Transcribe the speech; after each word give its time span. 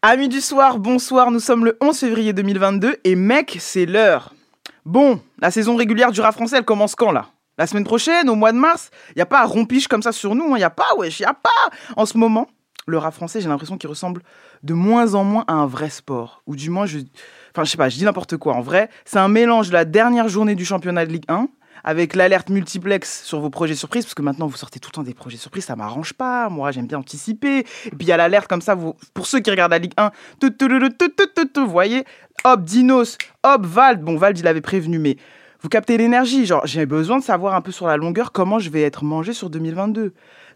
Amis 0.00 0.28
du 0.28 0.40
soir, 0.40 0.78
bonsoir, 0.78 1.32
nous 1.32 1.40
sommes 1.40 1.64
le 1.64 1.76
11 1.80 1.98
février 1.98 2.32
2022 2.32 2.98
et 3.02 3.16
mec, 3.16 3.56
c'est 3.58 3.84
l'heure. 3.84 4.32
Bon, 4.84 5.20
la 5.40 5.50
saison 5.50 5.74
régulière 5.74 6.12
du 6.12 6.20
rap 6.20 6.36
français, 6.36 6.58
elle 6.58 6.64
commence 6.64 6.94
quand 6.94 7.10
là? 7.10 7.26
La 7.58 7.66
semaine 7.66 7.82
prochaine, 7.82 8.30
au 8.30 8.36
mois 8.36 8.52
de 8.52 8.58
mars? 8.58 8.90
Y 9.16 9.22
a 9.22 9.26
pas 9.26 9.42
un 9.42 9.46
rompiche 9.46 9.88
comme 9.88 10.02
ça 10.02 10.12
sur 10.12 10.36
nous, 10.36 10.50
il 10.50 10.52
hein, 10.52 10.58
y 10.58 10.62
a 10.62 10.70
pas, 10.70 10.94
wesh, 10.96 11.18
y 11.18 11.24
a 11.24 11.34
pas 11.34 11.50
En 11.96 12.06
ce 12.06 12.16
moment, 12.16 12.46
le 12.86 12.96
rap 12.96 13.12
français, 13.12 13.40
j'ai 13.40 13.48
l'impression 13.48 13.76
qu'il 13.76 13.90
ressemble 13.90 14.22
de 14.62 14.72
moins 14.72 15.16
en 15.16 15.24
moins 15.24 15.44
à 15.48 15.54
un 15.54 15.66
vrai 15.66 15.90
sport. 15.90 16.42
Ou 16.46 16.54
du 16.54 16.70
moins, 16.70 16.86
je... 16.86 17.00
Enfin, 17.52 17.64
je 17.64 17.70
sais 17.72 17.76
pas, 17.76 17.88
je 17.88 17.96
dis 17.96 18.04
n'importe 18.04 18.36
quoi. 18.36 18.54
En 18.54 18.60
vrai, 18.60 18.90
c'est 19.04 19.18
un 19.18 19.26
mélange 19.26 19.66
de 19.66 19.72
la 19.72 19.84
dernière 19.84 20.28
journée 20.28 20.54
du 20.54 20.64
championnat 20.64 21.06
de 21.06 21.12
Ligue 21.12 21.26
1 21.26 21.48
avec 21.84 22.14
l'alerte 22.14 22.50
multiplex 22.50 23.24
sur 23.24 23.40
vos 23.40 23.50
projets 23.50 23.74
surprises, 23.74 24.04
parce 24.04 24.14
que 24.14 24.22
maintenant 24.22 24.46
vous 24.46 24.56
sortez 24.56 24.80
tout 24.80 24.90
le 24.90 24.94
temps 24.94 25.02
des 25.02 25.14
projets 25.14 25.36
surprises, 25.36 25.64
ça 25.64 25.76
m'arrange 25.76 26.14
pas. 26.14 26.48
Moi, 26.48 26.70
j'aime 26.72 26.86
bien 26.86 26.98
anticiper. 26.98 27.58
Et 27.58 27.90
puis 27.90 27.98
il 28.00 28.08
y 28.08 28.12
a 28.12 28.16
l'alerte 28.16 28.48
comme 28.48 28.62
ça, 28.62 28.76
pour 29.14 29.26
ceux 29.26 29.40
qui 29.40 29.50
regardent 29.50 29.72
la 29.72 29.78
Ligue 29.78 29.94
1, 29.96 30.10
vous 31.56 31.70
voyez, 31.70 32.04
hop, 32.44 32.62
Dinos, 32.62 33.18
hop, 33.42 33.66
Vald. 33.66 34.00
Bon, 34.00 34.16
Vald, 34.16 34.38
il 34.38 34.46
avait 34.46 34.60
prévenu, 34.60 34.98
mais 34.98 35.16
vous 35.60 35.68
captez 35.68 35.96
l'énergie. 35.96 36.46
Genre, 36.46 36.66
j'ai 36.66 36.86
besoin 36.86 37.18
de 37.18 37.24
savoir 37.24 37.54
un 37.54 37.60
peu 37.60 37.72
sur 37.72 37.86
la 37.86 37.96
longueur 37.96 38.32
comment 38.32 38.58
je 38.58 38.70
vais 38.70 38.82
être 38.82 39.04
mangé 39.04 39.32
sur 39.32 39.50
2022. 39.50 40.14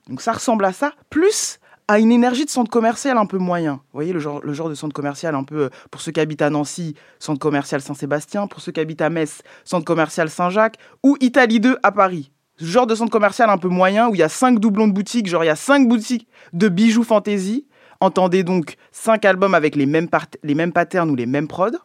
Donc 0.08 0.20
ça 0.20 0.32
ressemble 0.32 0.64
à 0.64 0.72
ça. 0.72 0.92
Plus 1.10 1.58
à 1.92 1.98
une 1.98 2.10
énergie 2.10 2.46
de 2.46 2.50
centre 2.50 2.70
commercial 2.70 3.18
un 3.18 3.26
peu 3.26 3.36
moyen. 3.36 3.74
Vous 3.74 3.98
voyez, 3.98 4.14
le 4.14 4.18
genre, 4.18 4.40
le 4.42 4.54
genre 4.54 4.70
de 4.70 4.74
centre 4.74 4.94
commercial 4.94 5.34
un 5.34 5.44
peu, 5.44 5.64
euh, 5.64 5.68
pour 5.90 6.00
ceux 6.00 6.10
qui 6.10 6.20
habitent 6.20 6.40
à 6.40 6.48
Nancy, 6.48 6.94
centre 7.18 7.38
commercial 7.38 7.82
Saint-Sébastien, 7.82 8.46
pour 8.46 8.62
ceux 8.62 8.72
qui 8.72 8.80
habitent 8.80 9.02
à 9.02 9.10
Metz, 9.10 9.42
centre 9.64 9.84
commercial 9.84 10.30
Saint-Jacques, 10.30 10.78
ou 11.02 11.18
Italie 11.20 11.60
2 11.60 11.76
à 11.82 11.92
Paris. 11.92 12.32
Ce 12.56 12.64
genre 12.64 12.86
de 12.86 12.94
centre 12.94 13.10
commercial 13.10 13.50
un 13.50 13.58
peu 13.58 13.68
moyen 13.68 14.08
où 14.08 14.14
il 14.14 14.18
y 14.18 14.22
a 14.22 14.30
cinq 14.30 14.58
doublons 14.58 14.88
de 14.88 14.94
boutiques, 14.94 15.26
genre 15.26 15.44
il 15.44 15.48
y 15.48 15.50
a 15.50 15.56
cinq 15.56 15.86
boutiques 15.86 16.26
de 16.54 16.70
bijoux 16.70 17.04
fantasy. 17.04 17.66
Entendez 18.00 18.42
donc 18.42 18.76
cinq 18.90 19.26
albums 19.26 19.54
avec 19.54 19.76
les 19.76 19.84
mêmes, 19.84 20.08
les 20.42 20.54
mêmes 20.54 20.72
patterns 20.72 21.10
ou 21.10 21.14
les 21.14 21.26
mêmes 21.26 21.46
prods. 21.46 21.76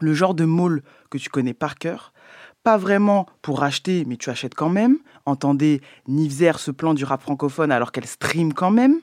Le 0.00 0.14
genre 0.14 0.34
de 0.34 0.46
mall 0.46 0.82
que 1.10 1.18
tu 1.18 1.28
connais 1.28 1.54
par 1.54 1.76
cœur 1.76 2.14
pas 2.68 2.76
vraiment 2.76 3.26
pour 3.40 3.62
acheter, 3.62 4.04
mais 4.06 4.16
tu 4.16 4.28
achètes 4.28 4.54
quand 4.54 4.68
même. 4.68 4.98
Entendez 5.24 5.80
Nivzer 6.06 6.58
ce 6.58 6.70
plan 6.70 6.92
du 6.92 7.04
rap 7.04 7.22
francophone 7.22 7.72
alors 7.72 7.92
qu'elle 7.92 8.06
stream 8.06 8.52
quand 8.52 8.70
même. 8.70 9.00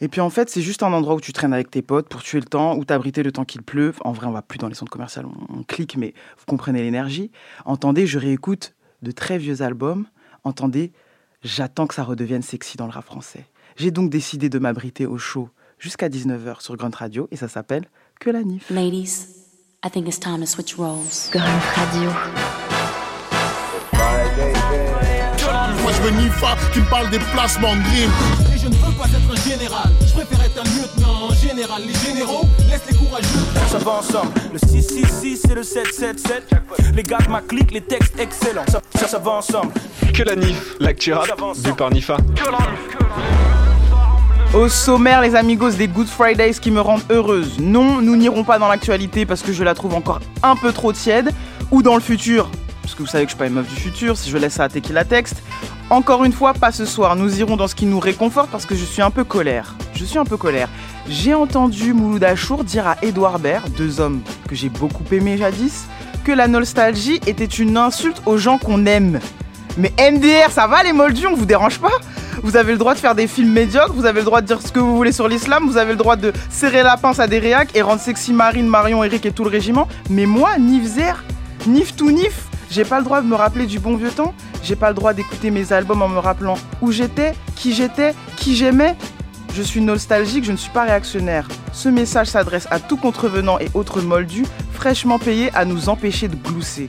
Et 0.00 0.08
puis 0.08 0.20
en 0.20 0.30
fait, 0.30 0.48
c'est 0.48 0.62
juste 0.62 0.82
un 0.82 0.92
endroit 0.92 1.14
où 1.14 1.20
tu 1.20 1.32
traînes 1.32 1.52
avec 1.52 1.70
tes 1.70 1.82
potes 1.82 2.08
pour 2.08 2.22
tuer 2.22 2.40
le 2.40 2.46
temps, 2.46 2.76
où 2.76 2.84
t'abriter 2.84 3.22
le 3.22 3.32
temps 3.32 3.44
qu'il 3.44 3.62
pleut. 3.62 3.92
En 4.00 4.12
vrai, 4.12 4.26
on 4.26 4.32
va 4.32 4.42
plus 4.42 4.58
dans 4.58 4.68
les 4.68 4.74
centres 4.74 4.90
commerciaux, 4.90 5.30
on, 5.48 5.62
clique, 5.62 5.96
mais 5.96 6.14
vous 6.38 6.44
comprenez 6.46 6.82
l'énergie. 6.82 7.30
Entendez, 7.66 8.06
je 8.06 8.18
réécoute 8.18 8.74
de 9.02 9.10
très 9.10 9.36
vieux 9.38 9.62
albums. 9.62 10.06
Entendez, 10.44 10.92
j'attends 11.42 11.86
que 11.86 11.94
ça 11.94 12.02
redevienne 12.02 12.42
sexy 12.42 12.76
dans 12.76 12.86
le 12.86 12.92
rap 12.92 13.04
français. 13.04 13.46
J'ai 13.76 13.90
donc 13.90 14.10
décidé 14.10 14.48
de 14.48 14.58
m'abriter 14.58 15.06
au 15.06 15.18
show 15.18 15.50
jusqu'à 15.78 16.08
19h 16.08 16.62
sur 16.62 16.76
Grunt 16.76 16.90
Radio 16.94 17.28
et 17.30 17.36
ça 17.36 17.48
s'appelle 17.48 17.86
Que 18.20 18.30
la 18.30 18.42
Nif. 18.42 18.70
Ladies, 18.70 19.26
I 19.84 19.90
think 19.90 20.06
it's 20.06 20.18
time 20.18 20.40
to 20.40 20.46
switch 20.46 20.74
roles. 20.74 21.30
Grunt 21.30 21.44
Radio. 21.76 22.10
Moi 25.82 25.92
je 25.92 26.02
veux 26.02 26.10
Nifa 26.10 26.56
qui 26.72 26.80
me 26.80 26.90
parle 26.90 27.10
des 27.10 27.18
placements 27.32 27.74
de. 27.74 28.54
Et 28.54 28.58
je 28.58 28.68
ne 28.68 28.74
veux 28.74 28.92
pas 28.98 29.06
être 29.06 29.32
un 29.32 29.48
général, 29.48 29.89
un 30.60 30.64
lieutenant. 30.64 31.28
En 31.28 31.34
général, 31.34 31.82
les 31.86 31.94
généraux 31.94 32.44
laissent 32.68 32.88
les 32.90 32.96
courageux. 32.96 33.26
Ça 33.68 33.78
va 33.78 33.92
ensemble, 33.92 34.32
le 34.52 34.58
666 34.58 35.44
et 35.50 35.54
le 35.54 35.62
777. 35.62 36.54
Les 36.94 37.02
gars 37.02 37.18
de 37.18 37.30
ma 37.30 37.40
clique, 37.40 37.70
les 37.72 37.80
textes 37.80 38.18
excellents. 38.18 38.64
Ça, 38.68 38.80
ça, 38.94 39.08
ça 39.08 39.18
va 39.18 39.32
ensemble. 39.32 39.72
Que 40.12 40.22
la 40.22 40.36
NIF, 40.36 40.76
l'actu 40.80 41.12
rap, 41.12 41.28
vu 41.56 41.72
par 41.74 41.90
Nifa. 41.90 42.18
Au 44.52 44.68
sommaire, 44.68 45.20
les 45.20 45.36
amigos 45.36 45.70
des 45.70 45.88
Good 45.88 46.08
Fridays 46.08 46.54
qui 46.54 46.70
me 46.70 46.80
rendent 46.80 47.04
heureuse. 47.10 47.58
Non, 47.60 48.02
nous 48.02 48.16
n'irons 48.16 48.44
pas 48.44 48.58
dans 48.58 48.68
l'actualité 48.68 49.24
parce 49.24 49.42
que 49.42 49.52
je 49.52 49.62
la 49.62 49.74
trouve 49.74 49.94
encore 49.94 50.20
un 50.42 50.56
peu 50.56 50.72
trop 50.72 50.92
tiède. 50.92 51.30
Ou 51.70 51.82
dans 51.82 51.94
le 51.94 52.00
futur, 52.00 52.50
parce 52.82 52.94
que 52.96 53.02
vous 53.02 53.08
savez 53.08 53.24
que 53.24 53.30
je 53.30 53.36
suis 53.36 53.38
pas 53.38 53.46
une 53.46 53.54
meuf 53.54 53.68
du 53.68 53.76
futur, 53.76 54.16
si 54.16 54.28
je 54.28 54.36
laisse 54.36 54.54
ça 54.54 54.64
à 54.64 54.68
la 54.92 55.04
Texte. 55.04 55.36
Encore 55.90 56.22
une 56.22 56.32
fois, 56.32 56.54
pas 56.54 56.70
ce 56.70 56.84
soir, 56.84 57.16
nous 57.16 57.40
irons 57.40 57.56
dans 57.56 57.66
ce 57.66 57.74
qui 57.74 57.84
nous 57.84 57.98
réconforte 57.98 58.48
parce 58.48 58.64
que 58.64 58.76
je 58.76 58.84
suis 58.84 59.02
un 59.02 59.10
peu 59.10 59.24
colère. 59.24 59.74
Je 59.94 60.04
suis 60.04 60.18
un 60.18 60.24
peu 60.24 60.36
colère. 60.36 60.68
J'ai 61.08 61.34
entendu 61.34 61.92
Mouloud 61.92 62.22
Achour 62.22 62.62
dire 62.62 62.86
à 62.86 62.96
Edouard 63.02 63.40
Baird, 63.40 63.68
deux 63.72 63.98
hommes 63.98 64.20
que 64.48 64.54
j'ai 64.54 64.68
beaucoup 64.68 65.02
aimés 65.10 65.36
jadis, 65.36 65.86
que 66.24 66.30
la 66.30 66.46
nostalgie 66.46 67.20
était 67.26 67.44
une 67.44 67.76
insulte 67.76 68.22
aux 68.24 68.36
gens 68.36 68.56
qu'on 68.56 68.86
aime. 68.86 69.18
Mais 69.78 69.92
MDR, 69.98 70.52
ça 70.52 70.68
va 70.68 70.84
les 70.84 70.92
moldus, 70.92 71.26
on 71.26 71.34
vous 71.34 71.44
dérange 71.44 71.80
pas? 71.80 71.90
Vous 72.44 72.56
avez 72.56 72.70
le 72.70 72.78
droit 72.78 72.94
de 72.94 73.00
faire 73.00 73.16
des 73.16 73.26
films 73.26 73.52
médiocres, 73.52 73.92
vous 73.92 74.06
avez 74.06 74.20
le 74.20 74.26
droit 74.26 74.42
de 74.42 74.46
dire 74.46 74.62
ce 74.62 74.70
que 74.70 74.78
vous 74.78 74.96
voulez 74.96 75.10
sur 75.12 75.26
l'islam, 75.26 75.64
vous 75.66 75.76
avez 75.76 75.90
le 75.90 75.98
droit 75.98 76.14
de 76.14 76.32
serrer 76.50 76.84
la 76.84 76.98
pince 76.98 77.18
à 77.18 77.26
des 77.26 77.40
réacs 77.40 77.70
et 77.74 77.82
rendre 77.82 78.00
sexy 78.00 78.32
Marine, 78.32 78.68
Marion, 78.68 79.02
Eric 79.02 79.26
et 79.26 79.32
tout 79.32 79.42
le 79.42 79.50
régiment. 79.50 79.88
Mais 80.08 80.26
moi, 80.26 80.56
Nifzer, 80.56 81.14
Nif 81.66 81.96
tout 81.96 82.12
Nif, 82.12 82.44
j'ai 82.70 82.84
pas 82.84 82.98
le 82.98 83.04
droit 83.04 83.22
de 83.22 83.26
me 83.26 83.34
rappeler 83.34 83.66
du 83.66 83.80
bon 83.80 83.96
vieux 83.96 84.10
temps. 84.10 84.34
J'ai 84.62 84.76
pas 84.76 84.88
le 84.88 84.94
droit 84.94 85.14
d'écouter 85.14 85.50
mes 85.50 85.72
albums 85.72 86.02
en 86.02 86.08
me 86.08 86.18
rappelant 86.18 86.56
où 86.80 86.92
j'étais, 86.92 87.32
qui 87.56 87.74
j'étais, 87.74 88.14
qui 88.36 88.54
j'aimais. 88.54 88.96
Je 89.54 89.62
suis 89.62 89.80
nostalgique, 89.80 90.44
je 90.44 90.52
ne 90.52 90.56
suis 90.56 90.70
pas 90.70 90.84
réactionnaire. 90.84 91.48
Ce 91.72 91.88
message 91.88 92.28
s'adresse 92.28 92.68
à 92.70 92.78
tout 92.78 92.96
contrevenant 92.96 93.58
et 93.58 93.68
autres 93.74 94.00
moldus 94.00 94.46
fraîchement 94.72 95.18
payés 95.18 95.50
à 95.54 95.64
nous 95.64 95.88
empêcher 95.88 96.28
de 96.28 96.36
glousser. 96.36 96.88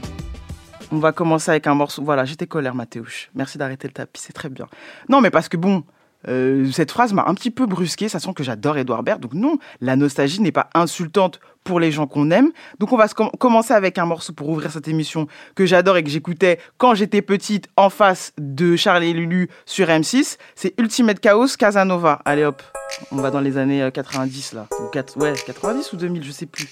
On 0.92 0.98
va 0.98 1.12
commencer 1.12 1.50
avec 1.50 1.66
un 1.66 1.74
morceau. 1.74 2.02
Voilà, 2.02 2.24
j'étais 2.24 2.46
colère, 2.46 2.74
Mathéouche. 2.74 3.30
Merci 3.34 3.58
d'arrêter 3.58 3.88
le 3.88 3.94
tapis, 3.94 4.20
c'est 4.20 4.32
très 4.32 4.48
bien. 4.48 4.66
Non, 5.08 5.20
mais 5.20 5.30
parce 5.30 5.48
que 5.48 5.56
bon, 5.56 5.84
euh, 6.28 6.70
cette 6.70 6.90
phrase 6.90 7.12
m'a 7.12 7.24
un 7.26 7.34
petit 7.34 7.50
peu 7.50 7.66
brusqué, 7.66 8.08
sachant 8.08 8.32
que 8.32 8.44
j'adore 8.44 8.78
Edouard 8.78 9.02
Baird. 9.02 9.20
Donc 9.20 9.34
non, 9.34 9.58
la 9.80 9.96
nostalgie 9.96 10.40
n'est 10.40 10.52
pas 10.52 10.68
insultante 10.74 11.40
pour 11.64 11.80
les 11.80 11.92
gens 11.92 12.06
qu'on 12.06 12.30
aime. 12.30 12.50
Donc 12.78 12.92
on 12.92 12.96
va 12.96 13.08
commencer 13.08 13.74
avec 13.74 13.98
un 13.98 14.06
morceau 14.06 14.32
pour 14.32 14.48
ouvrir 14.48 14.70
cette 14.70 14.88
émission 14.88 15.26
que 15.54 15.66
j'adore 15.66 15.96
et 15.96 16.04
que 16.04 16.10
j'écoutais 16.10 16.58
quand 16.78 16.94
j'étais 16.94 17.22
petite 17.22 17.68
en 17.76 17.90
face 17.90 18.32
de 18.38 18.76
Charlie 18.76 19.10
et 19.10 19.12
Lulu 19.12 19.48
sur 19.66 19.88
M6. 19.88 20.38
C'est 20.54 20.74
Ultimate 20.78 21.20
Chaos 21.20 21.56
Casanova. 21.58 22.20
Allez 22.24 22.44
hop, 22.44 22.62
on 23.10 23.16
va 23.16 23.30
dans 23.30 23.40
les 23.40 23.58
années 23.58 23.88
90 23.92 24.52
euh, 24.54 24.56
là. 24.56 24.66
Ou 24.80 24.88
4, 24.88 25.16
ouais, 25.18 25.34
90 25.46 25.92
ou 25.92 25.96
2000, 25.96 26.24
je 26.24 26.32
sais 26.32 26.46
plus. 26.46 26.68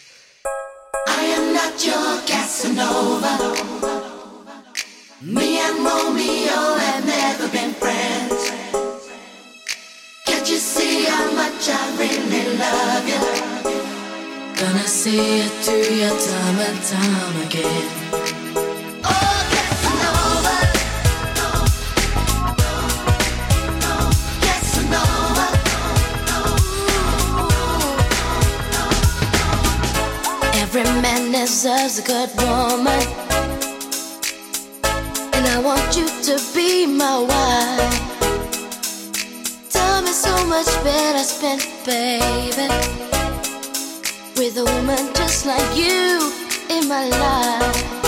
I 1.06 1.34
am 1.36 1.52
not 1.52 1.84
your 1.84 2.24
Casanova. 2.26 3.28
Me 5.22 5.58
and 5.58 5.86
have 6.80 7.06
never 7.06 7.48
been 7.48 7.72
friends. 7.74 8.50
Can't 10.26 10.48
you 10.48 10.56
see 10.56 11.04
how 11.04 11.32
much 11.34 11.68
I 11.68 11.96
really 11.98 12.58
love 12.58 13.08
you? 13.08 13.29
Gonna 14.60 14.86
see 14.86 15.40
it 15.40 15.50
through 15.64 15.94
your 15.96 16.10
time 16.10 16.58
and 16.58 16.82
time 16.82 17.46
again. 17.46 17.88
Oh. 19.02 19.40
Every 30.56 30.84
man 31.00 31.32
deserves 31.32 31.98
a 31.98 32.02
good 32.02 32.30
woman. 32.36 33.00
And 35.32 35.46
I 35.46 35.58
want 35.64 35.96
you 35.96 36.06
to 36.06 36.38
be 36.54 36.84
my 36.84 37.18
wife. 37.18 38.00
Tell 39.70 40.02
me 40.02 40.12
so 40.12 40.44
much 40.44 40.66
better 40.84 41.24
spent, 41.24 41.66
baby 41.86 43.19
with 44.36 44.56
a 44.56 44.64
woman 44.64 45.14
just 45.14 45.46
like 45.46 45.76
you 45.76 46.32
in 46.68 46.88
my 46.88 47.08
life. 47.08 47.99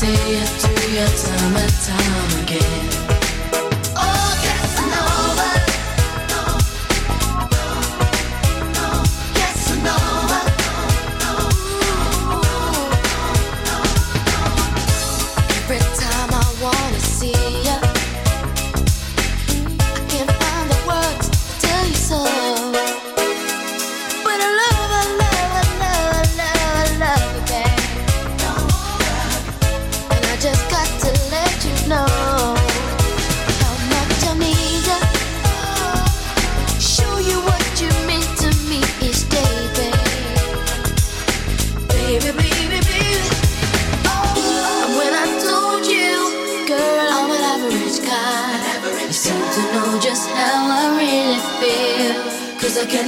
see 0.00 0.06
it 0.08 0.48
through 0.48 0.94
your 0.94 1.06
time 1.08 1.56
and 1.56 1.72
time 1.84 2.42
again. 2.42 2.89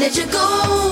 Let 0.02 0.16
you 0.16 0.26
go. 0.26 0.91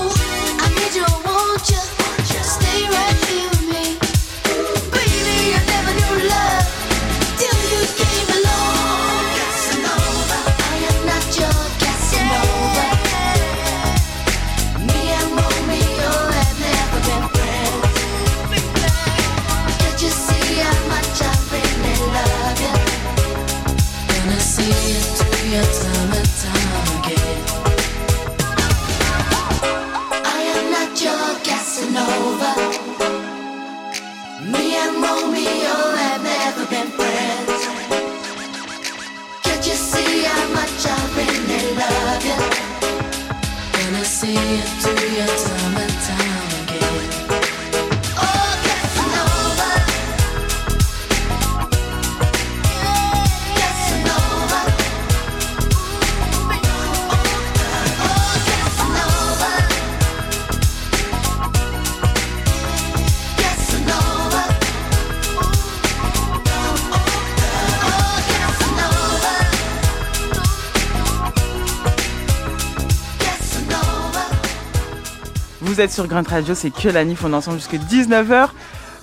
Sur 75.89 76.07
Grunt 76.07 76.23
Radio, 76.27 76.53
c'est 76.53 76.69
que 76.69 76.89
la 76.89 77.03
NIF, 77.03 77.23
on 77.23 77.31
est 77.31 77.35
ensemble 77.35 77.57
jusqu'à 77.57 77.77
19h. 77.77 78.49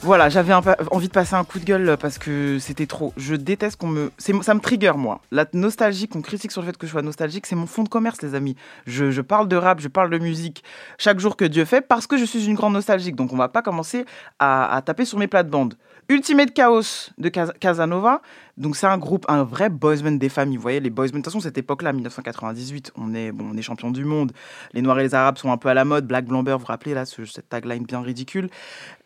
Voilà, 0.02 0.28
j'avais 0.28 0.52
envie 0.54 1.08
de 1.08 1.12
passer 1.12 1.34
un 1.34 1.42
coup 1.42 1.58
de 1.58 1.64
gueule 1.64 1.96
parce 2.00 2.18
que 2.18 2.58
c'était 2.60 2.86
trop. 2.86 3.12
Je 3.16 3.34
déteste 3.34 3.76
qu'on 3.80 3.88
me. 3.88 4.12
Ça 4.18 4.54
me 4.54 4.60
trigger, 4.60 4.92
moi. 4.96 5.20
La 5.32 5.44
nostalgie, 5.54 6.06
qu'on 6.06 6.22
critique 6.22 6.52
sur 6.52 6.60
le 6.62 6.68
fait 6.68 6.76
que 6.76 6.86
je 6.86 6.92
sois 6.92 7.02
nostalgique, 7.02 7.46
c'est 7.46 7.56
mon 7.56 7.66
fond 7.66 7.82
de 7.82 7.88
commerce, 7.88 8.22
les 8.22 8.36
amis. 8.36 8.54
Je, 8.86 9.10
je 9.10 9.20
parle 9.22 9.48
de 9.48 9.56
rap, 9.56 9.80
je 9.80 9.88
parle 9.88 10.10
de 10.10 10.18
musique 10.18 10.62
chaque 10.98 11.18
jour 11.18 11.36
que 11.36 11.44
Dieu 11.44 11.64
fait 11.64 11.80
parce 11.80 12.06
que 12.06 12.16
je 12.16 12.24
suis 12.24 12.46
une 12.46 12.54
grande 12.54 12.74
nostalgique. 12.74 13.16
Donc 13.16 13.32
on 13.32 13.36
va 13.36 13.48
pas 13.48 13.62
commencer 13.62 14.04
à, 14.38 14.72
à 14.72 14.82
taper 14.82 15.04
sur 15.04 15.18
mes 15.18 15.26
plates-bandes. 15.26 15.74
Ultimate 16.08 16.54
Chaos 16.54 17.10
de 17.18 17.28
Cas- 17.28 17.52
Casanova. 17.58 18.22
Donc 18.58 18.76
c'est 18.76 18.86
un 18.86 18.98
groupe, 18.98 19.24
un 19.28 19.44
vrai 19.44 19.68
boys 19.70 19.96
band 19.96 20.12
des 20.12 20.28
familles. 20.28 20.56
Vous 20.56 20.62
voyez, 20.62 20.80
les 20.80 20.90
boys 20.90 21.06
band, 21.06 21.10
de 21.10 21.16
toute 21.18 21.26
façon, 21.26 21.40
cette 21.40 21.58
époque-là, 21.58 21.92
1998, 21.92 22.92
on 22.96 23.14
est, 23.14 23.32
bon, 23.32 23.50
on 23.52 23.56
est 23.56 23.62
champion 23.62 23.90
du 23.90 24.04
monde. 24.04 24.32
Les 24.72 24.82
Noirs 24.82 24.98
et 25.00 25.04
les 25.04 25.14
Arabes 25.14 25.38
sont 25.38 25.50
un 25.52 25.56
peu 25.56 25.68
à 25.68 25.74
la 25.74 25.84
mode. 25.84 26.06
Black 26.06 26.26
Blamber, 26.26 26.52
vous 26.54 26.58
vous 26.60 26.66
rappelez, 26.66 26.94
là, 26.94 27.04
ce- 27.06 27.24
cette 27.24 27.48
tagline 27.48 27.84
bien 27.84 28.00
ridicule. 28.00 28.50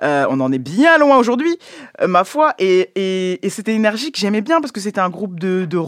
Euh, 0.02 0.26
on 0.31 0.40
en 0.40 0.50
est 0.52 0.58
bien 0.58 0.99
loin 0.99 1.19
aujourd'hui, 1.19 1.56
euh, 2.00 2.08
ma 2.08 2.25
foi. 2.25 2.54
Et, 2.58 2.90
et, 2.94 3.44
et 3.46 3.50
c'était 3.50 3.75
énergique, 3.75 4.16
j'aimais 4.19 4.40
bien 4.40 4.60
parce 4.60 4.72
que 4.72 4.81
c'était 4.81 5.00
un 5.00 5.10
groupe 5.10 5.38
de, 5.38 5.64
de 5.64 5.78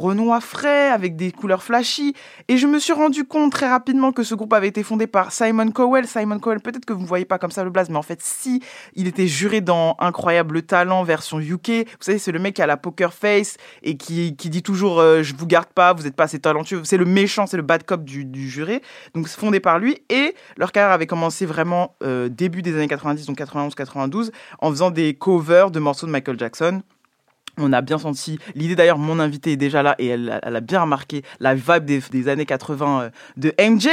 frais, 0.40 0.90
avec 0.90 1.16
des 1.16 1.32
couleurs 1.32 1.62
flashy. 1.62 2.14
Et 2.49 2.56
je 2.56 2.66
me 2.66 2.78
suis 2.78 2.93
rendu 2.93 3.25
compte 3.25 3.52
très 3.52 3.69
rapidement 3.69 4.12
que 4.12 4.22
ce 4.22 4.34
groupe 4.34 4.52
avait 4.52 4.69
été 4.69 4.82
fondé 4.82 5.06
par 5.06 5.32
Simon 5.32 5.70
Cowell. 5.70 6.06
Simon 6.06 6.38
Cowell, 6.38 6.61
peut-être 6.61 6.84
que 6.84 6.93
vous 6.93 7.02
ne 7.02 7.06
voyez 7.06 7.25
pas 7.25 7.38
comme 7.38 7.50
ça 7.50 7.64
le 7.64 7.70
blaze, 7.70 7.88
mais 7.88 7.96
en 7.96 8.02
fait, 8.02 8.20
si, 8.22 8.62
il 8.94 9.06
était 9.06 9.26
juré 9.26 9.61
dans 9.61 9.96
Incroyable 10.00 10.62
Talent 10.62 11.02
version 11.05 11.40
UK. 11.40 11.69
Vous 11.69 11.84
savez, 12.00 12.19
c'est 12.19 12.32
le 12.32 12.38
mec 12.38 12.55
qui 12.55 12.62
a 12.62 12.66
la 12.66 12.76
poker 12.76 13.12
face 13.12 13.54
et 13.83 13.97
qui, 13.97 14.37
qui 14.37 14.51
dit 14.51 14.62
toujours 14.62 15.01
euh, 15.01 15.23
Je 15.23 15.35
vous 15.35 15.47
garde 15.47 15.69
pas, 15.75 15.93
vous 15.93 16.03
n'êtes 16.03 16.17
pas 16.17 16.25
assez 16.25 16.39
talentueux. 16.39 16.83
C'est 16.85 16.97
le 16.97 17.05
méchant, 17.05 17.47
c'est 17.47 17.56
le 17.56 17.62
bad 17.62 17.85
cop 17.85 18.05
du, 18.05 18.25
du 18.25 18.49
juré. 18.49 18.83
Donc, 19.15 19.29
fondé 19.29 19.61
par 19.61 19.79
lui. 19.79 19.99
Et 20.11 20.35
leur 20.56 20.73
carrière 20.73 20.93
avait 20.93 21.06
commencé 21.06 21.47
vraiment 21.47 21.97
euh, 22.03 22.29
début 22.29 22.62
des 22.62 22.75
années 22.75 22.89
90, 22.89 23.27
donc 23.27 23.39
91-92, 23.39 24.31
en 24.61 24.71
faisant 24.71 24.91
des 24.91 25.15
covers 25.15 25.71
de 25.71 25.81
morceaux 25.81 26.06
de 26.06 26.12
Michael 26.12 26.39
Jackson. 26.39 26.83
On 27.59 27.73
a 27.73 27.81
bien 27.83 27.99
senti 27.99 28.39
l'idée 28.55 28.75
d'ailleurs, 28.75 28.99
mon 28.99 29.21
invité 29.21 29.53
est 29.53 29.56
déjà 29.56 29.83
là 29.83 29.95
et 29.99 30.09
elle, 30.09 30.41
a- 30.43 30.61
bien 30.61 30.81
remarqué 30.83 31.23
la 31.41 31.55
vibe 31.55 31.85
des, 31.85 32.29
années 32.29 32.47
80 32.47 33.01
euh, 33.03 33.11
de 33.37 33.55
MJ. 33.61 33.89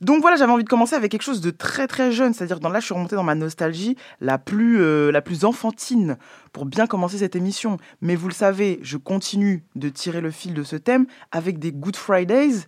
Donc 0.00 0.22
voilà, 0.22 0.36
j'avais 0.36 0.52
envie 0.52 0.64
de 0.64 0.68
commencer 0.68 0.94
avec 0.94 1.10
quelque 1.10 1.22
chose 1.22 1.40
de 1.40 1.50
très 1.50 1.86
très 1.86 2.12
jeune, 2.12 2.32
c'est-à-dire 2.32 2.58
dans 2.60 2.68
là 2.70 2.80
je 2.80 2.86
suis 2.86 2.94
remontée 2.94 3.16
dans 3.16 3.22
ma 3.22 3.34
nostalgie 3.34 3.96
la 4.20 4.38
plus 4.38 4.80
euh, 4.80 5.10
la 5.12 5.20
plus 5.20 5.44
enfantine 5.44 6.16
pour 6.52 6.64
bien 6.64 6.86
commencer 6.86 7.18
cette 7.18 7.36
émission. 7.36 7.76
Mais 8.00 8.14
vous 8.16 8.28
le 8.28 8.34
savez, 8.34 8.78
je 8.82 8.96
continue 8.96 9.62
de 9.76 9.88
tirer 9.88 10.20
le 10.20 10.30
fil 10.30 10.54
de 10.54 10.62
ce 10.62 10.76
thème 10.76 11.06
avec 11.32 11.58
des 11.58 11.72
Good 11.72 11.96
Fridays. 11.96 12.66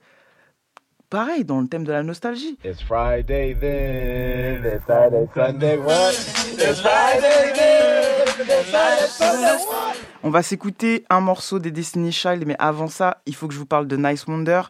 Pareil, 1.11 1.44
dans 1.44 1.61
le 1.61 1.69
thème 1.69 1.85
de 1.85 1.93
la 1.93 2.02
nostalgie. 2.02 2.58
It's 2.64 2.82
Friday 2.82 3.55
then, 3.61 4.64
it's 4.64 4.85
Saturday, 4.87 5.29
Sunday, 5.35 5.76
what? 5.76 6.11
It's 6.58 6.81
Friday 6.81 7.52
then, 7.55 8.40
it's 8.40 8.70
Saturday, 8.70 9.08
Sunday, 9.08 9.64
what? 9.69 9.97
On 10.26 10.31
va 10.31 10.43
s'écouter 10.43 11.05
un 11.11 11.21
morceau 11.21 11.59
des 11.59 11.71
Destiny 11.71 12.11
Child, 12.11 12.44
mais 12.47 12.56
avant 12.59 12.88
ça, 12.88 13.19
il 13.26 13.35
faut 13.35 13.47
que 13.47 13.53
je 13.53 13.59
vous 13.59 13.67
parle 13.67 13.87
de 13.87 13.94
Nice 13.99 14.26
Wonder. 14.26 14.62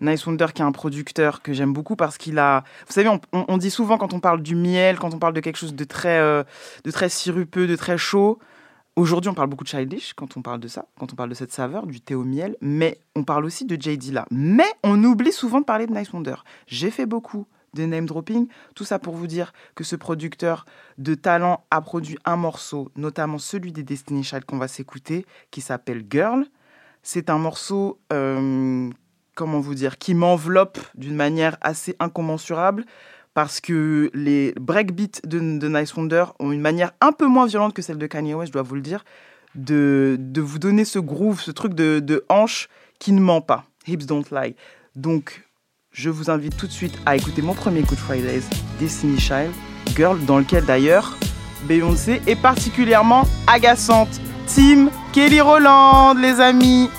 Nice 0.00 0.26
Wonder 0.26 0.46
qui 0.52 0.62
est 0.62 0.64
un 0.64 0.72
producteur 0.72 1.42
que 1.42 1.52
j'aime 1.52 1.72
beaucoup 1.72 1.94
parce 1.94 2.18
qu'il 2.18 2.40
a... 2.40 2.64
Vous 2.88 2.92
savez, 2.92 3.08
on, 3.32 3.56
dit 3.56 3.70
souvent 3.70 3.98
quand 3.98 4.14
on 4.14 4.18
parle 4.18 4.42
du 4.42 4.56
miel, 4.56 4.98
quand 4.98 5.14
on 5.14 5.20
parle 5.20 5.34
de 5.34 5.38
quelque 5.38 5.58
chose 5.58 5.76
de 5.76 5.84
très, 5.84 6.18
euh, 6.18 6.42
de 6.82 6.90
très 6.90 7.08
sirupeux, 7.08 7.68
de 7.68 7.76
très 7.76 7.96
chaud, 7.96 8.40
aujourd'hui 8.96 9.30
on 9.30 9.34
parle 9.34 9.48
beaucoup 9.48 9.62
de 9.62 9.68
Childish 9.68 10.12
quand 10.14 10.36
on 10.36 10.42
parle 10.42 10.58
de 10.58 10.66
ça, 10.66 10.86
quand 10.98 11.12
on 11.12 11.14
parle 11.14 11.30
de 11.30 11.36
cette 11.36 11.52
saveur, 11.52 11.86
du 11.86 12.00
thé 12.00 12.16
au 12.16 12.24
miel, 12.24 12.56
mais 12.60 12.98
on 13.14 13.22
parle 13.22 13.44
aussi 13.44 13.64
de 13.64 13.80
J.D. 13.80 14.10
là. 14.10 14.26
Mais 14.32 14.66
on 14.82 15.04
oublie 15.04 15.30
souvent 15.30 15.60
de 15.60 15.66
parler 15.66 15.86
de 15.86 15.92
Nice 15.92 16.12
Wonder. 16.12 16.34
J'ai 16.66 16.90
fait 16.90 17.06
beaucoup 17.06 17.46
de 17.76 17.86
name 17.86 18.06
dropping, 18.06 18.48
tout 18.74 18.84
ça 18.84 18.98
pour 18.98 19.14
vous 19.14 19.26
dire 19.26 19.52
que 19.74 19.84
ce 19.84 19.94
producteur 19.94 20.66
de 20.98 21.14
talent 21.14 21.64
a 21.70 21.80
produit 21.80 22.18
un 22.24 22.36
morceau, 22.36 22.90
notamment 22.96 23.38
celui 23.38 23.72
des 23.72 23.82
Destiny 23.82 24.24
Child 24.24 24.44
qu'on 24.44 24.58
va 24.58 24.68
s'écouter, 24.68 25.26
qui 25.50 25.60
s'appelle 25.60 26.04
Girl. 26.10 26.44
C'est 27.02 27.30
un 27.30 27.38
morceau, 27.38 28.00
euh, 28.12 28.90
comment 29.36 29.60
vous 29.60 29.74
dire, 29.74 29.98
qui 29.98 30.14
m'enveloppe 30.14 30.78
d'une 30.96 31.14
manière 31.14 31.56
assez 31.60 31.94
incommensurable 32.00 32.84
parce 33.34 33.60
que 33.60 34.10
les 34.14 34.54
breakbeats 34.58 35.20
de, 35.24 35.58
de 35.58 35.68
Nice 35.68 35.94
Wonder 35.94 36.24
ont 36.40 36.52
une 36.52 36.62
manière 36.62 36.92
un 37.02 37.12
peu 37.12 37.26
moins 37.26 37.46
violente 37.46 37.74
que 37.74 37.82
celle 37.82 37.98
de 37.98 38.06
Kanye 38.06 38.32
West, 38.32 38.48
je 38.48 38.52
dois 38.54 38.62
vous 38.62 38.76
le 38.76 38.80
dire, 38.80 39.04
de, 39.54 40.16
de 40.18 40.40
vous 40.40 40.58
donner 40.58 40.86
ce 40.86 40.98
groove, 40.98 41.40
ce 41.40 41.50
truc 41.50 41.74
de, 41.74 42.00
de 42.00 42.24
hanche 42.30 42.68
qui 42.98 43.12
ne 43.12 43.20
ment 43.20 43.42
pas. 43.42 43.66
Hips 43.86 44.06
don't 44.06 44.24
lie. 44.32 44.56
Donc, 44.94 45.45
je 45.96 46.10
vous 46.10 46.30
invite 46.30 46.54
tout 46.58 46.66
de 46.66 46.72
suite 46.72 46.98
à 47.06 47.16
écouter 47.16 47.40
mon 47.40 47.54
premier 47.54 47.80
Good 47.80 47.98
Fridays, 47.98 48.42
Destiny 48.78 49.18
Child, 49.18 49.50
Girl, 49.96 50.22
dans 50.26 50.38
lequel 50.38 50.64
d'ailleurs 50.66 51.16
Beyoncé 51.64 52.20
est 52.26 52.36
particulièrement 52.36 53.22
agaçante. 53.46 54.20
Team 54.46 54.90
Kelly 55.14 55.40
Roland, 55.40 56.12
les 56.12 56.38
amis. 56.38 56.90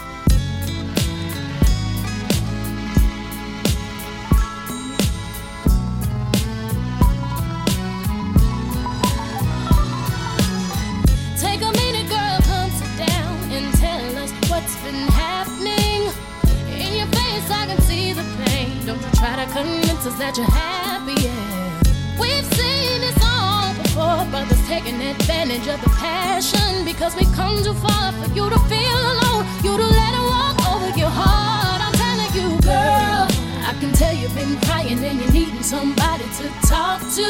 Advantage 25.58 25.74
of 25.74 25.82
the 25.82 25.90
passion 25.98 26.86
because 26.86 27.16
we 27.16 27.26
come 27.34 27.64
too 27.64 27.74
far 27.74 28.12
for 28.14 28.30
you 28.34 28.50
to 28.50 28.60
feel 28.70 28.98
alone. 29.14 29.46
You 29.64 29.78
to 29.78 29.88
let 30.00 30.14
it 30.14 30.26
walk 30.30 30.58
over 30.70 30.98
your 30.98 31.10
heart. 31.10 31.82
I'm 31.82 31.94
telling 31.94 32.32
you, 32.38 32.62
girl. 32.62 33.28
I 33.66 33.76
can 33.80 33.92
tell 33.94 34.14
you've 34.14 34.34
been 34.36 34.60
crying 34.62 35.04
and 35.04 35.20
you're 35.20 35.32
needing 35.32 35.64
somebody 35.64 36.24
to 36.40 36.48
talk 36.68 37.02
to. 37.18 37.30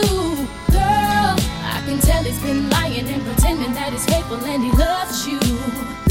Girl, 0.72 1.36
I 1.74 1.82
can 1.86 2.00
tell 2.00 2.24
he's 2.24 2.40
been 2.42 2.70
lying 2.70 3.08
and 3.08 3.24
pretending 3.24 3.74
that 3.74 3.94
he's 3.94 4.06
faithful 4.06 4.38
and 4.38 4.64
he 4.64 4.72
loves 4.72 5.28
you. 5.28 5.40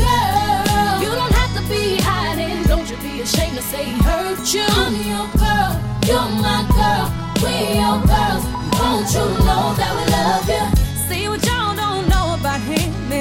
Girl, 0.01 1.01
you 1.03 1.11
don't 1.13 1.35
have 1.41 1.53
to 1.57 1.63
be 1.69 1.99
hiding. 2.01 2.63
Don't 2.65 2.89
you 2.91 2.97
be 2.99 3.21
ashamed 3.21 3.57
to 3.57 3.63
say 3.63 3.85
he 3.85 3.97
hurt 4.03 4.43
you. 4.55 4.67
I'm 4.69 4.95
your 5.13 5.29
girl, 5.37 5.73
you're 6.09 6.31
my 6.41 6.65
girl. 6.73 7.07
We're 7.43 7.77
your 7.77 7.99
girls. 8.09 8.45
Won't 8.81 9.09
you 9.13 9.27
know 9.45 9.75
that 9.77 9.93
we 9.97 10.05
love 10.13 10.49
you? 10.49 10.76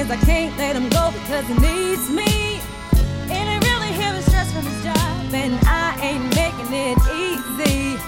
cause 0.06 0.22
I 0.22 0.24
can't 0.24 0.56
let 0.56 0.76
him 0.76 0.88
go 0.90 1.10
because 1.12 1.46
he 1.46 1.54
needs 1.54 2.08
me. 2.10 2.60
And 3.30 3.44
it 3.50 3.68
really 3.68 3.92
him 3.92 4.20
stress 4.22 4.52
from 4.52 4.64
his 4.64 4.84
job, 4.84 5.34
and 5.34 5.58
I 5.66 5.98
ain't 6.00 6.24
making 6.34 6.70
it 6.72 6.98
easy. 7.10 7.98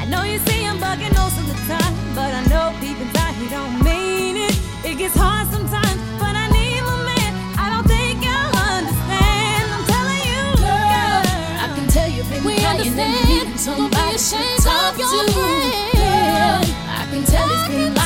I 0.00 0.06
know 0.06 0.22
you 0.22 0.38
see 0.38 0.62
him 0.62 0.78
bugging 0.78 1.14
most 1.14 1.36
of 1.38 1.46
the 1.46 1.56
time, 1.68 1.94
but 2.14 2.32
I 2.32 2.42
know 2.48 2.72
deep 2.80 2.98
inside 2.98 3.34
he 3.34 3.48
don't 3.48 3.82
mean 3.84 4.36
it. 4.36 4.56
It 4.84 4.96
gets 4.98 5.14
hard 5.16 5.46
sometimes, 5.48 6.00
but 6.18 6.34
I 6.34 6.48
need 6.56 6.80
my 6.80 6.96
man. 7.10 7.32
I 7.58 7.66
don't 7.72 7.86
think 7.86 8.24
you'll 8.24 8.56
understand. 8.72 9.64
I'm 9.76 9.84
telling 9.92 10.22
you, 10.30 10.42
girl, 10.56 11.22
I 11.64 11.68
can 11.76 11.88
tell 11.88 12.08
you've. 12.08 13.58
Somebody 13.58 14.18
don't 14.18 14.66
of 14.66 14.98
your 14.98 15.28
friend. 15.30 16.64
I 16.88 17.06
can 17.10 17.22
tell 17.24 17.48
I 17.48 17.66
it's 17.68 17.94
been. 17.94 18.01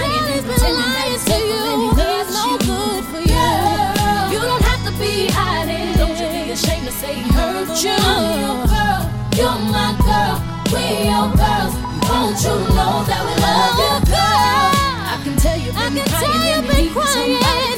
Your 11.04 11.28
girls. 11.36 11.74
Won't 12.08 12.40
you 12.40 12.56
know 12.72 13.04
that 13.04 13.20
we 13.26 13.34
love 13.44 13.76
you, 13.76 13.92
girl? 14.08 14.72
I 15.12 15.20
can 15.24 15.36
tell 15.36 15.58
you've 15.58 15.76
been 15.76 15.92
can 15.92 16.08
tell 16.08 16.24
crying 16.24 16.56
you've 16.56 16.64
and 16.64 16.68
been 16.72 16.84
you 16.88 16.90
need 16.90 17.06
somebody 17.06 17.36
crying. 17.36 17.76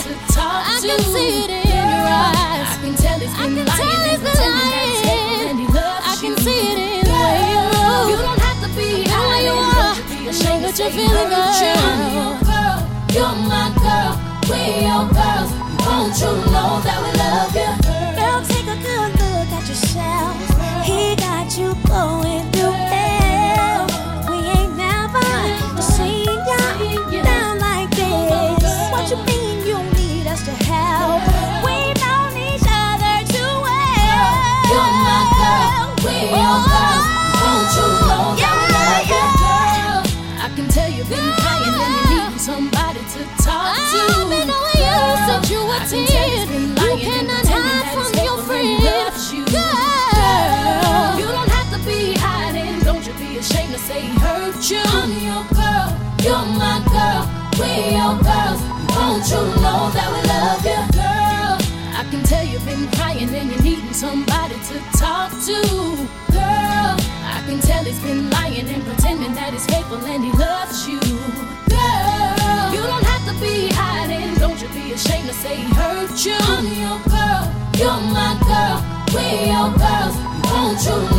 I 0.63 0.79
to. 0.81 0.87
can 0.87 1.01
see 1.03 1.31
it 1.45 1.51
in 1.51 1.67
your 1.67 2.03
eyes. 2.07 2.69
I 2.71 2.77
can 2.83 2.95
tell 2.95 3.19
he's 3.19 3.35
I 3.35 3.45
been 3.57 3.67
lying 3.67 3.91
tell 3.91 4.05
he's 4.07 4.23
been 4.23 4.39
pretending 4.39 4.71
that 4.71 4.85
he's 4.87 5.03
faithful 5.03 5.35
lying. 5.35 5.49
and 5.51 5.59
he 5.59 5.67
loves 5.67 6.07
I 6.07 6.15
can 6.23 6.31
you. 6.31 6.45
see 6.47 6.61
it 6.71 6.79
in 6.79 7.05
the 7.05 7.17
way 7.19 7.41
you 7.51 7.63
look. 7.75 8.07
You 8.13 8.17
don't 8.23 8.41
have 8.47 8.59
to 8.63 8.69
be 8.79 8.87
you 9.03 9.55
are. 9.59 9.95
Don't 9.99 10.23
you 10.23 10.31
I 10.31 10.31
ashamed 10.31 10.63
that 10.65 10.77
you're 10.79 10.91
feeling 10.95 11.31
hurt 11.35 11.59
I'm 11.83 12.01
your 12.15 12.35
girl, 12.47 12.79
you're 13.15 13.37
my 13.51 13.67
girl. 13.83 14.13
We're 14.47 14.81
your 14.87 15.05
girls. 15.11 15.51
Won't 15.83 16.15
you 16.23 16.33
know 16.55 16.71
that 16.87 16.99
we 17.03 17.11
love 17.19 17.53
you? 17.57 17.71
Girl, 18.19 18.41
take 18.47 18.69
a 18.71 18.79
good 18.79 19.11
look 19.19 19.51
at 19.59 19.65
yourself. 19.69 20.35
He 20.87 21.17
got 21.17 21.49
you 21.59 21.75
going 21.89 22.38
say 53.78 54.00
he 54.00 54.18
hurt 54.18 54.70
you. 54.70 54.82
I'm 54.85 55.11
your 55.23 55.44
girl, 55.54 55.88
you're 56.23 56.47
my 56.58 56.82
girl. 56.90 57.23
We're 57.58 57.90
your 57.99 58.14
girls. 58.23 58.61
Won't 58.94 59.25
you 59.30 59.42
know 59.62 59.90
that 59.94 60.08
we 60.14 60.20
love 60.26 60.62
you, 60.66 60.82
girl? 60.99 61.54
I 61.94 62.02
can 62.11 62.23
tell 62.25 62.44
you've 62.44 62.64
been 62.64 62.88
crying 62.92 63.28
and 63.35 63.50
you're 63.50 63.62
needing 63.62 63.92
somebody 63.92 64.54
to 64.54 64.76
talk 64.99 65.30
to, 65.47 65.58
girl. 66.32 66.94
I 67.35 67.42
can 67.47 67.61
tell 67.61 67.85
he's 67.85 68.00
been 68.02 68.30
lying 68.30 68.68
and 68.68 68.82
pretending 68.85 69.35
that 69.35 69.52
he's 69.52 69.66
faithful 69.66 69.99
and 69.99 70.25
he 70.25 70.32
loves 70.32 70.88
you, 70.88 71.00
girl. 71.70 72.66
You 72.75 72.82
don't 72.82 73.06
have 73.12 73.25
to 73.30 73.35
be 73.40 73.70
hiding. 73.73 74.35
Don't 74.37 74.61
you 74.61 74.68
be 74.68 74.92
ashamed 74.92 75.28
to 75.28 75.35
say 75.35 75.56
he 75.56 75.68
hurt 75.75 76.14
you. 76.25 76.38
I'm 76.38 76.66
your 76.66 76.99
girl, 77.11 77.44
you're 77.78 78.02
my 78.14 78.35
girl. 78.47 78.78
We're 79.14 79.47
your 79.54 79.70
girls. 79.78 80.14
Won't 80.50 80.80
you 80.87 81.18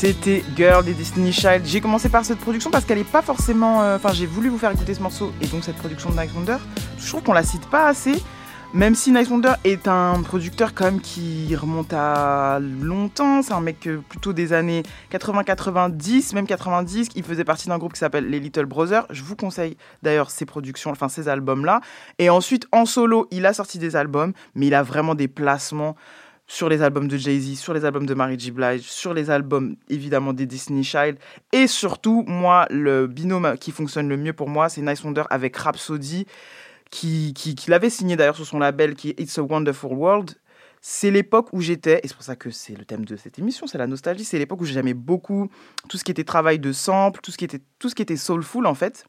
C'était 0.00 0.44
Girl 0.56 0.84
des 0.84 0.94
Destiny 0.94 1.32
Child. 1.32 1.62
J'ai 1.64 1.80
commencé 1.80 2.08
par 2.08 2.24
cette 2.24 2.38
production 2.38 2.70
parce 2.70 2.84
qu'elle 2.84 2.98
est 2.98 3.10
pas 3.10 3.20
forcément. 3.20 3.82
euh, 3.82 3.96
Enfin, 3.96 4.12
j'ai 4.12 4.26
voulu 4.26 4.48
vous 4.48 4.56
faire 4.56 4.70
écouter 4.70 4.94
ce 4.94 5.02
morceau 5.02 5.32
et 5.40 5.46
donc 5.48 5.64
cette 5.64 5.74
production 5.74 6.10
de 6.10 6.20
Nice 6.20 6.30
Wonder. 6.36 6.58
Je 7.00 7.08
trouve 7.08 7.24
qu'on 7.24 7.32
la 7.32 7.42
cite 7.42 7.68
pas 7.68 7.88
assez. 7.88 8.12
Même 8.72 8.94
si 8.94 9.10
Nice 9.10 9.28
Wonder 9.28 9.54
est 9.64 9.88
un 9.88 10.22
producteur 10.22 10.72
quand 10.72 10.84
même 10.84 11.00
qui 11.00 11.56
remonte 11.56 11.92
à 11.92 12.60
longtemps, 12.60 13.42
c'est 13.42 13.54
un 13.54 13.60
mec 13.60 13.88
euh, 13.88 14.00
plutôt 14.08 14.32
des 14.32 14.52
années 14.52 14.84
80-90, 15.10 16.32
même 16.32 16.46
90, 16.46 17.08
il 17.16 17.24
faisait 17.24 17.44
partie 17.44 17.66
d'un 17.66 17.78
groupe 17.78 17.94
qui 17.94 17.98
s'appelle 17.98 18.30
les 18.30 18.38
Little 18.38 18.66
Brothers. 18.66 19.04
Je 19.10 19.24
vous 19.24 19.34
conseille 19.34 19.76
d'ailleurs 20.04 20.30
ses 20.30 20.46
productions, 20.46 20.92
enfin 20.92 21.08
ces 21.08 21.28
albums-là. 21.28 21.80
Et 22.20 22.30
ensuite, 22.30 22.68
en 22.70 22.86
solo, 22.86 23.26
il 23.32 23.46
a 23.46 23.52
sorti 23.52 23.78
des 23.80 23.96
albums, 23.96 24.32
mais 24.54 24.68
il 24.68 24.74
a 24.74 24.84
vraiment 24.84 25.16
des 25.16 25.26
placements 25.26 25.96
sur 26.48 26.70
les 26.70 26.82
albums 26.82 27.06
de 27.06 27.16
Jay-Z, 27.16 27.58
sur 27.58 27.74
les 27.74 27.84
albums 27.84 28.06
de 28.06 28.14
Mary 28.14 28.38
J. 28.38 28.50
Blige, 28.50 28.82
sur 28.82 29.12
les 29.12 29.30
albums 29.30 29.76
évidemment 29.90 30.32
des 30.32 30.46
Disney 30.46 30.82
Child. 30.82 31.18
Et 31.52 31.66
surtout, 31.66 32.24
moi, 32.26 32.66
le 32.70 33.06
binôme 33.06 33.56
qui 33.60 33.70
fonctionne 33.70 34.08
le 34.08 34.16
mieux 34.16 34.32
pour 34.32 34.48
moi, 34.48 34.70
c'est 34.70 34.80
Nice 34.80 35.04
Wonder 35.04 35.24
avec 35.28 35.54
Rhapsody, 35.56 36.26
qui, 36.90 37.34
qui, 37.34 37.54
qui 37.54 37.70
l'avait 37.70 37.90
signé 37.90 38.16
d'ailleurs 38.16 38.36
sur 38.36 38.46
son 38.46 38.58
label 38.58 38.94
qui 38.94 39.10
est 39.10 39.20
It's 39.20 39.38
a 39.38 39.42
Wonderful 39.42 39.92
World. 39.92 40.32
C'est 40.80 41.10
l'époque 41.10 41.48
où 41.52 41.60
j'étais, 41.60 42.00
et 42.02 42.08
c'est 42.08 42.14
pour 42.14 42.22
ça 42.22 42.36
que 42.36 42.50
c'est 42.50 42.76
le 42.78 42.84
thème 42.84 43.04
de 43.04 43.16
cette 43.16 43.38
émission, 43.38 43.66
c'est 43.66 43.78
la 43.78 43.86
nostalgie, 43.86 44.24
c'est 44.24 44.38
l'époque 44.38 44.60
où 44.60 44.64
j'aimais 44.64 44.94
beaucoup 44.94 45.50
tout 45.88 45.98
ce 45.98 46.04
qui 46.04 46.12
était 46.12 46.24
travail 46.24 46.58
de 46.58 46.72
sample, 46.72 47.20
tout 47.20 47.32
ce 47.32 47.36
qui 47.36 47.44
était, 47.44 47.60
tout 47.78 47.88
ce 47.88 47.94
qui 47.94 48.02
était 48.02 48.16
soulful 48.16 48.64
en 48.64 48.74
fait. 48.74 49.04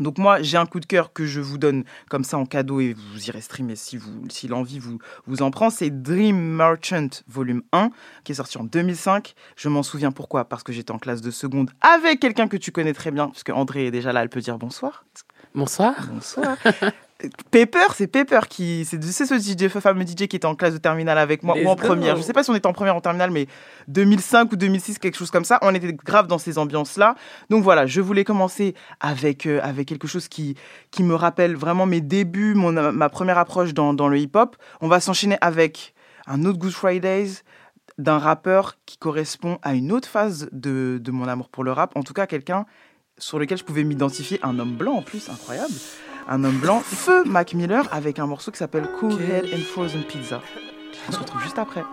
Donc 0.00 0.18
moi, 0.18 0.42
j'ai 0.42 0.56
un 0.56 0.66
coup 0.66 0.80
de 0.80 0.86
cœur 0.86 1.12
que 1.12 1.26
je 1.26 1.40
vous 1.40 1.58
donne 1.58 1.84
comme 2.08 2.24
ça 2.24 2.38
en 2.38 2.46
cadeau 2.46 2.80
et 2.80 2.94
vous 2.94 3.28
irez 3.28 3.40
streamer 3.40 3.76
si, 3.76 3.96
vous, 3.96 4.24
si 4.28 4.48
l'envie 4.48 4.78
vous, 4.78 4.98
vous 5.26 5.42
en 5.42 5.50
prend. 5.50 5.70
C'est 5.70 5.90
Dream 5.90 6.36
Merchant 6.36 7.08
Volume 7.28 7.62
1 7.72 7.90
qui 8.24 8.32
est 8.32 8.36
sorti 8.36 8.58
en 8.58 8.64
2005. 8.64 9.34
Je 9.56 9.68
m'en 9.68 9.82
souviens 9.82 10.12
pourquoi? 10.12 10.44
Parce 10.44 10.62
que 10.62 10.72
j'étais 10.72 10.92
en 10.92 10.98
classe 10.98 11.20
de 11.20 11.30
seconde 11.30 11.70
avec 11.80 12.20
quelqu'un 12.20 12.48
que 12.48 12.56
tu 12.56 12.72
connais 12.72 12.92
très 12.94 13.10
bien, 13.10 13.28
puisque 13.28 13.50
André 13.50 13.86
est 13.86 13.90
déjà 13.90 14.12
là, 14.12 14.22
elle 14.22 14.28
peut 14.28 14.40
dire 14.40 14.58
bonsoir. 14.58 15.04
Bonsoir. 15.54 15.94
Bonsoir. 16.12 16.56
Pepper, 17.50 17.86
c'est 17.94 18.08
Pepper 18.08 18.40
qui. 18.48 18.84
C'est 18.84 19.00
ce 19.00 19.38
DJ, 19.38 19.68
fameux 19.68 20.06
DJ 20.06 20.26
qui 20.26 20.36
était 20.36 20.44
en 20.44 20.54
classe 20.54 20.74
de 20.74 20.78
terminale 20.78 21.16
avec 21.16 21.42
moi 21.42 21.56
ou 21.58 21.66
en 21.68 21.76
première. 21.76 22.16
Je 22.16 22.22
sais 22.22 22.34
pas 22.34 22.42
si 22.42 22.50
on 22.50 22.54
était 22.54 22.66
en 22.66 22.74
première 22.74 22.94
ou 22.94 22.98
en 22.98 23.00
terminale, 23.00 23.30
mais 23.30 23.46
2005 23.88 24.52
ou 24.52 24.56
2006, 24.56 24.98
quelque 24.98 25.16
chose 25.16 25.30
comme 25.30 25.44
ça. 25.44 25.58
On 25.62 25.74
était 25.74 25.94
grave 25.94 26.26
dans 26.26 26.38
ces 26.38 26.58
ambiances-là. 26.58 27.14
Donc 27.48 27.62
voilà, 27.64 27.86
je 27.86 28.02
voulais 28.02 28.24
commencer 28.24 28.74
avec, 29.00 29.46
euh, 29.46 29.60
avec 29.62 29.88
quelque 29.88 30.06
chose 30.06 30.28
qui, 30.28 30.56
qui 30.90 31.02
me 31.02 31.14
rappelle 31.14 31.56
vraiment 31.56 31.86
mes 31.86 32.02
débuts, 32.02 32.54
mon, 32.54 32.72
ma 32.92 33.08
première 33.08 33.38
approche 33.38 33.72
dans, 33.72 33.94
dans 33.94 34.08
le 34.08 34.18
hip-hop. 34.18 34.56
On 34.82 34.88
va 34.88 35.00
s'enchaîner 35.00 35.38
avec 35.40 35.94
un 36.26 36.44
autre 36.44 36.58
Good 36.58 36.72
Fridays 36.72 37.42
d'un 37.96 38.18
rappeur 38.18 38.74
qui 38.84 38.98
correspond 38.98 39.58
à 39.62 39.72
une 39.72 39.90
autre 39.90 40.08
phase 40.08 40.50
de, 40.52 41.00
de 41.02 41.10
mon 41.10 41.26
amour 41.28 41.48
pour 41.48 41.64
le 41.64 41.72
rap. 41.72 41.96
En 41.96 42.02
tout 42.02 42.12
cas, 42.12 42.26
quelqu'un 42.26 42.66
sur 43.18 43.38
lequel 43.38 43.56
je 43.56 43.64
pouvais 43.64 43.84
m'identifier, 43.84 44.38
un 44.42 44.58
homme 44.58 44.76
blanc 44.76 44.96
en 44.96 45.02
plus, 45.02 45.30
incroyable. 45.30 45.72
Un 46.28 46.42
homme 46.42 46.58
blanc, 46.58 46.80
Feu 46.80 47.22
Mac 47.24 47.54
Miller, 47.54 47.86
avec 47.92 48.18
un 48.18 48.26
morceau 48.26 48.50
qui 48.50 48.58
s'appelle 48.58 48.88
Cool 48.98 49.12
Head 49.12 49.44
and 49.54 49.62
Frozen 49.72 50.02
Pizza. 50.02 50.40
On 51.08 51.12
se 51.12 51.18
retrouve 51.18 51.40
juste 51.42 51.58
après. 51.58 51.84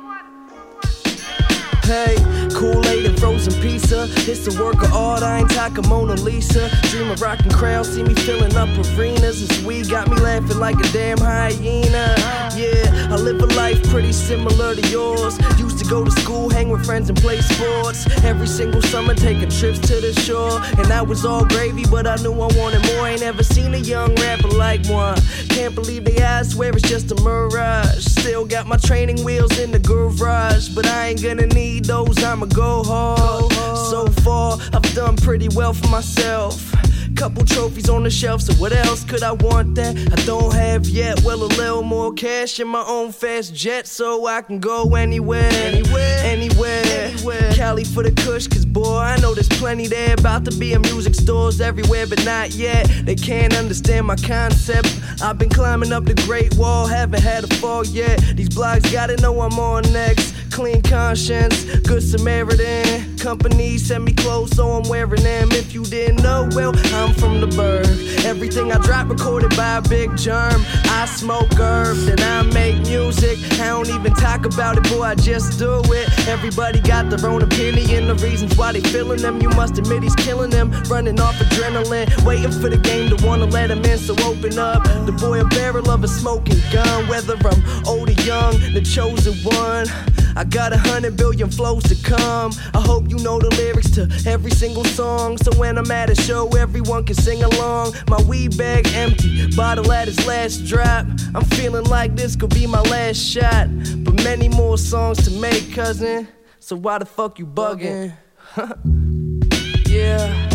Hey, 1.83 2.15
Kool-Aid 2.55 3.05
and 3.05 3.19
frozen 3.19 3.53
pizza. 3.61 4.07
It's 4.09 4.47
a 4.47 4.63
work 4.63 4.81
of 4.83 4.93
art, 4.93 5.21
I 5.21 5.39
ain't 5.39 5.51
talking 5.51 5.85
Mona 5.89 6.13
Lisa. 6.13 6.69
Dream 6.83 7.11
of 7.11 7.21
rocking 7.21 7.51
crowds, 7.51 7.93
see 7.93 8.03
me 8.03 8.13
filling 8.13 8.55
up 8.55 8.69
arenas. 8.95 9.45
This 9.45 9.63
weed 9.65 9.89
got 9.89 10.09
me 10.09 10.15
laughing 10.15 10.59
like 10.59 10.79
a 10.79 10.89
damn 10.93 11.17
hyena. 11.17 12.15
Yeah, 12.55 13.09
I 13.11 13.15
live 13.15 13.41
a 13.41 13.47
life 13.57 13.83
pretty 13.89 14.13
similar 14.13 14.75
to 14.75 14.89
yours. 14.89 15.37
Used 15.59 15.77
to 15.79 15.85
go 15.85 16.05
to 16.05 16.11
school, 16.11 16.49
hang 16.49 16.69
with 16.69 16.85
friends 16.85 17.09
and 17.09 17.17
play 17.17 17.41
sports. 17.41 18.07
Every 18.23 18.47
single 18.47 18.81
summer, 18.83 19.13
taking 19.13 19.49
trips 19.49 19.79
to 19.79 19.99
the 19.99 20.13
shore. 20.21 20.61
And 20.77 20.85
that 20.85 21.05
was 21.05 21.25
all 21.25 21.43
gravy, 21.43 21.83
but 21.91 22.07
I 22.07 22.15
knew 22.17 22.31
I 22.31 22.47
wanted 22.55 22.85
more. 22.93 23.07
Ain't 23.09 23.23
ever 23.23 23.43
seen 23.43 23.73
a 23.73 23.77
young 23.77 24.15
rapper 24.15 24.47
like 24.47 24.85
one. 24.87 25.17
Can't 25.49 25.75
believe 25.75 26.05
they 26.05 26.23
I 26.23 26.43
swear 26.43 26.71
it's 26.71 26.87
just 26.87 27.11
a 27.11 27.15
mirage. 27.21 28.05
Still 28.05 28.45
got 28.45 28.67
my 28.67 28.77
training 28.77 29.23
wheels 29.23 29.59
in 29.59 29.71
the 29.71 29.79
garage, 29.79 30.69
but 30.69 30.85
I 30.85 31.09
ain't 31.09 31.21
gonna 31.21 31.47
need 31.47 31.72
those. 31.79 32.23
I'ma 32.23 32.45
go 32.47 32.83
hard. 32.83 33.51
So 33.89 34.07
far, 34.23 34.57
I've 34.73 34.93
done 34.93 35.15
pretty 35.15 35.49
well 35.55 35.73
for 35.73 35.87
myself. 35.87 36.73
Couple 37.15 37.45
trophies 37.45 37.89
on 37.89 38.03
the 38.03 38.09
shelf, 38.09 38.41
so 38.41 38.53
what 38.53 38.73
else 38.73 39.03
could 39.03 39.21
I 39.21 39.33
want 39.33 39.75
that 39.75 39.95
I 39.95 40.25
don't 40.25 40.51
have 40.53 40.87
yet? 40.87 41.21
Well, 41.23 41.43
a 41.43 41.45
little 41.45 41.83
more 41.83 42.11
cash 42.11 42.59
in 42.59 42.67
my 42.67 42.83
own 42.87 43.11
fast 43.11 43.53
jet, 43.53 43.87
so 43.87 44.25
I 44.25 44.41
can 44.41 44.59
go 44.59 44.95
anywhere, 44.95 45.49
anywhere, 45.53 46.19
anywhere. 46.23 46.81
anywhere. 46.85 47.53
Cali 47.53 47.83
for 47.83 48.01
the 48.01 48.11
kush, 48.11 48.47
cause 48.47 48.65
boy, 48.65 48.97
I 48.97 49.19
know 49.19 49.35
there's 49.35 49.47
plenty 49.47 49.85
there. 49.87 50.15
About 50.15 50.43
to 50.45 50.57
be 50.57 50.73
in 50.73 50.81
music 50.81 51.13
stores 51.13 51.61
everywhere, 51.61 52.07
but 52.07 52.25
not 52.25 52.55
yet. 52.55 52.89
They 53.03 53.15
can't 53.15 53.55
understand 53.55 54.07
my 54.07 54.15
concept. 54.15 54.99
I've 55.21 55.37
been 55.37 55.49
climbing 55.49 55.93
up 55.93 56.05
the 56.05 56.15
Great 56.15 56.55
Wall, 56.55 56.87
haven't 56.87 57.21
had 57.21 57.43
a 57.43 57.55
fall 57.57 57.85
yet. 57.85 58.19
These 58.35 58.49
blogs 58.49 58.91
gotta 58.91 59.17
know 59.17 59.39
I'm 59.41 59.59
on 59.59 59.83
next. 59.93 60.33
Clean 60.53 60.83
conscience, 60.83 61.65
good 61.79 62.03
Samaritan. 62.03 63.17
Company 63.17 63.79
send 63.79 64.05
me 64.05 64.13
clothes, 64.13 64.55
so 64.55 64.69
I'm 64.69 64.87
wearing 64.87 65.23
them. 65.23 65.51
If 65.51 65.73
you 65.73 65.83
didn't 65.83 66.21
know, 66.21 66.47
well, 66.51 66.73
I'm 66.93 67.11
from 67.15 67.41
the 67.41 67.47
burg. 67.47 67.87
Everything 68.23 68.71
I 68.71 68.77
drop 68.77 69.09
recorded 69.09 69.55
by 69.57 69.77
a 69.77 69.81
big 69.81 70.15
germ. 70.15 70.63
I 70.85 71.05
smoke 71.07 71.51
herb, 71.53 71.97
then 72.05 72.19
I 72.19 72.43
make 72.53 72.85
music. 72.85 73.39
I 73.53 73.69
don't 73.69 73.89
even 73.89 74.13
talk 74.13 74.45
about 74.45 74.77
it, 74.77 74.83
boy, 74.91 75.01
I 75.01 75.15
just 75.15 75.57
do 75.57 75.81
it. 75.87 76.27
Everybody 76.27 76.79
got 76.81 77.09
their 77.09 77.27
own 77.27 77.41
opinion, 77.41 78.05
the 78.05 78.15
reasons 78.15 78.55
why 78.55 78.73
they 78.73 78.81
feeling 78.81 79.23
them. 79.23 79.41
You 79.41 79.49
must 79.49 79.79
admit 79.79 80.03
he's 80.03 80.15
killing 80.15 80.51
them, 80.51 80.71
running 80.83 81.19
off 81.19 81.33
adrenaline, 81.39 82.23
waiting 82.25 82.51
for 82.51 82.69
the 82.69 82.77
game 82.77 83.09
to 83.09 83.25
wanna 83.25 83.45
let 83.45 83.71
him 83.71 83.83
in. 83.85 83.97
So 83.97 84.13
open 84.23 84.59
up, 84.59 84.83
the 85.07 85.13
boy 85.19 85.41
a 85.41 85.45
barrel 85.45 85.89
of 85.89 86.03
a 86.03 86.07
smoking 86.07 86.61
gun. 86.71 87.07
Whether 87.07 87.37
I'm 87.37 87.87
old 87.87 88.09
or 88.09 88.21
young, 88.21 88.59
the 88.75 88.81
chosen 88.81 89.33
one. 89.43 89.87
I 90.35 90.43
got 90.43 90.73
a 90.73 90.77
hundred 90.77 91.17
billion 91.17 91.49
flows 91.49 91.83
to 91.83 91.95
come. 92.03 92.51
I 92.73 92.81
hope 92.81 93.09
you 93.09 93.17
know 93.17 93.39
the 93.39 93.49
lyrics 93.55 93.89
to 93.91 94.09
every 94.29 94.51
single 94.51 94.85
song. 94.85 95.37
So 95.37 95.51
when 95.57 95.77
I'm 95.77 95.89
at 95.91 96.09
a 96.09 96.15
show, 96.15 96.47
everyone 96.49 97.05
can 97.05 97.15
sing 97.15 97.43
along. 97.43 97.93
My 98.07 98.21
weed 98.23 98.57
bag 98.57 98.87
empty, 98.93 99.55
bottle 99.55 99.91
at 99.91 100.07
its 100.07 100.25
last 100.25 100.65
drop. 100.65 101.05
I'm 101.35 101.45
feeling 101.45 101.85
like 101.85 102.15
this 102.15 102.35
could 102.35 102.53
be 102.53 102.67
my 102.67 102.81
last 102.81 103.17
shot. 103.17 103.67
But 104.03 104.23
many 104.23 104.49
more 104.49 104.77
songs 104.77 105.23
to 105.25 105.31
make, 105.39 105.73
cousin. 105.73 106.27
So 106.59 106.75
why 106.75 106.97
the 106.97 107.05
fuck 107.05 107.39
you 107.39 107.45
bugging? 107.45 108.13
yeah, 109.87 110.49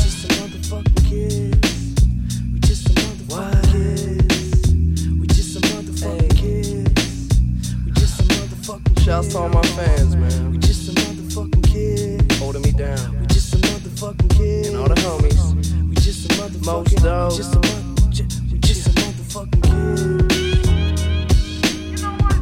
Shouts 9.08 9.28
to 9.28 9.38
all 9.38 9.48
my 9.48 9.62
fans, 9.62 10.14
man. 10.16 10.50
We 10.52 10.58
just 10.58 10.86
a 10.90 10.92
motherfucking 10.92 11.64
kids. 11.64 12.38
Holding 12.38 12.60
me 12.60 12.72
down. 12.72 13.18
We 13.18 13.26
just 13.28 13.54
a 13.54 13.56
motherfucking 13.56 14.36
kids. 14.36 14.68
And 14.68 14.76
all 14.76 14.86
the 14.88 14.96
homies. 14.96 15.88
We 15.88 15.94
just 15.94 16.30
a 16.30 16.34
motherfucking 16.34 16.66
Most 16.66 16.96
dope. 17.02 17.30
We 17.30 17.36
just 17.38 17.54
a, 17.54 17.58
mo- 17.58 18.10
ju- 18.10 18.28
we 18.52 18.58
just 18.58 18.86
a 18.86 18.90
motherfucking 18.90 19.62
kids. 19.62 20.68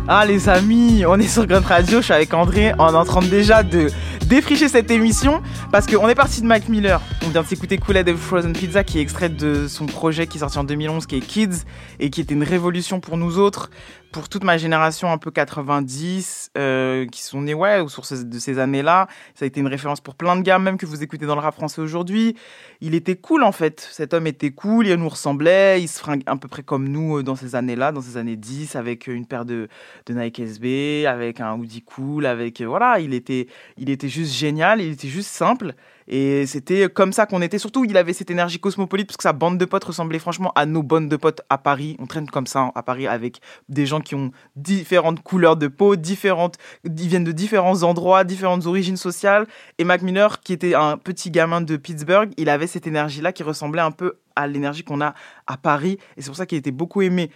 Ah 0.09 0.25
les 0.27 0.49
amis, 0.49 1.05
on 1.07 1.21
est 1.21 1.29
sur 1.29 1.47
Grunt 1.47 1.65
Radio, 1.67 1.99
je 2.01 2.05
suis 2.07 2.13
avec 2.15 2.35
André, 2.35 2.73
on 2.81 2.93
est 2.93 2.97
en 2.97 3.05
train 3.05 3.23
déjà 3.23 3.63
de 3.63 3.89
défricher 4.27 4.69
cette 4.69 4.91
émission 4.91 5.41
parce 5.71 5.87
qu'on 5.87 6.09
est 6.09 6.15
parti 6.15 6.41
de 6.41 6.47
Mac 6.47 6.69
Miller. 6.69 7.01
On 7.25 7.29
vient 7.29 7.43
de 7.43 7.47
s'écouter 7.47 7.79
of 7.79 8.17
Frozen 8.19 8.53
Pizza 8.53 8.83
qui 8.83 8.99
est 8.99 9.03
extrait 9.03 9.29
de 9.29 9.69
son 9.69 9.87
projet 9.87 10.27
qui 10.27 10.39
est 10.39 10.41
sorti 10.41 10.59
en 10.59 10.65
2011 10.65 11.07
qui 11.07 11.17
est 11.17 11.21
Kids 11.21 11.65
et 12.01 12.11
qui 12.11 12.21
était 12.21 12.35
une 12.35 12.43
révolution 12.43 12.99
pour 12.99 13.19
nous 13.19 13.39
autres, 13.39 13.71
pour 14.11 14.29
toute 14.29 14.43
ma 14.43 14.59
génération 14.59 15.13
un 15.13 15.19
peu 15.19 15.31
90 15.31 16.51
euh, 16.59 17.07
qui 17.07 17.23
sont 17.23 17.43
nés 17.43 17.55
ouais 17.55 17.79
au 17.81 17.89
sources 17.89 18.13
de 18.13 18.39
ces 18.41 18.59
années-là. 18.59 19.07
Ça 19.35 19.45
a 19.45 19.47
été 19.47 19.61
une 19.61 19.69
référence 19.69 20.01
pour 20.01 20.17
plein 20.17 20.35
de 20.35 20.43
gars 20.43 20.59
même 20.59 20.77
que 20.77 20.87
vous 20.87 21.05
écoutez 21.05 21.27
dans 21.27 21.37
le 21.37 21.41
rap 21.41 21.55
français 21.55 21.81
aujourd'hui. 21.81 22.35
Il 22.81 22.95
était 22.95 23.17
cool 23.17 23.43
en 23.43 23.53
fait, 23.53 23.89
cet 23.91 24.13
homme 24.13 24.27
était 24.27 24.51
cool, 24.51 24.87
il 24.87 24.95
nous 24.95 25.09
ressemblait, 25.09 25.81
il 25.81 25.89
se 25.89 25.99
fringue 25.99 26.23
à 26.27 26.37
peu 26.37 26.49
près 26.49 26.63
comme 26.63 26.89
nous 26.89 27.19
euh, 27.19 27.23
dans 27.23 27.37
ces 27.37 27.55
années-là, 27.55 27.93
dans 27.93 28.03
ces 28.03 28.17
années 28.19 28.37
10 28.37 28.77
avec 28.77 29.09
euh, 29.09 29.13
une 29.13 29.27
paire 29.27 29.45
de 29.45 29.69
de 30.07 30.15
Nike 30.15 30.41
SB, 30.41 31.07
avec 31.07 31.41
un 31.41 31.55
hoodie 31.55 31.83
cool, 31.83 32.27
avec 32.27 32.61
euh, 32.61 32.67
voilà, 32.67 33.01
il 33.01 33.15
était, 33.15 33.47
il 33.79 33.91
était 33.91 34.09
juste 34.09 34.35
génial, 34.35 34.81
il 34.81 34.93
était 34.93 35.09
juste 35.09 35.31
simple. 35.31 35.75
Et 36.09 36.47
c'était 36.47 36.89
comme 36.89 37.13
ça 37.13 37.27
qu'on 37.27 37.43
était. 37.43 37.59
Surtout, 37.59 37.85
il 37.85 37.97
avait 37.97 38.13
cette 38.13 38.31
énergie 38.31 38.59
cosmopolite 38.59 39.09
parce 39.09 39.17
que 39.17 39.23
sa 39.23 39.33
bande 39.33 39.59
de 39.59 39.65
potes 39.65 39.85
ressemblait 39.85 40.19
franchement 40.19 40.53
à 40.55 40.67
nos 40.67 40.83
bandes 40.83 41.09
de 41.09 41.17
potes 41.17 41.43
à 41.51 41.59
Paris. 41.59 41.97
On 41.99 42.07
traîne 42.07 42.29
comme 42.29 42.47
ça 42.47 42.61
hein, 42.61 42.73
à 42.75 42.83
Paris 42.83 43.07
avec 43.07 43.41
des 43.69 43.87
gens 43.87 44.01
qui 44.01 44.15
ont 44.15 44.31
différentes 44.55 45.23
couleurs 45.23 45.57
de 45.57 45.69
peau, 45.69 45.97
différentes, 45.97 46.57
ils 46.85 47.09
viennent 47.09 47.25
de 47.25 47.33
différents 47.33 47.83
endroits, 47.83 48.25
différentes 48.25 48.67
origines 48.67 48.97
sociales. 48.97 49.47
Et 49.79 49.85
Mac 49.85 50.03
Miller, 50.03 50.41
qui 50.41 50.53
était 50.53 50.75
un 50.75 50.97
petit 50.97 51.31
gamin 51.31 51.61
de 51.61 51.77
Pittsburgh, 51.77 52.31
il 52.37 52.49
avait 52.49 52.67
cette 52.67 52.87
énergie-là 52.87 53.33
qui 53.33 53.43
ressemblait 53.43 53.83
un 53.83 53.91
peu 53.91 54.19
à 54.37 54.47
l'énergie 54.47 54.85
qu'on 54.85 55.01
a 55.01 55.15
à 55.47 55.57
Paris. 55.57 55.99
Et 56.17 56.23
c'est 56.23 56.29
pour 56.29 56.37
ça 56.37 56.47
qu'il 56.47 56.59
était 56.59 56.71
beaucoup 56.71 57.03
aimé 57.03 57.31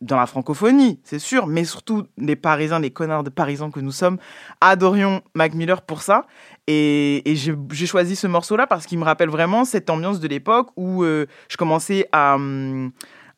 dans 0.00 0.16
la 0.16 0.26
francophonie, 0.26 1.00
c'est 1.02 1.18
sûr, 1.18 1.46
mais 1.46 1.64
surtout 1.64 2.04
les 2.16 2.36
Parisiens, 2.36 2.78
les 2.78 2.90
connards 2.90 3.24
de 3.24 3.30
Parisiens 3.30 3.70
que 3.70 3.80
nous 3.80 3.92
sommes, 3.92 4.18
adorions 4.60 5.22
Mac 5.34 5.54
Miller 5.54 5.82
pour 5.82 6.02
ça. 6.02 6.26
Et, 6.66 7.22
j'ai 7.26 7.86
choisi 7.86 8.14
ce 8.14 8.26
morceau-là 8.26 8.66
parce 8.66 8.86
qu'il 8.86 8.98
me 8.98 9.04
rappelle 9.04 9.30
vraiment 9.30 9.64
cette 9.64 9.90
ambiance 9.90 10.20
de 10.20 10.28
l'époque 10.28 10.68
où 10.76 11.02
euh, 11.02 11.26
je 11.48 11.56
commençais 11.56 12.08
à, 12.12 12.34
hum, 12.34 12.92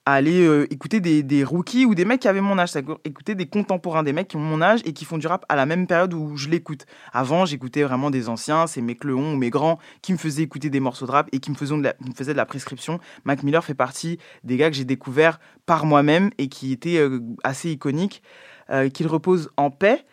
à 0.06 0.14
aller 0.14 0.46
euh, 0.46 0.66
écouter 0.72 1.00
des, 1.00 1.44
rookies 1.44 1.84
ou 1.84 1.94
des 1.94 2.04
mecs 2.04 2.20
qui 2.20 2.28
avaient 2.28 2.40
mon 2.40 2.58
âge, 2.58 2.70
écouter 3.04 3.34
des 3.34 3.46
contemporains, 3.46 4.02
des 4.02 4.12
mecs 4.12 4.28
qui 4.28 4.36
ont 4.36 4.40
mon 4.40 4.62
âge 4.62 4.80
et 4.84 4.92
qui 4.92 5.04
font 5.04 5.18
du 5.18 5.26
rap 5.26 5.44
à 5.48 5.56
la 5.56 5.66
même 5.66 5.86
période 5.86 6.14
où 6.14 6.36
je 6.36 6.48
l'écoute. 6.48 6.86
Avant, 7.12 7.44
j'écoutais 7.44 7.82
vraiment 7.82 8.10
des 8.10 8.28
anciens, 8.28 8.66
c'est 8.66 8.80
mes 8.80 8.96
cleons 8.96 9.34
ou 9.34 9.36
mes 9.36 9.50
grands 9.50 9.78
qui 10.02 10.12
me 10.12 10.18
faisaient 10.18 10.42
écouter 10.42 10.70
des 10.70 10.80
morceaux 10.80 11.06
de 11.06 11.10
rap 11.10 11.28
et 11.32 11.40
qui 11.40 11.50
me 11.50 11.56
faisaient 11.56 11.76
de 11.76 12.36
la, 12.36 12.46
prescription. 12.46 12.98
Mac 13.24 13.42
Miller 13.42 13.64
fait 13.64 13.74
partie 13.74 14.18
des 14.42 14.56
gars 14.56 14.70
que 14.70 14.76
j'ai 14.76 14.84
découverts 14.84 15.38
par 15.66 15.84
moi-même 15.84 16.30
et 16.38 16.48
qui 16.48 16.72
étaient 16.72 16.98
euh, 16.98 17.20
assez 17.44 17.70
iconiques, 17.70 18.22
euh, 18.70 18.88
qu'il 18.88 19.06
repose 19.06 19.50
en 19.56 19.70
paix. 19.70 20.04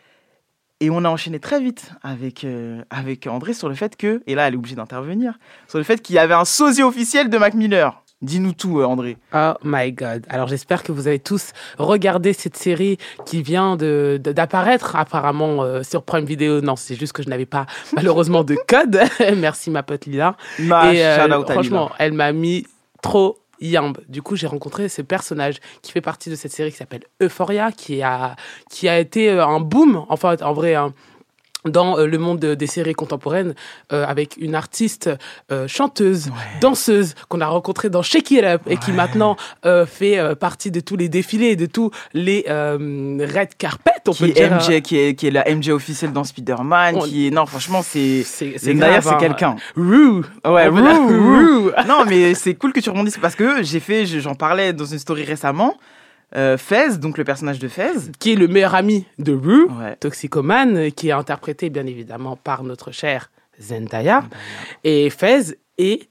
Et 0.80 0.92
on 0.92 1.06
a 1.06 1.10
enchaîné 1.10 1.40
très 1.40 1.60
vite 1.60 1.92
avec, 2.04 2.46
avec 2.92 3.26
André 3.26 3.54
sur 3.54 3.68
le 3.68 3.74
fait 3.74 3.98
que, 3.98 4.22
et 4.28 4.36
là 4.36 4.48
elle 4.48 4.54
est 4.54 4.58
obligée 4.58 4.76
d'intervenir, 4.76 5.40
sur 5.68 5.80
le 5.80 5.84
fait 5.84 6.04
qu'il 6.04 6.16
y 6.16 6.20
avait 6.20 6.36
un 6.36 6.46
sosie 6.46 6.84
officiel 6.84 7.32
de 7.32 7.38
Mac 7.40 7.56
Miller. 7.56 8.04
Dis-nous 8.24 8.54
tout, 8.54 8.80
euh, 8.80 8.86
André. 8.86 9.18
Oh 9.36 9.54
my 9.64 9.92
god. 9.92 10.26
Alors 10.30 10.48
j'espère 10.48 10.82
que 10.82 10.92
vous 10.92 11.08
avez 11.08 11.20
tous 11.20 11.52
regardé 11.78 12.34
cette 12.34 12.58
série 12.58 12.98
qui 13.28 13.44
vient 13.44 13.76
de 13.76 14.20
d'apparaître 14.24 14.96
apparemment 14.96 15.64
euh, 15.64 15.84
sur 15.84 16.02
Prime 16.02 16.26
Video. 16.26 16.60
Non, 16.62 16.76
c'est 16.76 16.96
juste 16.96 17.14
que 17.14 17.22
je 17.22 17.30
n'avais 17.30 17.46
pas 17.46 17.68
malheureusement 17.96 18.44
de 18.44 18.56
code. 18.68 19.00
Merci 19.38 19.70
ma 19.70 19.84
pote 19.84 20.06
Lila. 20.08 20.36
Ma 20.60 20.94
Et 20.94 21.06
euh, 21.06 21.44
franchement, 21.46 21.86
Lila. 21.86 21.96
elle 22.00 22.14
m'a 22.14 22.32
mis 22.32 22.66
trop 23.04 23.38
yambe. 23.60 24.00
Du 24.10 24.24
coup, 24.24 24.36
j'ai 24.36 24.48
rencontré 24.48 24.90
ce 24.90 25.04
personnage 25.04 25.58
qui 25.84 25.92
fait 25.92 26.02
partie 26.02 26.32
de 26.32 26.36
cette 26.36 26.52
série 26.52 26.72
qui 26.72 26.78
s'appelle 26.78 27.04
Euphoria, 27.22 27.72
qui 27.72 28.02
a, 28.02 28.36
qui 28.72 28.90
a 28.90 28.98
été 29.00 29.30
euh, 29.30 29.46
un 29.46 29.60
boom, 29.60 30.06
enfin, 30.10 30.36
en 30.42 30.54
vrai, 30.54 30.74
un- 30.76 30.94
dans 31.70 31.98
euh, 31.98 32.06
le 32.08 32.18
monde 32.18 32.40
de- 32.40 32.56
des 32.56 32.68
séries 32.68 32.94
contemporaines, 32.94 33.54
euh, 33.94 34.06
avec 34.06 34.36
une 34.40 34.56
artiste 34.56 35.10
euh, 35.52 35.68
chanteuse, 35.68 36.30
danseuse, 36.62 37.16
qu'on 37.30 37.42
a 37.42 37.48
rencontrée 37.48 37.90
dans 37.90 38.02
Shake 38.02 38.32
It 38.32 38.44
Up, 38.44 38.62
et 38.68 38.78
qui 38.78 38.92
maintenant 38.92 39.36
euh, 39.66 39.86
fait 39.86 40.20
partie 40.36 40.72
de 40.72 40.80
tous 40.80 40.98
les 40.98 41.10
défilés, 41.10 41.56
de 41.56 41.66
tous 41.66 41.92
les 42.14 42.46
red 42.48 43.56
carpet, 43.58 43.92
on 44.08 44.12
qui 44.12 44.28
peut 44.28 44.32
dire. 44.34 44.56
MJ, 44.56 44.82
qui 44.82 44.98
est, 44.98 45.16
qui 45.16 45.28
est 45.28 45.32
la 45.32 45.44
MJ 45.54 45.70
officielle 45.70 46.12
dans 46.14 46.24
Spider-Man, 46.24 46.96
On- 46.98 47.02
qui 47.02 47.28
est, 47.28 47.32
non, 47.32 47.46
franchement, 47.46 47.82
c'est, 47.84 48.26
grave, 48.64 49.04
c'est 49.04 49.10
hein. 49.10 49.18
quelqu'un. 49.20 49.56
Rue. 49.76 50.22
Ouais, 50.46 50.68
Rue, 50.68 50.82
Rue. 50.82 51.72
Non, 51.88 52.06
mais 52.08 52.34
c'est 52.34 52.56
cool 52.56 52.74
que 52.74 52.80
tu 52.80 52.90
rebondisses 52.90 53.18
parce 53.18 53.36
que 53.36 53.64
j'ai 53.64 53.80
fait, 53.80 54.06
je- 54.06 54.20
j'en 54.20 54.36
parlais 54.36 54.74
dans 54.74 54.86
une 54.86 55.00
story 55.00 55.24
récemment, 55.24 55.76
euh, 56.36 56.58
Fez, 56.58 56.98
donc 56.98 57.18
le 57.18 57.24
personnage 57.24 57.60
de 57.60 57.68
Fez. 57.68 58.12
qui 58.20 58.34
est 58.34 58.36
le 58.36 58.48
meilleur 58.48 58.76
ami 58.76 59.06
de 59.18 59.34
Rue, 59.34 59.66
Ouais. 59.80 59.96
Toxicomane, 60.00 60.92
qui 60.92 61.10
est 61.10 61.14
interprété 61.14 61.70
bien 61.70 61.86
évidemment 61.86 62.36
par 62.36 62.64
notre 62.64 62.92
chère 62.92 63.32
Zendaya. 63.62 64.24
Et 64.84 65.10
Fez 65.10 65.58
est 65.78 66.08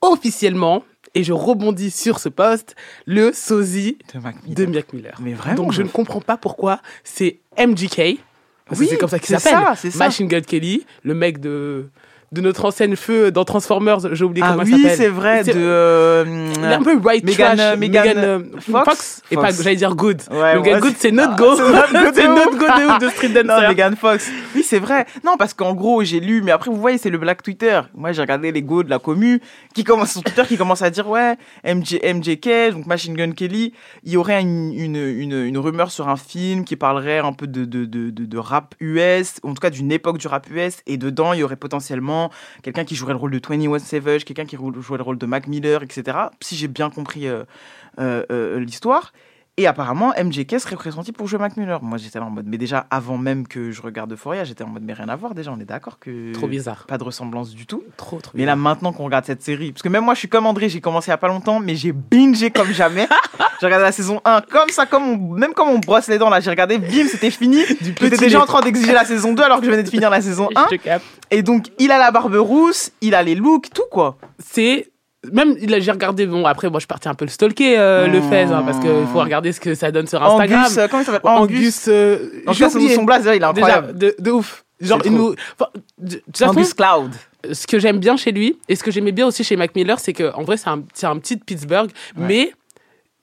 officiellement, 0.00 0.84
et 1.14 1.22
je 1.24 1.32
rebondis 1.32 1.90
sur 1.90 2.18
ce 2.18 2.28
poste, 2.28 2.74
le 3.06 3.32
sosie 3.32 3.98
De 4.14 4.18
Mac 4.20 4.36
Miller. 4.44 4.54
de 4.56 4.66
Mac 4.66 4.92
Miller. 4.92 5.18
Mais 5.20 5.32
vraiment. 5.34 5.56
Donc 5.56 5.72
je 5.72 5.82
ne 5.82 5.88
comprends 5.88 6.20
pas 6.20 6.36
pourquoi 6.36 6.80
c'est 7.04 7.38
MGK, 7.58 8.18
parce 8.66 8.80
que 8.80 8.86
c'est 8.86 8.96
comme 8.96 9.08
ça 9.08 9.18
qu'il 9.18 9.36
c'est 9.38 9.50
s'appelle. 9.50 9.92
Machine 9.96 10.26
Gun 10.28 10.40
Kelly, 10.40 10.84
le 11.02 11.14
mec 11.14 11.38
de, 11.40 11.88
de 12.32 12.40
notre 12.40 12.64
ancienne 12.64 12.96
feu 12.96 13.30
dans 13.30 13.44
Transformers, 13.44 14.14
j'ai 14.14 14.24
oublié 14.24 14.44
Ah 14.46 14.52
comment 14.52 14.64
oui, 14.64 14.82
s'appelle. 14.82 14.96
c'est 14.96 15.08
vrai, 15.08 15.44
C'est- 15.44 15.52
de, 15.54 15.60
euh, 15.60 16.24
un 16.62 16.82
peu 16.82 16.94
white 16.96 17.24
Megan, 17.24 17.56
trash. 17.56 17.60
euh, 17.74 17.76
Megan, 17.76 18.12
euh, 18.16 18.38
Fox 18.70 18.84
Fox, 18.88 19.22
et 19.30 19.36
pas, 19.36 19.50
j'allais 19.50 19.76
dire 19.76 19.94
good. 19.94 20.22
Ouais, 20.30 20.54
Good, 20.80 20.94
c'est- 20.98 21.10
notre 21.10 21.32
Ah, 21.34 21.36
go. 21.36 21.56
c'est 22.14 22.28
notre 22.28 22.50
go 22.58 22.64
de 22.66 22.86
ouf. 22.94 22.98
de 23.00 23.08
Street 23.10 23.28
Non, 23.44 23.54
Dancer. 23.54 23.68
Megan 23.68 23.96
Fox. 23.96 24.30
Oui, 24.54 24.62
c'est 24.62 24.78
vrai. 24.78 25.04
Non, 25.24 25.36
parce 25.38 25.52
qu'en 25.52 25.74
gros, 25.74 26.02
j'ai 26.04 26.20
lu, 26.20 26.40
mais 26.42 26.52
après, 26.52 26.70
vous 26.70 26.76
voyez, 26.80 26.96
c'est 26.98 27.10
le 27.10 27.18
Black 27.18 27.42
Twitter. 27.42 27.80
Moi, 27.94 28.12
j'ai 28.12 28.22
regardé 28.22 28.50
les 28.50 28.62
go 28.62 28.82
de 28.82 28.88
la 28.90 28.98
commu 28.98 29.40
qui 29.74 29.84
commence 29.84 30.12
sur 30.12 30.22
Twitter, 30.22 30.42
qui 30.48 30.56
commence 30.56 30.80
à 30.82 30.88
dire, 30.90 31.08
ouais, 31.08 31.36
MJ, 31.64 31.98
MJK, 32.02 32.72
donc 32.72 32.86
Machine 32.86 33.14
Gun 33.14 33.32
Kelly, 33.32 33.74
il 34.04 34.12
y 34.12 34.16
aurait 34.16 34.40
une, 34.40 34.72
une, 34.72 34.96
une, 34.96 35.32
une 35.44 35.58
rumeur 35.58 35.90
sur 35.90 36.08
un 36.08 36.16
film 36.16 36.64
qui 36.64 36.76
parlerait 36.76 37.18
un 37.18 37.32
peu 37.34 37.46
de, 37.46 37.64
de, 37.66 37.84
de, 37.84 38.08
de, 38.10 38.24
de 38.24 38.38
rap 38.38 38.74
US, 38.80 39.34
en 39.42 39.48
tout 39.54 39.60
cas 39.60 39.70
d'une 39.70 39.92
époque 39.92 40.16
du 40.18 40.26
rap 40.28 40.46
US, 40.50 40.78
et 40.86 40.96
dedans, 40.96 41.34
il 41.34 41.40
y 41.40 41.42
aurait 41.42 41.56
potentiellement 41.56 42.21
quelqu'un 42.62 42.84
qui 42.84 42.94
jouerait 42.94 43.12
le 43.12 43.18
rôle 43.18 43.30
de 43.30 43.40
21 43.46 43.78
Savage, 43.78 44.24
quelqu'un 44.24 44.44
qui 44.44 44.56
jouerait 44.56 44.98
le 44.98 45.02
rôle 45.02 45.18
de 45.18 45.26
Mac 45.26 45.46
Miller, 45.46 45.82
etc. 45.82 46.16
Si 46.40 46.56
j'ai 46.56 46.68
bien 46.68 46.90
compris 46.90 47.26
euh, 47.26 47.44
euh, 47.98 48.24
euh, 48.30 48.60
l'histoire. 48.60 49.12
Et 49.58 49.66
apparemment, 49.66 50.14
MJK 50.18 50.58
serait 50.58 50.76
pressenti 50.76 51.12
pour 51.12 51.26
jouer 51.26 51.38
Mac 51.38 51.58
Miller. 51.58 51.82
Moi, 51.82 51.98
j'étais 51.98 52.18
là 52.18 52.24
en 52.24 52.30
mode, 52.30 52.46
mais 52.48 52.56
déjà, 52.56 52.86
avant 52.90 53.18
même 53.18 53.46
que 53.46 53.70
je 53.70 53.82
regarde 53.82 54.10
Euphoria, 54.10 54.44
j'étais 54.44 54.64
en 54.64 54.68
mode, 54.68 54.82
mais 54.82 54.94
rien 54.94 55.10
à 55.10 55.16
voir 55.16 55.34
déjà, 55.34 55.52
on 55.52 55.60
est 55.60 55.66
d'accord 55.66 55.98
que. 55.98 56.32
Trop 56.32 56.46
bizarre. 56.48 56.86
Pas 56.88 56.96
de 56.96 57.04
ressemblance 57.04 57.50
du 57.50 57.66
tout. 57.66 57.82
Trop, 57.98 58.18
trop 58.18 58.32
Mais 58.34 58.46
là, 58.46 58.56
maintenant 58.56 58.94
qu'on 58.94 59.04
regarde 59.04 59.26
cette 59.26 59.42
série, 59.42 59.72
parce 59.72 59.82
que 59.82 59.90
même 59.90 60.04
moi, 60.04 60.14
je 60.14 60.20
suis 60.20 60.28
comme 60.30 60.46
André, 60.46 60.70
j'ai 60.70 60.80
commencé 60.80 61.08
il 61.08 61.10
y 61.10 61.12
a 61.12 61.18
pas 61.18 61.28
longtemps, 61.28 61.60
mais 61.60 61.76
j'ai 61.76 61.92
bingé 61.92 62.50
comme 62.50 62.72
jamais. 62.72 63.06
j'ai 63.60 63.66
regardé 63.66 63.84
la 63.84 63.92
saison 63.92 64.22
1 64.24 64.40
comme 64.50 64.70
ça, 64.70 64.86
comme 64.86 65.02
on- 65.06 65.34
même 65.34 65.52
comme 65.52 65.68
on 65.68 65.78
brosse 65.80 66.08
les 66.08 66.16
dents 66.16 66.30
là, 66.30 66.40
j'ai 66.40 66.48
regardé, 66.48 66.78
bim, 66.78 67.06
c'était 67.06 67.30
fini. 67.30 67.62
J'étais 67.82 68.16
déjà 68.16 68.40
en 68.42 68.46
train 68.46 68.62
d'exiger 68.62 68.92
la 68.94 69.04
saison 69.04 69.34
2 69.34 69.42
alors 69.42 69.58
que 69.60 69.66
je 69.66 69.70
venais 69.70 69.82
de 69.82 69.90
finir 69.90 70.08
la 70.08 70.22
saison 70.22 70.48
1. 70.56 70.68
Je 70.70 70.76
te 70.76 70.82
capte. 70.82 71.04
Et 71.30 71.42
donc, 71.42 71.66
il 71.78 71.92
a 71.92 71.98
la 71.98 72.10
barbe 72.10 72.36
rousse, 72.36 72.92
il 73.02 73.14
a 73.14 73.22
les 73.22 73.34
looks, 73.34 73.68
tout 73.74 73.82
quoi. 73.90 74.16
C'est 74.38 74.91
même 75.30 75.56
j'ai 75.58 75.90
regardé 75.90 76.26
bon 76.26 76.44
après 76.46 76.68
moi 76.68 76.80
je 76.80 76.86
parti 76.86 77.08
un 77.08 77.14
peu 77.14 77.24
le 77.24 77.30
stalker 77.30 77.78
euh, 77.78 78.06
le 78.08 78.20
Mmh. 78.20 78.30
Fez 78.30 78.42
hein, 78.42 78.62
parce 78.64 78.78
qu'il 78.78 79.06
faut 79.12 79.20
regarder 79.20 79.52
ce 79.52 79.60
que 79.60 79.74
ça 79.74 79.90
donne 79.90 80.06
sur 80.06 80.22
Instagram 80.22 80.64
Angus, 80.64 80.78
euh, 80.78 80.88
comment 80.88 81.02
il 81.02 81.06
s'appelle 81.06 81.20
Angus, 81.24 81.84
euh, 81.88 82.42
En 82.46 82.52
j'ai 82.52 82.64
cas, 82.64 82.70
son, 82.70 83.04
blaze, 83.04 83.24
il 83.24 83.30
est 83.30 83.38
déjà 83.38 83.48
incroyable. 83.48 83.98
de, 83.98 84.14
de 84.18 84.30
ouf 84.30 84.64
genre 84.80 85.00
il 85.04 85.12
nous 85.12 85.34
Angus 86.42 86.74
Cloud. 86.74 87.12
ce 87.52 87.66
que 87.66 87.78
j'aime 87.78 87.98
bien 87.98 88.16
chez 88.16 88.32
lui 88.32 88.58
et 88.68 88.74
ce 88.76 88.82
que 88.82 88.90
j'aimais 88.90 89.12
bien 89.12 89.26
aussi 89.26 89.44
chez 89.44 89.56
Mac 89.56 89.74
Miller 89.76 89.98
c'est 90.00 90.12
que 90.12 90.32
en 90.34 90.42
vrai 90.42 90.56
c'est 90.56 90.70
un 90.70 90.82
c'est 90.92 91.06
un 91.06 91.18
petit 91.18 91.36
Pittsburgh 91.36 91.90
mais 92.16 92.52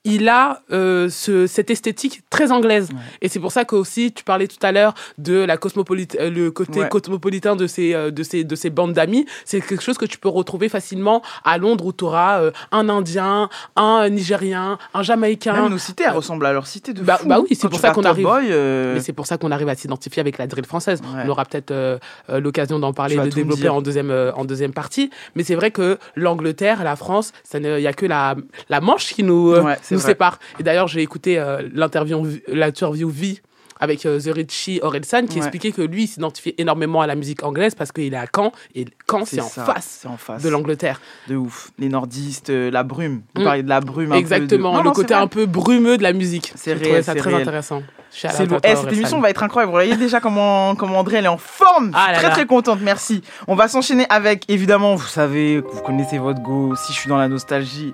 il 0.05 0.29
a 0.29 0.61
euh, 0.71 1.09
ce, 1.09 1.45
cette 1.45 1.69
esthétique 1.69 2.21
très 2.29 2.51
anglaise. 2.51 2.89
Et 3.21 3.27
c'est 3.27 3.39
pour 3.39 3.51
ça 3.51 3.65
que 3.65 3.75
aussi, 3.75 4.11
tu 4.13 4.23
parlais 4.23 4.47
tout 4.47 4.57
à 4.65 4.71
l'heure 4.71 4.93
de 5.17 5.33
la 5.43 5.57
cosmopolite, 5.57 6.17
euh, 6.19 6.29
le 6.29 6.51
côté 6.51 6.79
Ouais. 6.79 6.87
cosmopolitain 6.89 7.55
de 7.57 7.67
ces, 7.67 7.93
euh, 7.93 8.09
de 8.09 8.23
ces, 8.23 8.43
de 8.45 8.55
ces 8.55 8.69
bandes 8.69 8.93
d'amis. 8.93 9.25
C'est 9.43 9.59
quelque 9.59 9.83
chose 9.83 9.97
que 9.97 10.05
tu 10.05 10.17
peux 10.17 10.29
retrouver 10.29 10.69
facilement 10.69 11.21
à 11.43 11.57
Londres 11.57 11.85
où 11.85 11.91
tu 11.93 12.05
auras 12.05 12.41
un 12.71 12.87
Indien, 12.89 13.49
un 13.75 14.07
Nigérien, 14.09 14.77
un 14.93 15.03
Jamaïcain. 15.03 15.53
Même 15.53 15.71
nos 15.71 15.77
cités, 15.77 16.05
elles 16.07 16.11
ressemblent 16.13 16.45
à 16.45 16.53
leur 16.53 16.65
cité 16.67 16.93
de 16.93 17.01
Bah, 17.03 17.17
fou. 17.17 17.27
bah 17.27 17.39
oui, 17.41 17.55
c'est 17.59 17.67
pour 17.67 17.79
ça 17.79 17.91
qu'on 17.91 18.03
arrive. 18.03 18.23
Boy, 18.25 18.47
euh, 18.51 18.93
Mais 18.95 19.01
c'est 19.01 19.13
pour 19.13 19.25
ça 19.27 19.37
qu'on 19.37 19.51
arrive 19.51 19.67
à 19.69 19.75
s'identifier 19.75 20.21
avec 20.21 20.37
la 20.37 20.47
drill 20.47 20.65
française. 20.65 21.01
Ouais. 21.01 21.23
On 21.25 21.29
aura 21.29 21.43
peut-être 21.45 21.71
euh, 21.71 21.97
euh, 22.29 22.39
l'occasion 22.39 22.79
d'en 22.79 22.93
parler, 22.93 23.17
de 23.17 23.27
développer 23.29 23.67
en 23.69 23.81
deuxième, 23.81 24.11
euh, 24.11 24.31
en 24.33 24.45
deuxième 24.45 24.71
partie. 24.73 25.09
Mais 25.35 25.43
c'est 25.43 25.55
vrai 25.55 25.71
que 25.71 25.97
l'Angleterre, 26.15 26.83
la 26.85 26.95
France, 26.95 27.33
ça 27.43 27.59
ne- 27.59 27.77
il 27.77 27.83
y 27.83 27.87
a 27.87 27.93
que 27.93 28.05
la, 28.05 28.35
la 28.69 28.79
Manche 28.81 29.13
qui 29.13 29.23
nous, 29.23 29.51
euh, 29.51 29.75
nous 29.95 29.99
vrai. 29.99 30.11
sépare. 30.11 30.39
Et 30.59 30.63
d'ailleurs, 30.63 30.87
j'ai 30.87 31.01
écouté 31.01 31.39
euh, 31.39 31.61
l'interview, 31.73 32.25
l'interview 32.47 33.09
vie 33.09 33.41
avec 33.81 34.05
euh, 34.05 34.19
The 34.19 34.33
Richie 34.35 34.79
Orelsan 34.83 35.25
qui 35.25 35.35
Ouais. 35.35 35.45
expliquait 35.45 35.71
que 35.71 35.81
lui 35.81 36.05
s'identifiait 36.05 36.53
énormément 36.57 36.99
à 36.99 37.07
la 37.07 37.15
musique 37.15 37.43
anglaise 37.43 37.75
parce 37.75 37.93
qu'il 37.93 38.13
est 38.13 38.17
à 38.17 38.25
Caen 38.35 38.51
et 38.75 38.83
Caen 39.09 39.23
c'est 39.23 39.39
en 39.39 39.47
face 39.47 39.99
c'est 40.01 40.07
en 40.09 40.17
face. 40.17 40.43
de 40.43 40.49
l'Angleterre. 40.49 40.99
De 41.29 41.37
ouf. 41.37 41.71
Les 41.79 41.87
nordistes, 41.87 42.49
euh, 42.49 42.69
la 42.71 42.83
brume. 42.83 43.21
Vous 43.35 43.41
Mm. 43.41 43.45
parlez 43.45 43.63
de 43.63 43.69
la 43.69 43.79
brume. 43.79 44.07
un 44.11 44.15
peu 44.15 44.15
de- 44.15 44.19
Exactement, 44.19 44.73
Non, 44.73 44.79
le 44.79 44.83
non, 44.85 44.91
côté 44.91 45.13
un 45.13 45.27
peu 45.27 45.45
brumeux 45.45 45.97
de 45.97 46.03
la 46.03 46.11
musique. 46.11 46.51
C'est 46.55 46.73
réel, 46.73 47.05
ça 47.05 47.13
c'est 47.13 47.19
très 47.19 47.29
réel. 47.29 47.41
intéressant. 47.43 47.81
C'est 48.11 48.45
lourd. 48.49 48.59
Eh, 48.65 48.75
cette 48.75 48.91
émission 48.91 49.21
va 49.21 49.29
être 49.29 49.43
incroyable. 49.43 49.69
Vous 49.69 49.75
voyez 49.77 49.95
déjà 49.95 50.19
comment, 50.19 50.75
comment 50.75 50.97
André 50.99 51.17
elle 51.17 51.25
est 51.25 51.29
en 51.29 51.37
forme. 51.37 51.91
Ah 51.93 52.07
Je 52.07 52.11
là 52.13 52.17
très 52.17 52.27
là. 52.27 52.33
très 52.33 52.45
contente. 52.47 52.79
Merci. 52.81 53.21
On 53.47 53.55
va 53.55 53.67
s'enchaîner 53.69 54.05
avec, 54.09 54.43
évidemment, 54.49 54.95
vous 54.95 55.07
savez, 55.07 55.59
vous 55.61 55.81
connaissez 55.83 56.17
votre 56.17 56.41
go. 56.41 56.75
Si 56.75 56.91
je 56.91 56.99
suis 56.99 57.07
dans 57.07 57.17
la 57.17 57.27
nostalgie, 57.29 57.93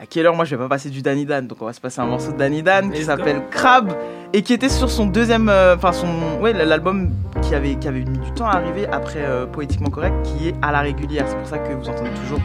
à 0.00 0.06
quelle 0.06 0.26
heure 0.26 0.34
moi 0.34 0.44
je 0.44 0.54
vais 0.54 0.62
pas 0.62 0.68
passer 0.68 0.90
du 0.90 1.02
Danny 1.02 1.26
Dan. 1.26 1.46
Donc 1.46 1.58
on 1.60 1.66
va 1.66 1.72
se 1.72 1.80
passer 1.80 2.00
un 2.00 2.06
morceau 2.06 2.32
de 2.32 2.36
Danny 2.36 2.62
Dan 2.62 2.92
qui 2.92 3.02
s'appelle 3.04 3.42
Crab 3.50 3.92
et 4.32 4.42
qui 4.42 4.52
était 4.52 4.68
sur 4.68 4.90
son 4.90 5.06
deuxième, 5.06 5.48
euh, 5.48 5.74
enfin 5.76 5.92
son, 5.92 6.06
ouais, 6.40 6.52
l'album 6.52 7.10
qui 7.42 7.54
avait 7.54 7.74
qui 7.76 7.88
avait 7.88 8.00
mis 8.04 8.18
du 8.18 8.30
temps 8.32 8.46
à 8.46 8.56
arriver 8.56 8.86
après 8.86 9.20
euh, 9.22 9.46
Poétiquement 9.46 9.90
Correct, 9.90 10.14
qui 10.22 10.48
est 10.48 10.54
à 10.62 10.70
la 10.72 10.80
régulière. 10.80 11.24
C'est 11.26 11.36
pour 11.36 11.46
ça 11.46 11.58
que 11.58 11.72
vous 11.72 11.88
entendez 11.88 12.10
toujours 12.24 12.40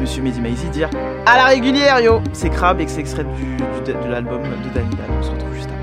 Monsieur 0.00 0.22
Mehdi 0.22 0.40
dire 0.70 0.88
à 1.26 1.36
la 1.36 1.44
régulière 1.44 2.00
yo. 2.00 2.20
C'est 2.32 2.50
Crab 2.50 2.80
et 2.80 2.84
que 2.84 2.90
c'est 2.90 3.00
extrait 3.00 3.24
du, 3.24 3.56
du- 3.56 3.92
de 3.92 4.10
l'album 4.10 4.40
de 4.42 4.68
Danny 4.74 4.90
Dan. 4.96 5.06
On 5.18 5.22
se 5.22 5.30
retrouve 5.30 5.54
juste 5.54 5.66
après. 5.68 5.73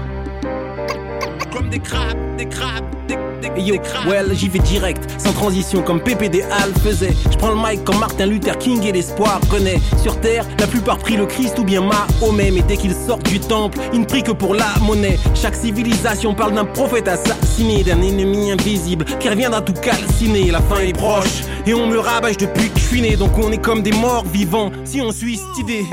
Comme 1.62 1.70
des 1.70 1.80
crabes, 1.80 2.18
des 2.40 2.48
crabes, 2.48 2.84
des, 3.08 3.16
des, 3.16 3.62
Et 3.62 3.64
yo, 3.64 3.76
des 3.76 3.82
crabes. 3.82 4.08
well, 4.08 4.32
j'y 4.34 4.50
vais 4.50 4.58
direct, 4.58 5.08
sans 5.20 5.32
transition, 5.32 5.84
comme 5.84 6.02
PPD 6.02 6.42
Al 6.42 6.74
faisait. 6.82 7.14
Je 7.32 7.38
prends 7.38 7.50
le 7.50 7.56
mic 7.56 7.84
comme 7.84 8.00
Martin 8.00 8.26
Luther 8.26 8.58
King 8.58 8.82
et 8.84 8.92
l'espoir 8.92 9.40
renaît. 9.52 9.80
Sur 10.02 10.20
terre, 10.20 10.44
la 10.58 10.66
plupart 10.66 10.98
prient 10.98 11.18
le 11.18 11.28
Christ 11.28 11.60
ou 11.60 11.64
bien 11.64 11.82
Mahomet. 11.82 12.50
Mais 12.50 12.62
dès 12.62 12.78
qu'ils 12.78 12.96
sortent 12.96 13.30
du 13.30 13.40
temple, 13.40 13.78
ils 13.94 14.00
ne 14.00 14.06
prient 14.06 14.24
que 14.24 14.32
pour 14.32 14.56
la 14.56 14.74
monnaie. 14.82 15.20
Chaque 15.36 15.54
civilisation 15.54 16.34
parle 16.34 16.56
d'un 16.56 16.66
prophète 16.66 17.08
assassiné, 17.08 17.84
d'un 17.84 18.02
ennemi 18.02 18.52
invisible 18.52 19.06
qui 19.20 19.30
reviendra 19.30 19.62
tout 19.62 19.74
calciner. 19.74 20.50
La 20.50 20.62
fin 20.62 20.80
est 20.80 20.98
proche 20.98 21.44
et 21.68 21.76
on 21.76 21.86
me 21.86 22.00
rabâche 22.00 22.38
depuis 22.38 22.72
que 22.72 22.80
je 22.80 22.86
suis 22.86 23.02
né. 23.04 23.16
Donc 23.18 23.38
on 23.38 23.52
est 23.52 23.62
comme 23.62 23.84
des 23.84 23.92
morts 23.94 24.26
vivants 24.26 24.72
si 24.84 25.00
on 25.00 25.12
suit 25.12 25.38
cette 25.38 25.60
idée. 25.60 25.86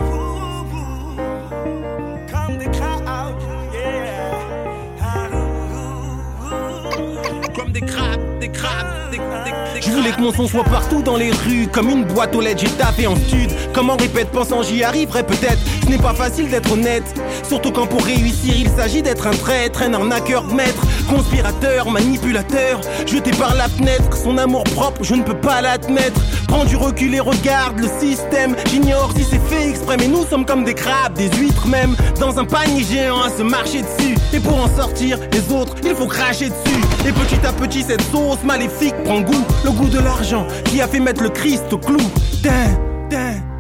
Je 9.80 9.90
voulais 9.90 10.10
que 10.10 10.20
mon 10.20 10.32
son 10.32 10.46
soit 10.46 10.64
partout 10.64 11.02
dans 11.02 11.16
les 11.16 11.30
rues, 11.30 11.68
comme 11.72 11.88
une 11.88 12.04
boîte 12.04 12.34
aux 12.34 12.40
lettres, 12.40 12.60
j'ai 12.60 12.70
tapé 12.70 13.06
en 13.06 13.16
stud. 13.16 13.50
Comme 13.72 13.90
en 13.90 13.96
répète, 13.96 14.28
pensant 14.30 14.62
j'y 14.62 14.82
arriverai 14.82 15.22
peut-être. 15.22 15.58
Ce 15.84 15.88
n'est 15.88 15.98
pas 15.98 16.14
facile 16.14 16.50
d'être 16.50 16.72
honnête, 16.72 17.04
surtout 17.46 17.70
quand 17.70 17.86
pour 17.86 18.04
réussir 18.04 18.54
il 18.56 18.68
s'agit 18.68 19.02
d'être 19.02 19.26
un 19.26 19.32
traître, 19.32 19.82
un 19.82 19.94
arnaqueur 19.94 20.44
de 20.44 20.54
maître, 20.54 20.82
conspirateur, 21.08 21.90
manipulateur, 21.90 22.80
jeté 23.06 23.30
par 23.30 23.54
la 23.54 23.68
fenêtre. 23.68 24.16
Son 24.16 24.36
amour 24.36 24.64
propre, 24.64 25.02
je 25.02 25.14
ne 25.14 25.22
peux 25.22 25.38
pas 25.38 25.60
l'admettre. 25.62 26.20
Prends 26.48 26.64
du 26.64 26.76
recul 26.76 27.14
et 27.14 27.20
regarde 27.20 27.78
le 27.78 27.88
système. 28.00 28.56
J'ignore 28.70 29.12
si 29.16 29.22
c'est 29.22 29.40
fait 29.48 29.68
exprès, 29.68 29.96
mais 29.98 30.08
nous 30.08 30.24
sommes 30.24 30.44
comme 30.44 30.64
des 30.64 30.74
crabes, 30.74 31.12
des 31.14 31.30
huîtres 31.36 31.68
même, 31.68 31.94
dans 32.18 32.38
un 32.38 32.44
panier 32.44 32.82
géant 32.82 33.20
à 33.20 33.30
se 33.30 33.42
marcher 33.42 33.82
dessus. 33.82 34.16
Et 34.32 34.40
pour 34.40 34.60
en 34.60 34.68
sortir, 34.68 35.18
les 35.32 35.52
autres, 35.54 35.76
il 35.84 35.94
faut 35.94 36.06
cracher 36.06 36.48
dessus. 36.48 36.80
Et 37.06 37.12
petit 37.12 37.46
à 37.46 37.52
petit, 37.52 37.82
cette 37.82 38.02
sauce 38.02 38.42
maléfique 38.44 38.94
prend 39.04 39.20
goût, 39.20 39.44
le 39.64 39.70
goût 39.70 39.88
de 39.88 40.00
l'argent 40.00 40.46
qui 40.64 40.80
a 40.80 40.88
fait 40.88 41.00
mettre 41.00 41.22
le 41.22 41.30
Christ 41.30 41.72
au 41.72 41.78
clou. 41.78 42.00
Tin, 42.42 42.78
tin. 43.10 43.57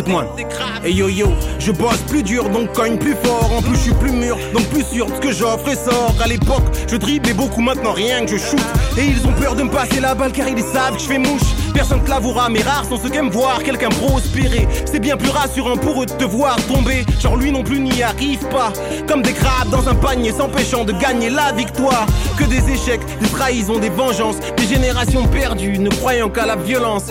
Écoute-moi. 0.00 0.34
Et 0.82 0.92
yo 0.92 1.10
yo, 1.10 1.28
je 1.58 1.72
bosse 1.72 1.98
plus 2.08 2.22
dur 2.22 2.48
donc 2.48 2.72
cogne 2.72 2.96
plus 2.96 3.14
fort. 3.22 3.50
En 3.54 3.60
plus, 3.60 3.74
je 3.74 3.80
suis 3.80 3.92
plus 3.92 4.12
mûr 4.12 4.38
donc 4.54 4.64
plus 4.68 4.82
sûr 4.82 5.04
de 5.04 5.14
ce 5.14 5.20
que 5.20 5.30
j'offre 5.30 5.68
et 5.68 5.74
sort. 5.76 6.14
À 6.24 6.26
l'époque, 6.26 6.64
je 6.88 6.96
driblais 6.96 7.34
beaucoup, 7.34 7.60
maintenant 7.60 7.92
rien 7.92 8.24
que 8.24 8.30
je 8.30 8.38
shoot. 8.38 8.60
Et 8.96 9.04
ils 9.04 9.26
ont 9.26 9.32
peur 9.32 9.54
de 9.56 9.62
me 9.62 9.70
passer 9.70 10.00
la 10.00 10.14
balle 10.14 10.32
car 10.32 10.48
ils 10.48 10.58
savent 10.62 10.94
que 10.94 11.02
je 11.02 11.06
fais 11.06 11.18
mouche. 11.18 11.42
Personne 11.74 12.02
te 12.02 12.08
l'avouera, 12.08 12.48
mais 12.48 12.62
rares 12.62 12.86
sont 12.86 12.96
ceux 12.96 13.10
qui 13.10 13.18
aiment 13.18 13.28
voir 13.28 13.62
quelqu'un 13.62 13.90
prospérer. 13.90 14.66
C'est 14.90 15.00
bien 15.00 15.18
plus 15.18 15.28
rassurant 15.28 15.76
pour 15.76 16.02
eux 16.02 16.06
de 16.06 16.12
te 16.12 16.24
voir 16.24 16.56
tomber. 16.66 17.04
Genre 17.20 17.36
lui 17.36 17.52
non 17.52 17.62
plus 17.62 17.78
n'y 17.78 18.02
arrive 18.02 18.46
pas. 18.48 18.72
Comme 19.06 19.20
des 19.20 19.34
crabes 19.34 19.68
dans 19.68 19.86
un 19.86 19.94
panier 19.94 20.32
s'empêchant 20.32 20.86
de 20.86 20.92
gagner 20.92 21.28
la 21.28 21.52
victoire. 21.52 22.06
Que 22.38 22.44
des 22.44 22.70
échecs, 22.72 23.02
des 23.20 23.28
trahisons, 23.28 23.78
des 23.78 23.90
vengeances. 23.90 24.36
Des 24.56 24.66
générations 24.66 25.26
perdues 25.26 25.78
ne 25.78 25.90
croyant 25.90 26.30
qu'à 26.30 26.46
la 26.46 26.56
violence. 26.56 27.04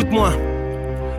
Écoute-moi. 0.00 0.32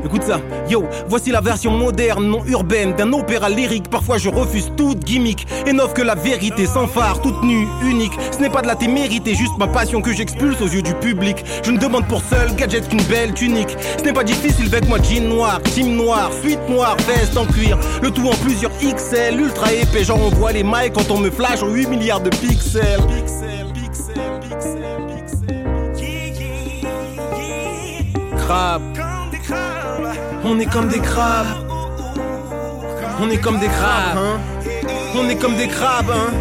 Écoute 0.03 0.23
ça, 0.23 0.39
yo, 0.67 0.85
voici 1.07 1.29
la 1.29 1.39
version 1.39 1.69
moderne, 1.69 2.25
non 2.25 2.43
urbaine 2.47 2.95
d'un 2.95 3.13
opéra 3.13 3.47
lyrique. 3.47 3.91
Parfois 3.91 4.17
je 4.17 4.27
refuse 4.27 4.71
toute 4.75 5.03
gimmick 5.03 5.45
et 5.67 5.71
n'offre 5.71 5.93
que 5.93 6.01
la 6.01 6.15
vérité 6.15 6.65
sans 6.65 6.87
phare, 6.87 7.21
toute 7.21 7.43
nue, 7.43 7.67
unique. 7.83 8.13
Ce 8.31 8.39
n'est 8.39 8.49
pas 8.49 8.63
de 8.63 8.67
la 8.67 8.75
témérité, 8.75 9.35
juste 9.35 9.55
ma 9.59 9.67
passion 9.67 10.01
que 10.01 10.11
j'expulse 10.11 10.59
aux 10.61 10.67
yeux 10.67 10.81
du 10.81 10.95
public. 10.95 11.45
Je 11.63 11.69
ne 11.69 11.77
demande 11.77 12.07
pour 12.07 12.23
seul 12.23 12.55
gadget 12.55 12.89
qu'une 12.89 13.03
belle 13.03 13.35
tunique. 13.35 13.77
Ce 13.99 14.03
n'est 14.03 14.13
pas 14.13 14.23
difficile 14.23 14.65
avec 14.73 14.89
moi, 14.89 14.97
jean 14.97 15.29
noir, 15.29 15.61
team 15.61 15.95
noir, 15.95 16.31
suite 16.41 16.67
noire, 16.67 16.97
veste 17.07 17.37
en 17.37 17.45
cuir. 17.45 17.77
Le 18.01 18.09
tout 18.09 18.27
en 18.27 18.35
plusieurs 18.43 18.71
XL, 18.79 19.39
ultra 19.39 19.71
épais. 19.71 20.05
Genre 20.05 20.19
on 20.19 20.29
voit 20.29 20.53
les 20.53 20.63
mailles 20.63 20.91
quand 20.91 21.11
on 21.11 21.19
me 21.19 21.29
flash 21.29 21.61
en 21.61 21.69
8 21.69 21.87
milliards 21.87 22.21
de 22.21 22.31
pixels. 22.31 22.99
Pixels, 23.07 23.71
pixels, 23.75 24.39
pixels, 24.41 24.41
pixels. 24.49 25.10
On 30.43 30.59
est 30.59 30.65
comme 30.65 30.89
des 30.89 30.99
crabes. 30.99 31.47
On 33.21 33.29
est 33.29 33.37
comme 33.37 33.59
des 33.59 33.67
crabes, 33.67 34.17
hein. 34.17 34.39
On 35.15 35.29
est 35.29 35.37
comme 35.37 35.55
des 35.55 35.69
crabes, 35.69 36.11
hein. 36.11 36.33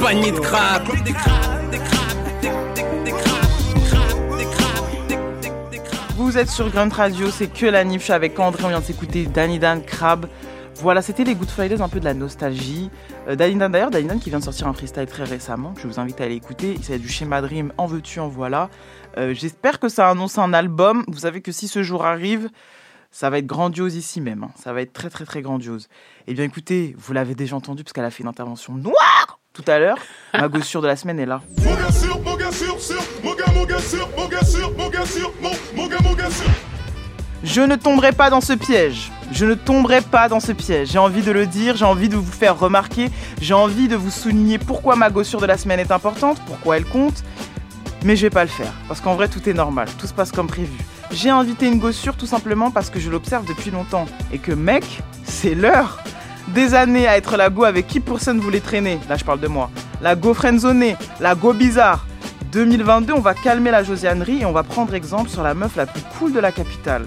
Panier 0.00 0.30
de 0.30 0.38
crabes. 0.38 0.86
Comme 0.86 1.02
des 1.02 1.12
crabes, 1.12 1.70
des 1.70 1.78
crabes, 1.78 1.98
des. 5.72 5.80
Vous 6.16 6.38
êtes 6.38 6.50
sur 6.50 6.70
Grunt 6.70 6.90
Radio, 6.90 7.28
c'est 7.30 7.48
que 7.48 7.66
la 7.66 7.82
niche 7.82 8.10
avec 8.10 8.38
André, 8.38 8.62
on 8.64 8.68
vient 8.68 8.78
de 8.78 8.84
s'écouter 8.84 9.26
Danny 9.26 9.58
Dan 9.58 9.82
Crab. 9.82 10.26
Voilà, 10.76 11.02
c'était 11.02 11.24
les 11.24 11.34
Good 11.34 11.50
Fridays, 11.50 11.82
un 11.82 11.88
peu 11.88 11.98
de 11.98 12.04
la 12.04 12.14
nostalgie. 12.14 12.88
Euh, 13.28 13.34
Danny 13.34 13.56
Dan 13.56 13.72
d'ailleurs, 13.72 13.90
Danny 13.90 14.06
Dan 14.06 14.20
qui 14.20 14.30
vient 14.30 14.38
de 14.38 14.44
sortir 14.44 14.68
un 14.68 14.74
freestyle 14.74 15.06
très 15.06 15.24
récemment, 15.24 15.74
je 15.82 15.88
vous 15.88 15.98
invite 15.98 16.20
à 16.20 16.24
aller 16.24 16.36
écouter. 16.36 16.74
Il 16.76 16.84
s'agit 16.84 17.00
du 17.00 17.08
schéma 17.08 17.40
Dream, 17.40 17.72
en 17.78 17.86
veux-tu, 17.86 18.20
en 18.20 18.28
voilà. 18.28 18.68
Euh, 19.16 19.34
J'espère 19.34 19.80
que 19.80 19.88
ça 19.88 20.08
annonce 20.08 20.38
un 20.38 20.52
album. 20.52 21.04
Vous 21.08 21.20
savez 21.20 21.40
que 21.40 21.52
si 21.52 21.68
ce 21.68 21.82
jour 21.82 22.04
arrive, 22.04 22.50
ça 23.10 23.30
va 23.30 23.38
être 23.38 23.46
grandiose 23.46 23.96
ici 23.96 24.20
même. 24.20 24.44
hein. 24.44 24.50
Ça 24.62 24.72
va 24.72 24.82
être 24.82 24.92
très 24.92 25.10
très 25.10 25.24
très 25.24 25.42
grandiose. 25.42 25.88
Eh 26.26 26.34
bien 26.34 26.44
écoutez, 26.44 26.94
vous 26.98 27.12
l'avez 27.12 27.34
déjà 27.34 27.56
entendu 27.56 27.82
parce 27.84 27.92
qu'elle 27.92 28.04
a 28.04 28.10
fait 28.10 28.22
une 28.22 28.28
intervention 28.28 28.74
noire 28.74 29.40
tout 29.52 29.64
à 29.66 29.78
l'heure. 29.78 29.98
Ma 30.34 30.48
gossure 30.48 30.82
de 30.82 30.86
la 30.86 30.94
semaine 30.96 31.18
est 31.18 31.26
là. 31.26 31.40
Je 37.44 37.60
ne 37.62 37.76
tomberai 37.76 38.12
pas 38.12 38.30
dans 38.30 38.40
ce 38.40 38.52
piège. 38.52 39.10
Je 39.32 39.44
ne 39.46 39.54
tomberai 39.54 40.00
pas 40.00 40.28
dans 40.28 40.40
ce 40.40 40.52
piège. 40.52 40.90
J'ai 40.92 40.98
envie 40.98 41.22
de 41.22 41.30
le 41.32 41.46
dire, 41.46 41.76
j'ai 41.76 41.84
envie 41.84 42.08
de 42.08 42.16
vous 42.16 42.30
faire 42.32 42.58
remarquer, 42.58 43.10
j'ai 43.40 43.54
envie 43.54 43.86
de 43.88 43.94
vous 43.96 44.10
souligner 44.10 44.58
pourquoi 44.58 44.96
ma 44.96 45.10
gossure 45.10 45.40
de 45.40 45.46
la 45.46 45.56
semaine 45.56 45.80
est 45.80 45.90
importante, 45.92 46.40
pourquoi 46.46 46.76
elle 46.76 46.84
compte. 46.86 47.22
Mais 48.04 48.14
je 48.14 48.22
vais 48.22 48.30
pas 48.30 48.44
le 48.44 48.50
faire, 48.50 48.72
parce 48.86 49.00
qu'en 49.00 49.16
vrai 49.16 49.28
tout 49.28 49.48
est 49.48 49.54
normal, 49.54 49.88
tout 49.98 50.06
se 50.06 50.12
passe 50.12 50.30
comme 50.30 50.46
prévu. 50.46 50.78
J'ai 51.10 51.30
invité 51.30 51.66
une 51.66 51.78
gossure 51.78 52.16
tout 52.16 52.26
simplement 52.26 52.70
parce 52.70 52.90
que 52.90 53.00
je 53.00 53.10
l'observe 53.10 53.46
depuis 53.46 53.70
longtemps 53.70 54.06
et 54.32 54.38
que 54.38 54.52
mec, 54.52 54.84
c'est 55.24 55.54
l'heure. 55.54 56.00
Des 56.48 56.74
années 56.74 57.08
à 57.08 57.16
être 57.16 57.36
la 57.36 57.50
go 57.50 57.64
avec 57.64 57.86
qui 57.86 58.00
personne 58.00 58.40
voulait 58.40 58.60
traîner, 58.60 58.98
là 59.08 59.16
je 59.16 59.24
parle 59.24 59.40
de 59.40 59.48
moi. 59.48 59.70
La 60.00 60.14
go 60.14 60.32
friendzonée, 60.32 60.96
la 61.20 61.34
go 61.34 61.52
bizarre. 61.52 62.06
2022, 62.52 63.12
on 63.12 63.20
va 63.20 63.34
calmer 63.34 63.70
la 63.70 63.82
josianerie 63.82 64.42
et 64.42 64.46
on 64.46 64.52
va 64.52 64.62
prendre 64.62 64.94
exemple 64.94 65.28
sur 65.28 65.42
la 65.42 65.54
meuf 65.54 65.76
la 65.76 65.86
plus 65.86 66.02
cool 66.18 66.32
de 66.32 66.40
la 66.40 66.52
capitale. 66.52 67.04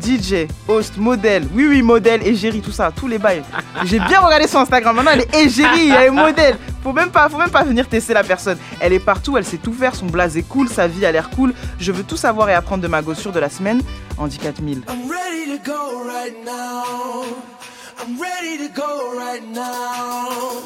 DJ, 0.00 0.46
host, 0.68 0.96
modèle, 0.96 1.46
oui 1.52 1.66
oui 1.68 1.82
modèle, 1.82 2.26
égérie, 2.26 2.60
tout 2.60 2.72
ça, 2.72 2.92
tous 2.94 3.08
les 3.08 3.18
bails. 3.18 3.42
J'ai 3.84 3.98
bien 3.98 4.20
regardé 4.20 4.46
son 4.46 4.58
Instagram, 4.58 4.96
maintenant 4.96 5.12
elle 5.12 5.22
est 5.22 5.34
égérie, 5.44 5.90
elle 5.90 6.06
est 6.06 6.10
modèle. 6.10 6.56
Faut 6.82 6.92
même 6.92 7.10
pas, 7.10 7.28
faut 7.28 7.38
même 7.38 7.50
pas 7.50 7.64
venir 7.64 7.88
tester 7.88 8.14
la 8.14 8.22
personne. 8.22 8.58
Elle 8.80 8.92
est 8.92 9.00
partout, 9.00 9.36
elle 9.36 9.44
sait 9.44 9.56
tout 9.56 9.72
faire, 9.72 9.94
son 9.94 10.06
blaze 10.06 10.36
est 10.36 10.42
cool, 10.48 10.68
sa 10.68 10.86
vie 10.86 11.04
a 11.04 11.12
l'air 11.12 11.30
cool. 11.30 11.52
Je 11.80 11.92
veux 11.92 12.04
tout 12.04 12.16
savoir 12.16 12.48
et 12.48 12.54
apprendre 12.54 12.82
de 12.82 12.88
ma 12.88 13.02
gossure 13.02 13.32
de 13.32 13.40
la 13.40 13.50
semaine. 13.50 13.82
Andy 14.18 14.38
4000. 14.38 14.82
I'm 14.88 15.10
ready 15.10 15.58
to 15.58 15.58
go 15.64 16.04
right 16.06 16.44
now. 16.44 17.24
I'm 17.98 18.20
ready 18.20 18.58
to 18.58 18.68
go 18.72 19.16
right 19.16 19.42
now. 19.52 20.62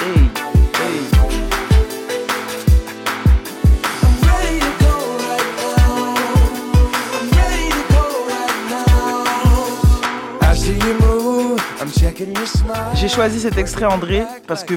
Hey, 0.00 0.30
hey. 0.74 1.11
J'ai 12.94 13.08
choisi 13.08 13.40
cet 13.40 13.58
extrait 13.58 13.84
André 13.86 14.24
parce 14.46 14.64
que 14.64 14.74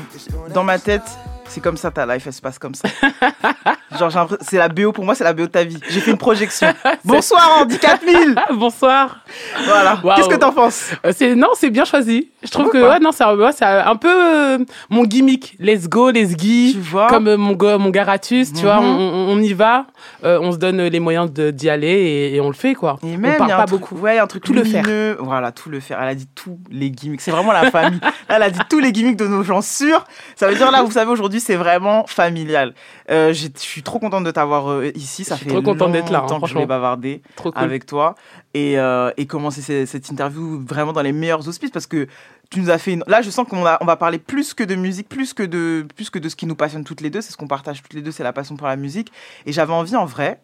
dans 0.54 0.64
ma 0.64 0.80
tête, 0.80 1.04
c'est 1.48 1.62
comme 1.62 1.78
ça 1.78 1.92
ta 1.92 2.06
life, 2.06 2.24
elle 2.28 2.34
se 2.34 2.42
passe 2.42 2.60
comme 2.60 2.76
ça. 2.76 2.90
Genre, 3.98 4.28
c'est 4.42 4.58
la 4.58 4.68
BO 4.70 4.92
pour 4.92 5.06
moi, 5.06 5.16
c'est 5.16 5.24
la 5.24 5.34
BO 5.34 5.44
de 5.44 5.48
ta 5.48 5.64
vie. 5.64 5.80
J'ai 5.90 6.00
fait 6.00 6.12
une 6.12 6.18
projection. 6.18 6.68
Bonsoir 7.06 7.60
Andy 7.62 7.78
4000. 7.78 8.36
Bonsoir. 8.54 9.20
Voilà. 9.66 10.00
Qu'est-ce 10.16 10.30
que 10.30 10.36
t'en 10.36 10.52
penses? 10.52 10.92
Euh, 11.06 11.12
C'est 11.16 11.36
non, 11.36 11.50
c'est 11.56 11.70
bien 11.70 11.86
choisi. 11.86 12.30
Je 12.44 12.52
trouve 12.52 12.66
Ouais, 12.68 12.72
que 12.74 12.78
ouais, 12.90 13.00
non, 13.00 13.12
c'est 13.12 13.24
un- 13.24 13.36
ouais, 13.36 13.52
c'est 13.52 13.66
un 13.66 13.96
peu 13.96 14.10
euh, 14.12 14.58
mon 14.90 15.04
gimmick. 15.04 15.56
Let's 15.60 15.88
go, 15.90 16.12
let's 16.12 16.36
vois? 16.80 17.08
Comme 17.08 17.28
euh, 17.28 17.38
mon 17.38 17.54
go- 17.54 17.78
mon 17.80 17.90
Garatus, 17.90 18.54
tu 18.54 18.62
vois, 18.62 18.80
Mhm. 18.82 18.86
on, 18.86 19.00
on- 19.00 19.34
on 19.34 19.40
y 19.42 19.54
va, 19.54 19.86
euh, 20.24 20.40
on 20.42 20.52
se 20.52 20.58
donne 20.58 20.82
les 20.82 21.00
moyens 21.00 21.32
de- 21.32 21.52
d'y 21.52 21.70
aller 21.70 21.88
et, 21.88 22.36
et 22.36 22.42
on 22.42 22.48
le 22.48 22.54
fait 22.56 22.76
quoi. 22.76 22.98
Et 23.04 23.16
on 23.16 23.18
même, 23.18 23.32
y 23.34 23.52
a 23.52 23.58
pas 23.58 23.64
un 23.64 23.66
truc, 23.66 23.80
beaucoup. 23.80 23.96
Ouais, 23.98 24.20
un 24.20 24.28
truc 24.28 24.44
Tout 24.44 24.54
le 24.54 24.64
faire. 24.64 24.84
Voilà, 25.20 25.52
tout 25.52 25.70
le 25.70 25.80
faire. 25.80 26.00
Elle 26.02 26.10
a 26.10 26.16
dit 26.16 26.28
tous 26.36 26.58
les 26.70 26.90
gimmicks. 26.92 27.22
C'est 27.22 27.32
vraiment 27.32 27.52
la 27.52 27.72
famille. 27.72 28.00
Là, 28.02 28.12
elle 28.36 28.44
a 28.44 28.50
dit 28.50 28.60
tous 28.70 28.80
les 28.80 28.92
gimmicks 28.92 29.18
de 29.18 29.28
nos 29.28 29.44
gens 29.44 29.62
sûrs. 29.62 30.06
Ça 30.36 30.48
veut 30.48 30.56
dire, 30.56 30.70
là, 30.72 30.84
vous 30.84 30.92
savez, 30.92 31.10
aujourd'hui, 31.12 31.40
c'est 31.40 31.56
vraiment 31.56 32.06
familial. 32.08 32.74
Je 33.10 33.48
suis 33.58 33.82
trop 33.86 34.00
contente 34.00 34.26
de 34.26 34.32
t'avoir 34.32 34.70
euh, 34.70 34.92
ici. 34.96 35.24
Ça 35.24 35.36
Je 35.36 35.42
suis 35.42 35.50
fait 35.50 35.56
trop 35.56 35.62
contente 35.62 35.94
d'être 35.94 36.12
là, 36.12 36.20
hein, 36.20 36.22
longtemps 36.24 36.42
que 36.42 36.48
je 36.48 36.54
voulais 36.54 36.66
bavarder 36.66 37.22
cool. 37.38 37.54
avec 37.56 37.86
toi 37.86 38.16
et, 38.54 38.78
euh, 38.78 39.12
et 39.16 39.26
commencer 39.26 39.86
cette 39.86 40.10
interview 40.10 40.62
vraiment 40.66 40.92
dans 40.92 41.02
les 41.02 41.14
meilleurs 41.14 41.48
auspices 41.48 41.72
parce 41.72 41.88
que 41.88 42.08
tu 42.50 42.60
nous 42.60 42.70
as 42.70 42.78
fait 42.78 42.94
une... 42.94 43.04
Là, 43.08 43.22
je 43.22 43.30
sens 43.30 43.48
qu'on 43.48 43.60
on 43.60 43.86
va 43.86 43.96
parler 43.96 44.20
plus 44.20 44.54
que 44.54 44.64
de 44.64 44.76
musique, 44.76 45.08
plus 45.08 45.34
que 45.34 45.44
de, 45.44 45.88
plus 45.96 46.10
que 46.10 46.20
de 46.20 46.30
ce 46.30 46.36
qui 46.36 46.46
nous 46.46 46.56
passionne 46.56 46.84
toutes 46.84 47.02
les 47.02 47.10
deux. 47.10 47.22
C'est 47.22 47.32
ce 47.32 47.38
qu'on 47.38 47.48
partage 47.48 47.82
toutes 47.82 47.94
les 47.94 48.02
deux, 48.02 48.12
c'est 48.12 48.24
la 48.24 48.34
passion 48.34 48.56
pour 48.56 48.68
la 48.68 48.76
musique. 48.76 49.12
Et 49.46 49.52
j'avais 49.52 49.74
envie, 49.74 49.96
en 49.96 50.06
vrai, 50.06 50.42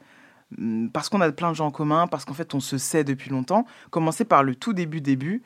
hum, 0.57 0.89
parce 0.91 1.09
qu'on 1.09 1.21
a 1.21 1.31
plein 1.31 1.51
de 1.51 1.55
gens 1.55 1.67
en 1.67 1.71
commun, 1.71 2.07
parce 2.07 2.25
qu'en 2.25 2.33
fait, 2.33 2.55
on 2.55 2.59
se 2.59 2.77
sait 2.77 3.03
depuis 3.03 3.29
longtemps, 3.29 3.65
commencer 3.89 4.25
par 4.25 4.43
le 4.43 4.55
tout 4.55 4.73
début, 4.73 5.01
début 5.01 5.43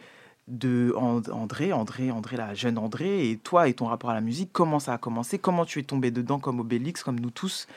de 0.48 0.94
And- 0.98 1.22
André, 1.32 1.74
André, 1.74 2.12
André, 2.12 2.38
la 2.38 2.54
jeune 2.54 2.78
André, 2.78 3.30
et 3.32 3.38
toi 3.38 3.68
et 3.68 3.74
ton 3.74 3.86
rapport 3.88 4.10
à 4.12 4.14
la 4.14 4.22
musique, 4.22 4.50
comment 4.54 4.80
ça 4.80 4.94
a 4.94 4.98
commencé, 4.98 5.40
comment 5.40 5.66
tu 5.66 5.80
es 5.80 5.84
tombé 5.84 6.12
dedans 6.12 6.40
comme 6.40 6.60
Obélix, 6.60 7.04
comme 7.04 7.20
nous 7.20 7.32
tous? 7.32 7.68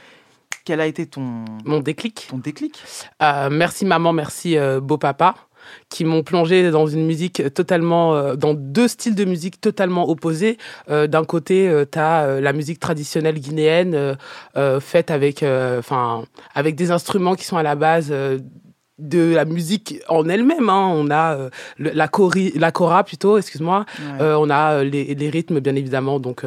Quel 0.64 0.80
a 0.80 0.86
été 0.86 1.06
ton, 1.06 1.44
Mon 1.64 1.80
déclic? 1.80 2.26
ton 2.30 2.38
déclic? 2.38 2.82
Euh, 3.22 3.48
merci 3.50 3.86
maman, 3.86 4.12
merci 4.12 4.58
euh, 4.58 4.80
beau 4.80 4.98
papa 4.98 5.34
qui 5.90 6.04
m'ont 6.04 6.22
plongé 6.22 6.70
dans 6.70 6.86
une 6.86 7.04
musique 7.04 7.42
totalement, 7.52 8.14
euh, 8.14 8.36
dans 8.36 8.54
deux 8.54 8.86
styles 8.88 9.14
de 9.14 9.24
musique 9.24 9.60
totalement 9.60 10.08
opposés. 10.08 10.56
Euh, 10.88 11.06
D'un 11.06 11.24
côté, 11.24 11.68
euh, 11.68 11.84
tu 11.90 11.98
as 11.98 12.40
la 12.40 12.52
musique 12.52 12.80
traditionnelle 12.80 13.38
guinéenne 13.38 14.16
faite 14.80 15.10
avec, 15.10 15.42
enfin, 15.42 16.24
avec 16.54 16.74
des 16.74 16.90
instruments 16.90 17.34
qui 17.34 17.44
sont 17.44 17.56
à 17.56 17.62
la 17.62 17.74
base 17.74 18.12
de 18.98 19.34
la 19.34 19.44
musique 19.44 20.00
en 20.08 20.28
elle-même. 20.28 20.68
hein. 20.68 20.90
On 20.94 21.10
a 21.10 21.34
euh, 21.36 21.50
le- 21.78 21.90
la, 21.90 22.08
chori, 22.08 22.52
la 22.56 22.72
chora 22.72 23.04
plutôt, 23.04 23.38
excuse-moi. 23.38 23.84
Ouais. 23.98 24.22
Euh, 24.22 24.36
on 24.38 24.50
a 24.50 24.74
euh, 24.80 24.84
les, 24.84 25.14
les 25.14 25.30
rythmes, 25.30 25.60
bien 25.60 25.74
évidemment, 25.76 26.18
donc 26.20 26.42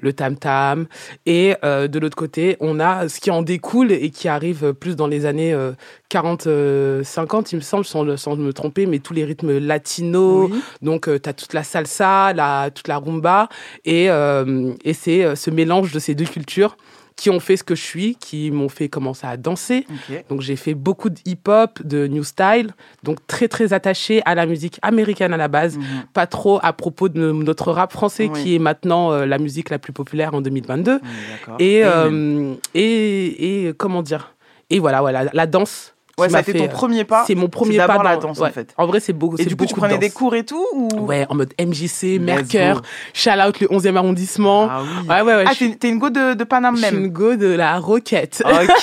le 0.00 0.12
tam-tam. 0.12 0.86
Et 1.26 1.54
euh, 1.64 1.88
de 1.88 1.98
l'autre 1.98 2.16
côté, 2.16 2.56
on 2.60 2.80
a 2.80 3.08
ce 3.08 3.20
qui 3.20 3.30
en 3.30 3.42
découle 3.42 3.92
et 3.92 4.10
qui 4.10 4.28
arrive 4.28 4.72
plus 4.74 4.96
dans 4.96 5.06
les 5.06 5.26
années 5.26 5.52
euh, 5.52 5.72
40, 6.08 6.46
euh, 6.46 7.02
50, 7.04 7.52
il 7.52 7.56
me 7.56 7.60
semble, 7.60 7.84
sans, 7.84 8.16
sans 8.16 8.36
me 8.36 8.52
tromper, 8.52 8.86
mais 8.86 8.98
tous 9.00 9.12
les 9.14 9.24
rythmes 9.24 9.58
latinos. 9.58 10.48
Oui. 10.50 10.60
Donc, 10.82 11.08
tu 11.22 11.28
as 11.28 11.32
toute 11.32 11.52
la 11.52 11.62
salsa, 11.62 12.32
la, 12.32 12.70
toute 12.70 12.88
la 12.88 12.98
rumba. 12.98 13.48
Et, 13.84 14.04
et 14.06 14.92
c'est 14.92 15.36
ce 15.36 15.50
mélange 15.50 15.92
de 15.92 15.98
ces 15.98 16.14
deux 16.14 16.24
cultures 16.24 16.76
qui 17.18 17.30
ont 17.30 17.40
fait 17.40 17.56
ce 17.56 17.64
que 17.64 17.74
je 17.74 17.82
suis, 17.82 18.14
qui 18.14 18.52
m'ont 18.52 18.68
fait 18.68 18.88
commencer 18.88 19.26
à 19.26 19.36
danser. 19.36 19.84
Donc 20.30 20.40
j'ai 20.40 20.54
fait 20.54 20.74
beaucoup 20.74 21.10
de 21.10 21.18
hip-hop, 21.26 21.82
de 21.82 22.06
new 22.06 22.22
style, 22.22 22.70
donc 23.02 23.18
très 23.26 23.48
très 23.48 23.72
attaché 23.72 24.22
à 24.24 24.36
la 24.36 24.46
musique 24.46 24.78
américaine 24.82 25.32
à 25.34 25.36
la 25.36 25.48
base, 25.48 25.76
Mhm. 25.76 25.84
pas 26.14 26.28
trop 26.28 26.60
à 26.62 26.72
propos 26.72 27.08
de 27.08 27.32
notre 27.32 27.72
rap 27.72 27.90
français 27.92 28.30
Oui. 28.32 28.40
qui 28.42 28.54
est 28.54 28.60
maintenant 28.60 29.10
euh, 29.12 29.26
la 29.26 29.38
musique 29.38 29.68
la 29.68 29.80
plus 29.80 29.92
populaire 29.92 30.32
en 30.32 30.40
2022. 30.40 30.92
On 30.92 30.94
est 30.94 30.98
d'accord. 31.32 31.56
Et, 31.58 31.84
euh, 31.84 32.54
et, 32.74 33.66
et 33.66 33.74
comment 33.74 34.02
dire? 34.02 34.34
Et 34.70 34.78
voilà, 34.78 35.00
voilà, 35.00 35.24
la 35.32 35.46
danse. 35.46 35.94
Ouais, 36.18 36.28
ça 36.28 36.38
a 36.38 36.40
été 36.40 36.52
fait, 36.52 36.58
ton 36.58 36.64
euh, 36.64 36.68
premier 36.68 37.04
pas. 37.04 37.24
C'est 37.26 37.34
mon 37.34 37.48
premier 37.48 37.76
pas 37.78 37.86
d'abord 37.86 38.02
la 38.02 38.16
dans- 38.16 38.28
danse, 38.28 38.40
en 38.40 38.50
fait. 38.50 38.74
En 38.76 38.86
vrai, 38.86 39.00
c'est 39.00 39.12
beaucoup. 39.12 39.36
Et 39.38 39.44
du 39.46 39.56
coup, 39.56 39.66
tu 39.66 39.74
de 39.74 39.78
prenais 39.78 39.98
des 39.98 40.10
cours 40.10 40.34
et 40.34 40.44
tout 40.44 40.64
ou... 40.72 40.88
Ouais, 41.06 41.26
en 41.28 41.34
mode 41.34 41.52
MJC, 41.60 42.18
Mercure, 42.20 42.82
shout 43.14 43.30
out 43.30 43.60
le 43.60 43.68
11e 43.68 43.96
arrondissement. 43.96 44.68
Ah 44.70 44.82
oui. 44.82 45.08
Ouais, 45.08 45.20
ouais, 45.22 45.34
ouais. 45.36 45.44
Ah, 45.46 45.52
je 45.58 45.66
t'es 45.66 45.88
une 45.88 45.98
go 45.98 46.10
de, 46.10 46.34
de 46.34 46.44
Paname 46.44 46.76
je 46.76 46.84
suis 46.84 46.94
même. 46.94 47.04
une 47.06 47.10
go 47.12 47.36
de 47.36 47.46
la 47.48 47.78
roquette. 47.78 48.42
Ok, 48.44 48.82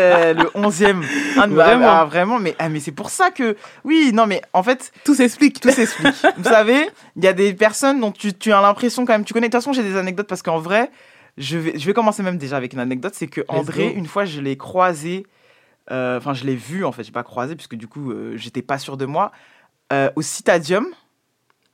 le 0.00 0.44
11e. 0.60 1.02
Ah, 1.38 1.46
bah, 1.46 1.64
Vraiment. 1.64 1.88
ah, 1.88 2.04
vraiment, 2.04 2.38
mais, 2.38 2.54
ah, 2.58 2.68
mais 2.68 2.80
c'est 2.80 2.92
pour 2.92 3.10
ça 3.10 3.30
que. 3.30 3.56
Oui, 3.84 4.10
non, 4.14 4.26
mais 4.26 4.40
en 4.52 4.62
fait, 4.62 4.92
Tout 5.04 5.14
s'explique. 5.14 5.60
tout 5.60 5.70
s'explique. 5.70 6.14
Vous 6.36 6.44
savez, 6.44 6.88
il 7.16 7.24
y 7.24 7.28
a 7.28 7.32
des 7.32 7.54
personnes 7.54 8.00
dont 8.00 8.10
tu, 8.12 8.32
tu 8.34 8.52
as 8.52 8.60
l'impression 8.60 9.04
quand 9.04 9.12
même. 9.12 9.24
Tu 9.24 9.32
connais, 9.32 9.48
de 9.48 9.52
toute 9.52 9.60
façon, 9.60 9.72
j'ai 9.72 9.82
des 9.82 9.96
anecdotes 9.96 10.26
parce 10.28 10.42
qu'en 10.42 10.58
vrai, 10.58 10.90
je 11.38 11.58
vais, 11.58 11.78
je 11.78 11.86
vais 11.86 11.92
commencer 11.92 12.22
même 12.22 12.38
déjà 12.38 12.56
avec 12.56 12.72
une 12.72 12.78
anecdote. 12.80 13.12
C'est 13.16 13.26
que 13.26 13.42
André, 13.48 13.92
une 13.94 14.06
fois, 14.06 14.24
je 14.24 14.40
l'ai 14.40 14.56
croisé. 14.56 15.26
Euh, 15.90 16.18
Enfin, 16.18 16.34
je 16.34 16.44
l'ai 16.44 16.56
vu, 16.56 16.84
en 16.84 16.92
fait, 16.92 17.04
j'ai 17.04 17.12
pas 17.12 17.22
croisé, 17.22 17.54
puisque 17.56 17.74
du 17.76 17.86
coup, 17.88 18.10
euh, 18.12 18.36
j'étais 18.36 18.62
pas 18.62 18.78
sûr 18.78 18.96
de 18.96 19.06
moi. 19.06 19.32
euh, 19.92 20.10
au 20.16 20.22
Citadium. 20.22 20.86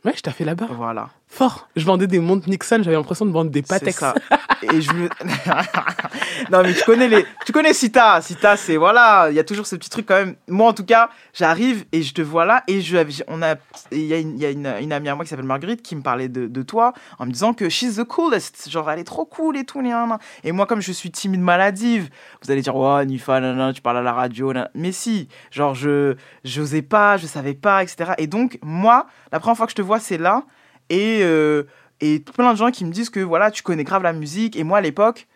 Ouais, 0.05 0.13
je 0.17 0.21
t'ai 0.23 0.31
fait 0.33 0.45
là-bas. 0.45 0.67
Voilà. 0.71 1.11
Fort. 1.33 1.67
Je 1.77 1.87
vendais 1.87 2.07
des 2.07 2.19
montres 2.19 2.47
Nixon, 2.47 2.83
j'avais 2.83 2.95
l'impression 2.95 3.25
de 3.25 3.31
vendre 3.31 3.51
des 3.51 3.63
Patex. 3.63 3.97
ça. 3.99 4.15
Et 4.71 4.83
je 4.83 4.93
me... 4.93 5.09
non, 6.51 6.63
mais 6.63 6.75
tu 6.75 6.85
connais 6.85 7.09
les... 7.09 7.25
Tu 7.47 7.53
connais 7.53 7.73
Sita. 7.73 8.21
Sita, 8.21 8.59
c'est... 8.59 8.77
Voilà, 8.77 9.29
il 9.31 9.35
y 9.35 9.39
a 9.39 9.45
toujours 9.45 9.67
ce 9.67 9.75
petit 9.77 9.89
truc 9.89 10.05
quand 10.05 10.17
même. 10.17 10.35
Moi, 10.47 10.69
en 10.69 10.75
tout 10.75 10.85
cas, 10.85 11.09
j'arrive 11.33 11.87
et 11.91 12.03
je 12.03 12.13
te 12.13 12.21
vois 12.21 12.45
là. 12.45 12.63
Et 12.69 12.83
je... 12.83 12.99
on 13.29 13.41
a... 13.41 13.55
Il 13.93 14.05
y 14.05 14.13
a, 14.13 14.19
une, 14.19 14.37
il 14.37 14.43
y 14.43 14.45
a 14.45 14.51
une, 14.51 14.67
une 14.83 14.93
amie 14.93 15.09
à 15.09 15.15
moi 15.15 15.25
qui 15.25 15.31
s'appelle 15.31 15.47
Marguerite 15.47 15.81
qui 15.81 15.97
me 15.97 16.03
parlait 16.03 16.29
de, 16.29 16.49
de 16.49 16.63
toi 16.63 16.93
en 17.19 17.25
me 17.25 17.31
disant 17.31 17.55
que 17.55 17.71
she's 17.71 17.97
the 17.97 18.05
coolest. 18.05 18.69
Genre, 18.69 18.91
elle 18.91 18.99
est 18.99 19.05
trop 19.05 19.25
cool 19.25 19.57
et 19.57 19.65
tout. 19.65 19.81
nan. 19.81 20.19
Et 20.45 20.53
moi, 20.53 20.67
comme 20.67 20.83
je 20.83 20.93
suis 20.93 21.11
timide 21.11 21.41
maladive, 21.41 22.11
vous 22.43 22.51
allez 22.51 22.61
dire, 22.61 22.77
ouais, 22.77 23.07
Nifa, 23.07 23.41
nanana, 23.41 23.73
tu 23.73 23.81
parles 23.81 23.97
à 23.97 24.03
la 24.03 24.13
radio. 24.13 24.53
nanana. 24.53 24.71
Mais 24.75 24.93
si, 24.93 25.29
genre, 25.51 25.75
je 25.75 26.15
j'osais 26.45 26.83
pas, 26.83 27.17
je 27.17 27.27
savais 27.27 27.55
pas, 27.55 27.83
etc. 27.83 28.13
Et 28.19 28.27
donc, 28.27 28.59
moi, 28.61 29.07
la 29.33 29.41
première 29.41 29.57
fois 29.57 29.65
que 29.65 29.73
je 29.73 29.77
te 29.77 29.83
vois, 29.83 29.99
c'est 29.99 30.19
là. 30.19 30.45
Et... 30.91 31.21
euh, 31.23 31.65
et 32.03 32.19
plein 32.19 32.53
de 32.53 32.59
gens 32.59 32.73
qui 32.73 32.85
me 32.85 32.91
disent 32.91 33.11
que 33.11 33.21
voilà, 33.21 33.53
tu 33.53 33.63
connais 33.63 33.85
grave 33.85 34.03
la 34.03 34.13
musique. 34.13 34.57
Et 34.57 34.65
moi, 34.65 34.79
à 34.79 34.81
l'époque, 34.81 35.29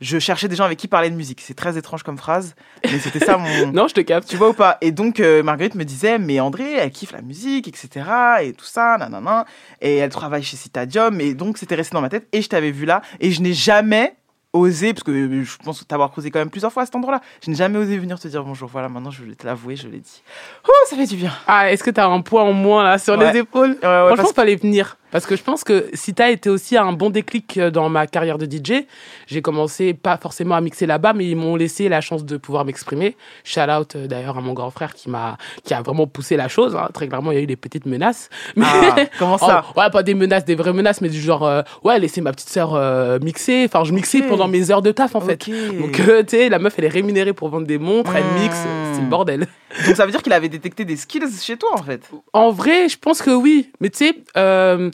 je 0.00 0.18
cherchais 0.20 0.46
des 0.46 0.54
gens 0.54 0.64
avec 0.64 0.78
qui 0.78 0.86
parler 0.86 1.10
de 1.10 1.16
musique. 1.16 1.40
C'est 1.40 1.54
très 1.54 1.76
étrange 1.76 2.04
comme 2.04 2.16
phrase, 2.16 2.54
mais 2.84 2.98
c'était 3.00 3.18
ça 3.24 3.36
mon. 3.36 3.72
Non, 3.72 3.88
je 3.88 3.94
te 3.94 4.00
capte. 4.00 4.28
Tu 4.28 4.36
vois 4.36 4.50
ou 4.50 4.52
pas? 4.52 4.78
Et 4.80 4.92
donc, 4.92 5.18
euh, 5.18 5.42
Marguerite 5.42 5.74
me 5.74 5.84
disait, 5.84 6.18
mais 6.18 6.38
André, 6.38 6.74
elle 6.74 6.92
kiffe 6.92 7.10
la 7.10 7.22
musique, 7.22 7.66
etc. 7.66 8.06
Et 8.42 8.52
tout 8.52 8.64
ça, 8.64 8.96
nanana. 8.98 9.46
Et 9.80 9.96
elle 9.96 10.10
travaille 10.10 10.44
chez 10.44 10.56
Citadium. 10.56 11.20
Et 11.20 11.34
donc, 11.34 11.58
c'était 11.58 11.74
resté 11.74 11.94
dans 11.94 12.00
ma 12.00 12.08
tête. 12.08 12.28
Et 12.32 12.40
je 12.40 12.48
t'avais 12.48 12.70
vu 12.70 12.84
là. 12.84 13.02
Et 13.18 13.32
je 13.32 13.42
n'ai 13.42 13.52
jamais 13.52 14.14
osé, 14.52 14.92
parce 14.92 15.02
que 15.04 15.12
je 15.44 15.56
pense 15.64 15.86
t'avoir 15.86 16.10
creusé 16.10 16.30
quand 16.30 16.38
même 16.38 16.50
plusieurs 16.50 16.72
fois 16.72 16.82
à 16.82 16.86
cet 16.86 16.94
endroit-là. 16.96 17.20
Je 17.44 17.50
n'ai 17.50 17.56
jamais 17.56 17.78
osé 17.78 17.96
venir 17.98 18.18
te 18.20 18.28
dire 18.28 18.44
bonjour. 18.44 18.68
Voilà, 18.68 18.88
maintenant, 18.88 19.10
je 19.10 19.22
vais 19.24 19.34
te 19.34 19.46
l'avouer, 19.46 19.76
je 19.76 19.88
l'ai 19.88 19.98
dit. 20.00 20.22
Oh, 20.68 20.72
ça 20.88 20.96
fait 20.96 21.06
du 21.06 21.16
bien. 21.16 21.32
Ah, 21.46 21.72
est-ce 21.72 21.82
que 21.82 21.90
t'as 21.90 22.06
un 22.06 22.20
poids 22.20 22.42
en 22.44 22.52
moins 22.52 22.84
là 22.84 22.98
sur 22.98 23.16
Ouais. 23.16 23.32
les 23.32 23.38
épaules? 23.40 23.70
Ouais, 23.82 23.88
ouais, 23.88 24.06
Franchement, 24.06 24.16
parce- 24.24 24.32
fallait 24.34 24.56
venir. 24.56 24.96
Parce 25.12 25.26
que 25.26 25.36
je 25.36 25.42
pense 25.42 25.62
que 25.62 25.86
si 25.94 26.14
t'as 26.14 26.30
été 26.30 26.50
aussi 26.50 26.76
un 26.76 26.92
bon 26.92 27.10
déclic 27.10 27.58
euh, 27.58 27.70
dans 27.70 27.88
ma 27.88 28.06
carrière 28.08 28.38
de 28.38 28.46
DJ, 28.46 28.84
j'ai 29.28 29.42
commencé 29.42 29.94
pas 29.94 30.16
forcément 30.16 30.54
à 30.56 30.60
mixer 30.60 30.86
là-bas, 30.86 31.12
mais 31.12 31.26
ils 31.28 31.36
m'ont 31.36 31.54
laissé 31.54 31.88
la 31.88 32.00
chance 32.00 32.24
de 32.24 32.36
pouvoir 32.36 32.64
m'exprimer. 32.64 33.16
Shout 33.44 33.60
out 33.70 33.94
euh, 33.94 34.06
d'ailleurs 34.08 34.38
à 34.38 34.40
mon 34.40 34.54
grand 34.54 34.70
frère 34.70 34.94
qui 34.94 35.10
m'a, 35.10 35.36
qui 35.64 35.74
a 35.74 35.82
vraiment 35.82 36.06
poussé 36.06 36.36
la 36.36 36.48
chose. 36.48 36.74
hein. 36.74 36.88
Très 36.92 37.06
clairement, 37.08 37.30
il 37.30 37.36
y 37.36 37.38
a 37.38 37.42
eu 37.42 37.46
des 37.46 37.56
petites 37.56 37.86
menaces. 37.86 38.30
Mais 38.56 38.64
Ah, 38.66 38.96
comment 39.18 39.38
ça 39.38 39.64
Oh, 39.76 39.78
Ouais, 39.80 39.90
pas 39.90 40.02
des 40.02 40.14
menaces, 40.14 40.44
des 40.44 40.54
vraies 40.54 40.72
menaces, 40.72 41.00
mais 41.00 41.08
du 41.10 41.20
genre, 41.20 41.44
euh, 41.46 41.62
ouais, 41.84 41.98
laisser 41.98 42.20
ma 42.22 42.32
petite 42.32 42.48
sœur 42.48 42.74
euh, 42.74 43.18
mixer. 43.20 43.66
Enfin, 43.66 43.84
je 43.84 43.92
mixais 43.92 44.22
pendant 44.22 44.48
mes 44.48 44.70
heures 44.70 44.82
de 44.82 44.92
taf 44.92 45.14
en 45.14 45.20
fait. 45.20 45.46
Donc, 45.78 46.00
euh, 46.00 46.22
tu 46.22 46.30
sais, 46.36 46.48
la 46.48 46.58
meuf, 46.58 46.74
elle 46.78 46.86
est 46.86 46.88
rémunérée 46.88 47.34
pour 47.34 47.48
vendre 47.50 47.66
des 47.66 47.78
montres, 47.78 48.16
elle 48.16 48.24
mixe, 48.42 48.56
Hmm. 48.62 48.94
c'est 48.94 49.00
le 49.02 49.06
bordel. 49.08 49.46
Donc, 49.86 49.96
ça 49.96 50.04
veut 50.04 50.12
dire 50.12 50.22
qu'il 50.22 50.32
avait 50.32 50.48
détecté 50.48 50.84
des 50.84 50.96
skills 50.96 51.22
chez 51.42 51.56
toi, 51.56 51.70
en 51.74 51.82
fait? 51.82 52.08
En 52.32 52.50
vrai, 52.50 52.88
je 52.88 52.98
pense 52.98 53.22
que 53.22 53.30
oui. 53.30 53.70
Mais 53.80 53.88
tu 53.90 53.98
sais, 53.98 54.14
euh, 54.36 54.90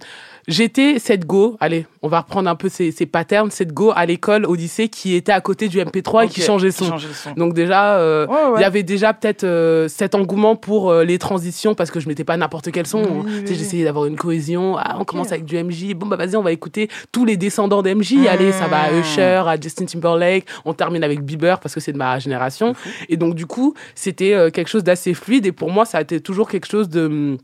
J'étais 0.48 0.98
cette 0.98 1.26
go, 1.26 1.58
allez, 1.60 1.86
on 2.00 2.08
va 2.08 2.20
reprendre 2.20 2.48
un 2.48 2.54
peu 2.54 2.70
ces, 2.70 2.90
ces 2.90 3.04
patterns, 3.04 3.50
cette 3.50 3.72
go 3.74 3.92
à 3.94 4.06
l'école, 4.06 4.46
au 4.46 4.54
lycée, 4.54 4.88
qui 4.88 5.14
était 5.14 5.30
à 5.30 5.42
côté 5.42 5.68
du 5.68 5.78
MP3 5.78 6.24
et 6.24 6.28
qui 6.28 6.40
changeait 6.40 6.70
son. 6.70 6.86
changeait 6.86 7.12
son. 7.12 7.32
Donc 7.32 7.52
déjà, 7.52 7.98
euh, 7.98 8.26
il 8.26 8.32
Ouais, 8.32 8.52
ouais. 8.54 8.60
y 8.62 8.64
avait 8.64 8.82
déjà 8.82 9.12
peut-être 9.12 9.44
euh, 9.44 9.88
cet 9.88 10.14
engouement 10.14 10.56
pour 10.56 10.90
euh, 10.90 11.04
les 11.04 11.18
transitions 11.18 11.74
parce 11.74 11.90
que 11.90 12.00
je 12.00 12.08
mettais 12.08 12.24
pas 12.24 12.38
n'importe 12.38 12.72
quel 12.72 12.86
son. 12.86 13.02
Oui, 13.02 13.30
oui. 13.46 13.54
J'essayais 13.54 13.84
d'avoir 13.84 14.06
une 14.06 14.16
cohésion. 14.16 14.76
Ah, 14.78 14.96
on 14.98 15.04
commence 15.04 15.32
avec 15.32 15.44
du 15.44 15.62
MJ. 15.62 15.92
Bon, 15.94 16.06
bah 16.06 16.16
vas-y, 16.16 16.34
on 16.36 16.42
va 16.42 16.52
écouter 16.52 16.88
tous 17.12 17.26
les 17.26 17.36
descendants 17.36 17.82
d'MJ. 17.82 18.14
Allez, 18.26 18.52
ça 18.52 18.68
va 18.68 18.78
à 18.84 18.90
Mmh. 18.90 19.00
Usher, 19.00 19.42
à 19.46 19.60
Justin 19.60 19.84
Timberlake. 19.84 20.46
On 20.64 20.72
termine 20.72 21.04
avec 21.04 21.22
Bieber 21.22 21.60
parce 21.60 21.74
que 21.74 21.80
c'est 21.80 21.92
de 21.92 21.98
ma 21.98 22.18
génération. 22.18 22.72
Et 23.10 23.18
donc, 23.18 23.34
du 23.34 23.44
coup, 23.44 23.74
c'était 23.94 24.32
euh, 24.32 24.48
quelque 24.50 24.68
chose 24.68 24.82
d'assez 24.82 25.12
fluide. 25.12 25.44
Et 25.44 25.52
pour 25.52 25.70
moi, 25.70 25.84
ça 25.84 25.98
a 25.98 26.00
été 26.00 26.20
toujours 26.22 26.48
quelque 26.48 26.66
chose 26.66 26.88
de, 26.88 27.36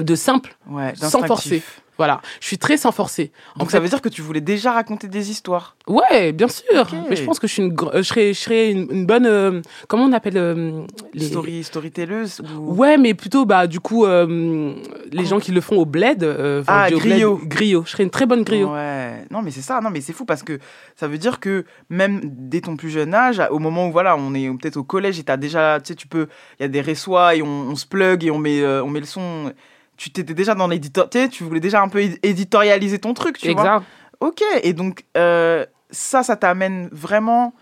de 0.00 0.14
simple, 0.16 0.56
Ouais, 0.68 0.92
sans 0.96 1.22
forcer. 1.24 1.62
Voilà, 1.98 2.20
je 2.40 2.46
suis 2.46 2.58
très 2.58 2.76
sans 2.76 2.92
forcer. 2.92 3.32
En 3.56 3.60
Donc 3.60 3.70
ça 3.72 3.80
veut 3.80 3.88
dire 3.88 4.00
que 4.00 4.08
tu 4.08 4.22
voulais 4.22 4.40
déjà 4.40 4.72
raconter 4.72 5.08
des 5.08 5.30
histoires. 5.32 5.76
Ouais, 5.88 6.32
bien 6.32 6.46
sûr. 6.48 6.86
Mais 7.10 7.16
je 7.16 7.24
pense 7.24 7.38
que 7.40 7.48
je 7.48 7.52
suis 7.54 7.62
une, 7.64 7.76
je 7.94 8.02
serais, 8.02 8.32
je 8.32 8.38
serais 8.38 8.70
une, 8.70 8.86
une 8.90 9.04
bonne. 9.04 9.26
euh, 9.26 9.60
comment 9.88 10.04
on 10.04 10.12
appelle 10.12 10.36
euh, 10.36 10.82
les 11.12 11.26
Story, 11.26 11.64
storytelleuse 11.64 12.40
ou... 12.56 12.74
Ouais, 12.74 12.96
mais 12.98 13.14
plutôt 13.14 13.44
bah 13.46 13.66
du 13.66 13.80
coup 13.80 14.04
euh, 14.06 14.74
les 15.10 15.24
gens 15.24 15.40
qui 15.40 15.50
le 15.50 15.60
font 15.60 15.76
au 15.76 15.84
bled. 15.86 16.22
euh, 16.22 16.62
Ah, 16.68 16.86
bled, 16.88 17.00
griot. 17.00 17.40
griot. 17.42 17.82
Je 17.84 17.90
serais 17.90 18.04
une 18.04 18.10
très 18.10 18.26
bonne 18.26 18.44
griot. 18.44 18.72
Ouais. 18.72 19.24
Non, 19.30 19.42
mais 19.42 19.50
c'est 19.50 19.60
ça. 19.62 19.80
Non, 19.80 19.90
mais 19.90 20.00
c'est 20.00 20.12
fou 20.12 20.24
parce 20.24 20.42
que 20.44 20.58
ça 20.94 21.08
veut 21.08 21.18
dire 21.18 21.40
que 21.40 21.64
même 21.90 22.20
dès 22.22 22.60
ton 22.60 22.76
plus 22.76 22.90
jeune 22.90 23.12
âge, 23.12 23.42
au 23.50 23.58
moment 23.58 23.88
où 23.88 23.92
voilà, 23.92 24.16
on 24.16 24.34
est 24.34 24.48
peut-être 24.56 24.76
au 24.76 24.84
collège 24.84 25.18
et 25.18 25.24
t'as 25.24 25.36
déjà, 25.36 25.80
tu 25.80 25.88
sais, 25.88 25.94
tu 25.96 26.06
peux, 26.06 26.28
il 26.60 26.62
y 26.62 26.64
a 26.64 26.68
des 26.68 26.80
reçois 26.80 27.34
et 27.34 27.42
on, 27.42 27.46
on 27.70 27.74
se 27.74 27.86
plug 27.86 28.24
et 28.24 28.30
on 28.30 28.38
met, 28.38 28.64
on 28.64 28.88
met 28.88 29.00
le 29.00 29.06
son. 29.06 29.52
Tu 29.98 30.10
t'étais 30.10 30.32
déjà 30.32 30.54
dans 30.54 30.68
l'éditeur, 30.68 31.10
tu 31.10 31.44
voulais 31.44 31.60
déjà 31.60 31.82
un 31.82 31.88
peu 31.88 31.98
édi- 31.98 32.18
éditorialiser 32.22 32.98
ton 33.00 33.12
truc, 33.12 33.36
tu 33.36 33.52
vois. 33.52 33.60
Exact. 33.62 33.84
Ok. 34.20 34.42
Et 34.62 34.72
donc 34.72 35.04
euh, 35.18 35.66
ça, 35.90 36.22
ça 36.22 36.36
t'amène 36.36 36.88
vraiment 36.92 37.52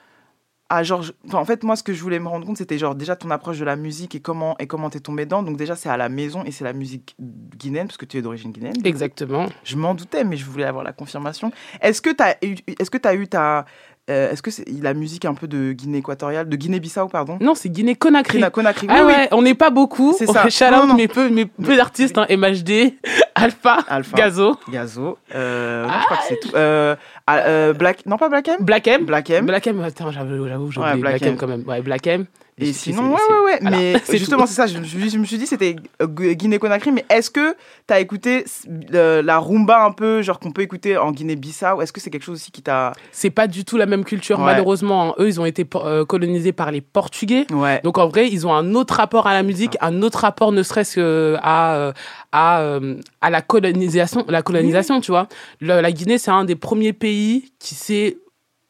à 0.69 0.83
genre, 0.83 1.05
enfin, 1.29 1.39
en 1.39 1.45
fait, 1.45 1.63
moi, 1.63 1.77
ce 1.77 1.85
que 1.85 1.93
je 1.95 2.03
voulais 2.03 2.19
me 2.19 2.27
rendre 2.27 2.45
compte, 2.45 2.57
c'était 2.57 2.77
genre 2.77 2.97
déjà 2.97 3.15
ton 3.15 3.31
approche 3.31 3.59
de 3.61 3.65
la 3.65 3.77
musique 3.77 4.17
et 4.17 4.21
comment 4.21 4.57
et 4.59 4.67
comment 4.67 4.91
t'es 4.91 4.99
tombé 4.99 5.25
dedans. 5.25 5.45
Donc 5.45 5.57
déjà, 5.57 5.77
c'est 5.77 5.89
à 5.89 5.97
la 5.97 6.09
maison 6.09 6.43
et 6.45 6.51
c'est 6.51 6.65
la 6.65 6.73
musique 6.73 7.15
guinéenne 7.21 7.87
parce 7.87 7.97
que 7.99 8.05
tu 8.05 8.19
es 8.19 8.23
d'origine 8.23 8.51
guinéenne. 8.51 8.75
Exactement. 8.85 9.47
Je 9.63 9.77
m'en 9.77 9.95
doutais, 9.95 10.25
mais 10.25 10.37
je 10.37 10.45
voulais 10.45 10.65
avoir 10.65 10.83
la 10.83 10.93
confirmation. 10.93 11.53
Est-ce 11.81 12.03
que 12.03 12.11
tu 12.11 12.23
as 12.23 12.37
eu, 12.45 12.57
est-ce 12.81 12.91
que 12.91 12.99
as 13.07 13.15
eu 13.15 13.29
ta, 13.29 13.65
euh, 14.09 14.31
est-ce 14.31 14.43
que 14.43 14.51
c'est 14.53 14.65
la 14.83 14.95
musique 14.95 15.25
un 15.25 15.35
peu 15.35 15.49
de 15.49 15.73
Guinée 15.73 15.99
équatoriale, 15.99 16.49
de 16.49 16.57
Guinée-Bissau, 16.57 17.09
pardon 17.09 17.39
Non, 17.41 17.55
c'est 17.57 17.69
Guinée 17.69 17.97
Conakry. 17.97 18.39
Guinée 18.39 18.51
Conakry. 18.51 18.87
Ah 18.89 19.05
oui, 19.05 19.13
ouais, 19.13 19.29
on 19.33 19.43
n'est 19.43 19.55
pas 19.55 19.71
beaucoup. 19.71 20.15
C'est 20.17 20.27
ça. 20.27 20.49
Shout 20.49 20.65
out 20.65 20.97
mes 20.97 21.09
peu, 21.09 21.29
mes 21.29 21.47
peu 21.47 21.77
d'artistes, 21.77 22.17
hein, 22.17 22.27
MHD, 22.31 22.95
Alpha, 23.37 23.79
Alpha. 23.89 24.17
Gazo. 24.17 24.57
Gazo. 24.71 25.19
Euh, 25.35 25.87
je 25.89 26.05
crois 26.05 26.17
que 26.17 26.23
c'est 26.29 26.41
tout. 26.41 26.51
Euh, 26.57 26.97
ah, 27.27 27.37
euh, 27.39 27.73
Black, 27.73 28.05
non 28.07 28.17
pas 28.17 28.29
Black 28.29 28.49
M? 28.49 28.57
Black 28.61 28.89
M. 28.89 29.05
Black 29.05 29.31
M. 29.31 29.47
Black 29.47 29.67
M, 29.67 29.81
attends, 29.83 30.11
j'avoue, 30.11 30.49
j'avoue, 30.49 30.71
j'ai 30.73 30.81
Ouais, 30.81 30.97
Black 30.97 31.01
Black 31.19 31.23
M 31.23 31.29
M. 31.29 31.37
quand 31.37 31.47
même. 31.47 31.65
Ouais, 31.67 31.81
Black 31.83 32.07
M. 32.07 32.27
Et 32.59 32.73
sinon, 32.73 33.11
ouais, 33.11 33.11
ouais, 33.11 33.45
ouais. 33.53 33.59
voilà, 33.61 33.77
mais 33.77 33.97
c'est 34.05 34.17
justement, 34.17 34.47
c'est 34.47 34.55
ça. 34.55 34.67
Je, 34.67 34.83
je- 34.83 35.09
je 35.11 35.19
me 35.19 35.27
suis 35.27 35.37
dit, 35.37 35.47
c'était 35.47 35.77
Gu- 36.03 36.35
Guinée-Conakry. 36.37 36.91
Mais 36.91 37.05
est-ce 37.11 37.31
que 37.31 37.53
tu 37.87 37.93
as 37.93 38.01
écouté 38.01 38.47
euh, 38.95 39.21
la 39.23 39.39
rumba 39.39 39.85
un 39.85 39.93
peu, 39.93 40.23
genre 40.23 40.39
qu'on 40.39 40.53
peut 40.53 40.63
écouter 40.63 40.97
en 40.97 41.13
Guinée-Bissau? 41.13 41.83
Est-ce 41.83 41.93
que 41.93 42.01
c'est 42.01 42.09
quelque 42.09 42.23
chose 42.25 42.37
aussi 42.37 42.51
qui 42.51 42.63
t'a. 42.63 42.93
C'est 43.13 43.29
pas 43.29 43.47
du 43.47 43.67
tout 43.67 43.77
la 43.77 43.85
même 43.85 44.05
culture, 44.07 44.39
Ouais. 44.39 44.47
malheureusement. 44.47 45.15
Eux, 45.19 45.29
ils 45.29 45.39
ont 45.39 45.45
été 45.45 45.67
euh, 45.75 46.07
colonisés 46.07 46.53
par 46.53 46.71
les 46.73 46.81
Portugais. 46.81 47.47
Ouais. 47.53 47.83
Donc 47.85 47.99
en 47.99 48.09
vrai, 48.09 48.27
ils 48.31 48.47
ont 48.47 48.55
un 48.55 48.75
autre 48.75 48.95
rapport 48.95 49.27
à 49.27 49.35
la 49.35 49.43
musique, 49.43 49.77
un 49.83 50.01
autre 50.01 50.21
rapport 50.21 50.51
ne 50.51 50.63
serait-ce 50.63 50.95
que 50.97 51.37
à 51.43 51.93
à 52.33 53.26
à 53.27 53.31
la 53.31 53.43
colonisation, 53.43 54.25
la 54.29 54.43
colonisation, 54.43 55.01
tu 55.01 55.11
vois. 55.11 55.27
Le- 55.61 55.81
la 55.81 55.91
Guinée, 55.91 56.17
c'est 56.19 56.31
un 56.31 56.45
des 56.45 56.55
premiers 56.57 56.93
pays 56.93 57.53
qui 57.59 57.75
s'est 57.75 58.19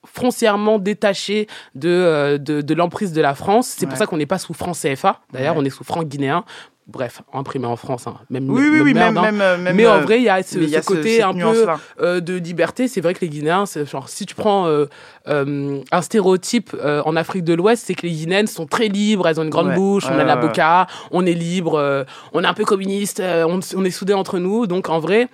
foncièrement 0.06 0.78
détaché 0.78 1.46
de, 1.74 1.88
euh, 1.90 2.38
de, 2.38 2.62
de 2.62 2.74
l'emprise 2.74 3.12
de 3.12 3.20
la 3.20 3.34
France. 3.34 3.74
C'est 3.76 3.86
pour 3.86 3.98
ça 3.98 4.06
qu'on 4.06 4.16
n'est 4.16 4.24
pas 4.26 4.38
sous 4.38 4.54
franc 4.54 4.72
CFA. 4.72 5.20
D'ailleurs, 5.32 5.56
Ouais. 5.56 5.62
on 5.62 5.64
est 5.66 5.70
sous 5.70 5.84
franc 5.84 6.04
guinéen. 6.04 6.44
Bref, 6.88 7.20
imprimé 7.33 7.66
en 7.66 7.75
France. 7.75 8.07
hein. 8.07 8.14
Même, 8.31 8.49
Oui, 8.49 8.62
oui, 8.70 8.81
oui, 8.81 8.94
merde, 8.94 9.14
même, 9.16 9.25
hein. 9.25 9.33
même, 9.33 9.40
euh, 9.40 9.59
même, 9.59 9.75
Mais 9.75 9.88
en 9.88 9.94
euh, 9.96 10.01
vrai, 10.03 10.18
il 10.18 10.22
y 10.22 10.29
a 10.29 10.40
ce, 10.44 10.57
mais 10.57 10.64
il 10.66 10.70
y 10.70 10.77
a 10.77 10.83
ce 10.83 10.87
côté 10.87 11.20
un 11.20 11.35
peu 11.35 11.66
euh, 12.01 12.20
de 12.20 12.35
liberté. 12.35 12.87
C'est 12.87 13.01
vrai 13.01 13.12
que 13.12 13.22
les 13.22 13.29
Guinéens, 13.29 13.64
genre, 13.90 14.09
si 14.09 14.25
tu 14.25 14.37
prends 14.37 14.68
euh, 14.68 14.85
euh, 15.27 15.81
un 15.90 16.03
stéréotype 16.03 16.77
euh, 16.81 17.03
en 17.05 17.16
Afrique 17.16 17.42
de 17.42 17.55
l'Ouest, 17.55 17.83
c'est 17.87 17.94
que 17.94 18.03
les 18.07 18.12
Guinéennes 18.12 18.46
sont 18.46 18.66
très 18.66 18.87
libres, 18.87 19.27
elles 19.27 19.40
ont 19.40 19.42
une 19.42 19.51
grande 19.51 19.66
Ouais, 19.68 19.75
bouche, 19.75 20.05
on 20.09 20.16
a 20.16 20.22
la 20.22 20.37
boca, 20.37 20.87
on 21.11 21.27
est 21.27 21.33
libre, 21.35 21.75
euh, 21.75 22.05
on 22.33 22.44
est 22.44 22.46
un 22.46 22.55
peu 22.55 22.64
communiste, 22.64 23.18
euh, 23.18 23.44
on, 23.49 23.59
on 23.77 23.85
est 23.85 23.90
soudés 23.90 24.14
entre 24.14 24.38
nous. 24.38 24.68
Donc 24.68 24.88
en 24.88 25.01
vrai, 25.01 25.27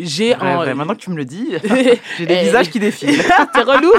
j'ai 0.00 0.30
Ouais, 0.30 0.36
un. 0.40 0.58
ouais, 0.60 0.74
Maintenant 0.74 0.94
que 0.94 1.00
tu 1.00 1.10
me 1.10 1.16
le 1.16 1.24
dis, 1.24 1.48
J'ai 2.18 2.26
des 2.26 2.42
visages 2.42 2.70
qui 2.70 2.78
défilent. 2.80 3.22
T'es 3.54 3.62
relou 3.62 3.92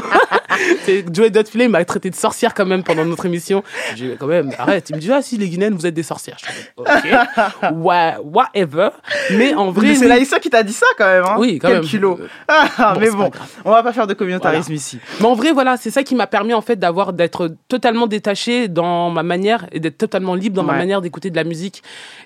Joey 1.14 1.30
Dotfilet 1.30 1.68
m'a 1.68 1.84
traité 1.86 2.10
de 2.10 2.16
sorcière 2.16 2.54
quand 2.54 2.66
même 2.66 2.84
pendant 2.84 3.06
notre 3.06 3.26
émission. 3.26 3.64
J'ai 3.96 4.10
dit, 4.10 4.16
quand 4.20 4.28
même, 4.28 4.52
arrête. 4.58 4.90
Il 4.90 4.96
me 4.96 5.02
dit, 5.02 5.12
ah 5.12 5.22
si, 5.22 5.38
les 5.38 5.48
Guinéennes, 5.50 5.76
vous 5.76 5.86
êtes 5.86 5.94
des 5.94 6.04
sorcières. 6.04 6.38
Je 6.40 6.46
comme, 6.76 6.86
ok, 7.72 7.74
ouais, 7.86 8.16
whatever. 8.24 8.90
Mais 9.32 9.54
en 9.54 9.72
vrai, 9.72 9.96
c'est 9.96 10.02
oui. 10.04 10.08
Laïssa 10.10 10.40
qui 10.40 10.50
t'a 10.50 10.64
dit 10.64 10.74
ça 10.74 10.86
quand 10.98 11.06
même. 11.06 11.24
Hein 11.26 11.36
Oui, 11.38 11.60
quand 11.60 11.68
Quel 11.70 11.78
même. 11.82 11.88
culot. 11.88 12.20
Euh, 12.22 12.28
Ah, 12.48 12.94
bon, 12.94 13.00
mais 13.00 13.10
bon, 13.12 13.32
on 13.66 13.72
va 13.72 13.84
pas 13.84 13.94
faire 13.94 14.08
de 14.08 14.14
communautarisme 14.14 14.74
ici. 14.74 15.00
Mais 15.20 15.26
en 15.26 15.34
vrai, 15.36 15.52
voilà, 15.52 15.78
c'est 15.78 15.92
ça 15.92 16.04
qui 16.04 16.16
m'a 16.16 16.28
permis 16.28 16.54
en 16.54 16.62
fait 16.62 16.78
d'avoir 16.78 17.14
d'être 17.14 17.52
totalement 17.68 18.08
détaché 18.08 18.68
dans 18.68 19.10
ma 19.10 19.24
manière 19.24 19.66
et 19.72 19.80
d'être 19.80 19.98
totalement 19.98 20.36
libre 20.36 20.56
dans 20.56 20.64
ma 20.64 20.74
manière 20.74 21.02
d'écouter 21.02 21.30
de 21.30 21.36
la 21.36 21.44
musique. 21.44 21.84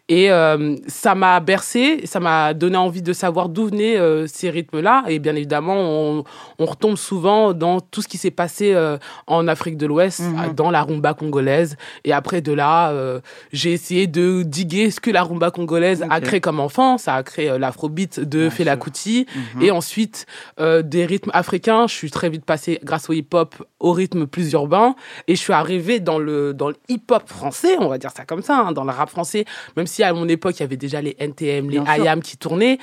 Et 0.10 0.32
euh, 0.32 0.76
ça 0.88 1.16
m'a 1.16 1.40
bercé, 1.40 2.02
ça 2.06 2.20
m'a 2.20 2.54
donné 2.54 2.78
envie 2.78 3.02
de 3.02 3.14
savoir 3.14 3.50
d'où 3.50 3.63
venaient 3.66 3.98
euh, 3.98 4.28
ces 4.28 4.50
rythmes-là. 4.50 5.04
Et 5.08 5.20
bien 5.20 5.36
évidemment, 5.36 5.76
on, 5.78 6.24
on 6.60 6.66
retombe 6.66 6.96
souvent 6.98 7.54
dans 7.54 7.80
tout 7.80 8.02
ce 8.02 8.08
qui 8.08 8.18
s'est 8.18 8.32
passé 8.32 8.74
euh, 8.74 8.98
en 9.28 9.48
Afrique 9.48 9.78
de 9.78 9.86
l'Ouest, 9.86 10.22
Mhm. 10.22 10.54
dans 10.54 10.72
la 10.72 10.84
rumba 10.84 11.14
congolaise. 11.14 11.76
Et 12.04 12.14
après 12.14 12.42
de 12.42 12.52
là, 12.54 12.92
euh, 12.92 13.20
j'ai 13.52 13.72
essayé 13.74 14.08
de 14.08 14.44
diguer 14.44 14.92
ce 14.92 15.00
que 15.00 15.12
la 15.12 15.24
rumba 15.24 15.52
congolaise 15.52 16.04
a 16.10 16.22
créé 16.22 16.42
comme 16.42 16.60
enfant. 16.60 16.98
Ça 16.98 17.16
a 17.16 17.24
créé 17.24 17.50
euh, 17.50 17.58
l'afrobeat 17.58 18.20
de 18.20 18.50
Fela. 18.50 18.78
Kuti. 18.78 19.26
Mhm. 19.56 19.62
Et 19.62 19.72
ensuite, 19.72 20.26
euh, 20.60 20.82
des 20.82 21.06
rythmes 21.06 21.32
africains. 21.34 21.88
Je 21.88 21.94
suis 21.94 22.12
très 22.12 22.30
vite 22.30 22.44
passé, 22.46 22.80
grâce 22.84 23.10
au 23.10 23.14
hip-hop, 23.14 23.56
au 23.80 23.92
rythme 23.92 24.26
plus 24.28 24.52
urbain. 24.54 24.96
Et 25.28 25.36
je 25.36 25.42
suis 25.42 25.54
arrivé 25.54 26.00
dans 26.00 26.20
le, 26.20 26.54
dans 26.54 26.70
le 26.70 26.76
hip-hop 26.90 27.24
français, 27.28 27.76
on 27.80 27.88
va 27.88 27.98
dire 27.98 28.12
ça 28.12 28.26
comme 28.26 28.42
ça, 28.42 28.58
hein, 28.58 28.72
dans 28.72 28.84
le 28.84 28.92
rap 28.92 29.10
français. 29.10 29.46
Même 29.78 29.88
si 29.88 30.04
à 30.04 30.12
mon 30.14 30.28
époque, 30.28 30.56
il 30.58 30.62
y 30.62 30.64
avait 30.64 30.78
déjà 30.78 31.02
les 31.02 31.16
NTM, 31.20 31.70
les. 31.70 31.78
IAM 32.04 32.22
qui 32.22 32.38
tournaient. 32.38 32.78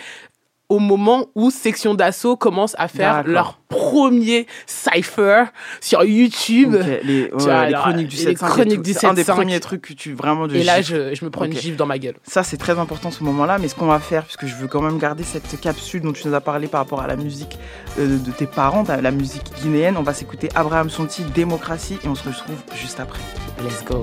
Au 0.70 0.78
moment 0.78 1.26
où 1.35 1.50
Section 1.50 1.94
d'Assaut 1.94 2.37
commence 2.37 2.74
à 2.78 2.88
faire 2.88 3.24
leur 3.26 3.61
premier 3.68 4.46
cypher 4.66 5.44
sur 5.80 6.02
YouTube. 6.04 6.76
Les, 7.02 7.24
ouais, 7.24 7.30
Tu 7.30 7.44
vois, 7.44 7.66
les 7.66 7.74
alors, 7.74 7.83
chroniques 7.83 8.09
du 8.09 8.16
les 8.16 8.22
7 8.22 8.38
chroniques 8.38 8.83
du 8.83 8.94
un 9.02 9.14
des 9.14 9.24
7-5. 9.24 9.35
premiers 9.35 9.61
trucs 9.61 9.83
que 9.83 9.92
tu 9.92 10.12
vraiment 10.14 10.46
de 10.46 10.54
Et 10.54 10.64
là, 10.64 10.80
je, 10.80 11.14
je 11.14 11.24
me 11.24 11.30
prends 11.30 11.44
une 11.44 11.56
gifle 11.56 11.76
dans 11.76 11.87
ma 11.87 11.98
gueule. 11.98 12.14
Ça, 12.22 12.42
c'est 12.42 12.56
très 12.56 12.78
important 12.78 13.11
ce 13.11 13.22
moment-là, 13.24 13.59
mais 13.59 13.68
ce 13.68 13.74
qu'on 13.74 13.87
va 13.87 14.00
faire, 14.00 14.24
puisque 14.24 14.46
je 14.46 14.54
veux 14.54 14.68
quand 14.68 14.83
même 14.83 14.98
garder 14.98 15.24
cette 15.24 15.61
capsule 15.61 16.02
dont 16.02 16.12
tu 16.12 16.26
nous 16.26 16.35
as 16.35 16.40
parlé 16.40 16.68
par 16.68 16.80
rapport 16.80 17.00
à 17.00 17.06
la 17.06 17.16
musique 17.16 17.59
euh, 17.98 18.18
de 18.18 18.31
tes 18.31 18.46
parents, 18.46 18.85
la 18.88 19.10
musique 19.10 19.52
guinéenne, 19.62 19.96
on 19.96 20.02
va 20.02 20.14
s'écouter 20.14 20.48
Abraham 20.54 20.88
Sonti, 20.90 21.25
Démocratie, 21.35 21.98
et 22.04 22.08
on 22.08 22.14
se 22.14 22.29
retrouve 22.29 22.58
juste 22.75 23.00
après. 23.00 23.21
Let's 23.62 23.85
go. 23.85 24.00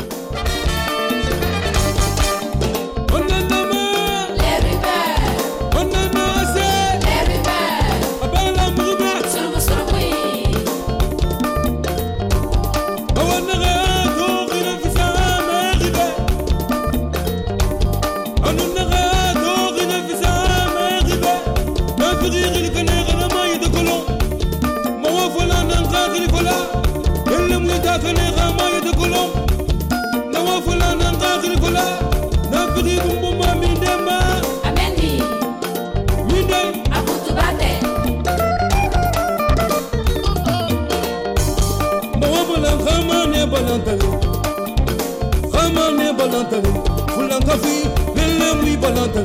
vie, 47.64 47.90
il 48.16 48.40
le 48.40 48.50
bruit 48.60 48.76
volontaire. 48.76 49.24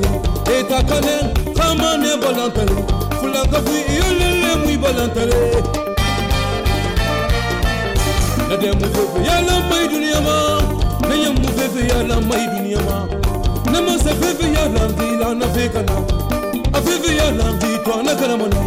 Et 0.59 0.64
ta 0.64 0.83
connaît, 0.83 1.33
comme 1.55 1.80
on 1.80 2.03
est 2.03 2.18
volontaire. 2.24 2.76
Il 3.22 3.30
le 4.43 4.53
bruit 4.62 4.76
volontaire. 4.76 5.28
Na 8.49 8.57
dem 8.59 8.74
mu 8.78 8.87
ya 9.24 9.41
la 9.41 9.55
mai 9.68 9.85
na 11.09 11.14
yam 11.16 11.35
mu 11.41 11.49
fefe 11.57 11.83
ya 11.89 12.03
la 12.03 12.16
ya 14.53 14.68
la 14.68 14.85
la 15.35 15.47
kana, 15.72 15.97
a 16.74 16.80
fefe 16.83 17.11
ya 17.16 17.30
la 17.30 18.14
kana 18.14 18.37
mana. 18.37 18.61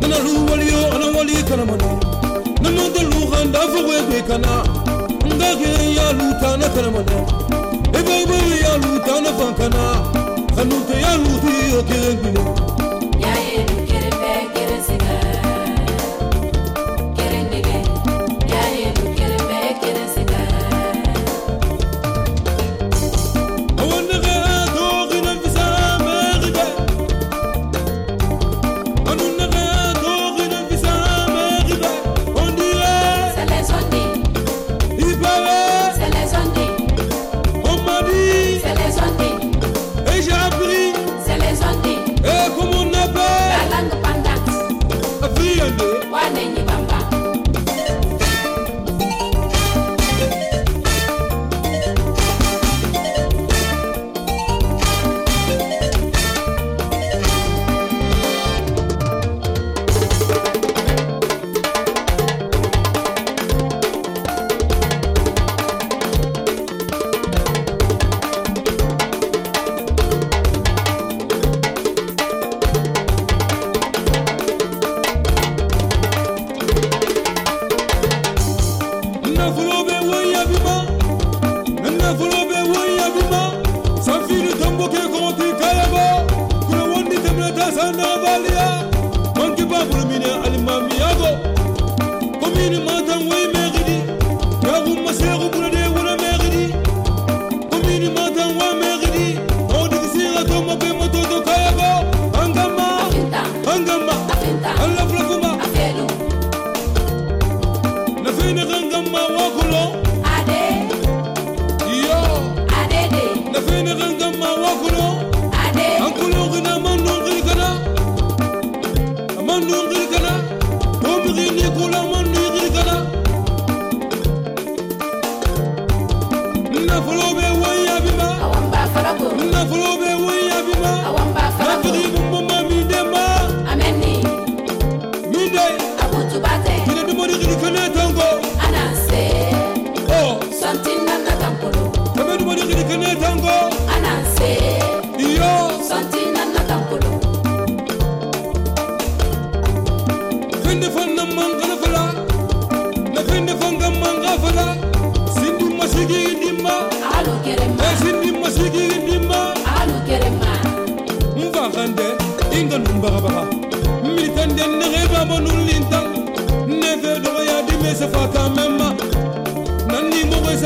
Na 0.00 0.06
na 0.08 0.16
lu 0.18 0.32
wali 0.50 0.66
yo 0.70 0.80
wali 1.16 1.42
kana 1.48 1.64
kana. 4.28 4.62
Nga. 7.06 7.55
Ba 8.28 8.36
ba 8.48 8.56
ya 8.64 8.72
lu 8.82 8.92
ta 9.06 9.14
na 9.24 9.30
fankana 9.38 9.84
kanu 10.56 10.76
te 10.88 10.94
ya 11.04 11.12
lu 11.22 11.32
ti 11.42 11.54
yo 11.72 11.80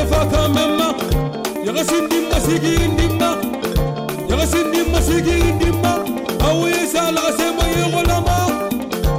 sefaka 0.01 0.47
mema 0.49 0.93
yagasindimba 1.65 2.37
sigirindimba 2.45 3.37
yagasindimba 4.29 5.01
sigirindimba 5.01 5.91
awuyisalakasema 6.49 7.63
yekolama 7.77 8.37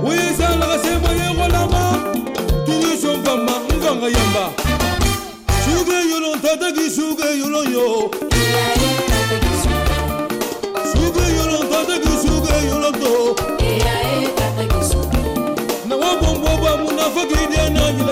uyisalakasema 0.08 1.08
yekolama 1.20 1.82
tiniso 2.66 3.16
mvama 3.16 3.52
mvanga 3.76 4.06
yamba. 4.06 4.44
Suge 5.64 5.98
yolon 6.10 6.40
tataki 6.40 6.90
suge 6.90 7.38
yolon 7.40 7.72
yo. 7.72 8.10
Suge 10.92 11.24
yolon 11.36 11.64
tataki 11.70 12.12
suge 12.26 12.54
yolon 12.68 12.92
to 12.92 13.36
nawabongwaba 15.88 16.76
munafakidena 16.76 17.92
nyila 17.92 18.11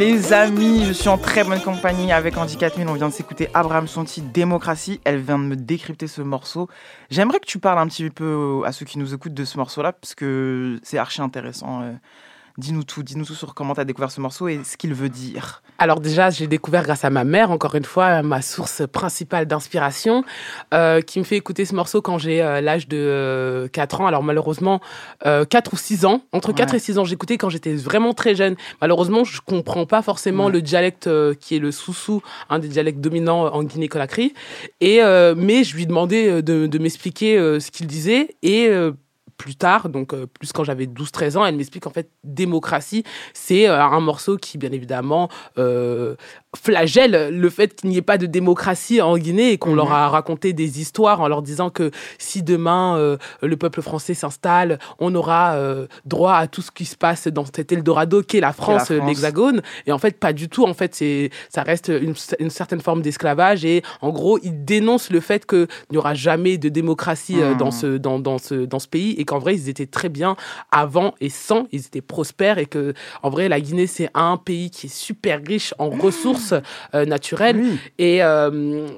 Les 0.00 0.32
amis, 0.32 0.86
je 0.86 0.92
suis 0.92 1.10
en 1.10 1.18
très 1.18 1.44
bonne 1.44 1.60
compagnie 1.60 2.10
avec 2.10 2.34
Andy 2.38 2.56
4000. 2.56 2.88
On 2.88 2.94
vient 2.94 3.10
de 3.10 3.12
s'écouter 3.12 3.50
Abraham 3.52 3.86
Sonti, 3.86 4.22
Démocratie. 4.22 4.98
Elle 5.04 5.18
vient 5.18 5.38
de 5.38 5.44
me 5.44 5.56
décrypter 5.56 6.06
ce 6.06 6.22
morceau. 6.22 6.70
J'aimerais 7.10 7.38
que 7.38 7.44
tu 7.44 7.58
parles 7.58 7.78
un 7.78 7.86
petit 7.86 8.08
peu 8.08 8.62
à 8.64 8.72
ceux 8.72 8.86
qui 8.86 8.98
nous 8.98 9.12
écoutent 9.12 9.34
de 9.34 9.44
ce 9.44 9.58
morceau-là, 9.58 9.92
parce 9.92 10.14
que 10.14 10.80
c'est 10.82 10.96
archi 10.96 11.20
intéressant. 11.20 11.82
Euh, 12.50 12.60
Dis-nous 12.60 12.84
tout, 12.84 13.02
dis-nous 13.02 13.24
tout 13.24 13.34
sur 13.34 13.54
comment 13.54 13.74
tu 13.74 13.80
as 13.80 13.84
découvert 13.84 14.10
ce 14.10 14.20
morceau 14.20 14.48
et 14.48 14.60
ce 14.64 14.76
qu'il 14.76 14.92
veut 14.94 15.08
dire. 15.08 15.62
Alors 15.78 16.00
déjà, 16.00 16.28
j'ai 16.30 16.46
découvert 16.46 16.82
grâce 16.82 17.04
à 17.04 17.10
ma 17.10 17.24
mère, 17.24 17.50
encore 17.50 17.74
une 17.74 17.84
fois, 17.84 18.22
ma 18.22 18.42
source 18.42 18.82
principale 18.90 19.46
d'inspiration, 19.46 20.24
euh, 20.74 21.00
qui 21.00 21.18
me 21.18 21.24
fait 21.24 21.36
écouter 21.36 21.64
ce 21.64 21.74
morceau 21.74 22.02
quand 22.02 22.18
j'ai 22.18 22.42
euh, 22.42 22.60
l'âge 22.60 22.86
de 22.86 22.98
euh, 22.98 23.68
4 23.68 24.02
ans. 24.02 24.06
Alors 24.06 24.22
malheureusement, 24.22 24.80
euh, 25.24 25.44
4 25.46 25.72
ou 25.72 25.76
6 25.76 26.04
ans. 26.04 26.22
Entre 26.32 26.52
4 26.52 26.70
Ouais. 26.72 26.76
et 26.76 26.80
6 26.80 26.98
ans, 26.98 27.04
j'écoutais 27.04 27.38
quand 27.38 27.48
j'étais 27.48 27.74
vraiment 27.74 28.12
très 28.12 28.34
jeune. 28.34 28.56
Malheureusement, 28.82 29.24
je 29.24 29.40
comprends 29.40 29.86
pas 29.86 30.02
forcément 30.02 30.46
Ouais. 30.46 30.52
le 30.52 30.62
dialecte 30.62 31.06
euh, 31.06 31.32
qui 31.34 31.56
est 31.56 31.60
le 31.60 31.72
soussou, 31.72 32.22
un 32.50 32.58
des 32.58 32.68
dialectes 32.68 33.00
dominants 33.00 33.46
en 33.46 33.62
Guinée-Conakry. 33.62 34.34
Et 34.82 35.02
euh, 35.02 35.34
mais 35.36 35.64
je 35.64 35.74
lui 35.76 35.86
demandais 35.86 36.28
euh, 36.28 36.42
de, 36.42 36.66
de 36.66 36.78
m'expliquer 36.78 37.38
euh, 37.38 37.58
ce 37.58 37.70
qu'il 37.70 37.86
disait 37.86 38.36
et 38.42 38.66
euh, 38.68 38.92
plus 39.40 39.56
tard, 39.56 39.88
donc 39.88 40.12
euh, 40.12 40.26
plus 40.26 40.52
quand 40.52 40.64
j'avais 40.64 40.84
12-13 40.84 41.38
ans, 41.38 41.46
elle 41.46 41.56
m'explique 41.56 41.86
en 41.86 41.90
fait 41.90 42.10
démocratie, 42.24 43.04
c'est 43.32 43.66
euh, 43.70 43.82
un 43.82 44.00
morceau 44.00 44.36
qui 44.36 44.58
bien 44.58 44.70
évidemment 44.70 45.30
euh, 45.56 46.14
flagelle 46.56 47.28
le 47.30 47.50
fait 47.50 47.74
qu'il 47.76 47.90
n'y 47.90 47.96
ait 47.96 48.02
pas 48.02 48.18
de 48.18 48.26
démocratie 48.26 49.00
en 49.00 49.16
Guinée 49.16 49.52
et 49.52 49.58
qu'on 49.58 49.74
leur 49.74 49.92
a 49.92 50.08
raconté 50.08 50.52
des 50.52 50.80
histoires 50.80 51.20
en 51.20 51.28
leur 51.28 51.42
disant 51.42 51.70
que 51.70 51.92
si 52.18 52.42
demain 52.42 52.96
euh, 52.98 53.18
le 53.40 53.56
peuple 53.56 53.82
français 53.82 54.14
s'installe, 54.14 54.80
on 54.98 55.14
aura 55.14 55.54
euh, 55.54 55.86
droit 56.06 56.34
à 56.34 56.48
tout 56.48 56.60
ce 56.60 56.72
qui 56.72 56.84
se 56.86 56.96
passe 56.96 57.28
dans 57.28 57.44
cet 57.44 57.70
Eldorado 57.70 58.22
qu'est 58.22 58.40
la 58.40 58.52
France, 58.52 58.86
France. 58.86 58.90
euh, 58.90 59.00
l'Hexagone. 59.06 59.62
Et 59.86 59.92
en 59.92 59.98
fait, 59.98 60.18
pas 60.18 60.32
du 60.32 60.48
tout. 60.48 60.64
En 60.64 60.74
fait, 60.74 60.94
c'est 60.94 61.30
ça 61.50 61.62
reste 61.62 61.88
une, 61.88 62.14
une 62.40 62.50
certaine 62.50 62.80
forme 62.80 63.02
d'esclavage 63.02 63.64
et 63.64 63.82
en 64.00 64.10
gros, 64.10 64.38
ils 64.42 64.64
dénoncent 64.64 65.10
le 65.10 65.20
fait 65.20 65.46
qu'il 65.46 65.68
n'y 65.92 65.98
aura 65.98 66.14
jamais 66.14 66.58
de 66.58 66.68
démocratie 66.68 67.40
euh, 67.40 67.54
dans 67.54 67.70
ce 67.70 67.96
dans, 67.96 68.18
dans 68.18 68.38
ce 68.38 68.54
dans 68.64 68.80
ce 68.80 68.88
pays 68.88 69.12
et 69.12 69.24
qu'en 69.24 69.38
vrai, 69.38 69.54
ils 69.54 69.68
étaient 69.68 69.86
très 69.86 70.08
bien 70.08 70.34
avant 70.72 71.14
et 71.20 71.28
sans. 71.28 71.68
Ils 71.70 71.86
étaient 71.86 72.00
prospères 72.00 72.58
et 72.58 72.66
que 72.66 72.92
en 73.22 73.30
vrai, 73.30 73.48
la 73.48 73.60
Guinée 73.60 73.86
c'est 73.86 74.10
un 74.14 74.36
pays 74.36 74.70
qui 74.70 74.86
est 74.86 74.94
super 74.94 75.40
riche 75.46 75.74
en 75.78 75.90
ressources 75.90 76.39
euh, 76.94 77.04
naturelles. 77.04 77.76
Et 77.98 78.22
euh, 78.22 78.88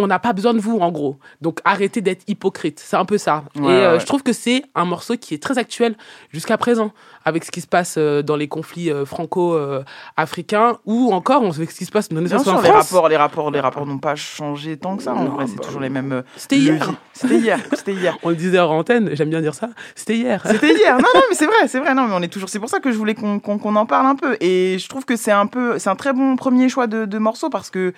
on 0.00 0.06
n'a 0.06 0.18
pas 0.18 0.32
besoin 0.32 0.54
de 0.54 0.60
vous, 0.60 0.78
en 0.78 0.90
gros. 0.90 1.18
Donc 1.40 1.60
arrêtez 1.64 2.00
d'être 2.00 2.24
hypocrite. 2.26 2.80
C'est 2.84 2.96
un 2.96 3.04
peu 3.04 3.18
ça. 3.18 3.44
Ouais, 3.54 3.62
et 3.62 3.76
euh, 3.76 3.92
ouais. 3.92 4.00
je 4.00 4.06
trouve 4.06 4.22
que 4.22 4.32
c'est 4.32 4.64
un 4.74 4.84
morceau 4.84 5.16
qui 5.16 5.34
est 5.34 5.42
très 5.42 5.58
actuel 5.58 5.94
jusqu'à 6.32 6.56
présent, 6.56 6.92
avec 7.24 7.44
ce 7.44 7.50
qui 7.50 7.60
se 7.60 7.66
passe 7.66 7.96
euh, 7.98 8.22
dans 8.22 8.36
les 8.36 8.48
conflits 8.48 8.90
euh, 8.90 9.04
franco-africains 9.04 10.78
ou 10.86 11.12
encore 11.12 11.44
avec 11.44 11.70
ce 11.70 11.78
qui 11.78 11.84
se 11.84 11.90
passe 11.90 12.08
dans 12.08 12.20
les 12.20 12.34
en 12.34 12.38
sûr, 12.38 12.60
les 12.60 12.68
France. 12.68 12.90
rapports, 12.90 13.08
les 13.08 13.16
rapports, 13.16 13.50
les 13.50 13.60
rapports 13.60 13.86
n'ont 13.86 13.98
pas 13.98 14.16
changé 14.16 14.76
tant 14.76 14.96
que 14.96 15.02
ça. 15.02 15.12
En 15.12 15.26
vrai, 15.26 15.46
c'est 15.46 15.60
toujours 15.60 15.80
les 15.80 15.90
mêmes. 15.90 16.22
C'était 16.36 16.56
hier. 16.56 16.90
C'était 17.12 17.38
hier. 17.38 17.60
C'était 17.72 17.92
hier. 17.92 18.18
On 18.22 18.30
le 18.30 18.36
disait 18.36 18.58
en 18.58 18.70
antenne, 18.70 19.10
j'aime 19.12 19.30
bien 19.30 19.40
dire 19.40 19.54
ça. 19.54 19.68
C'était 19.94 20.16
hier. 20.16 20.42
C'était 20.46 20.74
hier. 20.74 20.96
Non, 20.96 21.08
non, 21.14 21.22
mais 21.28 21.36
c'est 21.36 21.46
vrai, 21.46 21.68
c'est 21.68 21.78
vrai. 21.78 21.94
Non, 21.94 22.08
mais 22.08 22.14
on 22.14 22.22
est 22.22 22.32
toujours. 22.32 22.48
C'est 22.48 22.58
pour 22.58 22.70
ça 22.70 22.80
que 22.80 22.90
je 22.90 22.96
voulais 22.96 23.14
qu'on 23.14 23.76
en 23.76 23.86
parle 23.86 24.06
un 24.06 24.16
peu. 24.16 24.36
Et 24.40 24.78
je 24.78 24.88
trouve 24.88 25.04
que 25.04 25.16
c'est 25.16 25.32
un 25.32 25.46
peu, 25.46 25.78
c'est 25.78 25.90
un 25.90 25.96
très 25.96 26.12
bon 26.12 26.36
premier 26.36 26.68
choix 26.68 26.86
de, 26.86 27.04
de 27.04 27.18
morceau 27.18 27.50
parce 27.50 27.70
que 27.70 27.92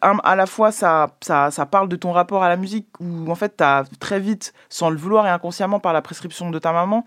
à 0.00 0.36
la 0.36 0.46
fois 0.46 0.72
ça, 0.72 1.16
ça, 1.20 1.41
ça 1.50 1.66
parle 1.66 1.88
de 1.88 1.96
ton 1.96 2.12
rapport 2.12 2.42
à 2.42 2.48
la 2.48 2.56
musique 2.56 2.86
où 3.00 3.30
en 3.30 3.34
fait 3.34 3.54
t'as 3.56 3.84
très 4.00 4.20
vite, 4.20 4.52
sans 4.68 4.90
le 4.90 4.96
vouloir 4.96 5.26
et 5.26 5.30
inconsciemment 5.30 5.80
par 5.80 5.92
la 5.92 6.02
prescription 6.02 6.50
de 6.50 6.58
ta 6.58 6.72
maman, 6.72 7.04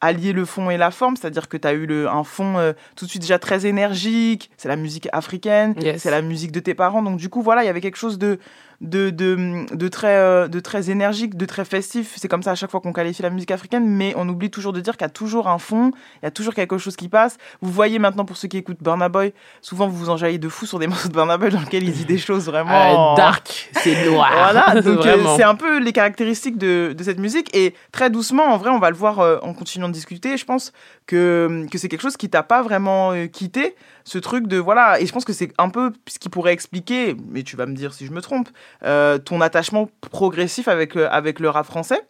allier 0.00 0.32
le 0.32 0.44
fond 0.44 0.68
et 0.68 0.76
la 0.76 0.90
forme, 0.90 1.16
c'est-à-dire 1.16 1.48
que 1.48 1.56
tu 1.56 1.66
as 1.66 1.72
eu 1.72 1.86
le, 1.86 2.08
un 2.08 2.22
fond 2.24 2.58
euh, 2.58 2.72
tout 2.96 3.06
de 3.06 3.10
suite 3.10 3.22
déjà 3.22 3.38
très 3.38 3.64
énergique, 3.64 4.50
c'est 4.58 4.68
la 4.68 4.76
musique 4.76 5.08
africaine, 5.12 5.74
Yes. 5.80 6.02
c'est 6.02 6.10
la 6.10 6.20
musique 6.22 6.52
de 6.52 6.60
tes 6.60 6.74
parents, 6.74 7.02
donc 7.02 7.16
du 7.18 7.28
coup 7.30 7.40
voilà, 7.40 7.62
il 7.62 7.66
y 7.66 7.70
avait 7.70 7.80
quelque 7.80 7.96
chose 7.96 8.18
de, 8.18 8.38
de, 8.80 9.10
de, 9.10 9.66
de 9.74 9.88
très, 9.88 10.16
euh, 10.16 10.48
de 10.48 10.60
très 10.60 10.90
énergique, 10.90 11.36
de 11.36 11.46
très 11.46 11.64
festif, 11.64 12.14
c'est 12.16 12.28
comme 12.28 12.42
ça 12.42 12.52
à 12.52 12.54
chaque 12.54 12.70
fois 12.70 12.80
qu'on 12.80 12.92
qualifie 12.92 13.22
la 13.22 13.30
musique 13.30 13.50
africaine, 13.50 13.88
mais 13.88 14.14
on 14.16 14.28
oublie 14.28 14.50
toujours 14.50 14.72
de 14.72 14.80
dire 14.80 14.96
qu'il 14.96 15.04
y 15.04 15.10
a 15.10 15.10
toujours 15.10 15.48
un 15.48 15.58
fond, 15.58 15.90
il 16.22 16.24
y 16.24 16.28
a 16.28 16.30
toujours 16.30 16.54
quelque 16.54 16.78
chose 16.78 16.96
qui 16.96 17.08
passe. 17.08 17.38
Vous 17.60 17.70
voyez 17.70 17.98
maintenant 17.98 18.24
pour 18.24 18.36
ceux 18.36 18.48
qui 18.48 18.58
écoutent 18.58 18.82
Burna 18.82 19.08
Boy, 19.08 19.32
souvent 19.62 19.88
vous 19.88 19.96
vous 19.96 20.10
enjaillez 20.10 20.38
de 20.38 20.48
fou 20.48 20.66
sur 20.66 20.78
des 20.78 20.86
morceaux 20.88 21.08
de 21.08 21.14
Burna 21.14 21.38
Boy 21.38 21.50
dans 21.50 21.60
lesquels 21.60 21.84
il 21.84 21.92
dit 21.92 22.04
des 22.04 22.18
choses 22.18 22.46
vraiment... 22.46 23.12
Euh, 23.12 23.16
dark, 23.16 23.70
c'est 23.72 24.06
noir. 24.06 24.32
Voilà, 24.36 24.80
donc 24.80 25.04
euh, 25.06 25.36
c'est 25.36 25.42
un 25.42 25.54
peu 25.54 25.78
les 25.78 25.92
caractéristiques 25.92 26.58
de, 26.58 26.94
de 26.96 27.02
cette 27.02 27.18
musique. 27.18 27.54
Et 27.54 27.74
très 27.92 28.10
doucement, 28.10 28.44
en 28.44 28.58
vrai, 28.58 28.70
on 28.70 28.78
va 28.78 28.90
le 28.90 28.96
voir 28.96 29.20
euh, 29.20 29.38
en 29.42 29.54
continuant 29.54 29.88
de 29.88 29.92
discuter. 29.92 30.36
Je 30.36 30.44
pense 30.44 30.72
que, 31.06 31.66
que 31.70 31.78
c'est 31.78 31.88
quelque 31.88 32.02
chose 32.02 32.16
qui 32.16 32.28
t'a 32.28 32.42
pas 32.42 32.62
vraiment 32.62 33.12
euh, 33.12 33.26
quitté, 33.26 33.74
ce 34.04 34.18
truc 34.18 34.46
de. 34.46 34.58
Voilà, 34.58 35.00
et 35.00 35.06
je 35.06 35.12
pense 35.12 35.24
que 35.24 35.32
c'est 35.32 35.52
un 35.58 35.68
peu 35.68 35.92
ce 36.06 36.18
qui 36.18 36.28
pourrait 36.28 36.52
expliquer, 36.52 37.16
mais 37.28 37.42
tu 37.42 37.56
vas 37.56 37.66
me 37.66 37.74
dire 37.74 37.92
si 37.92 38.06
je 38.06 38.12
me 38.12 38.20
trompe, 38.20 38.48
ton 39.18 39.40
attachement 39.40 39.88
progressif 40.00 40.68
avec, 40.68 40.96
euh, 40.96 41.08
avec 41.10 41.40
le 41.40 41.48
rap 41.50 41.66
français. 41.66 42.00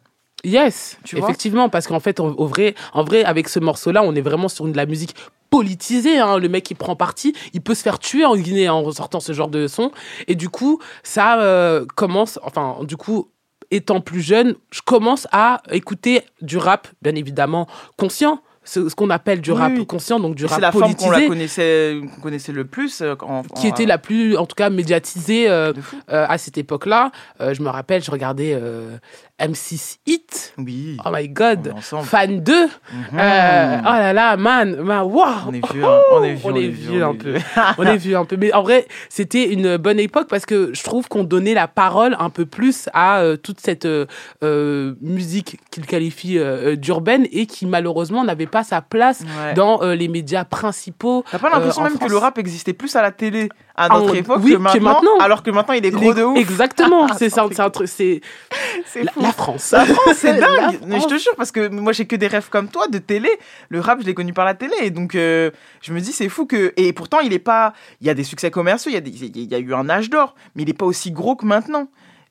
Yes, 0.45 0.99
Tu 1.03 1.19
effectivement, 1.19 1.69
parce 1.69 1.87
qu'en 1.89 1.99
fait, 1.99 2.21
en, 2.21 2.31
vrai, 2.31 2.75
en 2.93 3.03
vrai, 3.03 3.25
avec 3.25 3.49
ce 3.49 3.59
morceau-là, 3.59 4.03
on 4.05 4.15
est 4.15 4.21
vraiment 4.21 4.49
sur 4.49 4.67
de 4.67 4.77
la 4.77 4.87
musique 4.87 5.17
politisée. 5.51 6.19
hein. 6.19 6.39
Le 6.39 6.49
mec 6.49 6.65
qui 6.65 6.75
prend 6.75 6.95
parti, 6.95 7.35
il 7.53 7.63
peut 7.63 7.75
se 7.75 7.83
faire 7.83 7.99
tuer 7.99 8.25
en 8.25 8.37
Guinée 8.37 8.69
en 8.69 8.83
ressortant 8.83 9.19
ce 9.19 9.33
genre 9.33 9.49
de 9.49 9.67
son. 9.67 9.91
Et 10.29 10.35
du 10.35 10.49
coup, 10.49 10.81
ça 11.03 11.41
euh, 11.41 11.85
commence, 11.97 12.39
enfin, 12.43 12.77
du 12.83 12.97
coup, 12.97 13.31
étant 13.71 14.01
plus 14.01 14.21
jeune, 14.21 14.55
je 14.71 14.83
commence 14.83 15.27
à 15.33 15.63
écouter 15.73 16.23
du 16.43 16.59
rap, 16.59 16.87
bien 17.03 17.15
évidemment, 17.15 17.67
conscient. 17.97 18.41
Ce 18.69 18.89
ce 18.89 18.95
qu'on 18.95 19.09
appelle 19.11 19.41
du 19.41 19.53
rap 19.53 19.73
oui. 19.75 19.87
conscient, 19.87 20.21
donc 20.21 20.35
du 20.35 20.45
rap 20.45 20.57
C'est 20.57 20.61
la 20.61 20.73
forme 20.73 20.95
qu'on 20.95 21.09
la 21.11 21.21
politisé 21.27 22.03
connaissait, 22.21 22.53
le 22.53 22.65
plus. 22.65 23.01
euh, 23.01 23.15
en- 23.23 23.43
qui 23.43 23.67
en- 23.69 23.71
était 23.71 23.87
la 23.87 23.97
plus, 23.97 24.37
en 24.37 24.45
tout 24.45 24.55
cas, 24.57 24.69
médiatisée 24.71 25.49
euh, 25.49 25.73
euh, 26.11 26.27
à 26.29 26.37
cette 26.37 26.59
époque-là. 26.59 27.11
Euh, 27.41 27.55
je 27.55 27.63
me 27.63 27.69
rappelle, 27.71 28.03
je 28.03 28.11
regardais 28.11 28.53
euh, 28.61 28.97
M6 29.41 29.99
Hit. 30.07 30.53
Oui. 30.59 30.97
Oh 31.05 31.11
my 31.13 31.29
God. 31.29 31.75
Fan 32.03 32.41
2. 32.41 32.53
Euh, 32.53 32.67
oh 33.13 33.19
là 33.85 34.13
là, 34.13 34.37
man. 34.37 34.77
man 34.83 35.03
wow. 35.03 35.23
On 35.49 35.53
est 35.55 35.73
vieux, 35.73 35.85
hein. 35.85 36.01
on 36.13 36.23
est 36.25 36.33
vieux, 36.35 36.45
On 36.45 36.51
on 36.53 36.57
est 36.57 36.69
vieux 36.69 36.91
vieux, 36.91 37.05
on 37.05 37.09
un 37.11 37.13
est 37.15 37.17
peu. 37.19 37.31
vieux. 37.33 37.41
on 37.79 37.83
est 37.85 37.97
vieux 37.97 38.17
un 38.17 38.25
peu. 38.25 38.37
Mais 38.37 38.53
en 38.53 38.63
vrai, 38.63 38.87
c'était 39.09 39.45
une 39.53 39.77
bonne 39.77 40.01
époque 40.01 40.29
parce 40.29 40.47
que 40.47 40.71
je 40.75 40.83
trouve 40.83 41.09
qu'on 41.09 41.25
donnait 41.25 41.55
la 41.55 41.69
parole 41.69 42.17
un 42.19 42.31
peu 42.31 42.47
plus 42.47 42.89
à 42.93 43.21
euh, 43.21 43.37
toute 43.37 43.61
cette 43.61 43.85
euh, 43.87 44.07
euh, 44.43 44.95
musique 45.01 45.59
qu'il 45.71 45.87
qualifie 45.87 46.39
euh, 46.39 46.73
euh, 46.73 46.77
d'urbaine 46.77 47.27
et 47.33 47.47
qui 47.47 47.67
malheureusement 47.67 48.25
n'avait 48.25 48.47
pas 48.47 48.56
sa 48.65 48.81
place 48.83 49.21
Ouais. 49.21 49.55
dans 49.55 49.83
euh, 49.83 49.95
les 49.95 50.09
médias 50.09 50.45
principaux. 50.45 51.25
T'as 51.31 51.39
pas 51.39 51.51
l'impression 51.51 51.83
euh, 51.85 51.89
même 51.89 51.99
que 51.99 52.07
le 52.09 52.17
rap 52.17 52.39
existait 52.39 52.73
plus 52.73 52.95
à 52.97 53.03
la 53.03 53.11
télé 53.11 53.49
à 53.77 53.89
Ah, 53.91 53.99
notre 53.99 54.15
époque 54.17 54.41
oui, 54.43 54.53
que, 54.53 54.57
que 54.57 54.79
maintenant, 54.79 55.19
alors 55.21 55.43
que 55.43 55.51
maintenant 55.51 55.75
il 55.75 55.85
est 55.85 55.91
gros 55.91 56.15
de 56.15 56.23
ouf. 56.23 56.39
Exactement, 56.39 57.09
c'est 57.19 57.29
ça, 57.31 57.45
c'est 57.51 57.61
un 57.61 57.71
truc, 57.71 57.89
c'est 57.89 58.21
la, 59.03 59.33
France. 59.33 59.73
La 59.73 59.85
France, 59.85 60.15
c'est 60.17 60.33
La 60.41 60.47
dingue. 60.47 60.81
Mais 60.87 61.01
je 61.01 61.07
te 61.07 61.19
jure, 61.19 61.33
parce 61.37 61.53
que 61.53 61.69
moi, 61.69 61.93
j'ai 61.93 62.07
que 62.07 62.17
des 62.17 62.27
rêves 62.27 62.49
comme 62.51 62.69
toi 62.69 62.89
de 62.89 62.99
télé. 62.99 63.29
Le 63.69 63.81
rap, 63.81 64.01
je 64.01 64.07
l'ai 64.07 64.15
connu 64.15 64.33
par 64.33 64.45
la 64.45 64.55
télé. 64.55 64.75
Et 64.83 64.91
donc, 64.91 65.15
euh, 65.15 65.51
je 65.83 65.93
me 65.93 66.01
dis, 66.01 66.13
c'est 66.13 66.29
fou 66.31 66.47
que. 66.47 66.73
Et 66.77 66.93
pourtant, 66.93 67.21
il 67.21 67.33
est 67.33 67.39
pas. 67.39 67.73
Il 68.01 68.07
y 68.07 68.11
a 68.11 68.15
des 68.15 68.25
succès 68.25 68.51
commerciaux, 68.51 68.91
il 68.91 68.95
y, 68.95 68.99
a 68.99 69.01
des- 69.01 69.11
il 69.11 69.51
y 69.51 69.55
a 69.55 69.59
eu 69.59 69.75
un 69.75 69.89
âge 69.91 70.09
d'or, 70.11 70.35
mais 70.55 70.63
il 70.63 70.71
est 70.71 70.75
pas 70.79 70.87
aussi 70.87 71.11
gros 71.11 71.37
que 71.37 71.45
maintenant. 71.45 71.89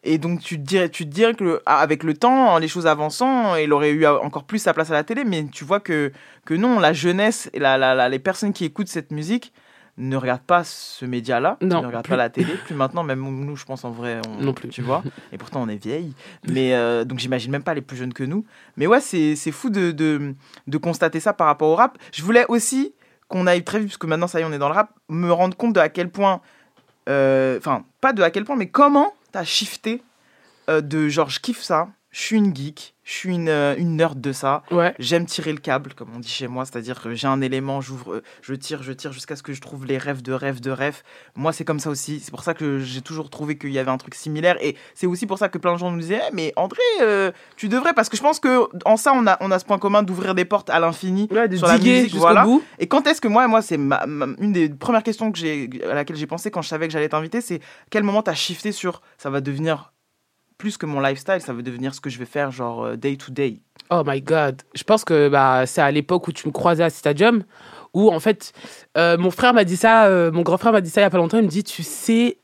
Et 0.07 0.17
donc, 0.19 0.39
tu 0.39 0.57
te 0.57 0.61
dirais, 0.63 0.89
tu 0.89 1.03
te 1.05 1.09
dirais 1.13 1.33
que 1.33 1.43
le- 1.43 1.61
avec 1.65 2.03
le 2.03 2.13
temps, 2.13 2.57
les 2.59 2.67
choses 2.67 2.85
avançant, 2.87 3.55
il 3.55 3.73
aurait 3.73 3.89
eu 3.91 4.05
encore 4.05 4.43
plus 4.43 4.59
sa 4.59 4.73
place 4.73 4.91
à 4.91 4.93
la 4.93 5.03
télé. 5.03 5.23
Mais 5.25 5.45
tu 5.51 5.65
vois 5.65 5.79
que, 5.79 6.11
que 6.45 6.53
non, 6.53 6.79
la 6.79 6.93
jeunesse 6.93 7.49
et 7.53 7.59
la, 7.59 7.77
la- 7.77 7.95
la- 7.95 8.07
les 8.07 8.19
personnes 8.19 8.53
qui 8.53 8.65
écoutent 8.65 8.87
cette 8.87 9.11
musique 9.11 9.51
ne 9.97 10.17
regardent 10.17 10.41
pas 10.41 10.63
ce 10.65 11.05
média-là, 11.05 11.57
Non, 11.61 11.81
ne 11.81 11.87
regardent 11.87 12.03
plus. 12.03 12.09
pas 12.11 12.17
la 12.17 12.29
télé. 12.29 12.53
Plus 12.65 12.75
maintenant, 12.75 13.01
même 13.03 13.21
nous, 13.21 13.55
je 13.55 13.63
pense 13.65 13.83
en 13.85 13.91
vrai, 13.91 14.19
on- 14.27 14.43
Non 14.43 14.53
plus. 14.53 14.67
Tu 14.69 14.81
vois 14.81 15.03
Et 15.31 15.37
pourtant, 15.37 15.61
on 15.63 15.69
est 15.69 15.81
vieille. 15.81 16.13
Mais 16.49 16.73
euh, 16.75 17.03
donc, 17.05 17.17
j'imagine 17.19 17.49
même 17.51 17.63
pas 17.63 17.73
les 17.73 17.81
plus 17.81 17.95
jeunes 17.97 18.13
que 18.13 18.23
nous. 18.25 18.45
Mais 18.77 18.87
ouais, 18.87 18.99
c'est 19.01 19.35
c'est 19.35 19.51
fou 19.53 19.69
de, 19.69 19.91
de, 19.91 20.35
de 20.67 20.77
constater 20.77 21.19
ça 21.19 21.31
par 21.33 21.47
rapport 21.47 21.69
au 21.69 21.75
rap. 21.75 21.97
Je 22.11 22.21
voulais 22.23 22.45
aussi 22.49 22.93
qu'on 23.29 23.47
aille 23.47 23.63
très 23.63 23.79
vite, 23.79 23.87
parce 23.87 23.97
que 23.97 24.05
maintenant, 24.07 24.27
ça 24.27 24.39
y 24.39 24.43
est, 24.43 24.45
on 24.45 24.51
est 24.53 24.59
dans 24.59 24.67
le 24.69 24.75
rap, 24.75 24.89
me 25.09 25.31
rendre 25.31 25.55
compte 25.57 25.73
de 25.73 25.79
à 25.79 25.89
quel 25.89 26.09
point. 26.09 26.41
euh, 27.09 27.57
Enfin, 27.57 27.83
pas 28.01 28.13
de 28.13 28.21
à 28.21 28.29
quel 28.31 28.43
point, 28.45 28.55
mais 28.55 28.67
comment 28.67 29.13
t'as 29.35 29.43
shifté 29.43 30.01
euh, 30.69 30.79
de 30.79 31.09
genre, 31.09 31.29
je 31.29 31.41
kiffe 31.41 31.61
ça, 31.61 31.89
je 32.09 32.21
suis 32.21 32.37
une 32.37 32.55
geek, 32.55 32.94
je 33.05 33.11
suis 33.13 33.29
une, 33.33 33.47
euh, 33.49 33.75
une 33.77 33.95
nerd 33.95 34.19
de 34.19 34.31
ça. 34.33 34.63
Ouais. 34.71 34.93
J'aime 34.99 35.25
tirer 35.25 35.53
le 35.53 35.59
câble, 35.59 35.93
comme 35.93 36.09
on 36.15 36.19
dit 36.19 36.27
chez 36.29 36.47
moi, 36.47 36.65
c'est-à-dire 36.65 36.99
que 37.01 37.13
j'ai 37.13 37.27
un 37.27 37.39
élément, 37.39 37.79
j'ouvre, 37.79 38.15
euh, 38.15 38.23
je 38.41 38.53
tire, 38.55 38.81
je 38.83 38.91
tire 38.91 39.13
jusqu'à 39.13 39.35
ce 39.35 39.43
que 39.43 39.53
je 39.53 39.61
trouve 39.61 39.85
les 39.85 39.97
rêves 39.97 40.21
de 40.23 40.33
rêves 40.33 40.59
de 40.59 40.71
rêves. 40.71 41.03
Moi, 41.35 41.53
c'est 41.53 41.63
comme 41.63 41.79
ça 41.79 41.89
aussi. 41.91 42.19
C'est 42.19 42.31
pour 42.31 42.43
ça 42.43 42.53
que 42.55 42.79
j'ai 42.79 43.01
toujours 43.01 43.29
trouvé 43.29 43.57
qu'il 43.57 43.71
y 43.71 43.79
avait 43.79 43.91
un 43.91 43.97
truc 43.97 44.15
similaire. 44.15 44.57
Et 44.59 44.75
c'est 44.95 45.05
aussi 45.07 45.27
pour 45.27 45.37
ça 45.37 45.47
que 45.49 45.57
plein 45.59 45.73
de 45.73 45.77
gens 45.77 45.91
nous 45.91 45.99
disaient, 45.99 46.19
Eh, 46.29 46.33
mais 46.35 46.51
André, 46.55 46.81
euh, 47.01 47.31
tu 47.55 47.69
devrais, 47.69 47.93
parce 47.93 48.09
que 48.09 48.17
je 48.17 48.21
pense 48.23 48.39
que 48.39 48.67
en 48.85 48.97
ça, 48.97 49.13
on 49.15 49.27
a, 49.27 49.37
on 49.39 49.51
a 49.51 49.59
ce 49.59 49.65
point 49.65 49.77
commun 49.77 50.01
d'ouvrir 50.01 50.33
des 50.33 50.45
portes 50.45 50.71
à 50.71 50.79
l'infini 50.79 51.27
de 51.27 51.55
sur 51.57 51.67
la 51.67 51.77
musique. 51.77 52.03
jusqu'au 52.05 52.17
Voilà. 52.19 52.43
bout. 52.43 52.63
Et 52.79 52.87
quand 52.87 53.05
est-ce 53.07 53.21
que 53.21 53.27
moi, 53.27 53.47
moi, 53.47 53.61
c'est 53.61 53.77
ma- 53.77 54.05
ma- 54.07 54.25
une 54.39 54.51
des 54.51 54.67
premières 54.69 55.03
questions 55.03 55.31
que 55.31 55.37
j'ai, 55.37 55.69
à 55.87 55.93
laquelle 55.93 56.15
j'ai 56.17 56.25
pensé 56.27 56.49
quand 56.49 56.63
je 56.63 56.69
savais 56.69 56.87
que 56.87 56.93
j'allais 56.93 57.09
t'inviter, 57.09 57.39
c'est 57.41 57.59
quel 57.91 58.01
moment 58.03 58.23
t'as 58.23 58.33
shifté 58.33 58.71
sur 58.71 59.01
ça 59.19 59.29
va 59.29 59.41
devenir 59.41 59.91
plus 60.57 60.77
que 60.77 60.85
mon 60.85 60.99
lifestyle, 60.99 61.41
ça 61.41 61.53
va 61.53 61.61
devenir 61.61 61.93
ce 61.93 62.01
que 62.01 62.09
je 62.09 62.17
vais 62.17 62.25
faire, 62.25 62.51
genre 62.51 62.83
euh, 62.83 62.95
day 62.95 63.17
to 63.17 63.31
day. 63.31 63.61
Oh 63.89 64.03
my 64.05 64.21
god. 64.21 64.61
Je 64.73 64.83
pense 64.83 65.03
que 65.03 65.29
bah, 65.29 65.65
c'est 65.65 65.81
à 65.81 65.91
l'époque 65.91 66.27
où 66.27 66.31
tu 66.31 66.47
me 66.47 66.53
croisais 66.53 66.83
à 66.83 66.89
Stadium, 66.89 67.43
où 67.93 68.09
en 68.09 68.19
fait, 68.19 68.53
euh, 68.97 69.17
mon 69.17 69.31
frère 69.31 69.53
m'a 69.53 69.63
dit 69.63 69.77
ça, 69.77 70.05
euh, 70.05 70.31
mon 70.31 70.41
grand 70.41 70.57
frère 70.57 70.71
m'a 70.71 70.81
dit 70.81 70.89
ça 70.89 71.01
il 71.01 71.03
y 71.03 71.07
a 71.07 71.09
pas 71.09 71.17
longtemps. 71.17 71.37
Il 71.37 71.43
me 71.43 71.49
dit, 71.49 71.63
tu 71.63 71.83
sais 71.83 72.39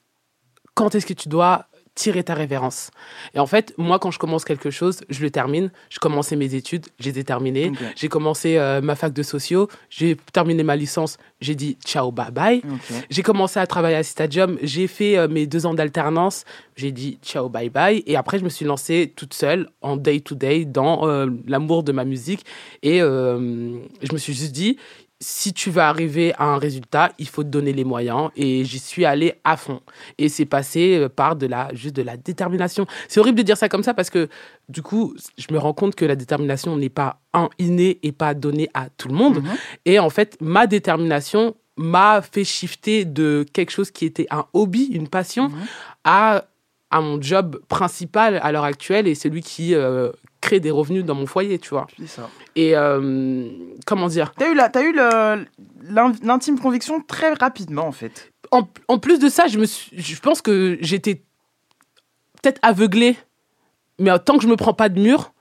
quand 0.73 0.95
est-ce 0.95 1.05
que 1.05 1.13
tu 1.13 1.29
dois 1.29 1.65
tirer 2.01 2.23
ta 2.23 2.33
révérence. 2.33 2.89
Et 3.35 3.39
en 3.39 3.45
fait, 3.45 3.75
moi, 3.77 3.99
quand 3.99 4.09
je 4.09 4.17
commence 4.17 4.43
quelque 4.43 4.71
chose, 4.71 5.01
je 5.09 5.21
le 5.21 5.29
termine. 5.29 5.69
Je 5.89 5.99
commençais 5.99 6.35
mes 6.35 6.55
études, 6.55 6.87
je 6.99 7.09
les 7.11 7.19
ai 7.19 7.23
terminées. 7.23 7.69
Ok. 7.69 7.77
J'ai 7.95 8.07
commencé 8.07 8.57
euh, 8.57 8.81
ma 8.81 8.95
fac 8.95 9.13
de 9.13 9.21
sociaux, 9.21 9.67
j'ai 9.91 10.17
terminé 10.33 10.63
ma 10.63 10.75
licence, 10.75 11.17
j'ai 11.41 11.53
dit 11.53 11.77
ciao, 11.85 12.11
bye 12.11 12.31
bye. 12.31 12.63
J'ai 13.11 13.21
commencé 13.21 13.59
à 13.59 13.67
travailler 13.67 13.97
à 13.97 14.03
Stadium, 14.03 14.57
j'ai 14.63 14.87
fait 14.87 15.15
euh, 15.15 15.27
mes 15.27 15.45
deux 15.45 15.67
ans 15.67 15.75
d'alternance, 15.75 16.43
j'ai 16.75 16.91
dit 16.91 17.19
ciao, 17.23 17.49
bye 17.49 17.69
bye. 17.69 18.01
Et 18.07 18.15
après, 18.15 18.39
je 18.39 18.43
me 18.43 18.49
suis 18.49 18.65
lancée 18.65 19.13
toute 19.15 19.35
seule, 19.35 19.69
en 19.83 19.95
day 19.95 20.21
to 20.21 20.33
day, 20.33 20.65
dans 20.65 21.07
euh, 21.07 21.27
l'amour 21.45 21.83
de 21.83 21.91
ma 21.91 22.03
musique. 22.03 22.43
Et 22.81 22.97
je 22.99 24.13
me 24.13 24.17
suis 24.17 24.33
juste 24.33 24.53
dit, 24.53 24.77
si 25.21 25.53
tu 25.53 25.69
veux 25.69 25.81
arriver 25.81 26.33
à 26.37 26.45
un 26.45 26.57
résultat, 26.57 27.11
il 27.19 27.27
faut 27.27 27.43
te 27.43 27.47
donner 27.47 27.73
les 27.73 27.83
moyens. 27.83 28.31
Et 28.35 28.65
j'y 28.65 28.79
suis 28.79 29.05
allée 29.05 29.35
à 29.43 29.55
fond. 29.55 29.79
Et 30.17 30.27
c'est 30.27 30.45
passé 30.45 30.97
euh, 30.97 31.09
par 31.09 31.35
de 31.35 31.45
la, 31.45 31.69
juste 31.73 31.95
de 31.95 32.01
la 32.01 32.17
détermination. 32.17 32.87
C'est 33.07 33.19
horrible 33.19 33.37
de 33.37 33.43
dire 33.43 33.55
ça 33.55 33.69
comme 33.69 33.83
ça 33.83 33.93
parce 33.93 34.09
que, 34.09 34.27
du 34.67 34.81
coup, 34.81 35.15
je 35.37 35.53
me 35.53 35.59
rends 35.59 35.73
compte 35.73 35.95
que 35.95 36.05
la 36.05 36.15
détermination 36.15 36.75
n'est 36.75 36.89
pas 36.89 37.21
un 37.33 37.49
inné 37.59 37.99
et 38.01 38.11
pas 38.11 38.33
donnée 38.33 38.69
à 38.73 38.89
tout 38.89 39.07
le 39.07 39.13
monde. 39.13 39.43
Et 39.85 39.99
en 39.99 40.09
fait, 40.09 40.37
ma 40.41 40.65
détermination 40.65 41.55
m'a 41.77 42.21
fait 42.21 42.43
shifter 42.43 43.05
de 43.05 43.45
quelque 43.53 43.71
chose 43.71 43.91
qui 43.91 44.05
était 44.05 44.27
un 44.31 44.45
hobby, 44.53 44.85
une 44.91 45.07
passion, 45.07 45.51
à, 46.03 46.45
à 46.89 47.01
mon 47.01 47.21
job 47.21 47.61
principal 47.69 48.39
à 48.41 48.51
l'heure 48.51 48.63
actuelle 48.63 49.07
et 49.07 49.15
celui 49.15 49.41
qui 49.41 49.75
euh, 49.75 50.11
crée 50.41 50.59
des 50.59 50.71
revenus 50.71 51.05
dans 51.05 51.15
mon 51.15 51.25
foyer, 51.27 51.59
tu 51.59 51.69
vois. 51.69 51.87
Ça. 52.07 52.29
Et 52.55 52.75
euh, 52.75 53.47
comment 53.85 54.07
dire? 54.07 54.33
T'as 54.37 54.49
eu, 54.49 54.55
la, 54.55 54.69
t'as 54.69 54.83
eu 54.83 54.93
l'intime 56.23 56.59
conviction 56.59 57.01
très 57.01 57.33
rapidement, 57.33 57.85
en 57.87 57.91
fait. 57.91 58.31
en, 58.51 58.67
en 58.87 58.97
plus 58.99 59.19
de 59.19 59.29
ça, 59.29 59.47
je, 59.47 59.57
me 59.57 59.65
suis, 59.65 59.91
je 60.01 60.19
pense 60.19 60.41
que 60.41 60.77
j'étais 60.81 61.23
peut-être 62.41 62.59
aveuglée, 62.63 63.17
mais 63.99 64.11
tant 64.19 64.37
que 64.37 64.43
je 64.43 64.47
me 64.47 64.55
prends 64.55 64.73
pas 64.73 64.89
de 64.89 64.99
mur, 64.99 65.31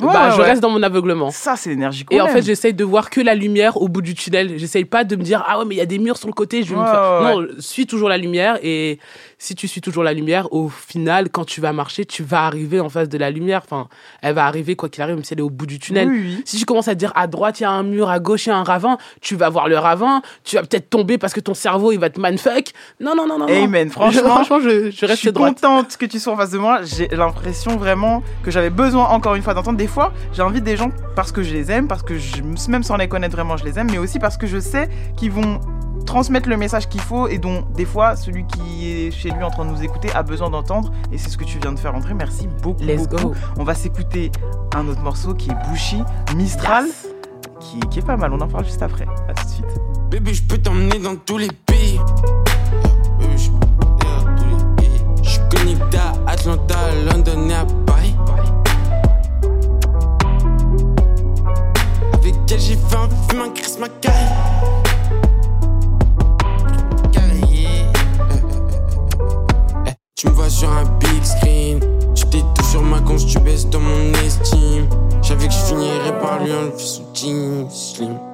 Ouais, 0.00 0.06
bah, 0.14 0.30
je 0.30 0.38
ouais. 0.40 0.44
reste 0.46 0.62
dans 0.62 0.70
mon 0.70 0.82
aveuglement. 0.82 1.30
Ça, 1.30 1.56
c'est 1.56 1.68
l'énergie 1.68 2.06
qu'on 2.06 2.16
Et 2.16 2.22
en 2.22 2.26
fait, 2.28 2.40
j'essaye 2.40 2.72
de 2.72 2.84
voir 2.84 3.10
que 3.10 3.20
la 3.20 3.34
lumière 3.34 3.76
au 3.82 3.86
bout 3.88 4.00
du 4.00 4.14
tunnel. 4.14 4.56
J'essaye 4.58 4.86
pas 4.86 5.04
de 5.04 5.14
me 5.14 5.22
dire, 5.22 5.44
ah 5.46 5.58
ouais, 5.58 5.66
mais 5.66 5.74
il 5.74 5.78
y 5.78 5.82
a 5.82 5.86
des 5.86 5.98
murs 5.98 6.16
sur 6.16 6.26
le 6.28 6.32
côté, 6.32 6.62
je 6.62 6.70
vais 6.70 6.76
me 6.76 6.80
Ouais, 6.82 6.90
faire. 6.90 7.20
ouais, 7.22 7.34
Non, 7.34 7.48
suis 7.58 7.86
toujours 7.86 8.08
la 8.08 8.16
lumière. 8.16 8.58
Et 8.62 8.98
si 9.42 9.54
tu 9.54 9.66
suis 9.68 9.80
toujours 9.80 10.04
la 10.04 10.12
lumière, 10.12 10.52
au 10.52 10.68
final, 10.68 11.30
quand 11.30 11.46
tu 11.46 11.62
vas 11.62 11.72
marcher, 11.72 12.04
tu 12.04 12.22
vas 12.22 12.42
arriver 12.44 12.78
en 12.78 12.90
face 12.90 13.08
de 13.08 13.16
la 13.16 13.30
lumière. 13.30 13.62
Enfin, 13.64 13.88
elle 14.20 14.34
va 14.34 14.44
arriver 14.44 14.76
quoi 14.76 14.90
qu'il 14.90 15.02
arrive, 15.02 15.14
même 15.14 15.24
si 15.24 15.32
elle 15.32 15.38
est 15.38 15.42
au 15.42 15.48
bout 15.48 15.64
du 15.64 15.78
tunnel. 15.78 16.08
Oui, 16.10 16.20
oui. 16.36 16.42
Si 16.44 16.58
tu 16.58 16.66
commences 16.66 16.88
à 16.88 16.94
te 16.94 16.98
dire, 16.98 17.10
à 17.14 17.26
droite, 17.26 17.58
il 17.58 17.62
y 17.62 17.66
a 17.66 17.70
un 17.70 17.82
mur, 17.82 18.10
à 18.10 18.20
gauche, 18.20 18.44
il 18.44 18.50
y 18.50 18.52
a 18.52 18.56
un 18.58 18.64
ravin, 18.64 18.98
tu 19.22 19.36
vas 19.36 19.48
voir 19.48 19.66
le 19.68 19.78
ravin, 19.78 20.20
tu 20.44 20.56
vas 20.56 20.62
peut-être 20.62 20.90
tomber 20.90 21.16
parce 21.16 21.32
que 21.32 21.40
ton 21.40 21.54
cerveau, 21.54 21.90
il 21.90 21.98
va 21.98 22.10
te 22.10 22.20
manfuck. 22.20 22.66
Non, 23.00 23.14
non, 23.16 23.26
non, 23.26 23.38
non. 23.38 23.46
non. 23.46 23.64
Amen. 23.64 23.88
Franchement, 23.88 24.28
franchement, 24.28 24.60
je, 24.60 24.90
je 24.90 24.96
Je 24.96 25.06
reste 25.06 25.20
suis 25.20 25.32
droite. 25.32 25.54
contente 25.54 25.96
que 25.96 26.04
tu 26.04 26.20
sois 26.20 26.34
en 26.34 26.36
face 26.36 26.50
de 26.50 26.58
moi. 26.58 26.80
J'ai 26.82 27.08
l'impression 27.08 27.78
vraiment 27.78 28.22
que 28.42 28.50
j'avais 28.50 28.68
besoin 28.68 29.06
encore 29.08 29.36
une 29.36 29.42
fois 29.42 29.54
d'entendre. 29.54 29.78
Des 29.78 29.86
fois, 29.86 30.12
j'invite 30.34 30.64
des 30.64 30.76
gens 30.76 30.90
parce 31.16 31.32
que 31.32 31.42
je 31.42 31.54
les 31.54 31.70
aime, 31.70 31.88
parce 31.88 32.02
que 32.02 32.18
je, 32.18 32.42
même 32.68 32.82
sans 32.82 32.98
les 32.98 33.08
connaître 33.08 33.36
vraiment, 33.36 33.56
je 33.56 33.64
les 33.64 33.78
aime, 33.78 33.88
mais 33.90 33.96
aussi 33.96 34.18
parce 34.18 34.36
que 34.36 34.46
je 34.46 34.58
sais 34.60 34.90
qu'ils 35.16 35.32
vont 35.32 35.60
transmettre 36.06 36.48
le 36.48 36.56
message 36.56 36.88
qu'il 36.88 37.00
faut 37.00 37.28
et 37.28 37.38
dont 37.38 37.62
des 37.76 37.84
fois 37.84 38.16
celui 38.16 38.46
qui 38.46 38.90
est 38.90 39.10
chez 39.10 39.30
lui 39.30 39.42
en 39.42 39.50
train 39.50 39.64
de 39.64 39.70
nous 39.70 39.82
écouter 39.82 40.10
a 40.12 40.22
besoin 40.22 40.50
d'entendre. 40.50 40.92
Et 41.12 41.18
c'est 41.18 41.30
ce 41.30 41.36
que 41.36 41.44
tu 41.44 41.58
viens 41.58 41.72
de 41.72 41.78
faire, 41.78 41.94
André. 41.94 42.14
Merci 42.14 42.48
beaucoup. 42.62 42.82
Let's 42.82 43.08
beaucoup. 43.08 43.28
go. 43.28 43.34
On 43.58 43.64
va 43.64 43.74
s'écouter 43.74 44.30
un 44.74 44.86
autre 44.88 45.00
morceau 45.02 45.34
qui 45.34 45.50
est 45.50 45.68
Bushi, 45.68 46.02
Mistral, 46.36 46.84
qui, 47.60 47.80
qui 47.90 47.98
est 48.00 48.06
pas 48.06 48.16
mal. 48.16 48.32
On 48.32 48.40
en 48.40 48.48
parle 48.48 48.64
juste 48.64 48.82
après. 48.82 49.06
À 49.28 49.34
tout 49.34 49.44
de 49.44 49.50
suite. 49.50 49.80
Bébé, 50.10 50.34
je 50.34 50.42
peux 50.42 50.58
t'emmener 50.58 50.98
dans 50.98 51.16
tous 51.16 51.38
les 51.38 51.48
pays. 51.66 52.00
Euh, 53.20 53.36
je 53.36 53.50
peux 53.50 53.66
t'emmener 53.76 54.00
dans 54.00 54.34
tous 54.34 54.48
les 54.48 54.88
pays. 54.88 55.04
Je 55.22 55.30
suis 55.30 55.40
connecté 55.50 55.98
à 55.98 56.30
Atlanta, 56.30 56.76
London 57.06 57.48
et 57.48 57.54
à 57.54 57.64
Paris. 57.86 58.16
Avec 62.14 62.34
elle, 62.50 62.60
j'ai 62.60 62.76
fait 62.76 62.96
un 62.96 63.08
film, 63.28 63.42
un 63.42 63.50
Chris 63.50 63.76
Mackay. 63.78 64.79
Tu 70.20 70.28
me 70.28 70.32
vois 70.32 70.50
sur 70.50 70.70
un 70.70 70.84
big 70.98 71.24
screen. 71.24 71.80
Tu 72.14 72.26
t'es 72.26 72.42
tout 72.54 72.64
sur 72.70 72.82
ma 72.82 73.00
cons, 73.00 73.16
tu 73.16 73.38
baisses 73.38 73.66
dans 73.70 73.80
mon 73.80 74.12
estime. 74.22 74.86
J'avais 75.22 75.48
que 75.48 75.54
je 75.54 75.58
finirais 75.60 76.18
par 76.20 76.44
lui 76.44 76.52
enlever 76.52 76.76
son 76.76 77.04
jean 77.14 77.70
slim. 77.70 78.29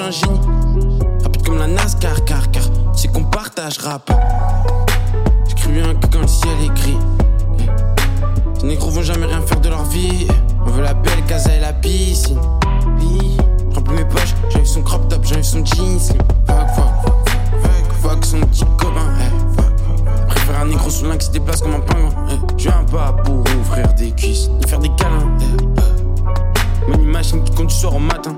Un 0.00 0.12
génie. 0.12 0.40
Rapide 1.24 1.42
comme 1.44 1.58
la 1.58 1.66
NASCAR, 1.66 2.24
car, 2.24 2.48
car 2.52 2.62
c'est 2.94 3.08
qu'on 3.08 3.24
partage 3.24 3.78
rap. 3.78 4.08
J'écris 5.48 5.80
un 5.80 5.94
que 5.96 6.06
quand 6.06 6.20
le 6.20 6.26
ciel 6.28 6.52
est 6.64 6.68
gris. 6.68 6.96
Les 8.62 8.68
négros 8.68 8.90
vont 8.90 9.02
jamais 9.02 9.26
rien 9.26 9.40
faire 9.42 9.60
de 9.60 9.68
leur 9.68 9.82
vie. 9.86 10.28
On 10.64 10.70
veut 10.70 10.82
la 10.82 10.94
belle 10.94 11.24
casa 11.26 11.52
et 11.54 11.60
la 11.60 11.72
piscine. 11.72 12.38
Remplis 13.74 13.96
mes 13.96 14.04
poches, 14.04 14.34
j'enlève 14.50 14.66
son 14.66 14.82
crop 14.82 15.08
top, 15.08 15.24
j'enlève 15.24 15.44
son 15.44 15.64
jean 15.64 15.98
slim. 15.98 16.22
Fuck, 16.46 16.68
fuck, 16.76 17.92
fuck, 18.00 18.24
son 18.24 18.40
petit 18.40 18.64
copain. 18.78 19.12
Préfère 20.28 20.60
un 20.60 20.66
négro 20.66 20.90
sous 20.90 21.06
l'un 21.06 21.16
qui 21.16 21.26
se 21.26 21.32
déplace 21.32 21.60
comme 21.60 21.74
un 21.74 21.80
pingouin. 21.80 22.12
Je 22.56 22.68
viens 22.68 22.84
pas 22.84 23.12
pour 23.24 23.34
ouvrir 23.34 23.92
des 23.94 24.12
cuisses, 24.12 24.48
ni 24.48 24.66
faire 24.68 24.78
des 24.78 24.90
câlins. 24.90 25.36
eh. 25.40 26.90
Money 26.90 27.04
machine 27.04 27.42
qui 27.42 27.52
compte 27.52 27.66
du 27.66 27.74
soir 27.74 27.96
au 27.96 27.98
matin. 27.98 28.36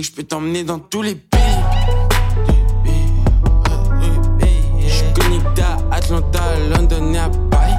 Que 0.00 0.06
je 0.06 0.12
peux 0.12 0.24
t'emmener 0.24 0.62
dans 0.62 0.78
tous 0.78 1.00
les 1.00 1.14
pays. 1.14 1.40
Je 4.80 4.88
suis 4.88 5.04
à 5.62 5.94
Atlanta, 5.94 6.40
London 6.70 7.14
et 7.14 7.18
à 7.18 7.30
Paris. 7.50 7.72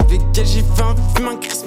Avec 0.00 0.20
elle, 0.36 0.46
j'ai 0.46 0.62
fait 0.62 0.82
un 0.82 0.96
film, 1.14 1.28
un 1.28 1.36
Chris 1.36 1.58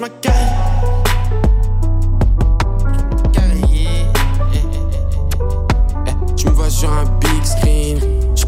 Tu 6.36 6.46
me 6.46 6.52
vois 6.52 6.70
sur 6.70 6.92
un 6.92 7.04
big 7.04 7.44
screen. 7.44 8.00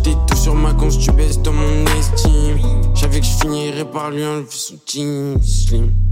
T'es 0.02 0.14
tout 0.26 0.36
sur 0.36 0.54
ma 0.54 0.74
cons, 0.74 0.88
tu 0.88 1.10
baisses 1.12 1.40
dans 1.40 1.52
mon 1.52 1.86
estime. 1.98 2.58
J'avais 2.94 3.20
que 3.20 3.26
je 3.26 3.30
finirais 3.40 3.86
par 3.86 4.10
lui 4.10 4.26
enlever 4.26 4.46
son 4.50 4.74
jean 4.86 5.40
slim. 5.42 6.03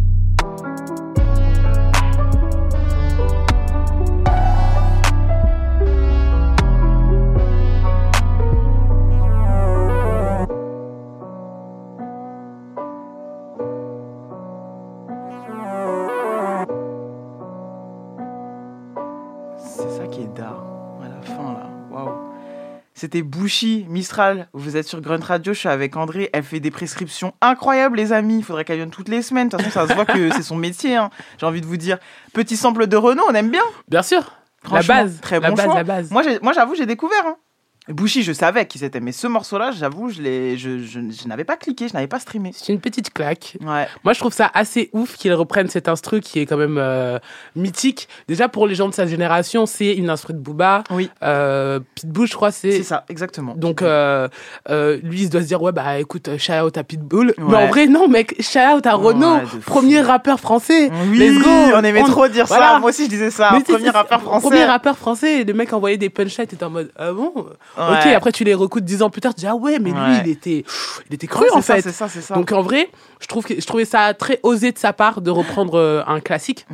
C'était 23.13 23.29
Bushi, 23.29 23.85
Mistral. 23.91 24.49
Vous 24.55 24.79
êtes 24.79 24.89
sur 24.89 25.03
Grunt 25.03 25.23
Radio. 25.23 25.53
Je 25.53 25.59
suis 25.59 25.69
avec 25.69 25.99
André. 25.99 26.31
Elle 26.33 26.45
fait 26.45 26.61
des 26.61 26.71
prescriptions 26.71 27.35
incroyables, 27.43 27.99
les 27.99 28.11
amis. 28.15 28.39
Il 28.39 28.43
faudrait 28.43 28.65
qu'elle 28.65 28.79
vienne 28.79 28.89
toutes 28.91 29.11
les 29.11 29.21
semaines. 29.21 29.51
De 29.51 29.57
toute 29.59 29.67
façon, 29.67 29.87
ça 29.87 29.89
se 29.89 29.93
voit 29.93 30.07
que 30.07 30.31
c'est 30.35 30.43
son 30.43 30.57
métier. 30.57 30.97
hein. 30.97 31.11
J'ai 31.39 31.45
envie 31.45 31.61
de 31.61 31.67
vous 31.67 31.77
dire. 31.77 31.99
Petit 32.33 32.57
sample 32.57 32.87
de 32.87 32.97
Renault, 32.97 33.25
on 33.29 33.35
aime 33.35 33.51
bien. 33.51 33.61
Bien 33.87 34.03
sûr. 34.03 34.33
La 34.73 34.81
base. 34.81 35.21
Très 35.21 35.41
la 35.41 35.51
bon 35.51 35.57
base, 35.57 35.67
choix. 35.67 35.75
la 35.75 35.85
base. 35.85 36.11
Moi, 36.11 36.53
j'avoue, 36.55 36.75
j'ai 36.75 36.87
découvert. 36.87 37.27
Hein. 37.27 37.37
Bushi, 37.89 38.23
je 38.23 38.33
savais 38.33 38.65
qui 38.67 38.79
c'était. 38.79 39.01
Mais 39.01 39.11
ce 39.11 39.27
morceau-là, 39.27 39.73
j'avoue, 39.73 40.09
je, 40.11 40.23
l'ai- 40.23 40.57
je, 40.57 40.79
je, 40.79 41.01
je 41.01 41.27
n'avais 41.29 41.43
pas 41.43 41.57
cliqué. 41.57 41.89
Je 41.89 41.95
n'avais 41.95 42.07
pas 42.07 42.21
streamé. 42.21 42.53
C'est 42.55 42.73
une 42.73 42.81
petite 42.81 43.13
claque. 43.13 43.57
Ouais. 43.61 43.89
Moi, 44.05 44.13
je 44.13 44.21
trouve 44.21 44.33
ça 44.33 44.49
assez 44.55 44.89
ouf 44.93 45.17
qu'ils 45.17 45.35
reprennent 45.35 45.69
cet 45.69 45.89
instru 45.89 46.21
qui 46.21 46.39
est 46.39 46.47
quand 46.47 46.57
même 46.57 46.79
euh, 46.79 47.19
mythique. 47.57 48.09
Déjà, 48.29 48.49
pour 48.49 48.67
les 48.69 48.77
gens 48.77 48.89
de 48.89 48.95
sa 48.95 49.07
génération, 49.07 49.67
c'est 49.67 49.95
une 49.95 50.11
instru 50.11 50.33
de 50.33 50.39
Booba. 50.39 50.85
Oui. 50.91 51.11
Euh, 51.25 51.81
Pitbull, 51.97 52.29
je 52.29 52.35
crois, 52.35 52.53
c'est. 52.53 52.71
C'est 52.71 52.83
ça, 52.85 53.05
exactement. 53.09 53.55
Donc, 53.57 53.83
euh, 53.83 54.29
euh, 54.71 54.99
lui, 55.03 55.23
il 55.23 55.29
doit 55.29 55.43
se 55.43 55.47
dire, 55.49 55.61
ouais, 55.61 55.73
bah 55.73 55.99
écoute, 55.99 56.29
shout 56.39 56.53
out 56.53 56.77
à 56.79 56.85
Pitbull. 56.85 57.35
Mais 57.39 57.45
Ouais. 57.45 57.57
en 57.57 57.67
vrai, 57.67 57.87
non, 57.89 58.07
mec, 58.07 58.37
shout 58.41 58.59
out 58.77 58.87
à 58.87 58.95
Renault, 58.95 59.41
fou. 59.47 59.59
premier 59.67 60.01
rappeur 60.03 60.39
français. 60.39 60.89
Oui, 61.11 61.19
Let's 61.19 61.43
go. 61.43 61.51
on 61.75 61.83
aimait 61.83 62.05
trop 62.05 62.29
dire 62.29 62.47
ça. 62.47 62.79
Moi 62.79 62.91
aussi, 62.91 63.07
je 63.07 63.11
disais 63.11 63.31
ça. 63.33 63.51
Mais 63.55 63.61
Premier 63.65 63.91
rappeur 63.91 64.21
français. 64.23 64.49
Premier 64.49 64.65
rappeur 64.65 64.97
français. 64.97 65.41
Et 65.41 65.45
le 65.45 65.53
mec 65.55 65.73
envoyait 65.73 65.97
des 65.97 66.11
punchlines, 66.11 66.47
t'étais 66.47 66.65
en 66.65 66.71
mode, 66.71 66.93
ah 66.97 67.13
bon? 67.13 67.33
Ok, 67.77 68.07
après 68.15 68.33
tu 68.33 68.45
les 68.45 68.55
recoutes 68.55 68.85
dix 68.85 69.03
ans 69.03 69.11
plus 69.11 69.21
tard, 69.21 69.35
tu 69.35 69.41
dis 69.41 69.47
ah 69.47 69.55
ouais, 69.57 69.79
mais 69.79 69.91
lui 69.91 69.99
Ouais. 69.99 70.21
il 70.25 70.31
était, 70.31 70.65
il 71.09 71.15
était 71.15 71.27
cru 71.27 71.43
Ouais, 71.45 71.51
en 71.53 71.63
ça, 71.63 71.77
fait. 71.77 71.91
ça, 71.91 72.09
ça. 72.09 72.35
Donc 72.35 72.53
en 72.53 72.61
vrai, 72.63 72.89
je 73.21 73.27
trouve 73.27 73.45
que 73.45 73.59
je 73.61 73.67
trouvais 73.67 73.85
ça 73.85 74.13
très 74.15 74.41
osé 74.43 74.73
de 74.73 74.79
sa 74.79 74.93
part 74.93 75.21
de 75.21 75.31
reprendre 75.31 75.79
euh, 75.79 76.03
un 76.07 76.21
classique. 76.21 76.67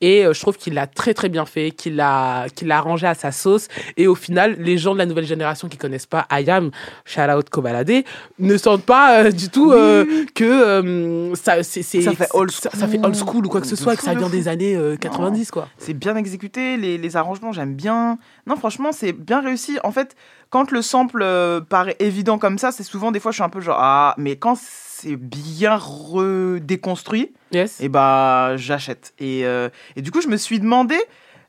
Et 0.00 0.24
euh, 0.24 0.32
je 0.32 0.40
trouve 0.40 0.56
qu'il 0.56 0.74
l'a 0.74 0.86
très 0.86 1.12
très 1.14 1.28
bien 1.28 1.44
fait, 1.44 1.70
qu'il 1.72 1.96
l'a 1.96 2.46
qu'il 2.54 2.68
l'a 2.68 2.78
arrangé 2.78 3.06
à 3.06 3.14
sa 3.14 3.32
sauce. 3.32 3.68
Et 3.96 4.06
au 4.06 4.14
final, 4.14 4.56
les 4.58 4.78
gens 4.78 4.92
de 4.94 4.98
la 4.98 5.06
nouvelle 5.06 5.26
génération 5.26 5.68
qui 5.68 5.76
connaissent 5.76 6.06
pas 6.06 6.26
Ayam, 6.30 6.70
shout 7.04 7.20
out 7.20 7.50
Kobalade, 7.50 8.04
ne 8.38 8.56
sentent 8.56 8.84
pas 8.84 9.24
euh, 9.24 9.30
du 9.30 9.48
tout 9.50 9.72
euh, 9.72 10.04
que 10.34 10.44
euh, 10.44 11.34
ça 11.34 11.62
c'est 11.62 11.82
Ça 11.82 12.12
fait 12.12 12.28
old 12.32 12.50
ça, 12.50 12.70
ça 12.72 12.86
fait 12.88 12.98
old 13.04 13.14
school 13.16 13.46
ou 13.46 13.48
quoi 13.48 13.60
que 13.60 13.66
ce 13.66 13.74
De 13.74 13.80
soit, 13.80 13.96
que 13.96 14.02
ça 14.02 14.14
vient 14.14 14.28
des 14.30 14.48
années 14.48 14.76
euh, 14.76 14.96
90 14.96 15.50
quoi. 15.50 15.68
C'est 15.78 15.94
bien 15.94 16.16
exécuté, 16.16 16.76
les, 16.76 16.96
les 16.98 17.16
arrangements, 17.16 17.52
j'aime 17.52 17.74
bien. 17.74 18.18
Non, 18.46 18.56
franchement, 18.56 18.90
c'est 18.92 19.12
bien 19.12 19.40
réussi. 19.40 19.78
En 19.84 19.92
fait, 19.92 20.14
quand 20.50 20.70
le 20.70 20.82
sample 20.82 21.20
euh, 21.22 21.60
paraît 21.60 21.96
évident 21.98 22.38
comme 22.38 22.58
ça, 22.58 22.72
c'est 22.72 22.82
souvent 22.82 23.12
des 23.12 23.20
fois, 23.20 23.30
je 23.32 23.36
suis 23.36 23.42
un 23.44 23.48
peu 23.48 23.60
genre, 23.60 23.78
ah, 23.78 24.14
mais 24.18 24.36
quand 24.36 24.56
c'est 24.58 25.16
bien 25.16 25.76
redéconstruit, 25.76 27.32
Yes. 27.52 27.80
et 27.80 27.88
bah, 27.88 28.56
j'achète. 28.56 29.14
Et, 29.18 29.46
euh, 29.46 29.68
et 29.96 30.02
du 30.02 30.10
coup, 30.10 30.20
je 30.20 30.28
me 30.28 30.36
suis 30.36 30.60
demandé, 30.60 30.96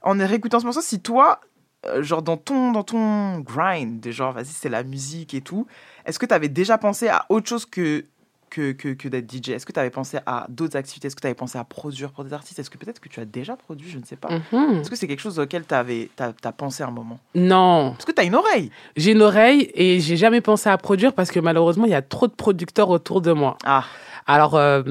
en 0.02 0.18
réécoutant 0.18 0.60
ce 0.60 0.66
morceau, 0.66 0.82
si 0.82 1.00
toi, 1.02 1.41
euh, 1.86 2.04
genre 2.04 2.22
dans 2.22 2.38
ton, 2.38 2.72
dans 2.72 2.84
ton 2.84 3.39
grind, 3.39 4.00
de 4.00 4.12
genre, 4.12 4.32
vas-y, 4.34 4.45
c'est 4.47 4.70
la 4.70 4.84
musique 4.84 5.34
et 5.34 5.41
tout, 5.41 5.66
est-ce 6.06 6.20
que 6.20 6.26
tu 6.26 6.34
avais 6.34 6.50
déjà 6.50 6.78
pensé 6.78 7.08
à 7.08 7.26
autre 7.30 7.47
chose 7.50 7.66
que 7.66 8.06
que, 8.50 8.72
que, 8.72 8.89
que 8.89 9.08
d'être 9.08 9.32
DJ 9.32 9.50
Est-ce 9.50 9.66
que 9.66 9.72
tu 9.72 9.80
avais 9.80 9.89
pensé 9.89 10.18
à 10.26 10.45
d'autres 10.50 10.76
activités? 10.78 11.08
Est-ce 11.08 11.16
que 11.16 11.22
tu 11.22 11.28
avais 11.28 11.36
pensé 11.36 11.58
à 11.58 11.64
produire 11.64 12.12
pour 12.12 12.24
des 12.24 12.34
artistes? 12.34 12.60
Est-ce 12.60 12.70
que 12.70 12.78
peut-être 12.78 13.00
que 13.00 13.10
tu 13.10 13.20
as 13.20 13.26
déjà 13.26 13.56
produit? 13.56 13.89
Je 13.89 13.97
ne 14.00 14.04
sais 14.06 14.16
pas. 14.16 14.30
Mhm. 14.52 14.80
Est-ce 14.82 14.89
que 14.89 14.95
c'est 14.95 15.08
quelque 15.08 15.22
chose 15.22 15.39
auquel 15.39 15.64
tu 15.66 15.74
as, 15.74 16.52
pensé 16.52 16.84
un 16.84 16.91
moment? 16.91 17.20
Non. 17.36 17.91
Parce 17.91 18.06
que 18.06 18.12
tu 18.12 18.22
as 18.22 18.26
une 18.26 18.36
oreille? 18.36 18.72
J'ai 18.97 19.12
une 19.12 19.22
oreille 19.22 19.72
et 19.74 20.00
j'ai 20.00 20.18
jamais 20.18 20.41
pensé 20.41 20.70
à 20.70 20.78
produire 20.78 21.14
parce 21.14 21.32
que 21.32 21.39
malheureusement, 21.39 21.86
il 21.86 21.91
y 21.91 21.95
a 21.95 22.02
trop 22.02 22.28
de 22.28 22.34
producteurs 22.34 22.89
autour 22.89 23.22
de 23.22 23.32
moi. 23.32 23.58
Ah. 23.66 23.86
Alors, 24.28 24.56
euh, 24.56 24.82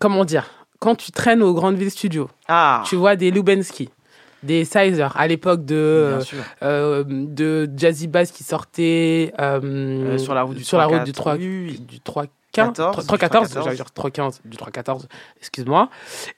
comment 0.00 0.24
dire? 0.24 0.50
Quand 0.78 0.94
tu 0.94 1.12
traînes 1.12 1.42
aux 1.42 1.54
grandes 1.54 1.76
villes 1.76 1.90
studios, 1.90 2.28
Ah. 2.48 2.82
tu 2.86 2.96
vois 2.96 3.16
des 3.16 3.30
Lubensky, 3.30 3.88
des 4.42 4.66
Sizer 4.66 5.10
à 5.16 5.26
l'époque 5.26 5.64
de, 5.64 6.18
euh, 6.62 7.02
de 7.06 7.70
Jazzy 7.74 8.06
Bass 8.06 8.30
qui 8.30 8.44
sortait 8.44 9.32
euh, 9.40 9.60
Euh, 9.62 10.18
sur 10.18 10.34
la 10.34 10.42
route 10.42 10.58
du 10.58 10.64
sur 10.64 10.76
la 10.76 10.84
3, 10.84 10.96
route 10.98 11.06
du 11.06 11.12
3, 11.12 11.36
oui, 11.36 11.66
oui. 11.70 11.80
du 11.80 12.00
3 12.00 12.26
14, 12.54 12.92
3, 13.06 13.16
du 13.16 13.20
14, 13.20 13.48
3, 13.50 13.62
j'allais 13.64 13.76
dire 13.76 13.90
3, 13.90 14.10
15, 14.10 14.40
du 14.44 14.56
3, 14.56 14.70
14, 14.72 15.08
excuse-moi. 15.38 15.88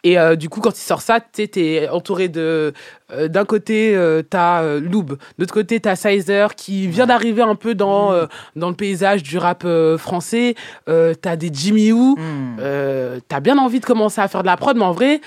Et 0.05 0.19
euh, 0.19 0.37
du 0.37 0.49
coup, 0.49 0.61
quand 0.61 0.77
il 0.77 0.83
sort 0.83 1.01
ça, 1.03 1.21
tu 1.21 1.49
es 1.61 1.89
entouré 1.89 2.29
de. 2.29 2.73
euh, 3.13 3.29
D'un 3.29 3.45
côté, 3.45 3.95
euh, 3.95 4.23
t'as 4.23 4.63
euh, 4.63 4.81
Loob, 4.81 5.11
de 5.13 5.19
l'autre 5.39 5.55
côté, 5.55 5.79
t'as 5.81 5.95
Sizer 5.97 6.55
qui 6.55 6.87
vient 6.89 7.07
d'arriver 7.07 7.43
un 7.43 7.55
peu 7.55 7.75
dans, 7.75 8.13
euh, 8.13 8.27
dans 8.57 8.69
le 8.71 8.75
paysage 8.77 9.23
du 9.23 9.39
rap 9.39 9.63
euh, 9.65 9.97
français. 9.99 10.55
Euh, 10.89 11.15
t'as 11.15 11.37
des 11.37 11.51
Jimmy 11.53 11.93
Woo. 11.93 12.17
Euh, 12.61 13.21
t'as 13.29 13.41
bien 13.41 13.59
envie 13.59 13.81
de 13.81 13.87
commencer 13.87 14.21
à 14.21 14.29
faire 14.29 14.43
de 14.43 14.47
la 14.47 14.57
prod, 14.57 14.77
mais 14.77 14.85
en 14.85 14.93
vrai, 14.93 15.21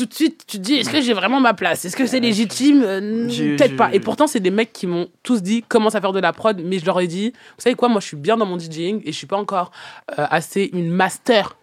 tout 0.00 0.06
de 0.06 0.14
suite, 0.14 0.44
tu 0.46 0.58
te 0.58 0.62
dis 0.62 0.74
est-ce 0.74 0.90
que 0.90 1.00
j'ai 1.00 1.12
vraiment 1.12 1.40
ma 1.40 1.54
place? 1.54 1.84
Est-ce 1.84 1.96
que 1.96 2.06
c'est 2.06 2.20
légitime? 2.20 2.82
Euh, 2.84 3.26
Peut-être 3.56 3.76
pas. 3.76 3.90
Et 3.92 4.00
pourtant, 4.00 4.26
c'est 4.26 4.40
des 4.40 4.50
mecs 4.50 4.72
qui 4.72 4.86
m'ont 4.86 5.08
tous 5.22 5.42
dit 5.42 5.62
commence 5.62 5.94
à 5.94 6.00
faire 6.00 6.12
de 6.12 6.20
la 6.20 6.32
prod, 6.32 6.60
mais 6.64 6.78
je 6.78 6.86
leur 6.86 7.00
ai 7.00 7.06
dit 7.06 7.30
vous 7.32 7.62
savez 7.62 7.74
quoi, 7.76 7.88
moi 7.88 8.00
je 8.00 8.06
suis 8.06 8.16
bien 8.16 8.36
dans 8.36 8.46
mon 8.46 8.58
DJing 8.58 9.00
et 9.04 9.12
je 9.12 9.16
suis 9.16 9.26
pas 9.26 9.36
encore 9.36 9.70
euh, 10.18 10.26
assez 10.30 10.70
une 10.72 10.90
master 10.90 11.56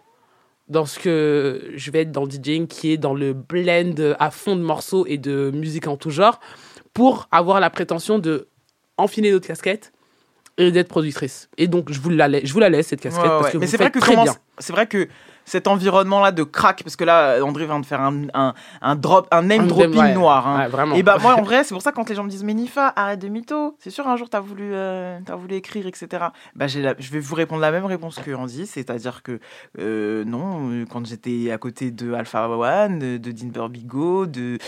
dans 0.68 0.84
ce 0.84 0.98
que 0.98 1.70
je 1.76 1.90
vais 1.90 2.02
être 2.02 2.12
dans 2.12 2.24
le 2.24 2.30
DJing, 2.30 2.66
qui 2.66 2.92
est 2.92 2.96
dans 2.98 3.14
le 3.14 3.32
blend 3.32 4.14
à 4.18 4.30
fond 4.30 4.54
de 4.56 4.60
morceaux 4.62 5.06
et 5.06 5.16
de 5.18 5.50
musique 5.54 5.86
en 5.86 5.96
tout 5.96 6.10
genre, 6.10 6.40
pour 6.92 7.26
avoir 7.30 7.58
la 7.60 7.70
prétention 7.70 8.18
de 8.18 8.48
enfiler 8.98 9.30
d'autres 9.30 9.46
casquettes 9.46 9.92
et 10.58 10.70
d'être 10.72 10.88
productrice. 10.88 11.48
Et 11.56 11.68
donc, 11.68 11.90
je 11.92 12.00
vous 12.00 12.10
la, 12.10 12.26
laisse- 12.28 12.44
je 12.44 12.52
vous 12.52 12.58
la 12.58 12.68
laisse, 12.68 12.88
cette 12.88 13.00
casquette, 13.00 13.22
Ouais, 13.22 13.28
parce 13.28 13.44
ouais. 13.46 13.52
que 13.52 13.58
Mais 13.58 13.66
vous 13.66 13.76
vrai 13.76 13.90
que 13.90 13.98
très 14.00 14.10
comment- 14.12 14.24
bien. 14.24 14.34
c'est 14.58 14.72
vrai 14.72 14.86
que 14.88 15.08
cet 15.48 15.66
environnement-là 15.66 16.30
de 16.30 16.42
crack, 16.42 16.82
parce 16.84 16.94
que 16.96 17.04
là, 17.04 17.42
André 17.42 17.64
vient 17.66 17.80
de 17.80 17.86
faire 17.86 18.00
un, 18.00 18.22
un, 18.34 18.54
un 18.82 18.96
drop, 18.96 19.26
un 19.30 19.42
name 19.42 19.66
dropping 19.66 19.98
ouais. 19.98 20.14
noir. 20.14 20.46
hein. 20.46 20.58
Ouais, 20.60 20.68
vraiment. 20.68 20.94
Et 20.94 21.02
bah 21.02 21.16
moi, 21.20 21.34
en 21.34 21.42
vrai, 21.42 21.64
c'est 21.64 21.74
pour 21.74 21.82
ça 21.82 21.90
quand 21.92 22.08
les 22.08 22.14
gens 22.14 22.24
me 22.24 22.28
disent 22.30 22.44
mais 22.44 22.54
Nifa, 22.54 22.92
arrête 22.94 23.18
de 23.18 23.28
mytho. 23.28 23.76
C'est 23.78 23.90
sûr 23.90 24.06
un 24.06 24.16
jour 24.16 24.28
t'as 24.30 24.40
voulu, 24.40 24.70
euh, 24.72 25.18
voulu 25.36 25.54
écrire, 25.54 25.86
etc. 25.86 26.06
Bah 26.54 26.66
la- 26.76 26.94
je 26.98 27.10
vais 27.10 27.20
vous 27.20 27.34
répondre 27.34 27.60
la 27.60 27.70
même 27.72 27.86
réponse 27.86 28.16
que 28.18 28.30
Andy, 28.32 28.66
c'est-à-dire 28.66 29.22
que 29.22 29.40
euh, 29.78 30.24
non, 30.24 30.70
euh, 30.70 30.84
quand 30.90 31.06
j'étais 31.06 31.50
à 31.50 31.58
côté 31.58 31.90
de 31.90 32.12
Alpha 32.12 32.48
One, 32.48 32.98
de, 32.98 33.16
de 33.16 33.32
Dean 33.32 33.48
Burbigo, 33.48 34.26
de, 34.26 34.58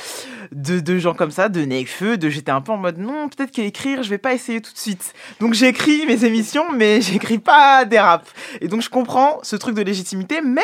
de 0.52 0.80
de 0.80 0.98
gens 0.98 1.14
comme 1.14 1.30
ça, 1.30 1.48
de 1.48 1.60
Nekfeu, 1.62 2.16
de 2.16 2.28
j'étais 2.30 2.52
un 2.52 2.60
peu 2.60 2.72
en 2.72 2.76
mode 2.78 2.98
non, 2.98 3.28
peut-être 3.28 3.50
qu'écrire, 3.50 4.02
je 4.02 4.10
vais 4.10 4.18
pas 4.18 4.32
essayer 4.32 4.60
tout 4.60 4.72
de 4.72 4.78
suite. 4.78 5.12
Donc 5.40 5.54
j'écris 5.54 6.06
mes 6.06 6.24
émissions, 6.24 6.64
mais 6.74 7.00
j'écris 7.00 7.38
pas 7.38 7.84
des 7.84 7.98
raps. 7.98 8.32
Et 8.60 8.68
donc 8.68 8.80
je 8.82 8.88
comprends 8.88 9.38
ce 9.42 9.56
truc 9.56 9.74
de 9.74 9.82
légitimité, 9.82 10.40
mais 10.42 10.62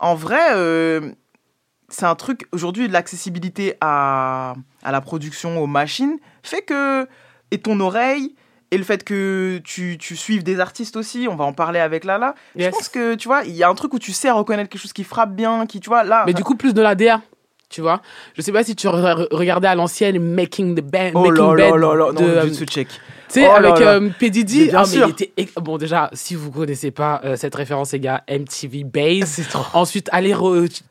en 0.00 0.14
vrai, 0.14 0.54
euh, 0.54 1.12
c'est 1.88 2.06
un 2.06 2.14
truc, 2.14 2.46
aujourd'hui, 2.52 2.88
l'accessibilité 2.88 3.74
à, 3.80 4.54
à 4.82 4.92
la 4.92 5.00
production, 5.00 5.58
aux 5.62 5.66
machines, 5.66 6.18
fait 6.42 6.62
que. 6.62 7.06
Et 7.52 7.58
ton 7.58 7.80
oreille, 7.80 8.36
et 8.70 8.78
le 8.78 8.84
fait 8.84 9.02
que 9.02 9.60
tu, 9.64 9.98
tu 9.98 10.14
suives 10.14 10.44
des 10.44 10.60
artistes 10.60 10.94
aussi, 10.96 11.26
on 11.28 11.34
va 11.34 11.44
en 11.44 11.52
parler 11.52 11.80
avec 11.80 12.04
Lala. 12.04 12.36
Je 12.54 12.60
Yes. 12.60 12.70
pense 12.70 12.88
que, 12.88 13.16
tu 13.16 13.26
vois, 13.26 13.42
il 13.44 13.56
y 13.56 13.64
a 13.64 13.68
un 13.68 13.74
truc 13.74 13.92
où 13.92 13.98
tu 13.98 14.12
sais 14.12 14.30
reconnaître 14.30 14.70
quelque 14.70 14.80
chose 14.80 14.92
qui 14.92 15.02
frappe 15.02 15.34
bien, 15.34 15.66
qui, 15.66 15.80
tu 15.80 15.88
vois, 15.88 16.04
là. 16.04 16.22
Mais 16.26 16.32
du 16.32 16.44
coup, 16.44 16.54
plus 16.54 16.74
de 16.74 16.80
la 16.80 16.94
DA. 16.94 17.20
Tu 17.68 17.80
vois, 17.80 18.02
je 18.36 18.42
sais 18.42 18.52
pas 18.52 18.62
si 18.64 18.76
tu 18.76 18.86
re- 18.88 19.00
re- 19.14 19.28
regardais 19.32 19.66
à 19.68 19.74
l'ancienne 19.74 20.18
Making 20.34 20.76
the 20.76 20.80
Band, 20.80 21.10
Oh 21.14 21.22
Making 21.28 21.36
là 21.36 21.54
là 21.56 21.70
Band 21.70 21.76
là 21.76 21.94
là, 21.96 22.04
non, 22.06 22.20
de, 22.20 22.24
euh, 22.24 22.64
check. 22.66 22.88
Sais, 23.30 23.46
Oh 23.46 23.60
là 23.60 23.68
avec 23.70 23.80
là. 23.84 23.92
euh, 23.92 24.10
P. 24.18 24.28
Diddy, 24.28 24.58
Mais 24.58 24.64
bien 24.66 24.78
ah, 24.78 24.82
mais 24.82 24.92
sûr. 24.96 25.06
il 25.06 25.10
était 25.10 25.32
bon 25.60 25.78
déjà 25.78 26.10
si 26.12 26.34
vous 26.34 26.50
connaissez 26.50 26.90
pas 26.90 27.20
euh, 27.24 27.36
cette 27.36 27.54
référence 27.54 27.92
les 27.92 28.00
gars 28.00 28.24
MTV 28.28 28.82
Base 28.84 29.40
ensuite 29.72 30.08
allez 30.12 30.34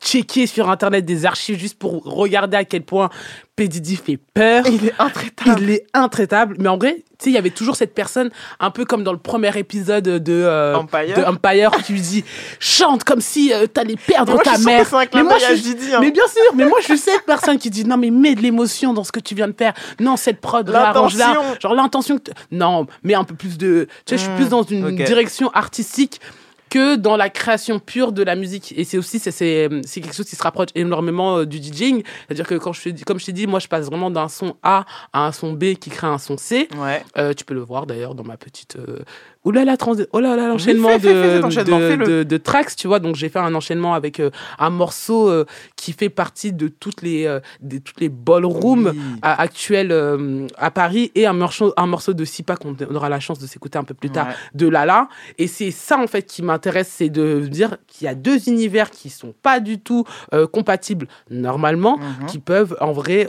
checker 0.00 0.46
sur 0.46 0.70
internet 0.70 1.04
des 1.04 1.26
archives 1.26 1.58
juste 1.58 1.78
pour 1.78 2.02
regarder 2.04 2.56
à 2.56 2.64
quel 2.64 2.82
point 2.82 3.10
P. 3.56 3.68
Diddy 3.68 3.96
fait 3.96 4.18
peur 4.32 4.64
il 4.66 4.86
est 4.86 4.94
intraitable 4.98 5.60
il 5.60 5.70
est 5.70 5.86
intraitable 5.92 6.56
mais 6.58 6.68
en 6.68 6.78
vrai 6.78 6.94
tu 7.18 7.24
sais 7.24 7.30
il 7.30 7.34
y 7.34 7.38
avait 7.38 7.50
toujours 7.50 7.76
cette 7.76 7.94
personne 7.94 8.30
un 8.58 8.70
peu 8.70 8.86
comme 8.86 9.04
dans 9.04 9.12
le 9.12 9.18
premier 9.18 9.54
épisode 9.58 10.04
de 10.04 10.32
euh, 10.32 10.74
Empire. 10.76 11.14
de 11.18 11.22
Empire 11.22 11.70
qui 11.84 11.92
lui 11.92 12.00
dit 12.00 12.24
chante 12.58 13.04
comme 13.04 13.20
si 13.20 13.52
euh, 13.52 13.66
t'allais 13.66 13.96
perdre 13.96 14.32
Mais 14.32 14.34
moi, 14.34 14.44
ta 14.44 14.58
mère 14.58 14.88
que 15.10 15.16
mais 15.16 15.22
moi 15.24 15.36
je 15.38 15.54
suis 15.56 15.74
Didi, 15.74 15.94
hein. 15.94 15.98
mais 16.00 16.10
bien 16.10 16.26
sûr 16.26 16.54
mais 16.54 16.64
moi 16.64 16.78
je 16.80 16.86
suis 16.86 16.98
cette 16.98 17.26
personne 17.26 17.58
qui 17.58 17.68
dit 17.68 17.84
non 17.84 17.98
mais 17.98 18.08
mets 18.10 18.34
de 18.34 18.40
l'émotion 18.40 18.94
dans 18.94 19.04
ce 19.04 19.12
que 19.12 19.20
tu 19.20 19.34
viens 19.34 19.48
de 19.48 19.54
faire 19.56 19.74
non 19.98 20.16
cette 20.16 20.40
prod 20.40 20.68
arrange 20.70 21.16
là 21.16 21.36
genre 21.60 21.74
l'intention 21.74 22.16
que 22.16 22.29
non 22.50 22.86
mais 23.02 23.14
un 23.14 23.24
peu 23.24 23.34
plus 23.34 23.58
de 23.58 23.86
tu 24.06 24.16
sais 24.16 24.18
je 24.18 24.22
suis 24.22 24.30
Hmm, 24.30 24.36
plus 24.36 24.48
dans 24.48 24.62
une 24.62 24.96
direction 24.96 25.50
artistique 25.50 26.20
que 26.68 26.94
dans 26.94 27.16
la 27.16 27.30
création 27.30 27.80
pure 27.80 28.12
de 28.12 28.22
la 28.22 28.36
musique. 28.36 28.72
Et 28.76 28.84
c'est 28.84 28.96
aussi 28.96 29.18
c'est 29.18 29.32
c'est 29.32 29.68
c'est 29.84 30.00
quelque 30.00 30.14
chose 30.14 30.28
qui 30.28 30.36
se 30.36 30.42
rapproche 30.42 30.68
énormément 30.76 31.38
euh, 31.38 31.46
du 31.46 31.58
DJing. 31.58 32.02
C'est 32.04 32.32
à 32.32 32.34
dire 32.34 32.46
que 32.46 32.54
quand 32.54 32.72
je 32.72 32.90
dis 32.90 33.02
comme 33.02 33.18
je 33.18 33.26
t'ai 33.26 33.32
dit 33.32 33.46
moi 33.46 33.58
je 33.58 33.66
passe 33.66 33.86
vraiment 33.86 34.10
d'un 34.10 34.28
son 34.28 34.56
A 34.62 34.84
à 35.12 35.26
un 35.26 35.32
son 35.32 35.52
B 35.52 35.74
qui 35.74 35.90
crée 35.90 36.06
un 36.06 36.18
son 36.18 36.36
C. 36.36 36.68
Ouais. 36.76 37.04
Euh, 37.18 37.34
tu 37.34 37.44
peux 37.44 37.54
le 37.54 37.60
voir 37.60 37.86
d'ailleurs 37.86 38.14
dans 38.14 38.24
ma 38.24 38.36
petite 38.36 38.76
euh... 38.76 39.00
oh 39.44 39.50
là 39.50 39.64
là 39.64 39.76
trans... 39.76 39.94
oh 40.12 40.20
là 40.20 40.36
là 40.36 40.48
l'enchaînement 40.48 40.98
de, 40.98 41.42
enchaînement, 41.42 41.78
de, 41.78 41.88
fais-le. 41.88 42.06
de, 42.06 42.22
de 42.24 42.36
tracks 42.36 42.76
tu 42.76 42.86
vois 42.86 42.98
donc 43.00 43.16
j'ai 43.16 43.28
fait 43.28 43.38
un 43.38 43.54
enchaînement 43.54 43.94
avec 43.94 44.20
euh, 44.20 44.30
un 44.58 44.70
morceau 44.70 45.28
euh, 45.30 45.44
qui 45.76 45.92
fait 45.92 46.10
partie 46.10 46.52
de 46.52 46.68
toutes 46.68 47.00
les 47.02 47.26
euh, 47.26 47.40
de 47.62 47.78
toutes 47.78 48.00
les 48.00 48.08
ballrooms 48.10 48.92
Oui. 48.94 49.00
à- 49.22 49.40
actuelles 49.40 50.48
à 50.58 50.70
Paris 50.70 51.10
et 51.14 51.26
un 51.26 51.32
morceau 51.32 51.72
un 51.76 51.86
morceau 51.86 52.12
de 52.12 52.24
Sipa 52.24 52.56
qu'on 52.56 52.76
on 52.90 52.94
aura 52.94 53.08
la 53.08 53.20
chance 53.20 53.38
de 53.38 53.46
s'écouter 53.46 53.78
un 53.78 53.84
peu 53.84 53.94
plus 53.94 54.10
tard 54.10 54.26
Ouais. 54.28 54.34
de 54.54 54.68
Lala 54.68 55.08
et 55.38 55.46
c'est 55.46 55.70
ça 55.70 55.98
en 55.98 56.06
fait 56.06 56.22
qui 56.24 56.42
m'intéresse 56.42 56.92
c'est 56.98 57.08
de 57.08 57.40
dire 57.46 57.78
qu'il 57.86 58.04
y 58.04 58.08
a 58.08 58.14
deux 58.14 58.48
univers 58.48 58.90
qui 58.90 59.08
sont 59.10 59.32
pas 59.42 59.60
du 59.60 59.78
tout 59.80 60.04
compatibles 60.52 61.06
normalement 61.30 61.98
Mhm. 61.98 62.26
qui 62.26 62.38
peuvent 62.38 62.76
en 62.80 62.92
vrai 62.92 63.28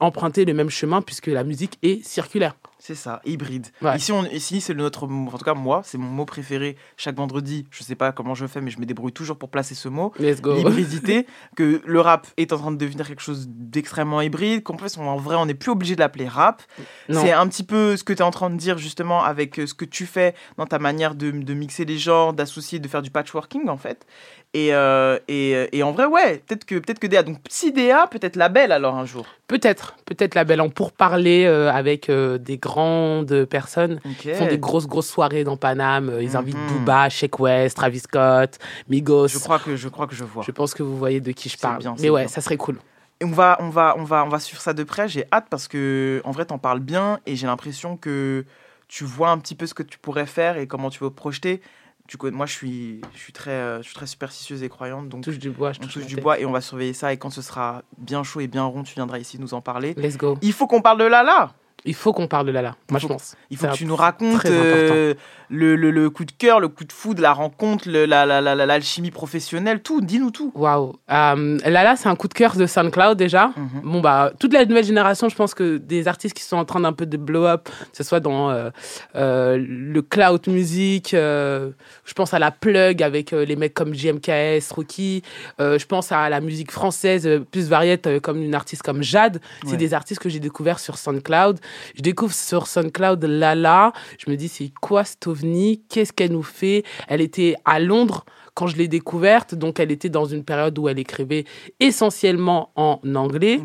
emprunter 0.00 0.44
le 0.44 0.54
même 0.54 0.70
chemin 0.70 1.02
puisque 1.02 1.26
la 1.28 1.44
musique 1.44 1.78
est 1.82 2.04
circulaire 2.06 2.56
C'est 2.86 2.94
ça, 2.94 3.20
hybride. 3.24 3.66
Ouais. 3.82 3.96
Ici, 3.96 4.12
on, 4.12 4.24
ici 4.26 4.60
c'est 4.60 4.72
le 4.72 4.84
notre, 4.84 5.08
en 5.08 5.26
tout 5.36 5.44
cas 5.44 5.54
moi, 5.54 5.80
c'est 5.84 5.98
mon 5.98 6.06
mot 6.06 6.24
préféré. 6.24 6.76
Chaque 6.96 7.16
vendredi, 7.16 7.66
je 7.72 7.82
sais 7.82 7.96
pas 7.96 8.12
comment 8.12 8.36
je 8.36 8.46
fais, 8.46 8.60
mais 8.60 8.70
je 8.70 8.78
me 8.78 8.86
débrouille 8.86 9.10
toujours 9.12 9.36
pour 9.38 9.48
placer 9.50 9.74
ce 9.74 9.88
mot. 9.88 10.12
Let's 10.20 10.40
go. 10.40 10.54
L'hybridité, 10.54 11.26
que 11.56 11.82
le 11.84 12.00
rap 12.00 12.28
est 12.36 12.52
en 12.52 12.58
train 12.58 12.70
de 12.70 12.76
devenir 12.76 13.08
quelque 13.08 13.22
chose 13.22 13.48
d'extrêmement 13.48 14.20
hybride. 14.20 14.62
Qu'en 14.62 14.78
fait, 14.78 14.96
on- 14.98 15.08
en 15.08 15.16
vrai, 15.16 15.34
on 15.34 15.46
n'est 15.46 15.54
plus 15.54 15.72
obligé 15.72 15.96
de 15.96 16.00
l'appeler 16.00 16.28
rap. 16.28 16.62
C'est 17.10 17.32
un 17.32 17.48
petit 17.48 17.64
peu 17.64 17.96
ce 17.96 18.04
que 18.04 18.12
tu 18.12 18.20
es 18.20 18.22
en 18.22 18.30
train 18.30 18.50
de 18.50 18.56
dire 18.56 18.78
justement 18.78 19.24
avec 19.24 19.58
euh, 19.58 19.66
ce 19.66 19.74
que 19.74 19.84
tu 19.84 20.06
fais 20.06 20.36
dans 20.56 20.66
ta 20.66 20.78
manière 20.78 21.16
de, 21.16 21.32
de 21.32 21.54
mixer 21.54 21.84
les 21.86 21.98
genres, 21.98 22.34
d'associer, 22.34 22.78
de 22.78 22.86
faire 22.86 23.02
du 23.02 23.10
patchworking 23.10 23.68
en 23.68 23.78
fait. 23.78 24.06
Et, 24.54 24.72
euh, 24.72 25.18
et, 25.28 25.68
et 25.76 25.82
en 25.82 25.92
vrai, 25.92 26.06
ouais, 26.06 26.42
peut-être 26.46 26.64
que, 26.64 26.76
peut 26.76 26.94
que 26.94 27.06
DA. 27.06 27.22
Donc, 27.22 27.36
si 27.48 27.72
DA, 27.72 28.06
peut-être 28.06 28.36
label 28.36 28.72
alors 28.72 28.94
un 28.94 29.04
jour. 29.04 29.26
Peut-être, 29.48 29.96
peut-être 30.06 30.34
la 30.34 30.44
belle 30.44 30.62
en 30.62 30.70
pour 30.70 30.92
parler 30.92 31.44
euh, 31.44 31.70
avec 31.70 32.08
euh, 32.08 32.38
des 32.38 32.56
grandes 32.56 33.44
personnes. 33.44 34.00
Ok. 34.06 34.24
Ils 34.24 34.34
font 34.34 34.46
des 34.46 34.58
grosses, 34.58 34.86
grosses 34.86 35.08
soirées 35.08 35.44
dans 35.44 35.58
Paname. 35.58 36.08
Euh, 36.08 36.22
Ils 36.22 36.36
invitent 36.36 36.56
Mhm. 36.56 36.78
Booba, 36.78 37.08
Sheck 37.10 37.38
West, 37.38 37.76
Travis 37.76 37.98
Scott, 37.98 38.58
Migos. 38.88 39.28
Je 39.28 39.38
crois 39.38 39.58
que 39.58 39.76
je, 39.76 39.88
crois 39.88 40.06
que 40.06 40.14
je 40.14 40.24
vois. 40.24 40.42
Je 40.42 40.52
pense 40.52 40.72
que 40.72 40.82
vous 40.82 40.96
voyez 40.96 41.20
de 41.20 41.32
qui 41.32 41.50
je 41.50 41.58
parle. 41.58 41.78
bien, 41.80 41.94
Mais 42.00 42.08
ouais, 42.08 42.22
bien. 42.22 42.28
ça 42.28 42.40
serait 42.40 42.56
cool. 42.56 42.78
Et 43.20 43.24
on 43.26 43.30
va, 43.32 43.58
on 43.60 43.68
va, 43.68 43.94
on 43.98 44.04
va, 44.04 44.24
on 44.24 44.28
va 44.28 44.40
suivre 44.40 44.62
ça 44.62 44.72
de 44.72 44.84
près. 44.84 45.06
J'ai 45.08 45.24
hâte 45.32 45.46
parce 45.50 45.68
que, 45.68 46.22
en 46.24 46.30
vrai, 46.30 46.46
t'en 46.46 46.58
parles 46.58 46.80
bien 46.80 47.18
et 47.26 47.36
j'ai 47.36 47.46
l'impression 47.46 47.96
que 47.98 48.44
tu 48.88 49.04
vois 49.04 49.30
un 49.30 49.38
petit 49.38 49.54
peu 49.54 49.66
ce 49.66 49.74
que 49.74 49.82
tu 49.82 49.98
pourrais 49.98 50.26
faire 50.26 50.56
et 50.56 50.66
comment 50.66 50.88
tu 50.90 51.02
veux 51.04 51.10
te 51.10 51.14
projeter. 51.14 51.60
Tu 52.08 52.16
connais, 52.16 52.36
moi, 52.36 52.46
je 52.46 52.52
suis, 52.52 53.00
je 53.14 53.18
suis 53.18 53.32
très, 53.32 53.50
euh, 53.50 53.78
je 53.78 53.86
suis 53.86 53.94
très 53.94 54.06
superstitieuse 54.06 54.62
et 54.62 54.68
croyante, 54.68 55.08
donc 55.08 55.24
Touche 55.24 55.38
du 55.38 55.50
bois, 55.50 55.72
je 55.72 55.80
on 55.82 55.86
touche 55.86 56.06
du 56.06 56.16
bois 56.16 56.38
et 56.38 56.46
on 56.46 56.52
va 56.52 56.60
surveiller 56.60 56.92
ça. 56.92 57.12
Et 57.12 57.16
quand 57.16 57.30
ce 57.30 57.42
sera 57.42 57.82
bien 57.98 58.22
chaud 58.22 58.40
et 58.40 58.46
bien 58.46 58.64
rond, 58.64 58.82
tu 58.82 58.94
viendras 58.94 59.18
ici 59.18 59.38
nous 59.38 59.54
en 59.54 59.60
parler. 59.60 59.94
Let's 59.96 60.16
go. 60.16 60.38
Il 60.42 60.52
faut 60.52 60.66
qu'on 60.66 60.82
parle 60.82 60.98
de 60.98 61.04
Lala. 61.04 61.54
Il 61.86 61.94
faut 61.94 62.12
qu'on 62.12 62.26
parle 62.26 62.46
de 62.46 62.52
Lala, 62.52 62.74
moi 62.90 62.98
je 63.00 63.06
pense. 63.06 63.36
Il 63.50 63.56
faut 63.56 63.66
que 63.68 63.72
tu 63.74 63.86
nous 63.86 63.96
racontes 63.96 64.44
euh, 64.46 65.14
le, 65.48 65.76
le- 65.76 65.90
le 65.92 66.10
coup 66.10 66.24
de 66.24 66.32
cœur, 66.32 66.58
le 66.58 66.66
coup 66.68 66.84
de 66.84 66.92
foudre, 66.92 67.22
la 67.22 67.32
rencontre, 67.32 67.88
le- 67.88 68.04
la- 68.04 68.26
la- 68.26 68.40
la- 68.40 68.54
l'alchimie 68.66 69.10
professionnelle, 69.12 69.80
tout. 69.80 70.00
Dis-nous 70.00 70.30
tout. 70.32 70.50
Waouh. 70.54 70.96
Euh, 71.10 71.58
Lala, 71.64 71.94
c'est 71.96 72.08
un 72.08 72.16
coup 72.16 72.26
de 72.28 72.34
cœur 72.34 72.56
de 72.56 72.66
SoundCloud 72.66 73.16
déjà. 73.16 73.52
Mhm. 73.56 73.80
Bon, 73.84 74.00
bah, 74.00 74.32
toute 74.40 74.52
la 74.52 74.64
nouvelle 74.64 74.84
génération, 74.84 75.28
je 75.28 75.36
pense 75.36 75.54
que 75.54 75.76
des 75.76 76.08
artistes 76.08 76.36
qui 76.36 76.42
sont 76.42 76.56
en 76.56 76.64
train 76.64 76.80
d'un 76.80 76.92
peu 76.92 77.06
de 77.06 77.16
blow 77.16 77.44
up, 77.46 77.64
que 77.68 77.96
ce 77.96 78.02
soit 78.02 78.20
dans 78.20 78.50
euh, 78.50 78.70
euh, 79.14 79.56
le 79.68 80.02
cloud 80.02 80.46
music, 80.48 81.10
je 81.12 82.12
pense 82.14 82.34
à 82.34 82.38
la 82.38 82.50
plug 82.50 83.02
avec 83.02 83.30
les 83.30 83.56
mecs 83.56 83.74
comme 83.74 83.94
JMKS, 83.94 84.72
Rookie, 84.74 85.22
je 85.58 85.84
pense 85.86 86.10
à 86.12 86.28
la 86.28 86.40
musique 86.40 86.70
française 86.72 87.28
plus 87.50 87.68
variette 87.68 88.20
comme 88.20 88.42
une 88.42 88.54
artiste 88.54 88.82
comme 88.82 89.02
Jade. 89.02 89.40
C'est 89.64 89.72
Ouais. 89.72 89.76
des 89.76 89.94
artistes 89.94 90.20
que 90.20 90.28
j'ai 90.28 90.40
découvert 90.40 90.78
sur 90.78 90.98
SoundCloud. 90.98 91.58
Je 91.94 92.02
découvre 92.02 92.34
sur 92.34 92.66
SoundCloud 92.66 93.24
Lala. 93.24 93.92
Je 94.18 94.30
me 94.30 94.36
dis, 94.36 94.48
c'est 94.48 94.72
quoi 94.80 95.04
cette 95.04 95.26
ovni? 95.26 95.82
Qu'est-ce 95.88 96.12
qu'elle 96.12 96.32
nous 96.32 96.42
fait? 96.42 96.84
Elle 97.08 97.20
était 97.20 97.54
à 97.64 97.78
Londres 97.80 98.24
quand 98.54 98.66
je 98.66 98.76
l'ai 98.76 98.88
découverte, 98.88 99.54
donc 99.54 99.80
elle 99.80 99.92
était 99.92 100.08
dans 100.08 100.24
une 100.24 100.42
période 100.42 100.78
où 100.78 100.88
elle 100.88 100.98
écrivait 100.98 101.44
essentiellement 101.78 102.70
en 102.74 103.00
anglais. 103.14 103.60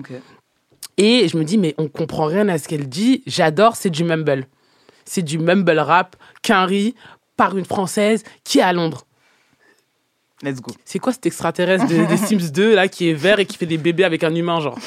Et 0.98 1.28
je 1.30 1.38
me 1.38 1.46
dis, 1.46 1.58
mais 1.58 1.74
on 1.78 1.88
comprend 1.88 2.26
rien 2.26 2.50
à 2.50 2.58
ce 2.58 2.68
qu'elle 2.68 2.90
dit. 2.90 3.24
J'adore, 3.26 3.76
c'est 3.78 3.90
du 3.90 4.04
mumble. 4.04 4.48
C'est 5.06 5.22
du 5.22 5.40
mumble 5.40 5.80
rap, 5.80 6.16
qu'un 6.42 6.68
par 7.38 7.58
une 7.58 7.66
française 7.66 8.24
qui 8.44 8.60
est 8.60 8.64
à 8.64 8.74
Londres. 8.74 9.06
Let's 10.44 10.60
go. 10.62 10.72
C'est 10.86 10.98
quoi 11.00 11.14
cet 11.14 11.26
extraterrestre 11.28 11.88
de- 11.88 12.06
des 12.06 12.18
Sims 12.26 12.52
2 12.52 12.74
là 12.76 12.88
qui 12.88 13.10
est 13.10 13.14
vert 13.14 13.40
et 13.40 13.46
qui 13.46 13.58
fait 13.58 13.66
des 13.68 13.78
bébés 13.78 14.04
avec 14.04 14.24
un 14.24 14.34
humain 14.34 14.60
genre? 14.60 14.78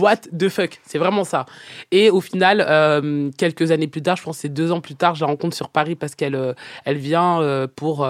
What 0.00 0.16
the 0.36 0.48
fuck? 0.48 0.80
C'est 0.86 0.98
vraiment 0.98 1.22
ça. 1.24 1.46
Et 1.92 2.10
au 2.10 2.20
final, 2.20 2.64
euh, 2.68 3.30
quelques 3.38 3.70
années 3.70 3.86
plus 3.86 4.02
tard, 4.02 4.16
je 4.16 4.22
pense 4.24 4.36
que 4.36 4.42
c'est 4.42 4.48
deux 4.48 4.72
ans 4.72 4.80
plus 4.80 4.96
tard, 4.96 5.14
je 5.14 5.20
la 5.20 5.26
rencontre 5.28 5.54
sur 5.56 5.68
Paris 5.68 5.94
parce 5.94 6.14
qu'elle 6.14 6.34
euh, 6.34 6.52
elle 6.84 6.96
vient 6.96 7.40
euh, 7.40 7.66
pour 7.76 8.06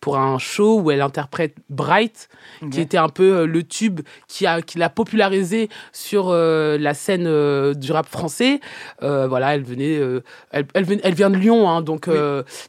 pour 0.00 0.16
un 0.18 0.38
show 0.38 0.80
où 0.80 0.90
elle 0.90 1.02
interprète 1.02 1.54
Bright, 1.68 2.28
qui 2.72 2.80
était 2.80 2.96
un 2.96 3.08
peu 3.10 3.44
le 3.44 3.62
tube 3.62 4.00
qui 4.28 4.46
a 4.46 4.62
qui 4.62 4.78
l'a 4.78 4.88
popularisé 4.88 5.68
sur 5.92 6.32
la 6.32 6.94
scène 6.94 7.72
du 7.74 7.92
rap 7.92 8.06
français. 8.08 8.60
Voilà, 9.00 9.54
elle 9.54 9.62
venait, 9.62 10.00
elle, 10.50 10.66
elle, 10.74 10.84
ven- 10.84 11.00
elle 11.04 11.14
vient 11.14 11.30
de 11.30 11.36
Lyon, 11.36 11.68
hein, 11.68 11.82
donc 11.82 12.08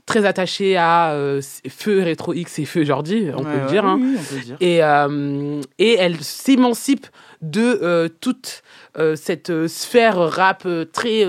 très 0.06 0.26
attachée 0.26 0.76
à 0.78 1.16
Feu 1.70 2.04
Rétro 2.04 2.34
X 2.34 2.60
et 2.60 2.66
Feu 2.66 2.84
Jordi, 2.84 3.31
on 3.34 3.44
Ouais, 3.44 3.52
peut 3.52 3.58
le 3.58 3.64
ouais, 3.66 3.72
dire. 3.72 3.86
hein. 3.86 4.00
oui, 4.02 4.16
on 4.20 4.24
peut 4.24 4.36
le 4.36 4.42
dire. 4.42 4.58
Et, 4.60 4.84
euh, 4.84 5.62
et 5.80 5.94
elle 5.96 6.22
s'émancipe 6.24 7.08
de 7.42 7.80
euh, 7.82 8.08
toute 8.08 8.62
euh, 8.98 9.16
cette 9.16 9.68
sphère 9.68 10.18
rap 10.18 10.68
très 10.94 11.26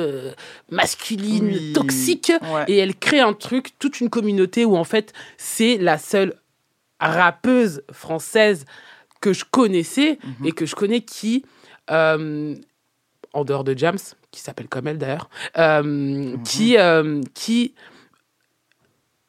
masculine, 0.70 1.46
Oui. 1.46 1.72
toxique, 1.72 2.32
Ouais. 2.53 2.64
et 2.68 2.76
elle 2.78 2.94
crée 2.96 3.20
un 3.20 3.32
truc, 3.34 3.78
toute 3.78 4.00
une 4.00 4.11
communauté 4.11 4.64
où 4.64 4.76
en 4.76 4.84
fait 4.84 5.12
c'est 5.38 5.78
la 5.78 5.98
seule 5.98 6.34
rappeuse 7.00 7.82
française 7.92 8.64
que 9.20 9.32
je 9.32 9.44
connaissais 9.50 10.18
Mhm. 10.40 10.46
et 10.46 10.53
que 10.53 10.66
je 10.66 10.74
connais 10.74 11.00
qui, 11.03 11.44
en 11.88 13.44
dehors 13.44 13.64
de 13.64 13.76
James, 13.78 13.98
qui 14.30 14.40
s'appelle 14.40 14.68
comme 14.68 14.86
elle 14.88 14.98
d'ailleurs, 14.98 15.30
Mhm. 15.57 16.42
qui, 16.42 16.76
qui 17.34 17.74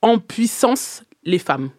en 0.01 0.19
puissance 0.19 1.03
les 1.23 1.39
femmes. 1.39 1.69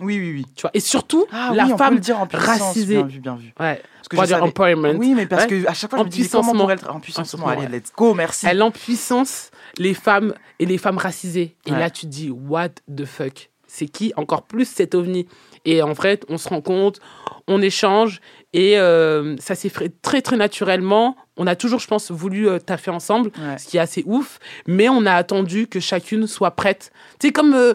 Oui, 0.00 0.18
oui, 0.18 0.32
oui. 0.32 0.46
Tu 0.56 0.62
vois, 0.62 0.70
et 0.74 0.80
surtout, 0.80 1.26
Ah 1.32 1.52
la 1.54 1.66
oui, 1.66 1.72
femme 1.76 1.98
dire 1.98 2.18
en 2.18 2.26
puissance, 2.26 2.46
racisée. 2.60 2.96
bien 2.96 3.06
vu, 3.06 3.20
bien 3.20 3.36
vu. 3.36 3.52
Ouais. 3.60 3.80
Parce 3.96 4.08
que 4.08 4.16
On 4.16 4.20
va 4.20 4.24
je 4.24 4.28
dire 4.28 4.36
savais- 4.38 4.48
empowerment. 4.48 4.98
Oui, 4.98 5.12
mais 5.14 5.26
parce 5.26 5.44
Ouais. 5.44 5.62
que 5.62 5.68
à 5.68 5.74
chaque 5.74 5.90
fois, 5.90 5.98
je 6.00 6.04
me 6.04 6.08
disais 6.08 6.28
comment 6.30 6.52
pourrait 6.54 6.74
être 6.74 6.90
en 6.90 6.98
puissancement. 7.00 7.46
Allez, 7.48 7.62
ouais. 7.62 7.68
let's 7.68 7.92
go, 7.96 8.14
merci. 8.14 8.46
Elle 8.48 8.62
en 8.62 8.70
puissance 8.70 9.50
les 9.78 9.94
femmes 9.94 10.34
et 10.58 10.66
les 10.66 10.78
femmes 10.78 10.98
racisées. 10.98 11.56
Et 11.66 11.70
là, 11.72 11.90
tu 11.90 12.02
te 12.06 12.10
dis, 12.10 12.30
what 12.30 12.70
the 12.94 13.04
fuck? 13.04 13.50
C'est 13.66 13.86
qui? 13.86 14.12
Encore 14.16 14.42
plus 14.42 14.66
cet 14.66 14.94
ovni 14.94 15.26
Et 15.64 15.80
en 15.82 15.94
fait, 15.94 16.24
on 16.28 16.38
se 16.38 16.48
rend 16.48 16.60
compte, 16.60 16.98
on 17.46 17.62
échange, 17.62 18.20
et 18.52 18.78
euh, 18.80 19.36
ça 19.38 19.54
s'est 19.54 19.68
fait 19.68 19.92
très, 20.02 20.20
très 20.20 20.36
naturellement. 20.36 21.16
On 21.36 21.46
a 21.46 21.54
toujours, 21.54 21.78
je 21.78 21.86
pense, 21.86 22.10
voulu 22.10 22.48
euh, 22.48 22.58
taffer 22.58 22.90
ensemble, 22.90 23.30
ce 23.58 23.68
qui 23.68 23.76
est 23.76 23.80
assez 23.80 24.02
ouf, 24.06 24.40
mais 24.66 24.88
on 24.88 25.06
a 25.06 25.12
attendu 25.14 25.68
que 25.68 25.78
chacune 25.80 26.26
soit 26.26 26.50
prête. 26.50 26.90
Tu 27.20 27.28
sais, 27.28 27.32
comme... 27.32 27.54
euh, 27.54 27.74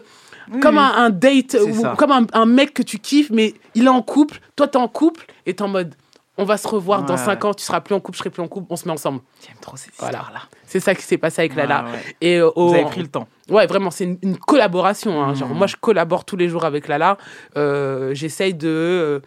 comme 0.61 0.75
oui. 0.77 0.81
un, 0.81 1.05
un 1.05 1.09
date, 1.09 1.55
ou 1.65 1.83
comme 1.95 2.11
un, 2.11 2.25
un 2.33 2.45
mec 2.45 2.73
que 2.73 2.83
tu 2.83 2.99
kiffes, 2.99 3.29
mais 3.31 3.53
il 3.75 3.85
est 3.85 3.89
en 3.89 4.01
couple, 4.01 4.39
toi 4.55 4.67
t'es 4.67 4.77
en 4.77 4.87
couple, 4.87 5.25
et 5.45 5.53
t'es 5.55 5.61
en 5.63 5.67
mode, 5.67 5.95
on 6.37 6.43
va 6.43 6.57
se 6.57 6.67
revoir 6.67 7.03
dans 7.03 7.15
Ouais, 7.15 7.19
5 7.19 7.43
ouais. 7.43 7.49
ans, 7.49 7.53
tu 7.53 7.63
seras 7.63 7.81
plus 7.81 7.95
en 7.95 7.99
couple, 7.99 8.15
je 8.17 8.19
serai 8.19 8.29
plus 8.29 8.43
en 8.43 8.47
couple, 8.47 8.67
on 8.69 8.75
se 8.75 8.85
met 8.85 8.91
ensemble. 8.93 9.21
J'aime 9.45 9.55
trop 9.59 9.75
ces 9.75 9.89
Voilà. 9.97 10.19
histoires-là. 10.19 10.41
C'est 10.65 10.79
ça 10.79 10.93
qui 10.93 11.01
s'est 11.01 11.17
passé 11.17 11.41
avec 11.41 11.55
Lala. 11.55 11.85
Ouais. 11.85 12.15
Et, 12.21 12.37
euh, 12.39 12.51
Vous 12.55 12.73
avez 12.73 12.85
pris 12.85 13.01
le 13.01 13.07
temps. 13.07 13.27
Ouais, 13.49 13.65
vraiment, 13.65 13.89
c'est 13.89 14.03
une, 14.03 14.17
une 14.21 14.37
collaboration. 14.37 15.23
hein. 15.23 15.33
Genre, 15.33 15.49
Mhm. 15.49 15.57
moi, 15.57 15.65
je 15.67 15.75
collabore 15.77 16.25
tous 16.25 16.35
les 16.37 16.47
jours 16.49 16.63
avec 16.65 16.87
Lala. 16.87 17.17
Euh, 17.55 18.13
J'essaye 18.13 18.53
de 18.53 18.67
euh, 18.67 19.19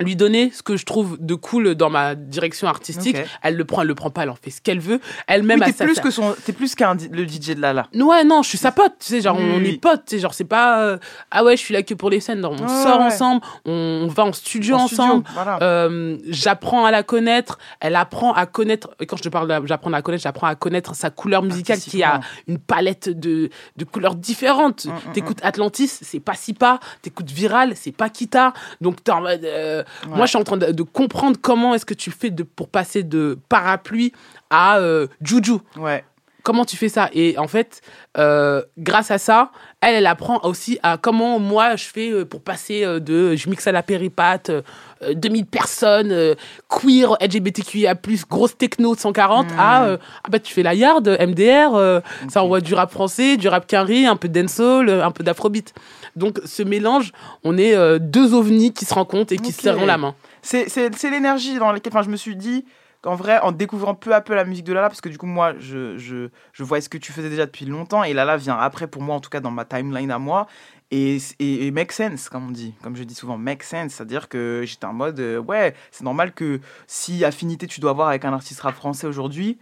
lui 0.00 0.16
donner 0.16 0.50
ce 0.50 0.62
que 0.62 0.76
je 0.76 0.84
trouve 0.84 1.16
de 1.20 1.34
cool 1.34 1.74
dans 1.74 1.90
ma 1.90 2.14
direction 2.14 2.68
artistique. 2.68 3.16
Elle 3.42 3.56
le 3.56 3.64
prend, 3.64 3.82
elle 3.82 3.88
le 3.88 3.94
prend 3.94 4.10
pas, 4.10 4.22
elle 4.24 4.30
en 4.30 4.34
fait 4.34 4.50
ce 4.50 4.60
qu'elle 4.60 4.80
veut. 4.80 5.00
Elle-même 5.26 5.60
Oui, 5.60 5.68
a 5.68 5.72
t'es 5.72 5.84
plus 5.84 5.94
sa- 5.94 6.02
que 6.02 6.10
son, 6.10 6.34
t'es 6.44 6.52
plus 6.52 6.74
qu'un 6.74 6.94
le 7.10 7.26
DJ 7.26 7.54
de 7.54 7.60
Lala. 7.60 7.86
Ouais, 7.94 8.24
non, 8.24 8.42
je 8.42 8.48
suis 8.48 8.58
sa 8.58 8.72
pote, 8.72 8.94
tu 9.00 9.06
sais, 9.06 9.20
genre, 9.20 9.36
Oui, 9.38 9.44
on 9.54 9.58
oui, 9.58 9.68
est 9.70 9.80
potes, 9.80 10.04
tu 10.06 10.16
sais, 10.16 10.18
genre, 10.22 10.34
c'est 10.34 10.44
pas, 10.44 10.80
euh, 10.82 10.98
ah 11.30 11.44
ouais, 11.44 11.56
je 11.56 11.62
suis 11.62 11.74
là 11.74 11.82
que 11.82 11.94
pour 11.94 12.10
les 12.10 12.20
scènes, 12.20 12.40
non, 12.40 12.52
on 12.60 12.68
sort 12.68 12.98
ouais. 13.00 13.04
ensemble, 13.06 13.40
on 13.66 14.08
va 14.08 14.24
en 14.24 14.32
studio 14.32 14.76
En 14.76 14.86
studio, 14.86 15.02
ensemble, 15.04 15.24
voilà. 15.34 15.58
euh, 15.62 16.18
j'apprends 16.28 16.84
à 16.86 16.90
la 16.90 17.02
connaître, 17.02 17.58
elle 17.80 17.96
apprend 17.96 18.32
à 18.32 18.46
connaître, 18.46 18.90
et 19.00 19.06
quand 19.06 19.16
je 19.16 19.22
te 19.22 19.28
parle 19.28 19.48
j'apprends 19.66 19.90
à 19.90 19.96
la 19.96 20.02
connaître, 20.02 20.22
j'apprends 20.22 20.46
à 20.46 20.54
connaître 20.54 20.94
sa 20.94 21.10
couleur 21.10 21.42
musicale 21.42 21.78
qui 21.78 22.02
a 22.02 22.20
une 22.48 22.58
palette 22.58 23.08
de, 23.08 23.50
de 23.76 23.84
couleurs 23.84 24.14
différentes. 24.14 24.86
Mm, 24.86 25.12
T'écoutes 25.12 25.38
Atlantis, 25.42 25.88
c'est 26.02 26.20
pas 26.20 26.34
Sipa, 26.34 26.80
t'écoutes 27.02 27.30
Viral, 27.30 27.72
c'est 27.76 27.92
pas 27.92 28.08
Kita, 28.08 28.52
donc 28.80 29.02
t'es 29.04 29.12
en 29.12 29.20
mode, 29.20 29.44
euh, 29.44 29.82
Ouais. 30.04 30.16
moi 30.16 30.26
je 30.26 30.30
suis 30.30 30.38
en 30.38 30.44
train 30.44 30.56
de, 30.56 30.72
de 30.72 30.82
comprendre 30.82 31.36
comment 31.40 31.74
est-ce 31.74 31.86
que 31.86 31.94
tu 31.94 32.10
fais 32.10 32.30
de, 32.30 32.42
pour 32.42 32.68
passer 32.68 33.02
de 33.02 33.38
parapluie 33.48 34.12
à 34.50 34.78
euh, 34.78 35.06
Juju. 35.20 35.54
Ouais. 35.76 36.04
Comment 36.44 36.66
tu 36.66 36.76
fais 36.76 36.90
ça? 36.90 37.08
Et 37.14 37.38
en 37.38 37.48
fait, 37.48 37.80
euh, 38.18 38.62
grâce 38.76 39.10
à 39.10 39.16
ça, 39.16 39.50
elle, 39.80 39.94
elle 39.94 40.06
apprend 40.06 40.40
aussi 40.42 40.78
à 40.82 40.98
comment 40.98 41.38
moi 41.38 41.74
je 41.76 41.84
fais 41.84 42.10
euh, 42.10 42.26
pour 42.26 42.42
passer 42.42 42.84
euh, 42.84 43.00
de 43.00 43.34
je 43.34 43.48
mixe 43.48 43.66
à 43.66 43.72
la 43.72 43.82
péripate, 43.82 44.50
euh, 44.50 44.60
euh, 45.02 45.14
2000 45.14 45.46
personnes, 45.46 46.12
euh, 46.12 46.34
queer, 46.68 47.16
LGBTQIA, 47.18 47.94
grosse 48.28 48.58
techno 48.58 48.94
de 48.94 49.00
140, 49.00 49.46
à 49.58 49.84
euh, 49.84 49.96
ah 50.22 50.28
bah 50.28 50.38
tu 50.38 50.52
fais 50.52 50.62
la 50.62 50.74
yard, 50.74 51.08
MDR, 51.08 52.02
ça 52.28 52.44
envoie 52.44 52.60
du 52.60 52.74
rap 52.74 52.92
français, 52.92 53.38
du 53.38 53.48
rap 53.48 53.66
carry, 53.66 54.04
un 54.04 54.16
peu 54.16 54.28
de 54.28 54.38
dancehall, 54.38 54.90
un 54.90 55.10
peu 55.12 55.24
d'afrobeat. 55.24 55.72
Donc 56.14 56.42
ce 56.44 56.62
mélange, 56.62 57.12
on 57.42 57.56
est 57.56 57.98
deux 57.98 58.34
ovnis 58.34 58.74
qui 58.74 58.84
se 58.84 58.92
rencontrent 58.92 59.32
et 59.32 59.38
qui 59.38 59.50
se 59.50 59.62
serrent 59.62 59.86
la 59.86 59.96
main. 59.96 60.14
C'est 60.42 61.10
l'énergie 61.10 61.58
dans 61.58 61.72
laquelle 61.72 61.92
enfin, 61.94 62.02
je 62.02 62.10
me 62.10 62.16
suis 62.16 62.36
dit 62.36 62.66
qu'en 63.04 63.16
vrai, 63.16 63.38
en 63.40 63.52
découvrant 63.52 63.94
peu 63.94 64.14
à 64.14 64.22
peu 64.22 64.34
la 64.34 64.46
musique 64.46 64.64
de 64.64 64.72
Lala, 64.72 64.88
parce 64.88 65.02
que 65.02 65.10
du 65.10 65.18
coup, 65.18 65.26
moi, 65.26 65.52
je, 65.58 65.98
je, 65.98 66.30
je 66.54 66.64
voyais 66.64 66.80
ce 66.80 66.88
que 66.88 66.96
tu 66.96 67.12
faisais 67.12 67.28
déjà 67.28 67.44
depuis 67.44 67.66
longtemps, 67.66 68.02
et 68.02 68.14
Lala 68.14 68.38
vient 68.38 68.56
après, 68.56 68.86
pour 68.86 69.02
moi, 69.02 69.14
en 69.14 69.20
tout 69.20 69.28
cas, 69.28 69.40
dans 69.40 69.50
ma 69.50 69.66
timeline 69.66 70.10
à 70.10 70.18
moi, 70.18 70.46
et, 70.90 71.18
et, 71.38 71.66
et 71.66 71.70
make 71.70 71.92
sense, 71.92 72.30
comme 72.30 72.48
on 72.48 72.50
dit, 72.50 72.72
comme 72.82 72.96
je 72.96 73.04
dis 73.04 73.14
souvent, 73.14 73.36
make 73.36 73.62
sense, 73.62 73.92
c'est-à-dire 73.92 74.30
que 74.30 74.62
j'étais 74.64 74.86
en 74.86 74.94
mode, 74.94 75.20
euh, 75.20 75.38
ouais, 75.38 75.74
c'est 75.90 76.04
normal 76.04 76.32
que 76.32 76.60
si 76.86 77.26
affinité 77.26 77.66
tu 77.66 77.78
dois 77.78 77.90
avoir 77.90 78.08
avec 78.08 78.24
un 78.24 78.32
artiste 78.32 78.62
rap 78.62 78.74
français 78.74 79.06
aujourd'hui, 79.06 79.58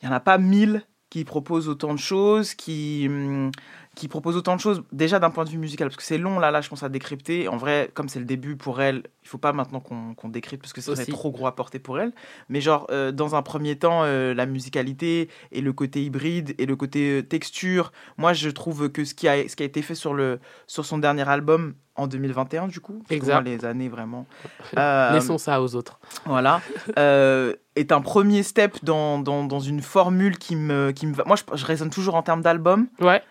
il 0.00 0.06
n'y 0.06 0.14
en 0.14 0.16
a 0.16 0.20
pas 0.20 0.38
mille 0.38 0.86
qui 1.10 1.24
proposent 1.24 1.68
autant 1.68 1.92
de 1.92 1.98
choses, 1.98 2.54
qui, 2.54 3.06
hum, 3.08 3.50
qui 3.94 4.08
proposent 4.08 4.36
autant 4.36 4.56
de 4.56 4.60
choses, 4.60 4.82
déjà 4.92 5.18
d'un 5.18 5.30
point 5.30 5.44
de 5.44 5.50
vue 5.50 5.58
musical, 5.58 5.88
parce 5.88 5.96
que 5.96 6.02
c'est 6.02 6.18
long, 6.18 6.38
là, 6.38 6.50
là, 6.50 6.60
je 6.60 6.68
pense 6.68 6.82
à 6.82 6.88
décrypter. 6.88 7.48
En 7.48 7.56
vrai, 7.56 7.90
comme 7.94 8.08
c'est 8.08 8.18
le 8.18 8.24
début 8.24 8.56
pour 8.56 8.80
elle, 8.80 9.04
il 9.22 9.28
faut 9.28 9.38
pas 9.38 9.52
maintenant 9.52 9.80
qu'on 9.80 10.14
qu'on 10.14 10.28
décrypte, 10.28 10.62
parce 10.62 10.72
que 10.72 10.80
ce 10.80 10.94
serait 10.94 11.06
trop 11.06 11.30
gros 11.30 11.46
à 11.46 11.54
porter 11.54 11.78
pour 11.78 11.98
elle. 11.98 12.12
Mais 12.48 12.60
genre, 12.60 12.86
euh, 12.90 13.12
dans 13.12 13.34
un 13.34 13.42
premier 13.42 13.76
temps, 13.76 14.02
euh, 14.04 14.34
la 14.34 14.46
musicalité 14.46 15.28
et 15.52 15.60
le 15.60 15.72
côté 15.72 16.02
hybride 16.02 16.54
et 16.58 16.66
le 16.66 16.76
côté 16.76 17.18
euh, 17.18 17.22
texture, 17.22 17.92
moi, 18.16 18.32
je 18.32 18.48
trouve 18.50 18.90
que 18.90 19.04
ce 19.04 19.14
qui 19.14 19.28
a, 19.28 19.48
ce 19.48 19.56
qui 19.56 19.62
a 19.62 19.66
été 19.66 19.82
fait 19.82 19.94
sur, 19.94 20.14
le, 20.14 20.40
sur 20.66 20.84
son 20.84 20.98
dernier 20.98 21.28
album, 21.28 21.74
en 21.96 22.08
2021, 22.08 22.66
du 22.66 22.80
coup, 22.80 23.04
Exact. 23.08 23.42
les 23.42 23.64
années 23.64 23.88
vraiment... 23.88 24.26
Laissons 24.76 25.38
ça 25.38 25.62
aux 25.62 25.76
autres. 25.76 26.00
voilà, 26.26 26.60
est 26.96 27.92
un 27.92 28.00
premier 28.00 28.42
step 28.42 28.84
dans, 28.84 29.18
dans, 29.20 29.44
dans 29.44 29.60
une 29.60 29.80
formule 29.80 30.38
qui 30.38 30.56
me, 30.56 30.90
qui 30.90 31.06
me 31.06 31.14
va. 31.14 31.24
Moi, 31.24 31.36
je, 31.36 31.56
je 31.56 31.64
raisonne 31.64 31.90
toujours 31.90 32.14
en 32.16 32.22
termes 32.22 32.42
d'album. 32.42 32.88
Ouais. 33.00 33.22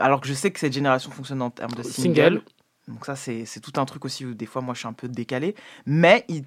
Alors 0.00 0.20
que 0.20 0.28
je 0.28 0.34
sais 0.34 0.50
que 0.50 0.60
cette 0.60 0.72
génération 0.72 1.10
fonctionne 1.10 1.42
en 1.42 1.50
termes 1.50 1.72
de 1.72 1.82
single. 1.82 2.14
Single. 2.14 2.42
Donc, 2.88 3.04
ça, 3.04 3.16
c'est 3.16 3.60
tout 3.60 3.72
un 3.80 3.84
truc 3.84 4.04
aussi 4.04 4.24
où 4.24 4.34
des 4.34 4.46
fois, 4.46 4.62
moi, 4.62 4.74
je 4.74 4.80
suis 4.80 4.88
un 4.88 4.92
peu 4.92 5.08
décalé. 5.08 5.54
Mais 5.86 6.24
il, 6.28 6.44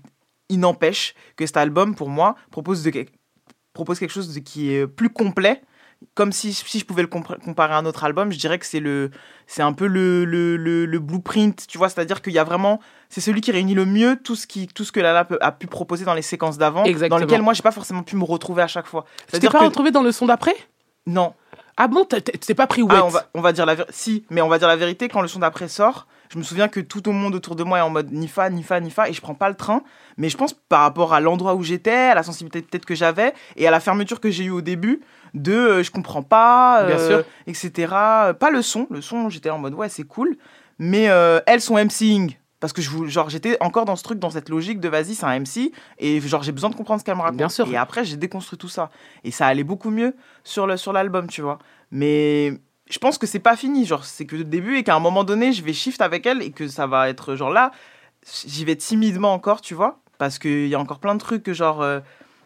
il 0.49 0.59
n'empêche 0.59 1.13
que 1.35 1.45
cet 1.45 1.57
album, 1.57 1.95
pour 1.95 2.09
moi, 2.09 2.35
propose, 2.49 2.83
de, 2.83 3.05
propose 3.73 3.99
quelque 3.99 4.11
chose 4.11 4.33
de, 4.33 4.39
qui 4.39 4.73
est 4.73 4.87
plus 4.87 5.09
complet 5.09 5.61
comme 6.15 6.31
si, 6.31 6.53
si 6.53 6.79
je 6.79 6.85
pouvais 6.85 7.03
le 7.03 7.07
compar- 7.07 7.39
comparer 7.39 7.73
à 7.73 7.77
un 7.77 7.85
autre 7.85 8.03
album, 8.03 8.31
je 8.31 8.39
dirais 8.39 8.57
que 8.57 8.65
c'est 8.65 8.79
le, 8.79 9.11
c'est 9.45 9.61
un 9.61 9.73
peu 9.73 9.85
le, 9.85 10.25
le, 10.25 10.57
le, 10.57 10.85
le 10.85 10.99
blueprint, 10.99 11.67
tu 11.67 11.77
vois, 11.77 11.89
c'est-à-dire 11.89 12.21
qu'il 12.23 12.33
y 12.33 12.39
a 12.39 12.43
vraiment, 12.43 12.79
c'est 13.09 13.21
celui 13.21 13.41
qui 13.41 13.51
réunit 13.51 13.75
le 13.75 13.85
mieux 13.85 14.15
tout 14.15 14.35
ce 14.35 14.47
qui, 14.47 14.67
tout 14.67 14.83
ce 14.83 14.91
que 14.91 14.99
Lala 14.99 15.27
a 15.41 15.51
pu 15.51 15.67
proposer 15.67 16.03
dans 16.03 16.15
les 16.15 16.23
séquences 16.23 16.57
d'avant, 16.57 16.83
dans 17.09 17.17
lesquelles 17.17 17.43
moi 17.43 17.53
j'ai 17.53 17.61
pas 17.61 17.71
forcément 17.71 18.01
pu 18.03 18.15
me 18.15 18.23
retrouver 18.23 18.63
à 18.63 18.67
chaque 18.67 18.87
fois. 18.87 19.05
Tu 19.31 19.39
t'es 19.39 19.47
pas 19.47 19.59
que 19.59 19.65
retrouvé 19.65 19.91
dans 19.91 20.01
le 20.01 20.11
son 20.11 20.25
d'après? 20.25 20.55
Non, 21.05 21.33
Ah 21.77 21.87
bon, 21.87 22.05
t'es 22.05 22.53
pas 22.53 22.67
pris 22.67 22.81
wet 22.83 22.95
ah, 22.97 23.05
on 23.05 23.09
va, 23.09 23.25
on 23.33 23.41
va 23.41 23.53
dire 23.53 23.65
la 23.65 23.75
vérité. 23.75 23.93
Si, 23.95 24.25
mais 24.29 24.41
on 24.41 24.47
va 24.49 24.59
dire 24.59 24.67
la 24.67 24.75
vérité. 24.75 25.07
Quand 25.07 25.21
le 25.21 25.27
son 25.27 25.39
d'après 25.39 25.67
sort, 25.67 26.07
je 26.29 26.37
me 26.37 26.43
souviens 26.43 26.67
que 26.67 26.79
tout 26.79 27.01
le 27.05 27.11
monde 27.11 27.33
autour 27.35 27.55
de 27.55 27.63
moi 27.63 27.79
est 27.79 27.81
en 27.81 27.89
mode 27.89 28.11
Nifa, 28.11 28.49
Nifa, 28.49 28.79
Nifa, 28.79 29.09
et 29.09 29.13
je 29.13 29.21
prends 29.21 29.33
pas 29.33 29.49
le 29.49 29.55
train. 29.55 29.83
Mais 30.17 30.29
je 30.29 30.37
pense 30.37 30.53
par 30.53 30.81
rapport 30.81 31.13
à 31.13 31.19
l'endroit 31.19 31.55
où 31.55 31.63
j'étais, 31.63 31.91
à 31.91 32.15
la 32.15 32.23
sensibilité 32.23 32.61
peut-être 32.61 32.85
que 32.85 32.95
j'avais, 32.95 33.33
et 33.55 33.67
à 33.67 33.71
la 33.71 33.79
fermeture 33.79 34.19
que 34.19 34.29
j'ai 34.29 34.45
eue 34.45 34.51
au 34.51 34.61
début, 34.61 35.01
de 35.33 35.53
euh, 35.53 35.83
je 35.83 35.91
comprends 35.91 36.23
pas, 36.23 36.83
Bien 36.85 36.97
sûr. 36.99 37.23
etc. 37.47 37.87
Pas 37.87 38.49
le 38.51 38.61
son. 38.61 38.87
Le 38.89 39.01
son, 39.01 39.29
j'étais 39.29 39.49
en 39.49 39.57
mode 39.57 39.73
ouais, 39.73 39.89
c'est 39.89 40.03
cool. 40.03 40.37
Mais 40.77 41.09
euh, 41.09 41.39
elles 41.45 41.61
sont 41.61 41.75
MCing. 41.75 42.35
Parce 42.61 42.73
que 42.73 42.81
je 42.81 42.89
vous, 42.91 43.07
genre, 43.07 43.29
j'étais 43.29 43.57
encore 43.59 43.85
dans 43.85 43.95
ce 43.97 44.03
truc, 44.03 44.19
dans 44.19 44.29
cette 44.29 44.47
logique 44.47 44.79
de 44.79 44.87
vas-y, 44.87 45.15
c'est 45.15 45.25
un 45.25 45.39
MC, 45.39 45.71
et 45.97 46.21
genre, 46.21 46.43
j'ai 46.43 46.51
besoin 46.51 46.69
de 46.69 46.75
comprendre 46.75 47.01
ce 47.01 47.05
qu'elle 47.05 47.15
me 47.15 47.21
raconte. 47.21 47.37
Bien 47.37 47.49
sûr. 47.49 47.67
Et 47.67 47.75
après, 47.75 48.05
j'ai 48.05 48.17
déconstruit 48.17 48.57
tout 48.57 48.69
ça. 48.69 48.91
Et 49.23 49.31
ça 49.31 49.47
allait 49.47 49.63
beaucoup 49.63 49.89
mieux 49.89 50.15
sur 50.43 50.67
le 50.67 50.77
sur 50.77 50.93
l'album, 50.93 51.27
tu 51.27 51.41
vois. 51.41 51.57
Mais 51.89 52.53
je 52.87 52.99
pense 52.99 53.17
que 53.17 53.25
c'est 53.25 53.39
pas 53.39 53.57
fini, 53.57 53.85
genre, 53.85 54.05
c'est 54.05 54.25
que 54.25 54.35
le 54.35 54.43
début, 54.43 54.77
et 54.77 54.83
qu'à 54.83 54.95
un 54.95 54.99
moment 54.99 55.23
donné, 55.23 55.53
je 55.53 55.63
vais 55.63 55.73
shift 55.73 56.01
avec 56.01 56.25
elle, 56.27 56.43
et 56.43 56.51
que 56.51 56.67
ça 56.67 56.85
va 56.85 57.09
être 57.09 57.35
genre 57.35 57.49
là, 57.49 57.71
j'y 58.45 58.63
vais 58.63 58.75
timidement 58.75 59.33
encore, 59.33 59.61
tu 59.61 59.73
vois. 59.73 59.99
Parce 60.19 60.37
qu'il 60.37 60.67
y 60.67 60.75
a 60.75 60.79
encore 60.79 60.99
plein 60.99 61.15
de 61.15 61.19
trucs 61.19 61.41
que, 61.41 61.53
genre, 61.53 61.81
euh, 61.81 61.99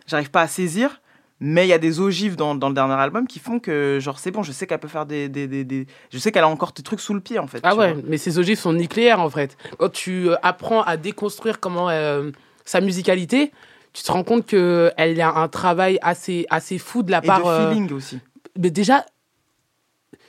j'arrive 0.08 0.32
pas 0.32 0.42
à 0.42 0.48
saisir. 0.48 1.02
Mais 1.48 1.68
il 1.68 1.70
y 1.70 1.74
a 1.74 1.78
des 1.78 2.00
ogives 2.00 2.36
dans, 2.36 2.56
dans 2.56 2.70
le 2.70 2.74
dernier 2.74 2.96
album 2.96 3.28
qui 3.28 3.38
font 3.38 3.60
que, 3.60 4.00
genre, 4.02 4.18
c'est 4.18 4.32
bon, 4.32 4.42
je 4.42 4.52
sais 4.52 4.66
qu'elle 4.66 4.80
peut 4.80 4.88
faire 4.88 5.06
des, 5.06 5.30
des, 5.30 5.46
des, 5.48 5.64
des- 5.64 5.86
Je 6.12 6.18
sais 6.18 6.32
qu'elle 6.32 6.44
a 6.44 6.48
encore 6.48 6.72
des 6.72 6.82
trucs 6.82 7.00
sous 7.00 7.14
le 7.14 7.20
pied, 7.20 7.38
en 7.38 7.46
fait. 7.46 7.60
Ah 7.62 7.76
ouais, 7.76 7.94
vois. 7.94 8.02
mais 8.08 8.18
ces 8.18 8.40
ogives 8.40 8.58
sont 8.58 8.74
nucléaires 8.74 9.20
en 9.22 9.30
fait. 9.30 9.56
Quand 9.78 9.90
tu 9.92 10.30
euh, 10.32 10.36
apprends 10.42 10.82
à 10.82 10.98
déconstruire 10.98 11.60
comment 11.60 11.88
euh, 11.92 12.32
sa 12.64 12.82
musicalité, 12.82 13.52
tu 13.94 14.02
te 14.02 14.12
rends 14.12 14.24
compte 14.24 14.48
que 14.48 14.92
elle 14.98 15.22
a 15.22 15.36
un 15.36 15.48
travail 15.48 16.00
assez 16.02 16.48
assez 16.50 16.80
fou 16.80 17.04
de 17.04 17.12
la 17.12 17.20
Et 17.24 17.28
part. 17.28 17.44
de 17.44 17.48
euh, 17.48 17.70
feeling 17.70 17.92
aussi. 17.94 18.20
mais 18.58 18.72
déjà, 18.72 19.06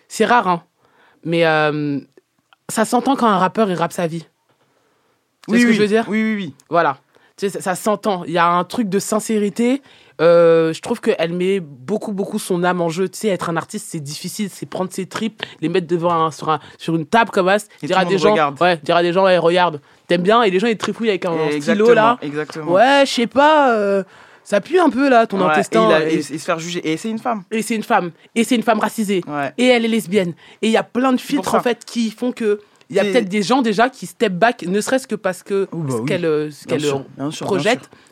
c'est 0.08 0.26
rare, 0.26 0.48
hein. 0.48 0.62
Mais 1.24 1.46
euh, 1.46 1.98
ça 2.68 2.84
s'entend 2.84 3.16
quand 3.16 3.26
un 3.26 3.38
rappeur 3.38 3.70
il 3.70 3.74
rappe 3.74 3.92
sa 3.92 4.06
vie. 4.06 4.26
Tu 5.48 5.54
Oui, 5.54 5.58
sais 5.58 5.58
ce 5.60 5.64
que 5.64 5.70
oui. 5.70 5.76
je 5.76 5.82
veux 5.82 5.88
dire? 5.88 6.04
Oui, 6.08 6.22
oui, 6.22 6.34
oui. 6.36 6.54
Voilà. 6.68 6.98
Tu 7.36 7.48
sais, 7.48 7.50
ça, 7.50 7.60
ça 7.60 7.74
s'entend. 7.74 8.24
Il 8.24 8.32
y 8.32 8.38
a 8.38 8.46
un 8.48 8.64
truc 8.64 8.88
de 8.88 8.98
sincérité. 8.98 9.82
Euh, 10.20 10.72
je 10.72 10.80
trouve 10.80 11.00
qu'elle 11.00 11.32
met 11.32 11.60
beaucoup, 11.60 12.12
beaucoup 12.12 12.38
son 12.38 12.64
âme 12.64 12.80
en 12.80 12.88
jeu. 12.88 13.08
Tu 13.08 13.18
sais, 13.18 13.28
être 13.28 13.50
un 13.50 13.56
artiste, 13.56 13.86
c'est 13.90 14.00
difficile. 14.00 14.48
C'est 14.50 14.66
prendre 14.66 14.90
ses 14.92 15.06
tripes, 15.06 15.42
les 15.60 15.68
mettre 15.68 15.86
devant 15.86 16.12
un- 16.12 16.30
sur, 16.30 16.48
un, 16.48 16.58
sur 16.78 16.96
une 16.96 17.04
table 17.06 17.30
comme 17.30 17.48
ça. 17.58 17.66
Et 17.82 17.86
Dire 17.86 17.98
à 17.98 18.04
des 18.04 18.16
gens, 18.18 18.30
regarde. 18.32 18.60
ouais, 18.62 18.78
dire 18.82 18.96
à 18.96 19.02
des 19.02 19.12
gens, 19.12 19.24
ouais, 19.24 19.36
regarde, 19.38 19.80
t'aimes 20.08 20.22
bien. 20.22 20.42
Et 20.42 20.50
les 20.50 20.58
gens, 20.58 20.68
ils 20.68 20.78
trifouillent 20.78 21.10
avec 21.10 21.24
un, 21.26 21.34
stylo 21.60 21.92
là. 21.92 22.16
exactement. 22.22 22.72
Ouais, 22.72 23.02
je 23.06 23.10
sais 23.12 23.26
pas. 23.26 23.72
euh, 23.74 24.02
ça 24.42 24.60
pue 24.60 24.78
un 24.78 24.90
peu 24.90 25.08
là, 25.10 25.26
ton 25.26 25.38
Ouais, 25.40 25.50
intestin. 25.50 25.90
Et, 25.90 25.94
a- 25.94 26.08
Et- 26.08 26.22
se 26.22 26.38
faire 26.38 26.58
juger. 26.60 26.88
Et 26.92 26.96
c'est 26.96 27.10
une 27.10 27.18
femme. 27.18 27.42
et 27.50 27.62
c'est 27.62 27.74
une 27.74 27.82
femme. 27.82 28.12
Et 28.34 28.44
c'est 28.44 28.54
une 28.54 28.62
femme 28.62 28.78
racisée. 28.78 29.22
Ouais. 29.26 29.52
Et 29.58 29.66
elle 29.66 29.84
est 29.84 29.88
lesbienne. 29.88 30.34
Et 30.62 30.68
il 30.68 30.72
y 30.72 30.76
a 30.76 30.84
plein 30.84 31.12
de 31.12 31.20
filtres 31.20 31.54
en 31.54 31.60
fait 31.60 31.84
qui 31.84 32.10
font 32.12 32.30
que 32.32 32.60
il 32.90 32.96
y 32.96 33.00
a 33.00 33.04
peut-être 33.04 33.28
des 33.28 33.42
gens 33.42 33.62
déjà 33.62 33.88
qui 33.90 34.06
step 34.06 34.32
back, 34.34 34.62
ne 34.62 34.80
serait-ce 34.80 35.06
que 35.06 35.14
parce 35.16 35.42
que 35.42 35.68
Oh, 35.72 35.78
bah 35.78 35.94
ce 35.94 35.98
oui. 36.00 36.06
qu'elle 36.06 36.24
euh, 36.24 36.50
sûr. 36.50 36.68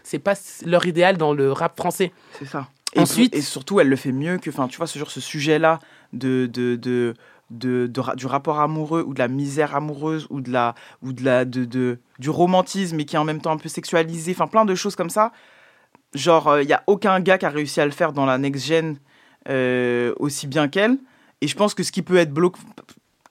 c'est 0.03 0.19
pas 0.19 0.35
leur 0.67 0.87
idéal 0.87 1.17
dans 1.17 1.33
le 1.33 1.53
rap 1.53 1.77
français. 1.77 2.13
C'est 2.39 2.47
ça. 2.47 2.69
Et 2.95 3.01
Ensuite- 3.01 3.35
et 3.35 3.41
surtout, 3.41 3.81
elle 3.81 3.89
le 3.89 3.97
fait 3.97 4.13
mieux 4.13 4.39
que, 4.39 4.51
enfin, 4.51 4.69
tu 4.69 4.77
vois, 4.77 4.87
ce 4.87 4.99
genre, 4.99 5.11
ce 5.11 5.21
sujet-là 5.21 5.81
de, 6.13 6.47
de, 6.47 6.77
de, 6.77 7.15
de, 7.51 7.91
du 8.17 8.27
rapport 8.27 8.61
amoureux 8.61 9.03
ou 9.07 9.15
de 9.15 9.19
la 9.19 9.27
misère 9.29 9.75
amoureuse 9.75 10.27
ou 10.31 10.41
de 10.41 10.51
la, 10.53 10.75
ou 11.03 11.13
de 11.13 11.25
la, 11.25 11.45
de, 11.45 11.65
de- 11.65 11.99
du 12.21 12.31
romantisme 12.31 12.99
et 13.01 13.05
qui 13.05 13.17
est 13.17 13.19
en 13.19 13.25
même 13.25 13.41
temps 13.41 13.51
un 13.53 13.57
peu 13.57 13.69
sexualisé, 13.69 14.31
enfin, 14.33 14.47
plein 14.47 14.65
de 14.65 14.75
choses 14.77 14.95
comme 14.97 15.11
ça. 15.11 15.33
Genre, 16.15 16.61
il 16.61 16.69
y 16.69 16.73
a 16.73 16.85
aucun 16.87 17.19
gars 17.19 17.39
qui 17.39 17.47
a 17.47 17.51
réussi 17.51 17.81
à 17.81 17.85
le 17.85 17.91
faire 17.91 18.13
dans 18.13 18.27
la 18.27 18.39
next 18.39 18.65
gen 18.67 18.97
euh, 19.49 20.13
aussi 20.21 20.47
bien 20.47 20.69
qu'elle. 20.69 20.97
Et 21.41 21.49
je 21.49 21.57
pense 21.57 21.75
que 21.75 21.83
ce 21.83 21.91
qui 21.91 22.03
peut 22.03 22.17
être 22.17 22.33
bloquant 22.33 22.61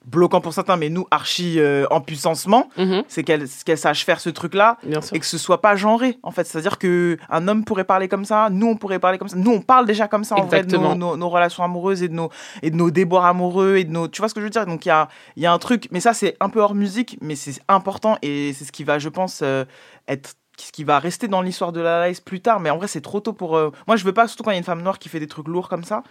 bloquant 0.05 0.41
pour 0.41 0.53
certains, 0.53 0.75
mais 0.75 0.89
nous, 0.89 1.07
archi 1.11 1.59
euh, 1.59 1.85
en 1.89 2.01
puissancement, 2.01 2.69
c'est 3.07 3.23
qu'elle 3.23 3.47
sache 3.77 4.05
faire 4.05 4.19
ce 4.19 4.29
truc-là 4.29 4.77
et 5.15 5.19
que 5.19 5.25
ce 5.25 5.37
soit 5.37 5.61
pas 5.61 5.75
genré, 5.75 6.19
en 6.23 6.31
fait. 6.31 6.45
C'est-à-dire 6.45 6.77
que 6.77 7.17
un 7.29 7.47
homme 7.47 7.63
pourrait 7.63 7.83
parler 7.85 8.07
comme 8.07 8.25
ça, 8.25 8.49
nous, 8.51 8.67
on 8.67 8.75
pourrait 8.75 8.99
parler 8.99 9.17
comme 9.17 9.29
ça. 9.29 9.37
Nous, 9.37 9.51
on 9.51 9.61
parle 9.61 9.85
déjà 9.85 10.07
comme 10.07 10.23
ça, 10.23 10.35
en 10.35 10.43
vrai, 10.45 10.63
de 10.63 10.71
nos, 10.75 10.83
Exactement. 10.83 10.95
nos- 10.95 11.17
nos 11.17 11.29
relations 11.29 11.63
amoureuses 11.63 12.03
et 12.03 12.09
de 12.09 12.13
nos, 12.13 12.29
et 12.61 12.69
de 12.69 12.75
nos 12.75 12.91
déboires 12.91 13.25
amoureux 13.25 13.77
et 13.77 13.85
de 13.85 13.91
nos... 13.91 14.07
Tu 14.07 14.19
vois 14.21 14.27
ce 14.29 14.33
que 14.33 14.41
je 14.41 14.45
veux 14.45 14.49
dire? 14.49 14.65
Donc, 14.65 14.85
il 14.85 14.89
y 14.89 14.91
a, 14.91 15.07
y 15.37 15.45
a 15.45 15.53
un 15.53 15.57
truc, 15.59 15.87
mais 15.91 15.99
ça, 16.01 16.13
c'est 16.13 16.35
un 16.39 16.49
peu 16.49 16.59
hors 16.59 16.75
musique, 16.75 17.17
mais 17.21 17.35
c'est 17.35 17.61
important 17.69 18.17
et 18.21 18.53
c'est 18.53 18.65
ce 18.65 18.71
qui 18.71 18.83
va, 18.83 18.99
je 18.99 19.09
pense, 19.09 19.39
euh, 19.41 19.63
être 20.07 20.35
ce 20.59 20.71
qui 20.71 20.83
va 20.83 20.99
rester 20.99 21.27
dans 21.27 21.41
l'histoire 21.41 21.71
de 21.71 21.81
la 21.81 22.07
Lice 22.07 22.19
plus 22.21 22.39
tard, 22.39 22.59
mais 22.59 22.69
en 22.69 22.77
vrai, 22.77 22.87
c'est 22.87 23.01
trop 23.01 23.19
tôt 23.19 23.33
pour... 23.33 23.55
euh, 23.57 23.71
Moi, 23.87 23.95
je 23.95 24.03
veux 24.03 24.13
pas, 24.13 24.27
surtout 24.27 24.43
quand 24.43 24.51
il 24.51 24.55
y 24.55 24.57
a 24.57 24.59
une 24.59 24.63
femme 24.65 24.83
noire 24.83 24.99
qui 24.99 25.09
fait 25.09 25.19
des 25.19 25.27
trucs 25.27 25.47
lourds 25.47 25.67
comme 25.67 25.83
ça, 25.83 26.03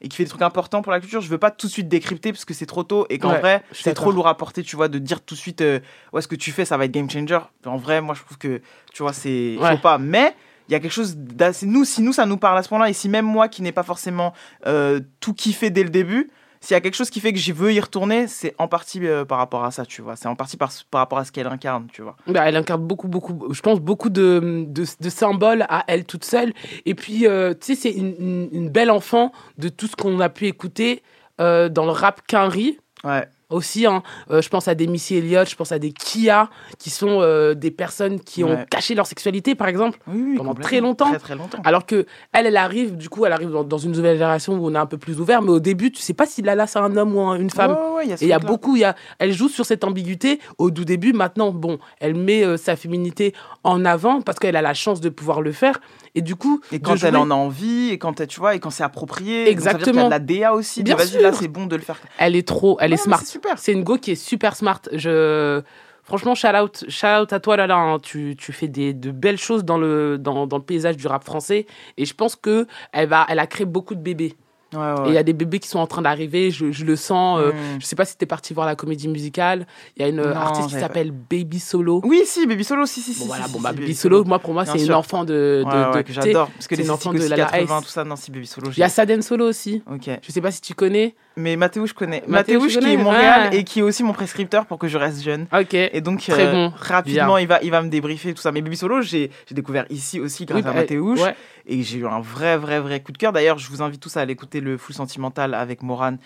et 0.00 0.08
qui 0.08 0.16
fait 0.16 0.24
des 0.24 0.30
trucs 0.30 0.42
importants 0.42 0.82
pour 0.82 0.92
la 0.92 1.00
culture, 1.00 1.20
je 1.20 1.28
veux 1.28 1.38
pas 1.38 1.50
tout 1.50 1.66
de 1.66 1.72
suite 1.72 1.88
décrypter 1.88 2.32
parce 2.32 2.44
que 2.44 2.54
c'est 2.54 2.66
trop 2.66 2.84
tôt 2.84 3.06
et 3.10 3.18
qu'en 3.18 3.32
Ouais, 3.32 3.40
vrai, 3.40 3.62
c'est 3.72 3.94
trop 3.94 4.12
lourd 4.12 4.28
à 4.28 4.36
porter, 4.36 4.62
tu 4.62 4.76
vois, 4.76 4.88
de 4.88 4.98
dire 4.98 5.20
tout 5.20 5.34
de 5.34 5.40
suite, 5.40 5.60
euh, 5.60 5.80
ouais, 6.12 6.22
ce 6.22 6.28
que 6.28 6.36
tu 6.36 6.52
fais, 6.52 6.64
ça 6.64 6.76
va 6.76 6.86
être 6.86 6.92
game 6.92 7.08
changer. 7.10 7.38
En 7.66 7.76
vrai, 7.76 8.00
moi, 8.00 8.14
je 8.14 8.22
trouve 8.22 8.38
que, 8.38 8.60
tu 8.92 9.02
vois, 9.02 9.12
c'est. 9.12 9.56
Ouais. 9.60 9.72
Faut 9.72 9.78
pas. 9.78 9.98
Mais 9.98 10.34
il 10.68 10.72
y 10.72 10.74
a 10.74 10.80
quelque 10.80 10.92
chose 10.92 11.16
d'assez. 11.16 11.66
Nous, 11.66 11.84
si 11.84 12.00
nous, 12.00 12.12
ça 12.12 12.26
nous 12.26 12.36
parle 12.36 12.56
à 12.58 12.62
ce 12.62 12.68
point-là, 12.68 12.88
et 12.88 12.92
si 12.92 13.08
même 13.08 13.26
moi 13.26 13.48
qui 13.48 13.60
n'ai 13.60 13.72
pas 13.72 13.82
forcément 13.82 14.32
euh, 14.66 15.00
tout 15.20 15.34
kiffé 15.34 15.70
dès 15.70 15.82
le 15.82 15.90
début, 15.90 16.30
s'il 16.60 16.74
y 16.74 16.76
a 16.76 16.80
quelque 16.80 16.94
chose 16.94 17.10
qui 17.10 17.20
fait 17.20 17.32
que 17.32 17.38
j'y 17.38 17.52
veux 17.52 17.72
y 17.72 17.80
retourner, 17.80 18.26
c'est 18.28 18.54
en 18.58 18.68
partie 18.68 19.04
euh, 19.06 19.24
par 19.24 19.38
rapport 19.38 19.64
à 19.64 19.70
ça, 19.70 19.86
tu 19.86 20.02
vois. 20.02 20.16
C'est 20.16 20.28
en 20.28 20.36
partie 20.36 20.56
par, 20.56 20.70
par 20.90 21.00
rapport 21.00 21.18
à 21.18 21.24
ce 21.24 21.32
qu'elle 21.32 21.46
incarne, 21.46 21.86
tu 21.92 22.02
vois. 22.02 22.16
Bah, 22.26 22.42
elle 22.46 22.56
incarne 22.56 22.82
beaucoup, 22.86 23.08
beaucoup, 23.08 23.52
je 23.52 23.60
pense, 23.62 23.80
beaucoup 23.80 24.10
de, 24.10 24.64
de, 24.68 24.84
de 25.00 25.08
symboles 25.10 25.64
à 25.68 25.84
elle 25.86 26.04
toute 26.04 26.24
seule. 26.24 26.52
Et 26.86 26.94
puis, 26.94 27.26
euh, 27.26 27.54
tu 27.54 27.74
sais, 27.74 27.74
c'est 27.74 27.90
une, 27.92 28.14
une- 28.18 28.48
une 28.52 28.68
belle 28.68 28.90
enfant 28.90 29.32
de 29.58 29.68
tout 29.68 29.86
ce 29.86 29.96
qu'on 29.96 30.20
a 30.20 30.28
pu 30.28 30.46
écouter 30.46 31.02
euh, 31.40 31.68
dans 31.68 31.84
le 31.86 31.92
rap 31.92 32.20
Quinry. 32.26 32.78
Ouais. 33.04 33.26
Aussi, 33.50 33.86
hein. 33.86 34.02
Euh, 34.30 34.40
je 34.42 34.48
pense 34.48 34.68
à 34.68 34.74
des 34.74 34.86
Missy 34.86 35.16
Elliott, 35.16 35.48
je 35.48 35.56
pense 35.56 35.72
à 35.72 35.78
des 35.78 35.92
Kia, 35.92 36.48
qui 36.78 36.88
sont 36.90 37.20
euh, 37.20 37.54
des 37.54 37.70
personnes 37.70 38.20
qui 38.20 38.44
ont 38.44 38.64
caché 38.70 38.94
leur 38.94 39.06
sexualité, 39.06 39.54
par 39.54 39.68
exemple, 39.68 39.98
pendant 40.36 40.54
très 40.54 40.80
longtemps. 40.80 41.08
Très, 41.10 41.18
très 41.18 41.34
longtemps. 41.36 41.58
Alors 41.64 41.84
que 41.86 42.06
elle, 42.32 42.46
elle 42.46 42.56
arrive, 42.56 42.96
du 42.96 43.08
coup, 43.08 43.26
elle 43.26 43.32
arrive 43.32 43.50
dans, 43.50 43.64
dans 43.64 43.78
une 43.78 43.92
nouvelle 43.92 44.16
génération 44.16 44.54
où 44.54 44.66
on 44.68 44.74
est 44.74 44.78
un 44.78 44.86
peu 44.86 44.98
plus 44.98 45.20
ouvert, 45.20 45.42
mais 45.42 45.50
au 45.50 45.60
début, 45.60 45.90
tu 45.92 46.00
sais 46.00 46.14
pas 46.14 46.26
si 46.26 46.42
Lala 46.42 46.66
c'est 46.66 46.78
un 46.78 46.96
homme 46.96 47.14
ou 47.16 47.20
un- 47.20 47.36
une 47.36 47.50
femme. 47.50 47.72
Ouais, 47.72 47.76
ouais, 47.76 47.94
ouais, 47.96 48.04
il 48.06 48.10
y 48.10 48.12
a 48.12 48.16
ce 48.16 48.22
Et 48.24 48.26
il 48.26 48.30
y 48.30 48.32
a 48.32 48.36
truc-là. 48.38 48.48
beaucoup, 48.52 48.76
y 48.76 48.84
a, 48.84 48.94
elle 49.18 49.32
joue 49.32 49.48
sur 49.48 49.66
cette 49.66 49.84
ambiguïté 49.84 50.40
au 50.58 50.70
tout 50.70 50.84
début. 50.84 51.12
Maintenant, 51.12 51.50
bon, 51.50 51.78
elle 51.98 52.14
met 52.14 52.44
euh, 52.44 52.56
sa 52.56 52.76
féminité 52.76 53.34
en 53.64 53.84
avant 53.84 54.20
parce 54.20 54.38
qu'elle 54.38 54.56
a 54.56 54.62
la 54.62 54.74
chance 54.74 55.00
de 55.00 55.08
pouvoir 55.08 55.40
le 55.42 55.52
faire. 55.52 55.80
Et 56.14 56.22
du 56.22 56.34
coup, 56.36 56.60
Et 56.72 56.80
quand 56.80 56.92
elle 56.92 56.98
jouer- 57.12 57.16
en 57.16 57.30
a 57.30 57.34
envie, 57.34 57.90
et 57.90 57.98
quand 57.98 58.20
elle, 58.20 58.26
tu 58.26 58.40
vois, 58.40 58.54
et 58.56 58.58
quand 58.60 58.70
c'est 58.70 58.82
approprié, 58.82 59.52
donc 59.52 59.60
ça 59.60 59.72
veut 59.72 59.78
dire 59.78 59.84
qu'il 59.86 59.94
y 59.94 59.98
a 59.98 60.02
Exactement. 60.02 60.04
de 60.06 60.10
la 60.10 60.18
DA 60.18 60.54
aussi. 60.54 60.82
Bien 60.82 60.96
Vas-y, 60.96 61.20
là, 61.22 61.30
sûr. 61.32 61.40
c'est 61.42 61.48
bon 61.48 61.66
de 61.66 61.76
le 61.76 61.82
faire. 61.82 61.96
Elle 62.18 62.34
est 62.36 62.46
trop, 62.46 62.76
elle 62.80 62.92
est 62.92 62.96
smart. 62.96 63.20
Super. 63.40 63.58
C'est 63.58 63.72
une 63.72 63.84
go 63.84 63.96
qui 63.96 64.12
est 64.12 64.14
super 64.14 64.54
smart. 64.56 64.80
Je, 64.92 65.62
franchement, 66.04 66.34
shout 66.34 66.48
out, 66.48 66.84
shout 66.88 67.06
out 67.22 67.32
à 67.32 67.40
toi 67.40 67.56
là, 67.56 67.66
là. 67.66 67.76
hein. 67.76 67.98
Tu, 68.00 68.36
tu 68.38 68.52
fais 68.52 68.68
des, 68.68 68.92
de 68.94 69.10
belles 69.10 69.38
choses 69.38 69.64
dans 69.64 69.78
le, 69.78 70.18
dans, 70.18 70.46
dans 70.46 70.56
le 70.58 70.62
paysage 70.64 70.96
du 70.96 71.06
rap 71.06 71.24
français. 71.24 71.66
Et 71.96 72.04
je 72.04 72.14
pense 72.14 72.36
que 72.36 72.66
elle 72.92 73.08
va, 73.08 73.26
elle 73.28 73.38
a 73.38 73.46
créé 73.46 73.66
beaucoup 73.66 73.94
de 73.94 74.00
bébés. 74.00 74.34
Ouais, 74.72 74.78
ouais, 74.78 75.06
Et 75.06 75.08
il 75.08 75.14
y 75.14 75.18
a 75.18 75.24
des 75.24 75.32
bébés 75.32 75.58
qui 75.58 75.66
sont 75.66 75.80
en 75.80 75.88
train 75.88 76.02
d'arriver, 76.02 76.52
je, 76.52 76.70
je 76.70 76.84
le 76.84 76.94
sens. 76.94 77.40
euh, 77.40 77.50
Mm. 77.50 77.80
Je 77.80 77.86
sais 77.86 77.96
pas 77.96 78.04
si 78.04 78.16
t'es 78.16 78.24
parti 78.26 78.54
voir 78.54 78.66
la 78.66 78.76
comédie 78.76 79.08
musicale. 79.08 79.66
Il 79.96 80.02
y 80.02 80.04
a 80.04 80.08
une 80.08 80.20
euh, 80.20 80.32
Non, 80.32 80.40
artiste 80.40 80.68
qui 80.68 80.74
s'appelle 80.78 81.10
Baby 81.10 81.58
Solo. 81.58 82.00
Oui, 82.04 82.22
si, 82.24 82.46
Baby 82.46 82.62
Solo, 82.62 82.86
si, 82.86 83.00
si, 83.00 83.12
si. 83.12 83.18
Bon, 83.18 83.26
voilà, 83.26 83.46
si, 83.46 83.52
bon, 83.52 83.58
bah, 83.60 83.70
si, 83.74 83.80
Baby 83.80 83.94
Solo, 83.96 84.22
moi, 84.22 84.38
pour 84.38 84.54
moi, 84.54 84.64
c'est 84.64 84.78
une 84.84 84.94
enfant 84.94 85.24
de. 85.24 85.64
de, 85.64 85.90
Ouais, 85.90 85.96
de- 85.96 86.02
que 86.06 86.12
j'adore. 86.12 86.50
Parce 86.50 86.68
que 86.68 86.76
c'est 86.76 86.82
les 86.82 86.86
une 86.86 86.92
enfant 86.94 87.12
esthétiques 87.12 87.36
de 87.36 87.40
la 87.42 87.46
80, 87.50 87.78
Ice. 87.80 87.84
tout 87.84 87.90
ça, 87.92 88.04
non, 88.04 88.14
si 88.14 88.30
Baby 88.30 88.46
Solo. 88.46 88.70
Il 88.70 88.78
y 88.78 88.84
a 88.84 88.88
Saden 88.88 89.22
Solo 89.22 89.48
aussi. 89.48 89.82
Ok. 89.90 90.08
Je 90.22 90.30
sais 90.30 90.40
pas 90.40 90.52
si 90.52 90.60
tu 90.60 90.74
connais. 90.74 91.16
Mais 91.40 91.56
Mathéo, 91.56 91.86
je 91.86 91.94
connais. 91.94 92.22
Mathéo, 92.28 92.60
qui 92.66 92.74
connais 92.74 92.92
est 92.94 92.96
Montréal 92.96 93.48
Ah. 93.52 93.54
et 93.54 93.64
qui 93.64 93.80
est 93.80 93.82
aussi 93.82 94.02
mon 94.04 94.12
prescripteur 94.12 94.66
pour 94.66 94.78
que 94.78 94.86
je 94.88 94.98
reste 94.98 95.22
jeune. 95.22 95.46
Ok. 95.52 95.74
Et 95.74 96.00
donc, 96.00 96.20
Très 96.20 96.46
euh, 96.46 96.52
bon. 96.52 96.72
rapidement, 96.76 97.34
Bien. 97.34 97.40
il 97.40 97.46
va, 97.48 97.58
il 97.62 97.70
va 97.70 97.82
me 97.82 97.88
débriefer 97.88 98.34
tout 98.34 98.42
ça. 98.42 98.52
Mais 98.52 98.60
Baby 98.62 98.76
Solo, 98.76 99.00
j'ai 99.02 99.30
découvert 99.50 99.86
ici 99.90 100.20
aussi 100.20 100.44
grâce 100.46 100.62
Oui, 100.62 100.68
à 100.68 100.72
bah, 100.72 100.80
Mathéo. 100.80 101.14
ouais. 101.16 101.34
Et 101.66 101.82
j'ai 101.82 101.98
eu 101.98 102.06
un 102.06 102.20
vrai, 102.20 102.56
vrai, 102.56 102.78
vrai 102.80 103.00
coup 103.00 103.12
de 103.12 103.18
cœur. 103.18 103.32
D'ailleurs, 103.32 103.58
je 103.58 103.68
vous 103.70 103.82
invite 103.82 104.00
tous 104.00 104.16
à 104.16 104.20
aller 104.20 104.32
écouter 104.32 104.60
le 104.60 104.76
Full 104.76 104.94
Sentimental 104.94 105.54
avec 105.54 105.82
Morane, 105.82 106.18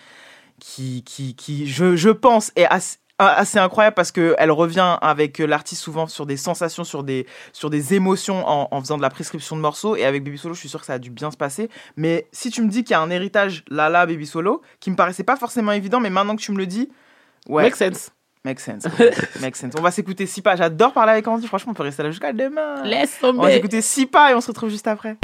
qui, 0.59 1.03
qui, 1.03 1.35
qui 1.35 1.67
je, 1.67 1.95
je 1.95 2.09
pense, 2.09 2.51
est 2.55 2.65
assez 2.65 2.97
assez 3.17 3.59
incroyable 3.59 3.93
parce 3.95 4.11
que 4.11 4.35
elle 4.37 4.51
revient 4.51 4.97
avec 5.01 5.39
l'artiste 5.39 5.81
souvent 5.81 6.07
sur 6.07 6.25
des 6.25 6.37
sensations, 6.37 6.83
sur 6.83 7.03
des, 7.03 7.25
sur 7.53 7.69
des 7.69 7.93
émotions 7.93 8.47
en, 8.47 8.67
en 8.71 8.79
faisant 8.81 8.97
de 8.97 9.01
la 9.01 9.09
prescription 9.09 9.55
de 9.55 9.61
morceaux. 9.61 9.95
Et 9.95 10.03
avec 10.05 10.23
Baby 10.23 10.37
Solo, 10.37 10.53
je 10.53 10.59
suis 10.59 10.69
sûr 10.69 10.79
que 10.81 10.85
ça 10.85 10.93
a 10.93 10.99
dû 10.99 11.09
bien 11.09 11.31
se 11.31 11.37
passer. 11.37 11.69
Mais 11.95 12.27
si 12.31 12.49
tu 12.51 12.61
me 12.61 12.69
dis 12.69 12.83
qu'il 12.83 12.91
y 12.91 12.95
a 12.95 13.01
un 13.01 13.09
héritage 13.09 13.63
Lala 13.69 14.05
Baby 14.05 14.25
Solo, 14.25 14.61
qui 14.79 14.91
me 14.91 14.95
paraissait 14.95 15.23
pas 15.23 15.37
forcément 15.37 15.71
évident, 15.71 15.99
mais 15.99 16.09
maintenant 16.09 16.35
que 16.35 16.41
tu 16.41 16.51
me 16.51 16.57
le 16.57 16.65
dis, 16.67 16.89
ouais. 17.47 17.63
Make 17.63 17.75
sense. 17.75 18.11
Make 18.43 18.59
sense. 18.59 18.83
Make 19.41 19.55
sense. 19.55 19.73
On 19.77 19.81
va 19.81 19.91
s'écouter 19.91 20.25
Sipa. 20.27 20.55
J'adore 20.55 20.93
parler 20.93 21.13
avec 21.13 21.27
Andy. 21.27 21.47
Franchement, 21.47 21.71
on 21.71 21.75
peut 21.75 21.83
rester 21.83 22.03
là 22.03 22.11
jusqu'à 22.11 22.31
demain. 22.33 22.83
Laisse 22.83 23.17
On 23.23 23.27
va 23.27 23.33
tomber. 23.33 23.53
s'écouter 23.53 23.81
Sipa 23.81 24.31
et 24.31 24.35
on 24.35 24.41
se 24.41 24.47
retrouve 24.47 24.69
juste 24.69 24.87
après. 24.87 25.17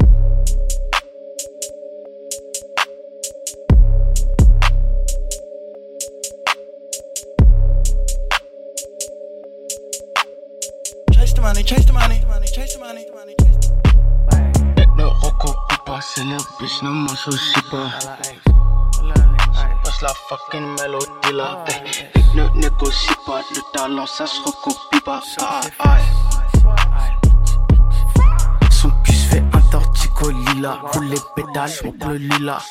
Pas, 16.02 16.08
c'est 16.08 16.24
le 16.24 16.38
bitch, 16.60 16.82
ne 16.82 16.89
m'en 16.89 17.16
soucie 17.16 17.62
pas. 17.70 17.89
Passe 19.84 20.02
la 20.02 20.14
fucking 20.30 20.76
mélodie 20.80 21.34
là. 21.34 21.64
Ne 22.36 22.47
négocie 22.60 23.16
pas, 23.26 23.41
le 23.52 23.62
talent 23.74 24.06
ça 24.06 24.26
se 24.26 24.41
recopie 24.41 25.02
pas. 25.04 25.22
Son 28.70 28.89
cul 29.04 29.14
se 29.14 29.28
fait 29.28 29.43
un 29.54 29.62
tortico 29.72 30.30
lila. 30.30 30.80
Roule 30.93 31.06
les 31.08 31.20
pétales, 31.36 31.70
smoke 31.70 32.06
le 32.08 32.16
lilas. 32.16 32.66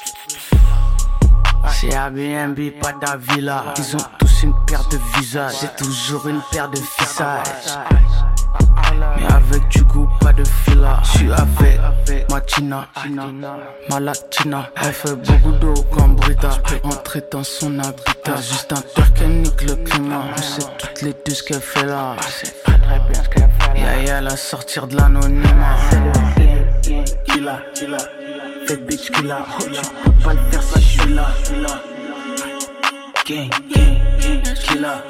C'est 1.69 1.93
Airbnb, 1.93 2.59
pas 2.81 2.93
d'Avila. 2.93 3.75
Ils 3.77 3.97
ont 3.97 4.07
tous 4.19 4.43
une 4.43 4.55
paire 4.67 4.85
de 4.89 4.99
visages. 5.17 5.55
J'ai 5.61 5.85
toujours 5.85 6.27
une 6.27 6.41
paire 6.51 6.69
de 6.71 6.79
visages. 6.79 7.79
Avec 9.51 9.67
du 9.69 9.83
goût, 9.83 10.09
pas 10.21 10.33
de 10.33 10.45
fila. 10.45 11.01
J'suis 11.03 11.33
avec 11.33 11.81
ma 12.31 12.41
Tina, 12.41 12.87
ma 13.89 13.99
latina. 13.99 14.71
Elle 14.77 14.93
fait 14.93 15.17
beaucoup 15.17 15.51
d'eau 15.59 15.75
comme 15.93 16.15
Brita. 16.15 16.51
Entrer 16.85 17.25
dans 17.33 17.43
son 17.43 17.77
habitat. 17.81 18.37
Juste 18.37 18.73
un 18.73 18.81
tour 18.95 19.13
qui 19.15 19.27
nique 19.27 19.63
le 19.63 19.75
climat. 19.75 20.27
On 20.33 20.41
sait 20.41 20.63
toutes 20.79 21.03
les 21.03 21.15
deux 21.27 21.35
ce 21.35 21.43
qu'elle 21.43 21.61
fait 21.61 21.85
là. 21.85 22.15
C'est 22.29 22.63
pas 22.63 22.73
très 22.73 23.01
bien 23.01 23.25
ce 23.25 23.29
qu'elle 23.29 23.51
fait 23.59 23.81
là. 23.81 23.97
Yeah, 23.97 24.03
yeah, 24.05 24.21
la 24.21 24.37
sortir 24.37 24.87
de 24.87 24.97
l'anonymat. 24.97 25.77
Killa, 27.25 27.61
killa. 27.75 27.99
Fait 28.69 28.77
bitch 28.77 29.11
killa. 29.11 29.39
Oh, 29.59 29.65
tu 29.65 29.81
peux 30.05 30.13
pas 30.23 30.35
le 30.35 30.41
faire 30.53 30.63
si 30.63 30.81
j'suis 30.81 31.13
là. 31.13 31.27
Gang, 33.27 33.51
gang, 33.75 33.99
gang. 34.21 34.55
Killa. 34.63 35.03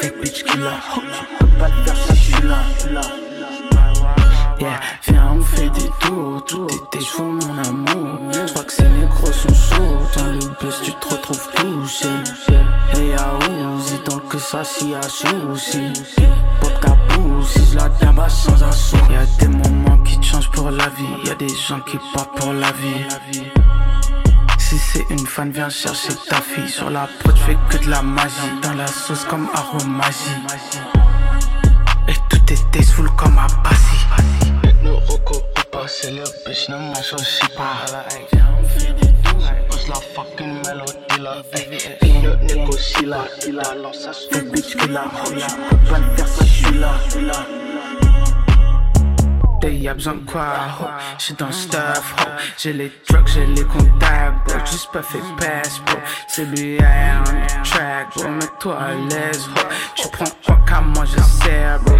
Fait 0.00 0.14
bitch 0.20 0.42
killa. 0.42 0.72
Oh, 0.96 1.00
tu 1.00 1.36
peux 1.38 1.46
pas 1.58 1.68
le 1.68 1.84
faire 1.84 1.96
si 1.96 2.16
j'suis 2.16 2.48
là. 2.48 3.02
Yeah, 4.58 4.80
viens, 5.06 5.32
on 5.34 5.42
fait 5.42 5.68
des 5.68 5.90
tours, 6.00 6.42
tours. 6.46 6.88
T'es 6.90 7.00
chevaux, 7.00 7.24
mon 7.24 7.58
amour. 7.58 8.32
Je 8.32 8.52
crois 8.52 8.64
que 8.64 8.72
ces 8.72 8.88
négros 8.88 9.30
sont 9.30 9.54
sourds. 9.54 10.10
Dans 10.16 10.32
le 10.32 10.38
bus, 10.38 10.80
tu 10.82 10.92
te 10.92 11.08
retrouves 11.14 11.46
touché. 11.54 12.08
Hey, 12.94 13.14
ah, 13.18 13.38
Uzi, 13.76 13.98
donc 14.06 14.28
que 14.28 14.38
ça, 14.38 14.64
si 14.64 14.94
à 14.94 15.02
souci. 15.02 15.92
Vodka 16.62 16.96
si 17.44 17.66
je 17.70 17.76
la 17.76 17.90
tabasse 17.90 18.44
sans 18.44 18.62
assaut. 18.62 18.96
Y'a 19.10 19.26
des 19.38 19.48
moments 19.48 19.98
qui 19.98 20.18
te 20.18 20.24
changent 20.24 20.50
pour 20.50 20.70
la 20.70 20.88
vie. 20.88 21.26
Y'a 21.28 21.34
des 21.34 21.48
gens 21.48 21.80
qui 21.80 21.98
partent 22.14 22.34
pour 22.38 22.54
la 22.54 22.72
vie. 22.72 23.42
Si 24.58 24.78
c'est 24.78 25.04
une 25.10 25.26
fan, 25.26 25.50
viens 25.50 25.68
chercher 25.68 26.14
ta 26.30 26.40
fille. 26.40 26.68
Sur 26.68 26.88
la 26.88 27.08
prod, 27.22 27.36
fais 27.36 27.58
que 27.68 27.84
de 27.84 27.90
la 27.90 28.00
magie. 28.00 28.32
Dans 28.62 28.72
la 28.72 28.86
sauce 28.86 29.26
comme 29.26 29.50
aromagie. 29.52 30.30
Et 32.08 32.14
tout 32.30 32.52
est 32.52 32.70
tasteful 32.70 33.10
comme 33.16 33.36
à 33.36 33.46
Passy. 33.62 34.05
Ne 36.04 36.10
recopie 36.10 36.10
pas, 36.10 36.10
c'est 36.10 36.10
le 36.10 36.24
bitch, 36.46 36.68
soucie 37.02 37.48
pas. 37.56 37.86
Pose 39.68 39.88
la 39.88 39.94
fucking 39.94 40.62
mélodie 40.62 41.20
là. 41.20 41.42
Là. 43.08 43.24
Tu 43.40 43.52
peux 44.76 45.90
pas 45.90 45.98
le 45.98 46.16
faire 46.16 46.28
si 46.28 46.46
j'suis 46.46 46.78
là. 46.78 46.92
Y'a 49.68 49.94
besoin 49.94 50.14
de 50.14 50.30
quoi, 50.30 50.54
ho? 50.80 50.84
J'suis 51.18 51.34
dans 51.34 51.46
le 51.46 51.52
stuff, 51.52 52.14
ho 52.18 52.24
J'ai 52.56 52.72
les 52.72 52.92
drugs, 53.08 53.26
j'ai 53.26 53.46
les 53.46 53.64
contacts, 53.64 54.48
bro 54.48 54.58
Juste 54.64 54.90
pas 54.92 55.02
fait 55.02 55.18
pass, 55.38 55.80
bro 55.86 55.96
C'est 56.28 56.44
lui, 56.44 56.78
on 56.80 57.24
the 57.24 57.64
track, 57.64 58.14
bro 58.16 58.28
Mets-toi 58.28 58.78
à 58.78 58.94
l'aise, 58.94 59.48
ho 59.48 59.60
Tu 59.96 60.08
prends 60.08 60.24
quoi 60.44 60.58
qu'à 60.66 60.80
moi 60.80 61.04
je 61.04 61.16
bro 61.84 61.96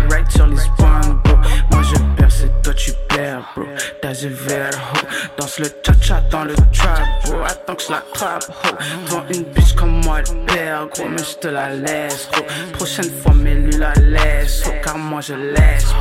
dans 6.30 6.44
le 6.44 6.54
trap, 6.72 7.06
bro 7.24 7.36
Attends 7.44 7.74
que 7.74 7.82
je 7.82 7.90
la 7.90 8.02
trappe, 8.12 8.44
ho 8.48 8.68
Devant 9.04 9.24
une 9.32 9.44
bitch 9.44 9.74
comme 9.74 10.00
moi, 10.04 10.18
elle 10.20 10.44
perd, 10.46 10.90
gros 10.90 11.08
Mais 11.08 11.18
je 11.18 11.36
te 11.36 11.48
la 11.48 11.70
laisse, 11.74 12.28
gros 12.32 12.44
Prochaine 12.72 13.10
fois, 13.22 13.32
mais 13.34 13.54
lui 13.54 13.76
la 13.76 13.92
laisse, 13.94 14.66
ho 14.66 14.70
Car 14.82 14.98
moi 14.98 15.20
je 15.20 15.34
laisse, 15.34 15.94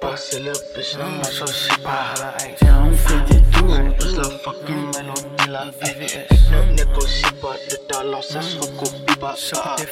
pas, 0.00 0.16
c'est 0.16 0.40
le 0.40 0.52
bitch, 0.74 0.96
pas. 1.82 2.14
Viens, 2.62 2.84
on 2.84 2.92
fait 2.92 3.32
des 3.32 3.42
tours, 3.50 3.76
tous 3.98 4.16
la 4.16 4.24
fucking 4.24 4.86
mélodie 4.96 5.50
la 5.50 5.66
Ne 5.66 6.76
négocie 6.76 7.24
pas, 7.40 7.54
le 7.70 7.76
talent 7.88 8.22
ça 8.22 8.42
se 8.42 8.56
recopie 8.56 9.16
pas. 9.20 9.34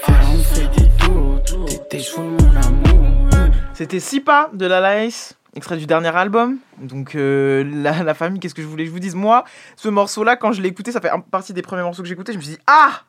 Viens, 0.09 0.17
on 0.35 0.39
fait 0.39 0.69
des 0.77 0.89
tours, 0.99 1.41
t'es 1.89 2.01
chevaux 2.01 2.23
mon 2.23 2.57
amour. 2.57 3.29
C'était 3.75 4.01
Sipa 4.01 4.51
de 4.53 4.67
la 4.67 4.81
Laïs, 4.81 5.35
extrait 5.57 5.77
du 5.77 5.87
dernier 5.87 6.15
album. 6.15 6.59
Donc, 6.79 7.15
euh, 7.15 7.65
la, 7.65 8.03
la 8.03 8.15
famille, 8.15 8.41
qu'est-ce 8.41 8.55
que 8.55 8.63
je 8.63 8.67
voulais 8.67 8.85
que 8.85 8.89
je 8.89 8.93
vous 8.93 9.01
dise? 9.01 9.15
Moi, 9.15 9.45
ce 9.77 9.89
morceau-là, 9.89 10.37
quand 10.37 10.53
je 10.53 10.63
l'ai 10.63 10.69
écouté, 10.69 10.93
ça 10.93 11.01
fait 11.01 11.11
partie 11.31 11.53
des 11.53 11.63
premiers 11.63 11.83
morceaux 11.83 12.03
que 12.03 12.09
j'ai 12.09 12.15
écouté. 12.15 12.33
Je 12.33 12.39
me 12.39 12.43
suis 12.43 12.55
dit, 12.55 12.61
ah 12.67 13.03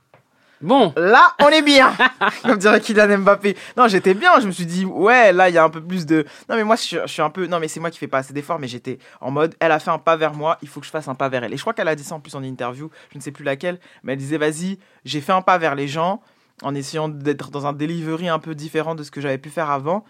Bon. 0.63 0.93
Là, 0.95 1.33
on 1.41 1.49
est 1.49 1.61
bien 1.61 1.93
Comme 2.43 2.57
dirait 2.57 2.79
Kylian 2.79 3.17
Mbappé. 3.19 3.57
Non, 3.75 3.89
j'étais 3.89 4.13
bien. 4.13 4.39
Je 4.39 4.47
me 4.47 4.51
suis 4.51 4.65
dit, 4.65 4.85
ouais, 4.85 5.33
là, 5.33 5.49
il 5.49 5.55
y 5.55 5.57
a 5.57 5.63
un 5.63 5.69
peu 5.69 5.81
plus 5.81 6.05
de. 6.05 6.25
Non, 6.49 6.55
mais 6.55 6.63
moi, 6.63 6.77
je 6.77 6.81
suis, 6.81 6.97
je 7.01 7.11
suis 7.11 7.21
un 7.21 7.29
peu. 7.29 7.47
Non, 7.47 7.59
mais 7.59 7.67
c'est 7.67 7.81
moi 7.81 7.91
qui 7.91 7.99
fais 7.99 8.07
pas 8.07 8.19
assez 8.19 8.33
d'efforts, 8.33 8.59
mais 8.59 8.69
j'étais 8.69 8.97
en 9.19 9.29
mode, 9.29 9.55
elle 9.59 9.73
a 9.73 9.79
fait 9.79 9.91
un 9.91 9.97
pas 9.97 10.15
vers 10.15 10.33
moi, 10.33 10.57
il 10.61 10.69
faut 10.69 10.79
que 10.79 10.85
je 10.85 10.91
fasse 10.91 11.09
un 11.09 11.15
pas 11.15 11.27
vers 11.27 11.43
elle. 11.43 11.53
Et 11.53 11.57
je 11.57 11.61
crois 11.61 11.73
qu'elle 11.73 11.89
a 11.89 11.95
dit 11.95 12.03
ça 12.03 12.15
en 12.15 12.21
plus 12.21 12.33
en 12.35 12.43
interview, 12.43 12.89
je 13.11 13.17
ne 13.17 13.21
sais 13.21 13.31
plus 13.31 13.43
laquelle, 13.43 13.77
mais 14.03 14.13
elle 14.13 14.19
disait, 14.19 14.37
vas-y, 14.37 14.79
j'ai 15.03 15.19
fait 15.19 15.33
un 15.33 15.41
pas 15.41 15.57
vers 15.57 15.75
les 15.75 15.89
gens 15.89 16.21
en 16.61 16.73
essayant 16.75 17.09
d'être 17.09 17.51
dans 17.51 17.65
un 17.65 17.73
delivery 17.73 18.29
un 18.29 18.39
peu 18.39 18.55
différent 18.55 18.95
de 18.95 19.03
ce 19.03 19.11
que 19.11 19.19
j'avais 19.19 19.37
pu 19.37 19.49
faire 19.49 19.69
avant. 19.69 20.05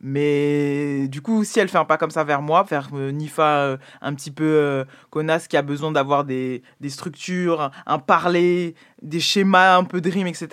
Mais 0.00 1.08
du 1.08 1.20
coup, 1.20 1.44
si 1.44 1.58
elle 1.58 1.68
fait 1.68 1.78
un 1.78 1.84
pas 1.84 1.96
comme 1.96 2.10
ça 2.10 2.22
vers 2.24 2.40
moi, 2.42 2.62
vers 2.62 2.88
euh, 2.94 3.10
Nifa 3.10 3.58
euh, 3.58 3.76
un 4.00 4.14
petit 4.14 4.30
peu 4.30 4.44
euh, 4.44 4.84
connasse 5.10 5.48
qui 5.48 5.56
a 5.56 5.62
besoin 5.62 5.90
d'avoir 5.92 6.24
des, 6.24 6.62
des 6.80 6.88
structures, 6.90 7.60
un, 7.60 7.70
un 7.86 7.98
parler, 7.98 8.74
des 9.02 9.20
schémas, 9.20 9.76
un 9.76 9.84
peu 9.84 10.00
de 10.00 10.10
rime, 10.10 10.26
etc. 10.26 10.48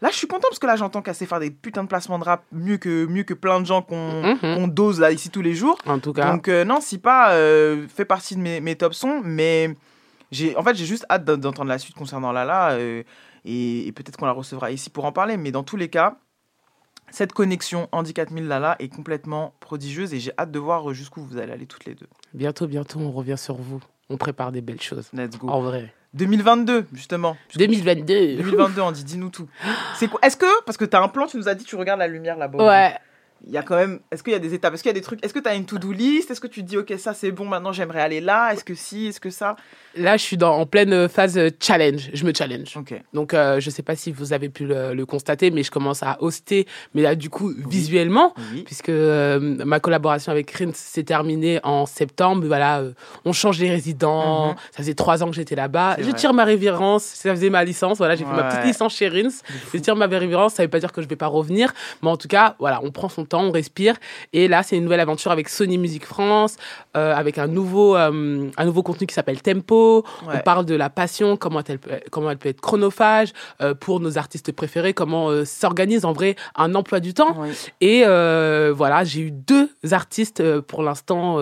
Là, 0.00 0.08
je 0.10 0.16
suis 0.16 0.26
content 0.26 0.48
parce 0.48 0.58
que 0.58 0.66
là, 0.66 0.76
j'entends 0.76 1.02
qu'elle 1.02 1.14
sait 1.14 1.26
faire 1.26 1.40
des 1.40 1.50
putains 1.50 1.82
de 1.84 1.88
placements 1.88 2.18
de 2.18 2.24
rap 2.24 2.44
mieux 2.52 2.78
que, 2.78 3.06
mieux 3.06 3.22
que 3.24 3.34
plein 3.34 3.60
de 3.60 3.66
gens 3.66 3.82
qu'on 3.82 4.22
Mhm. 4.42 4.68
dose 4.70 4.98
là 5.00 5.10
ici 5.12 5.30
tous 5.30 5.42
les 5.42 5.54
jours. 5.54 5.78
En 5.86 5.98
tout 5.98 6.12
cas. 6.12 6.32
Donc, 6.32 6.48
euh, 6.48 6.64
non, 6.64 6.80
si 6.80 6.98
pas, 6.98 7.30
fait 7.88 8.04
partie 8.06 8.34
de 8.36 8.40
mes, 8.40 8.60
mes 8.60 8.76
top 8.76 8.94
sons, 8.94 9.20
mais 9.24 9.74
en 10.56 10.62
fait, 10.62 10.74
j'ai 10.74 10.86
juste 10.86 11.06
hâte 11.10 11.24
d'en- 11.24 11.36
d'entendre 11.36 11.68
la 11.68 11.78
suite 11.78 11.94
concernant 11.96 12.32
Lala 12.32 12.78
et, 12.80 13.86
et 13.86 13.92
peut-être 13.92 14.16
qu'on 14.16 14.26
la 14.26 14.32
recevra 14.32 14.70
ici 14.70 14.90
pour 14.90 15.04
en 15.04 15.12
parler. 15.12 15.36
Mais 15.36 15.52
dans 15.52 15.62
tous 15.62 15.76
les 15.76 15.88
cas, 15.88 16.16
cette 17.10 17.32
connexion 17.32 17.88
Andy 17.92 18.12
4000 18.12 18.46
Lala 18.46 18.76
est 18.78 18.88
complètement 18.88 19.54
prodigieuse 19.60 20.12
et 20.14 20.20
j'ai 20.20 20.32
hâte 20.38 20.50
de 20.50 20.58
voir 20.58 20.92
jusqu'où 20.92 21.22
vous 21.22 21.38
allez 21.38 21.52
aller 21.52 21.66
toutes 21.66 21.84
les 21.84 21.94
deux. 21.94 22.06
Bientôt, 22.34 22.66
bientôt, 22.66 23.00
on 23.00 23.10
revient 23.10 23.38
sur 23.38 23.56
vous. 23.56 23.80
On 24.08 24.16
prépare 24.16 24.52
des 24.52 24.60
belles 24.60 24.80
choses. 24.80 25.10
Let's 25.12 25.38
go. 25.38 25.48
En 25.48 25.60
vrai. 25.60 25.92
2022, 26.14 26.86
justement. 26.92 27.36
2022. 27.56 28.36
2022, 28.36 28.80
Andy, 28.80 29.04
dis-nous 29.04 29.30
tout. 29.30 29.48
C'est 29.96 30.08
quoi 30.08 30.20
Est-ce 30.22 30.36
que, 30.36 30.62
parce 30.64 30.78
que 30.78 30.84
tu 30.84 30.96
as 30.96 31.02
un 31.02 31.08
plan, 31.08 31.26
tu 31.26 31.36
nous 31.36 31.48
as 31.48 31.54
dit, 31.54 31.64
tu 31.64 31.76
regardes 31.76 31.98
la 31.98 32.06
lumière 32.06 32.36
là-bas. 32.36 32.66
Ouais. 32.66 32.94
Il 33.46 33.52
y 33.52 33.58
a 33.58 33.62
quand 33.62 33.76
même. 33.76 34.00
Est-ce 34.10 34.22
qu'il 34.24 34.32
y 34.32 34.36
a 34.36 34.40
des 34.40 34.54
étapes? 34.54 34.74
Est-ce 34.74 34.82
qu'il 34.82 34.90
y 34.90 34.94
a 34.96 34.98
des 34.98 35.02
trucs? 35.02 35.24
Est-ce 35.24 35.32
que 35.32 35.38
tu 35.38 35.48
as 35.48 35.54
une 35.54 35.66
to-do 35.66 35.92
list? 35.92 36.30
Est-ce 36.30 36.40
que 36.40 36.48
tu 36.48 36.62
te 36.62 36.68
dis, 36.68 36.76
ok, 36.78 36.92
ça 36.98 37.14
c'est 37.14 37.30
bon, 37.30 37.44
maintenant 37.44 37.72
j'aimerais 37.72 38.00
aller 38.00 38.20
là? 38.20 38.52
Est-ce 38.52 38.64
que 38.64 38.74
si? 38.74 39.06
Est-ce 39.06 39.20
que 39.20 39.30
ça? 39.30 39.54
Là, 39.96 40.16
je 40.16 40.22
suis 40.22 40.36
dans, 40.36 40.54
en 40.56 40.66
pleine 40.66 41.08
phase 41.08 41.38
euh, 41.38 41.50
challenge. 41.60 42.10
Je 42.12 42.24
me 42.24 42.32
challenge. 42.34 42.76
Donc, 43.14 43.32
euh, 43.34 43.60
je 43.60 43.70
sais 43.70 43.82
pas 43.82 43.94
si 43.96 44.10
vous 44.12 44.32
avez 44.32 44.48
pu 44.48 44.66
le, 44.66 44.94
le 44.94 45.06
constater, 45.06 45.50
mais 45.50 45.62
je 45.62 45.70
commence 45.70 46.02
à 46.02 46.16
hoster, 46.20 46.66
mais 46.94 47.02
là, 47.02 47.14
du 47.14 47.30
coup, 47.30 47.52
visuellement, 47.68 48.34
Oui. 48.52 48.62
puisque 48.64 48.88
euh, 48.90 49.38
ma 49.64 49.80
collaboration 49.80 50.32
avec 50.32 50.50
Rins 50.50 50.72
s'est 50.74 51.04
terminée 51.04 51.60
en 51.62 51.86
septembre. 51.86 52.44
Voilà, 52.46 52.80
euh, 52.80 52.92
on 53.24 53.32
change 53.32 53.58
les 53.58 53.70
résidents. 53.70 54.48
Mhm. 54.50 54.54
Ça 54.72 54.76
faisait 54.78 54.94
trois 54.94 55.22
ans 55.22 55.30
que 55.30 55.36
j'étais 55.36 55.54
là-bas. 55.54 55.96
Je 55.98 56.04
vrai. 56.04 56.12
tire 56.14 56.34
ma 56.34 56.44
révérence. 56.44 57.04
Ça 57.04 57.30
faisait 57.30 57.50
ma 57.50 57.64
licence. 57.64 57.98
Voilà, 57.98 58.16
j'ai 58.16 58.24
fait 58.24 58.32
ma 58.32 58.42
petite 58.44 58.64
licence 58.64 58.94
chez 58.96 59.08
Rins. 59.08 59.30
Je 59.72 59.78
tire 59.78 59.94
ma 59.96 60.06
révérence. 60.06 60.54
Ça 60.54 60.62
veut 60.64 60.68
pas 60.68 60.80
dire 60.80 60.92
que 60.92 61.00
je 61.00 61.06
vais 61.08 61.16
pas 61.16 61.26
revenir, 61.28 61.72
mais 62.02 62.08
en 62.10 62.16
tout 62.16 62.28
cas, 62.28 62.56
voilà, 62.58 62.80
on 62.82 62.90
prend 62.90 63.08
son 63.08 63.24
temps, 63.24 63.35
on 63.40 63.50
respire. 63.50 63.94
Et 64.32 64.48
là, 64.48 64.62
c'est 64.62 64.76
une 64.76 64.84
nouvelle 64.84 65.00
aventure 65.00 65.30
avec 65.30 65.48
Sony 65.48 65.78
Music 65.78 66.04
France, 66.04 66.56
euh, 66.96 67.14
avec 67.14 67.38
un 67.38 67.46
nouveau, 67.46 67.96
euh, 67.96 68.48
un 68.56 68.64
nouveau 68.64 68.82
contenu 68.82 69.06
qui 69.06 69.14
s'appelle 69.14 69.42
Tempo. 69.42 70.04
Ouais. 70.26 70.34
On 70.36 70.38
parle 70.40 70.64
de 70.66 70.74
la 70.74 70.90
passion, 70.90 71.36
comment 71.36 71.60
elle 71.66 71.78
peut, 71.78 71.90
comment 72.10 72.30
elle 72.30 72.38
peut 72.38 72.48
être 72.48 72.60
chronophage 72.60 73.32
euh, 73.60 73.74
pour 73.74 74.00
nos 74.00 74.18
artistes 74.18 74.52
préférés, 74.52 74.92
comment 74.94 75.30
s'organise 75.44 76.04
en 76.04 76.12
vrai 76.12 76.36
un 76.56 76.74
emploi 76.74 77.00
du 77.00 77.14
temps. 77.14 77.36
Et 77.80 78.02
voilà, 78.04 79.04
j'ai 79.04 79.20
eu 79.20 79.30
deux 79.30 79.70
artistes 79.92 80.60
pour 80.62 80.82
l'instant 80.82 81.38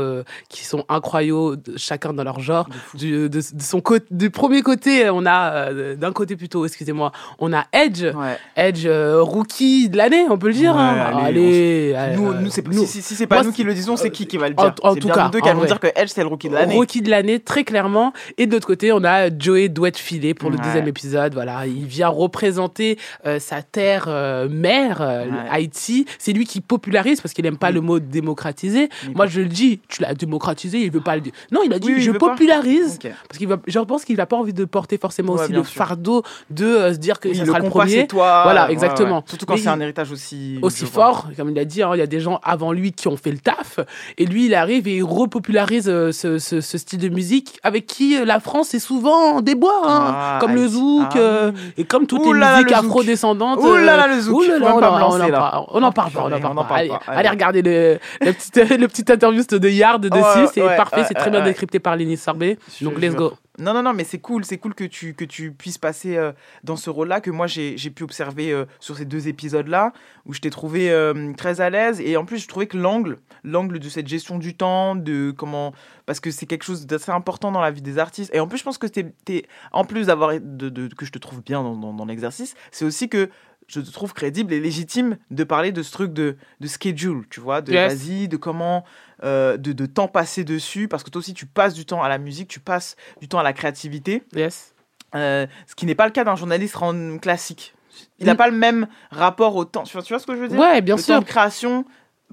qui 0.49 0.65
sont 0.65 0.85
incroyables, 0.89 1.63
de- 1.63 1.77
chacun 1.77 2.13
dans 2.13 2.25
leur 2.25 2.41
genre. 2.41 2.69
Du, 2.95 3.29
de, 3.29 3.29
de 3.29 3.63
son 3.63 3.81
côté, 3.81 4.07
du 4.11 4.31
premier 4.31 4.63
côté, 4.63 5.09
on 5.11 5.25
a 5.27 5.73
d'un 5.95 6.13
côté 6.13 6.37
plutôt, 6.37 6.65
excusez-moi, 6.67 7.13
on 7.39 7.53
a 7.53 7.65
Edge, 7.73 8.03
Ouais. 8.05 8.37
Edge 8.57 8.87
rookie 8.89 9.89
de 9.89 9.97
l'année, 9.97 10.27
on 10.29 10.39
peut 10.39 10.49
le 10.49 10.53
dire. 10.55 10.77
Hein. 10.77 10.97
allez, 11.17 11.25
Allez, 11.27 11.74
euh, 11.95 12.15
Nous, 12.17 12.33
nous, 12.35 12.51
c'est- 12.51 12.65
si, 12.87 13.03
si- 13.03 13.15
c'est 13.15 13.27
pas 13.27 13.37
moi, 13.37 13.45
nous 13.45 13.53
qui 13.53 13.63
le 13.65 13.75
disons, 13.75 13.97
c'est 13.97 14.11
qui 14.11 14.27
qui 14.27 14.37
va 14.37 14.49
le 14.49 14.55
dire 14.55 14.75
en 14.83 14.95
tout 14.95 15.07
bien 15.07 15.15
cas, 15.15 15.29
deux 15.29 15.41
qui 15.41 15.49
vrai. 15.51 15.67
dire 15.67 15.81
que 15.81 15.87
Edge, 15.97 16.11
c'est 16.15 16.23
le 16.23 16.29
rookie 16.29 16.49
de 16.49 16.55
l'année. 16.55 16.75
Rookie 16.75 17.03
de 17.03 17.11
l'année, 17.11 17.41
très 17.41 17.65
clairement. 17.65 18.13
Et 18.39 18.47
de 18.47 18.53
l'autre 18.53 18.67
côté, 18.67 18.93
on 18.93 19.03
a 19.05 19.29
Joey 19.37 19.69
Douette 19.69 19.97
Filet 19.99 20.35
pour 20.35 20.51
le 20.51 20.57
Ouais. 20.57 20.63
deuxième 20.65 20.89
épisode. 20.89 21.35
Voilà, 21.35 21.67
il 21.67 21.87
vient 21.87 22.09
représenter 22.09 22.99
euh, 23.27 23.39
sa 23.39 23.63
terre 23.63 24.05
euh, 24.09 24.49
mère, 24.49 25.01
euh, 25.03 25.25
Ouais. 25.25 25.31
Haïti. 25.51 26.07
C'est 26.19 26.33
lui 26.33 26.45
qui 26.47 26.61
popularise 26.61 27.21
parce 27.21 27.33
qu'il 27.35 27.47
aime 27.47 27.57
pas 27.57 27.71
le 27.71 27.81
mot 27.81 27.99
démocratiser. 28.01 28.89
Moi, 29.15 29.27
je 29.27 29.41
le 29.41 29.47
dis, 29.49 29.81
tu 29.89 30.03
l'as 30.03 30.15
démocratisé, 30.15 30.79
il 30.79 30.91
veut 30.91 31.01
pas 31.01 31.15
le 31.15 31.21
dire. 31.23 31.33
Non, 31.53 31.61
il 31.65 31.73
a 31.73 31.79
dit, 31.79 31.89
Oui, 31.95 32.01
je 32.01 32.11
popularise. 32.13 32.99
Parce 33.29 33.39
qu'il 33.39 33.49
va, 33.49 33.57
je 33.67 33.79
pense 33.81 34.05
qu'il 34.05 34.17
n'a 34.17 34.27
pas 34.27 34.37
envie 34.37 34.53
de 34.53 34.65
porter 34.65 34.99
forcément 34.99 35.35
Ouais, 35.35 35.43
aussi 35.45 35.53
le 35.53 35.63
sûr. 35.65 35.73
fardeau 35.75 36.23
de 36.51 36.65
euh, 36.67 36.93
se 36.93 36.99
dire 36.99 37.21
que 37.21 37.33
ça 37.33 37.45
sera 37.47 37.59
le 37.59 37.69
premier. 37.69 37.93
c'est 37.93 38.07
toi. 38.07 38.43
Voilà, 38.45 38.71
exactement. 38.71 39.23
Surtout 39.27 39.47
quand 39.47 39.57
c'est 39.57 39.69
un 39.69 39.81
héritage 39.81 40.11
aussi. 40.13 40.59
aussi 40.63 40.87
fort, 40.87 41.29
comme 41.37 41.51
il 41.51 41.59
a 41.59 41.64
dit, 41.65 41.83
hein, 41.83 41.91
il 41.95 41.99
y 41.99 42.03
a 42.03 42.07
des 42.07 42.21
gens 42.21 42.41
avant 42.43 42.73
lui 42.73 42.93
qui 42.93 43.09
ont 43.09 43.17
fait 43.17 43.31
le 43.31 43.39
taf, 43.39 43.81
et 44.19 44.27
lui 44.27 44.47
il 44.47 44.55
arrive 44.55 44.87
et 44.89 44.97
il 44.97 45.05
repopularise 45.05 45.89
euh, 45.89 46.13
ce, 46.13 46.39
ce- 46.39 46.61
ce 46.61 46.79
style 46.79 46.99
de 47.01 47.09
musique 47.09 47.59
avec 47.63 47.87
qui 47.87 48.17
euh, 48.17 48.25
la 48.25 48.41
France 48.41 48.75
est 48.75 48.79
souvent 48.79 49.37
en 49.37 49.41
débois, 49.41 49.83
hein, 49.85 50.13
Ah, 50.17 50.39
comme 50.41 50.55
le 50.55 50.63
Haïti. 50.63 50.73
zouk 50.75 51.07
Ah, 51.15 51.19
euh, 51.19 51.53
et 51.77 51.85
comme 51.85 52.07
toutes 52.07 52.21
Ouh 52.21 52.33
les 52.33 52.41
musiques 52.47 52.71
le 52.71 52.77
afro-descendantes. 52.77 53.59
Euh, 53.63 54.07
le 54.15 54.21
zouk. 54.21 54.43
on 54.63 54.81
pas 54.81 54.91
en- 54.91 54.99
lancer, 54.99 55.21
on 55.23 55.25
en 55.27 55.31
parle- 55.31 55.67
on 55.71 55.81
n'en 55.81 55.93
parle 55.93 56.11
pas, 56.13 56.25
on 56.25 56.29
n'en 56.55 56.65
parle 56.65 56.89
pas. 56.89 57.01
Allez, 57.09 57.29
regarder 57.29 57.63
le, 57.63 57.99
le 58.21 58.33
petit 58.33 58.51
le 58.79 58.87
petit 58.89 59.05
interview 59.11 59.43
de 59.51 59.69
Yard 59.69 60.01
dessus, 60.03 60.23
Ouais, 60.25 60.47
c'est 60.53 60.63
ouais, 60.63 60.77
parfait, 60.77 60.99
ouais, 61.01 61.05
c'est 61.09 61.15
très 61.15 61.31
bien 61.31 61.43
décrypté 61.45 61.79
par 61.79 61.97
Lenny 61.97 62.17
Sorbet. 62.17 62.59
Donc 62.83 62.99
let's 63.01 63.15
go. 63.15 63.33
Non, 63.59 63.73
non, 63.73 63.83
non, 63.85 63.93
mais 63.93 64.03
c'est 64.05 64.19
cool, 64.19 64.45
c'est 64.45 64.59
cool 64.59 64.75
que 64.75 64.83
tu, 64.85 65.15
que 65.15 65.25
tu 65.25 65.53
puisses 65.53 65.79
passer 65.79 66.17
euh, 66.17 66.33
dans 66.65 66.75
ce 66.75 66.91
rôle-là, 66.91 67.21
que 67.21 67.31
moi 67.31 67.47
j'ai 67.47 67.77
pu 67.91 68.03
observer 68.03 68.51
euh, 68.53 68.65
sur 68.81 68.97
ces 68.97 69.05
deux 69.05 69.29
épisodes-là, 69.29 69.93
où 70.27 70.33
je 70.33 70.41
t'ai 70.41 70.51
trouvé 70.51 70.91
euh, 70.91 71.33
très 71.37 71.61
à 71.61 71.71
l'aise. 71.71 72.01
Et 72.01 72.17
en 72.17 72.25
plus, 72.25 72.39
je 72.39 72.49
trouvais 72.49 72.67
que 72.67 72.77
l'angle, 72.77 73.19
l'angle 73.45 73.79
de 73.79 73.89
cette 73.89 74.09
gestion 74.09 74.39
du 74.39 74.55
temps, 74.57 74.97
de 74.97 75.31
comment. 75.31 75.73
Parce 76.07 76.19
que 76.19 76.31
c'est 76.33 76.47
quelque 76.47 76.65
chose 76.65 76.87
d'assez 76.87 77.13
important 77.13 77.53
dans 77.53 77.61
la 77.61 77.71
vie 77.71 77.83
des 77.83 77.99
artistes. 77.99 78.35
Et 78.35 78.41
en 78.41 78.49
plus, 78.49 78.59
je 78.59 78.65
pense 78.65 78.77
que 78.79 78.89
t'es, 78.89 79.13
t'es- 79.25 79.47
en 79.73 79.85
plus 79.85 80.07
d'avoir. 80.09 80.33
De, 80.41 80.69
de- 80.69 80.89
que 80.95 81.07
je 81.07 81.13
te 81.13 81.19
trouve 81.19 81.43
bien 81.43 81.63
dans, 81.63 81.77
dans, 81.77 81.93
dans 81.95 82.05
l'exercice, 82.07 82.55
c'est 82.73 82.85
aussi 82.85 83.09
que 83.09 83.31
je 83.67 83.81
te 83.81 83.91
trouve 83.91 84.13
crédible 84.13 84.53
et 84.53 84.61
légitime 84.61 85.17
de 85.31 85.43
parler 85.43 85.73
de 85.73 85.83
ce 85.83 85.91
truc 85.91 86.13
de, 86.13 86.37
de 86.61 86.67
schedule, 86.67 87.23
tu 87.31 87.41
vois, 87.41 87.63
de 87.63 87.73
Yes. 87.73 87.95
vas-y, 87.95 88.29
de 88.29 88.37
comment, 88.37 88.85
euh, 89.23 89.57
de, 89.57 89.73
de 89.73 89.87
temps 89.87 90.09
passé 90.09 90.43
dessus, 90.45 90.89
parce 90.89 91.03
que 91.05 91.11
toi 91.11 91.21
aussi 91.21 91.35
tu 91.35 91.47
passes 91.47 91.75
du 91.75 91.87
temps 91.87 92.03
à 92.03 92.09
la 92.09 92.19
musique, 92.19 92.49
tu 92.49 92.61
passes 92.61 92.97
du 93.21 93.29
temps 93.29 93.39
à 93.39 93.43
la 93.43 93.53
créativité, 93.53 94.23
Yes. 94.35 94.75
euh, 95.15 95.47
ce 95.67 95.75
qui 95.75 95.87
n'est 95.87 95.95
pas 95.95 96.07
le 96.07 96.13
cas 96.13 96.25
d'un 96.25 96.37
journaliste 96.37 96.77
classique. 97.21 97.75
Il 98.19 98.27
n'a 98.27 98.35
Mm. 98.35 98.37
pas 98.37 98.49
le 98.49 98.57
même 98.57 98.87
rapport 99.11 99.55
au 99.55 99.65
temps. 99.65 99.85
Tu 99.85 99.93
vois, 99.93 100.03
tu 100.03 100.13
vois 100.13 100.19
ce 100.19 100.27
que 100.27 100.35
je 100.35 100.41
veux 100.41 100.49
dire? 100.49 100.59
Ouais, 100.59 100.81
bien 100.81 100.97
le 100.97 101.03
sûr. 101.03 101.15
temps 101.15 101.21
de 101.21 101.27
création 101.27 101.85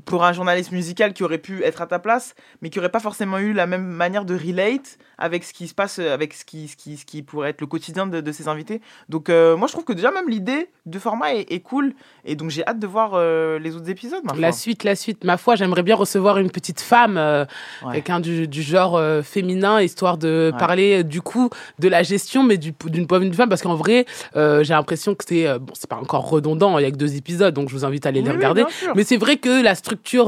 pour 0.05 0.23
un 0.23 0.33
journaliste 0.33 0.71
musical 0.71 1.13
qui 1.13 1.21
aurait 1.23 1.37
pu 1.37 1.63
être 1.63 1.81
à 1.81 1.85
ta 1.87 1.99
place, 1.99 2.33
mais 2.61 2.69
qui 2.71 2.79
aurait 2.79 2.89
pas 2.89 2.99
forcément 2.99 3.37
eu 3.37 3.53
la 3.53 3.67
même 3.67 3.85
manière 3.85 4.25
de 4.25 4.33
relate 4.35 4.97
avec 5.21 5.43
ce 5.43 5.53
qui 5.53 5.67
se 5.67 5.73
passe, 5.73 5.99
euh, 5.99 6.13
avec 6.13 6.33
ce 6.33 6.43
qui, 6.43 6.67
ce 6.67 6.75
qui, 6.75 6.97
ce 6.97 7.05
qui 7.05 7.21
pourrait 7.21 7.49
être 7.51 7.61
le 7.61 7.67
quotidien 7.67 8.07
de, 8.07 8.19
de 8.21 8.31
ses 8.31 8.47
invités. 8.47 8.81
Donc 9.07 9.29
euh, 9.29 9.55
moi 9.55 9.67
je 9.67 9.73
trouve 9.73 9.85
que 9.85 9.93
déjà 9.93 10.11
même 10.11 10.27
l'idée 10.27 10.67
de 10.85 10.99
format 10.99 11.33
est, 11.35 11.51
est 11.51 11.59
cool, 11.59 11.93
et 12.25 12.35
donc 12.35 12.49
j'ai 12.49 12.65
hâte 12.67 12.79
de 12.79 12.87
voir 12.87 13.11
euh, 13.13 13.59
les 13.59 13.75
autres 13.75 13.89
épisodes. 13.89 14.21
ma 14.23 14.33
La 14.35 14.51
suite, 14.51 14.83
la 14.83 14.95
suite. 14.95 15.23
Ma 15.23 15.37
foi, 15.37 15.55
j'aimerais 15.55 15.83
bien 15.83 15.95
recevoir 15.95 16.37
une 16.39 16.49
petite 16.51 16.81
femme, 16.81 17.17
euh, 17.17 17.45
Ouais. 17.85 17.93
quelqu'un 17.95 18.19
du, 18.19 18.47
du 18.47 18.61
genre 18.63 18.99
féminin, 19.23 19.81
histoire 19.81 20.17
de 20.17 20.51
Ouais. 20.51 20.57
parler 20.59 21.03
du 21.03 21.21
coup 21.21 21.49
de 21.79 21.87
la 21.87 22.03
gestion, 22.03 22.43
mais 22.43 22.57
du- 22.57 22.73
d'une 22.85 23.05
point 23.07 23.19
de 23.19 23.25
vue 23.25 23.29
de 23.29 23.35
femme, 23.35 23.49
parce 23.49 23.61
qu'en 23.61 23.75
vrai, 23.75 24.05
j'ai 24.35 24.73
l'impression 24.73 25.13
que 25.15 25.23
c'est 25.27 25.59
bon, 25.59 25.73
c'est 25.73 25.89
pas 25.89 25.97
encore 25.97 26.29
redondant. 26.29 26.77
Il 26.79 26.83
y 26.83 26.85
a 26.85 26.91
que 26.91 26.97
deux 26.97 27.15
épisodes, 27.15 27.53
donc 27.53 27.69
je 27.69 27.75
vous 27.75 27.85
invite 27.85 28.05
à 28.05 28.09
aller 28.09 28.19
Oui, 28.21 28.25
les 28.27 28.31
regarder. 28.31 28.63
mais 28.95 29.03
c'est 29.03 29.17
vrai 29.17 29.37
que 29.37 29.61
la 29.63 29.75
structure 29.75 30.27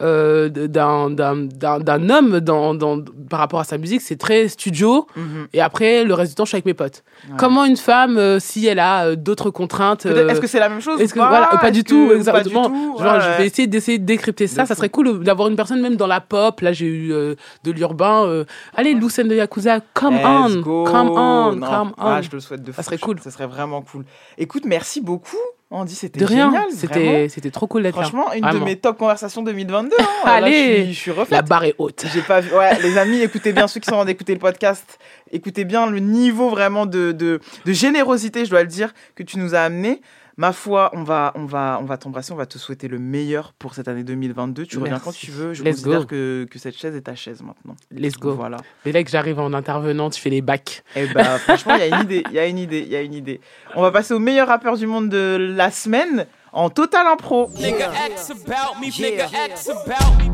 d'un 0.00 2.10
homme 2.10 2.40
dans, 2.40 2.74
dans 2.74 3.00
par 3.28 3.40
rapport 3.40 3.60
à 3.60 3.64
sa 3.64 3.78
musique, 3.78 4.00
c'est 4.00 4.16
très 4.22 4.48
studio. 4.48 5.06
Mhm. 5.16 5.48
Et 5.52 5.60
après, 5.60 6.04
le 6.04 6.14
reste 6.14 6.30
du 6.32 6.34
temps, 6.36 6.44
je 6.44 6.48
suis 6.50 6.56
avec 6.56 6.64
mes 6.66 6.74
potes. 6.74 7.02
Ouais. 7.28 7.34
Comment 7.38 7.64
une 7.64 7.76
femme, 7.76 8.16
euh, 8.16 8.38
si 8.40 8.66
elle 8.66 8.78
a 8.78 9.06
euh, 9.06 9.16
d'autres 9.16 9.50
contraintes, 9.50 10.06
euh, 10.06 10.28
Est-ce 10.28 10.40
que 10.40 10.46
c'est 10.46 10.58
la 10.60 10.68
même 10.68 10.80
chose 10.80 10.98
que 10.98 11.18
voilà, 11.18 11.58
pas? 11.60 11.70
du 11.70 11.84
tout, 11.84 11.96
ou 11.96 12.06
pas 12.08 12.12
du 12.14 12.18
exactement. 12.18 12.68
tout? 12.70 12.96
Genre, 12.98 13.14
Ouais, 13.14 13.20
je 13.20 13.38
vais 13.38 13.46
essayer 13.46 13.66
d'essayer 13.68 13.98
de 13.98 14.04
décrypter 14.04 14.46
ça. 14.46 14.64
Ça 14.64 14.74
serait 14.74 14.88
cool 14.88 15.22
d'avoir 15.24 15.48
une 15.48 15.56
personne 15.56 15.80
même 15.82 15.96
dans 15.96 16.06
la 16.06 16.20
pop. 16.20 16.60
Là, 16.60 16.72
j'ai 16.72 16.86
eu 16.86 17.08
de 17.64 17.70
l'urbain. 17.72 18.44
Allez, 18.74 18.94
Lucen 18.94 19.28
de 19.28 19.34
Yakuza, 19.34 19.80
come 19.94 20.14
Let's 20.16 20.24
on, 20.56 20.60
go. 20.60 20.84
come 20.84 21.10
on, 21.10 21.52
Non, 21.56 21.66
come 21.66 21.92
on. 21.98 22.02
ah, 22.06 22.22
je 22.22 22.28
te 22.30 22.36
le 22.36 22.40
souhaite 22.40 22.62
de 22.62 22.72
Ça 22.72 22.82
fou. 22.82 22.86
serait 22.86 22.98
cool. 22.98 23.18
Ça 23.20 23.30
serait 23.30 23.46
vraiment 23.46 23.82
cool. 23.82 24.04
Écoute, 24.38 24.64
merci 24.64 25.00
beaucoup, 25.00 25.36
Andy. 25.72 25.94
C'était 25.94 26.20
De 26.20 26.24
rien. 26.24 26.50
génial. 26.50 26.66
C'était 26.70 27.28
c'était 27.28 27.50
trop 27.50 27.66
cool 27.66 27.82
d'être 27.82 27.96
là. 27.96 28.02
Franchement, 28.02 28.32
une 28.32 28.42
Vraiment. 28.42 28.60
de 28.60 28.64
mes 28.64 28.76
top 28.76 28.98
conversations 28.98 29.42
2022. 29.42 29.96
hein. 29.98 30.04
Là, 30.24 30.32
Allez, 30.32 30.76
je 30.78 30.82
suis, 30.84 30.94
je 30.94 30.98
suis 30.98 31.10
refaite. 31.10 31.30
la 31.32 31.42
barre 31.42 31.64
est 31.64 31.74
haute. 31.78 32.04
J'ai 32.12 32.20
pas 32.22 32.40
vu. 32.40 32.54
Ouais, 32.54 32.78
les 32.82 32.96
amis, 32.98 33.20
écoutez 33.20 33.52
bien 33.52 33.66
ceux 33.66 33.80
qui 33.80 33.86
sont 33.86 33.94
en 33.94 33.98
train 33.98 34.04
d'écouter 34.06 34.32
le 34.34 34.38
podcast. 34.40 34.98
Écoutez 35.30 35.64
bien 35.64 35.86
le 35.86 35.98
niveau 35.98 36.50
vraiment 36.50 36.86
de, 36.86 37.12
de, 37.12 37.40
de 37.64 37.72
générosité, 37.72 38.44
je 38.44 38.50
dois 38.50 38.62
le 38.62 38.68
dire, 38.68 38.92
que 39.14 39.22
tu 39.22 39.38
nous 39.38 39.54
as 39.54 39.60
amené. 39.60 40.00
Ma 40.42 40.52
foi, 40.52 40.90
on 40.92 41.04
va, 41.04 41.30
on 41.36 41.44
va, 41.44 41.78
on 41.80 41.84
va 41.84 41.96
t'embrasser, 41.98 42.32
on 42.32 42.36
va 42.36 42.46
te 42.46 42.58
souhaiter 42.58 42.88
le 42.88 42.98
meilleur 42.98 43.52
pour 43.52 43.74
cette 43.74 43.86
année 43.86 44.02
2022. 44.02 44.66
Tu 44.66 44.76
reviens 44.78 44.98
quand 44.98 45.12
tu 45.12 45.30
veux. 45.30 45.54
Je 45.54 45.62
Let's 45.62 45.76
considère 45.76 46.00
go. 46.00 46.06
que, 46.06 46.48
que 46.50 46.58
cette 46.58 46.76
chaise 46.76 46.96
est 46.96 47.02
ta 47.02 47.14
chaise 47.14 47.44
maintenant. 47.44 47.76
Let's 47.92 48.16
go. 48.16 48.34
Voilà. 48.34 48.56
Mais 48.84 48.90
là 48.90 49.04
que 49.04 49.10
j'arrive 49.10 49.38
en 49.38 49.52
intervenant, 49.52 50.10
tu 50.10 50.20
fais 50.20 50.30
les 50.30 50.42
bacs. 50.42 50.82
Eh 50.96 51.06
ben, 51.06 51.22
franchement, 51.38 51.76
il 51.76 51.88
y 51.88 51.92
a 51.92 51.96
une 51.96 52.02
idée, 52.02 52.24
il 52.28 52.32
y 52.32 52.40
a 52.40 52.46
une 52.46 52.58
idée, 52.58 52.80
il 52.80 52.88
y 52.88 52.96
a 52.96 53.02
une 53.02 53.14
idée. 53.14 53.40
On 53.76 53.82
va 53.82 53.92
passer 53.92 54.14
au 54.14 54.18
meilleur 54.18 54.48
rappeur 54.48 54.76
du 54.76 54.88
monde 54.88 55.10
de 55.10 55.36
la 55.38 55.70
semaine 55.70 56.26
en 56.52 56.70
total 56.70 57.06
impro. 57.06 57.48
Nigga 57.54 57.92
about 57.92 58.80
me, 58.80 59.00
nigga 59.00 59.26
about 59.26 60.24
me. 60.24 60.32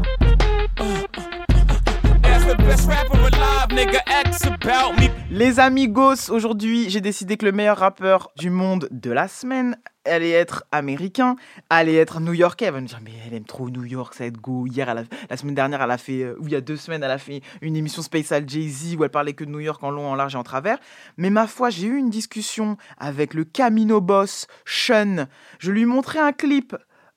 Les 5.31 5.61
amigos, 5.61 6.31
aujourd'hui, 6.31 6.89
j'ai 6.89 7.01
décidé 7.01 7.37
que 7.37 7.45
le 7.45 7.53
meilleur 7.53 7.77
rappeur 7.77 8.31
du 8.37 8.49
monde 8.51 8.89
de 8.91 9.11
la 9.11 9.29
semaine 9.29 9.77
allait 10.09 10.31
être 10.31 10.65
américain, 10.73 11.37
allait 11.71 11.97
être 11.97 12.21
new-yorkais. 12.21 12.67
Elle 12.67 12.75
va 12.75 12.81
me 12.81 12.87
dire, 12.87 13.01
mais 13.05 13.13
elle 13.27 13.35
aime 13.35 13.45
trop 13.45 13.71
New 13.71 13.85
York, 13.85 14.15
ça 14.15 14.25
va 14.25 14.29
être 14.29 14.41
go. 14.41 14.67
Hier, 14.67 14.93
la 14.95 15.37
semaine 15.37 15.55
dernière, 15.55 15.83
elle 15.83 15.91
a 15.91 15.99
fait, 15.99 16.23
euh, 16.23 16.37
ou 16.41 16.47
il 16.47 16.53
y 16.53 16.57
a 16.57 16.61
deux 16.61 16.77
semaines, 16.77 17.03
elle 17.03 17.11
a 17.11 17.19
fait 17.19 17.43
une 17.61 17.77
émission 17.77 18.03
spéciale 18.03 18.49
Jay-Z 18.49 18.97
où 18.97 19.05
elle 19.05 19.11
parlait 19.11 19.35
que 19.35 19.45
de 19.45 19.51
New 19.51 19.61
York 19.61 19.83
en 19.83 19.91
long, 19.91 20.09
en 20.09 20.15
large 20.15 20.35
et 20.35 20.39
en 20.39 20.43
travers. 20.43 20.79
Mais 21.17 21.31
ma 21.31 21.47
foi, 21.47 21.71
j'ai 21.71 21.87
eu 21.87 21.97
une 21.97 22.11
discussion 22.11 22.77
avec 22.99 23.35
le 23.35 23.45
Camino 23.45 24.01
Boss, 24.01 24.47
Sean. 24.65 25.27
Je 25.59 25.73
lui 25.73 25.85
montrais 25.85 26.21
un 26.21 26.33
clip 26.33 26.75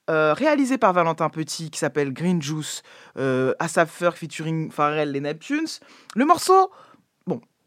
euh, 0.09 0.34
réalisé 0.34 0.77
par 0.77 0.93
Valentin 0.93 1.30
Petit 1.30 1.69
qui 1.69 1.80
s'appelle 1.80 2.11
Green 2.11 2.41
Juice, 2.41 2.81
euh, 3.18 3.53
ASAP 3.59 3.89
featuring 4.15 4.72
Pharrell 4.72 5.11
les 5.11 5.22
Neptunes. 5.22 5.68
Le 6.15 6.26
morceau, 6.26 6.72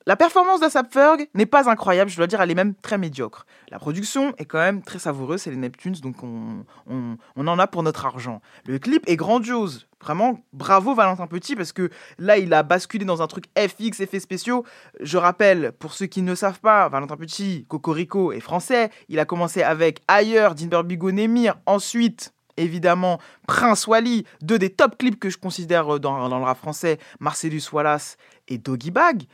la 0.07 0.17
performance 0.17 0.61
d'ASAP 0.61 0.93
Ferg 0.93 1.29
n'est 1.33 1.47
pas 1.47 1.71
incroyable, 1.71 2.11
je 2.11 2.17
dois 2.17 2.27
dire, 2.27 2.41
elle 2.43 2.51
est 2.51 2.55
même 2.55 2.75
très 2.75 2.99
médiocre. 2.99 3.47
La 3.71 3.79
production 3.79 4.35
est 4.37 4.45
quand 4.45 4.59
même 4.59 4.83
très 4.83 4.99
savoureuse, 4.99 5.41
c'est 5.41 5.51
les 5.51 5.57
Neptunes, 5.57 5.95
donc 6.03 6.17
on, 6.23 7.17
en 7.37 7.59
a 7.59 7.67
pour 7.67 7.83
notre 7.83 8.05
argent. 8.05 8.43
Le 8.67 8.79
clip 8.79 9.03
est 9.07 9.17
grandiose, 9.17 9.89
vraiment 10.03 10.41
bravo 10.53 10.95
Valentin 10.95 11.27
Petit, 11.27 11.57
parce 11.57 11.73
que 11.73 11.89
là, 12.19 12.37
il 12.37 12.53
a 12.53 12.63
basculé 12.63 13.07
dans 13.07 13.23
un 13.23 13.27
truc 13.27 13.47
FX, 13.57 14.01
effets 14.01 14.21
spéciaux. 14.21 14.65
Je 15.01 15.17
rappelle, 15.17 15.73
pour 15.73 15.95
ceux 15.95 16.07
qui 16.07 16.21
ne 16.21 16.35
savent 16.35 16.61
pas, 16.61 16.87
Valentin 16.91 17.17
Petit, 17.17 17.65
Cocorico 17.69 18.33
est 18.33 18.41
français. 18.41 18.91
Il 19.09 19.19
a 19.19 19.25
commencé 19.25 19.63
avec 19.63 20.03
Ailleurs, 20.07 20.55
Dinber 20.55 20.83
Bigo 20.85 21.13
Nemir, 21.13 21.57
ensuite 21.65 22.35
évidemment 22.57 23.19
Prince 23.47 23.87
Wally, 23.87 24.25
deux 24.43 24.59
des 24.59 24.71
top 24.71 24.97
clips 24.99 25.19
que 25.19 25.31
je 25.31 25.39
considère 25.39 25.99
dans, 25.99 26.29
dans 26.29 26.39
le 26.39 26.45
rap 26.45 26.59
français, 26.59 26.99
Marcellus 27.21 27.63
Wallace 27.73 28.17
et 28.49 28.59
Doggy 28.59 28.91
Bag. 28.91 29.25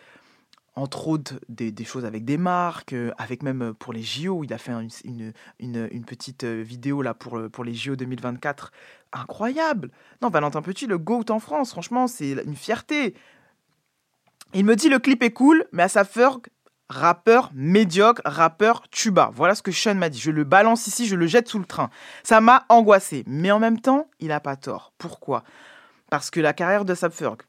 Entre 0.77 1.09
autres, 1.09 1.35
des, 1.49 1.85
choses 1.85 2.05
avec 2.05 2.25
des 2.25 2.39
marques, 2.39 2.93
euh, 2.93 3.13
avec 3.19 3.43
même 3.43 3.63
euh, 3.63 3.73
pour 3.73 3.93
les 3.93 4.03
JO, 4.03 4.45
il 4.45 4.53
a 4.53 4.59
fait 4.59 4.71
un- 4.71 4.87
une, 5.05 5.33
une, 5.59 6.05
petite 6.05 6.45
euh, 6.45 6.63
vidéo 6.63 7.03
là 7.03 7.13
pour, 7.13 7.41
pour 7.51 7.65
les 7.65 7.75
JO 7.75 7.97
2024. 7.97 8.71
Incroyable 9.13 9.91
Non, 10.23 10.29
Valentin 10.31 10.63
Petit, 10.63 10.87
le 10.87 10.97
GOAT 10.97 11.25
en 11.31 11.41
France, 11.41 11.73
franchement, 11.73 12.07
c'est 12.07 12.33
une 12.45 12.55
fierté. 12.55 13.15
Il 14.55 14.65
me 14.65 14.77
dit 14.77 14.89
le 14.89 15.01
clip 15.01 15.23
est 15.23 15.33
cool, 15.33 15.65
mais 15.73 15.83
à 15.83 15.89
sa 15.89 16.05
rappeur 16.91 17.51
médiocre, 17.55 18.21
rappeur 18.25 18.89
tuba. 18.91 19.31
Voilà 19.33 19.55
ce 19.55 19.63
que 19.63 19.73
Sean 19.73 19.95
m'a 19.95 20.09
dit. 20.09 20.19
Je 20.19 20.31
le 20.31 20.45
balance 20.45 20.87
ici, 20.87 21.07
je 21.07 21.17
le 21.17 21.27
jette 21.27 21.49
sous 21.49 21.59
le 21.59 21.65
train. 21.65 21.89
Ça 22.25 22.41
m'a 22.41 22.67
angoissé. 22.69 23.25
Mais 23.27 23.51
en 23.51 23.61
même 23.61 23.81
temps, 23.81 24.09
il 24.19 24.29
n'a 24.29 24.41
pas 24.41 24.57
tort. 24.57 24.93
Pourquoi? 24.99 25.45
Parce 26.11 26.31
que 26.31 26.41
la 26.41 26.53
carrière 26.53 26.85
de 26.85 26.93
Asap 26.93 27.13
Ferg, 27.13 27.43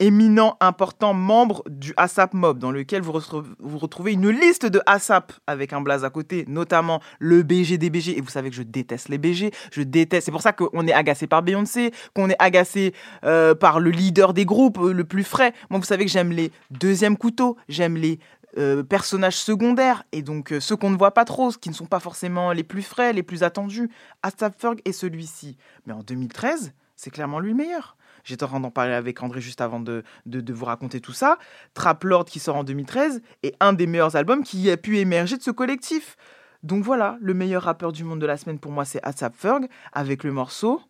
éminent, 0.00 0.56
important 0.60 1.14
membre 1.14 1.62
du 1.68 1.92
ASAP 1.96 2.34
Mob, 2.34 2.58
dans 2.58 2.70
lequel 2.72 3.02
vous, 3.02 3.12
retrouve- 3.12 3.54
vous 3.60 3.78
retrouvez 3.78 4.12
une 4.12 4.28
liste 4.30 4.66
de 4.66 4.80
ASAP 4.86 5.32
avec 5.46 5.72
un 5.72 5.80
blaze 5.80 6.04
à 6.04 6.10
côté, 6.10 6.44
notamment 6.48 7.00
le 7.18 7.42
BG 7.42 7.78
des 7.78 7.90
BG. 7.90 8.18
Et 8.18 8.20
vous 8.20 8.30
savez 8.30 8.50
que 8.50 8.56
je 8.56 8.62
déteste 8.62 9.08
les 9.10 9.18
BG, 9.18 9.52
je 9.70 9.82
déteste. 9.82 10.24
C'est 10.24 10.32
pour 10.32 10.42
ça 10.42 10.52
qu'on 10.52 10.86
est 10.86 10.92
agacé 10.92 11.26
par 11.26 11.42
Beyoncé, 11.42 11.92
qu'on 12.14 12.28
est 12.30 12.36
agacé 12.38 12.94
euh, 13.24 13.54
par 13.54 13.78
le 13.78 13.90
leader 13.90 14.34
des 14.34 14.44
groupes, 14.44 14.78
euh, 14.78 14.92
le 14.92 15.04
plus 15.04 15.24
frais. 15.24 15.52
Moi, 15.68 15.78
vous 15.78 15.86
savez 15.86 16.04
que 16.06 16.10
j'aime 16.10 16.32
les 16.32 16.50
deuxièmes 16.70 17.16
couteaux, 17.16 17.56
j'aime 17.68 17.96
les 17.96 18.18
euh, 18.58 18.82
personnages 18.82 19.36
secondaires 19.36 20.02
et 20.10 20.22
donc 20.22 20.52
ceux 20.58 20.74
qu'on 20.74 20.90
ne 20.90 20.96
voit 20.96 21.12
pas 21.14 21.24
trop, 21.24 21.50
qui 21.52 21.68
ne 21.68 21.74
sont 21.74 21.86
pas 21.86 22.00
forcément 22.00 22.52
les 22.52 22.64
plus 22.64 22.82
frais, 22.82 23.12
les 23.12 23.22
plus 23.22 23.42
attendus. 23.42 23.90
Asap 24.22 24.60
Ferg 24.60 24.80
est 24.84 24.92
celui-ci. 24.92 25.56
Mais 25.86 25.92
en 25.92 26.02
2013, 26.02 26.72
c'est 26.96 27.10
clairement 27.10 27.38
lui 27.38 27.50
le 27.50 27.56
meilleur. 27.56 27.96
J'étais 28.24 28.44
en 28.44 28.48
train 28.48 28.60
d'en 28.60 28.70
parler 28.70 28.92
avec 28.92 29.22
André 29.22 29.40
juste 29.40 29.60
avant 29.60 29.80
de, 29.80 30.02
de, 30.26 30.40
de 30.40 30.52
vous 30.52 30.64
raconter 30.64 31.00
tout 31.00 31.12
ça. 31.12 31.38
Trap 31.74 32.04
Lord 32.04 32.24
qui 32.26 32.38
sort 32.38 32.56
en 32.56 32.64
2013 32.64 33.22
est 33.42 33.54
un 33.60 33.72
des 33.72 33.86
meilleurs 33.86 34.16
albums 34.16 34.42
qui 34.42 34.70
a 34.70 34.76
pu 34.76 34.98
émerger 34.98 35.36
de 35.36 35.42
ce 35.42 35.50
collectif. 35.50 36.16
Donc 36.62 36.84
voilà, 36.84 37.16
le 37.20 37.32
meilleur 37.32 37.62
rappeur 37.62 37.92
du 37.92 38.04
monde 38.04 38.20
de 38.20 38.26
la 38.26 38.36
semaine 38.36 38.58
pour 38.58 38.72
moi 38.72 38.84
c'est 38.84 39.02
Asap 39.02 39.34
Ferg 39.36 39.66
avec 39.92 40.24
le 40.24 40.32
morceau. 40.32 40.80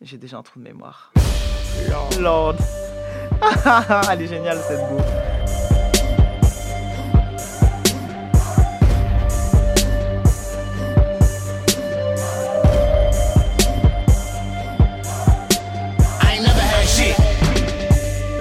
J'ai 0.00 0.18
déjà 0.18 0.38
un 0.38 0.42
trou 0.42 0.58
de 0.58 0.64
mémoire. 0.64 1.12
Lord. 2.20 2.56
Elle 4.10 4.22
est 4.22 4.26
géniale 4.26 4.58
cette 4.66 4.80
go. 4.88 5.39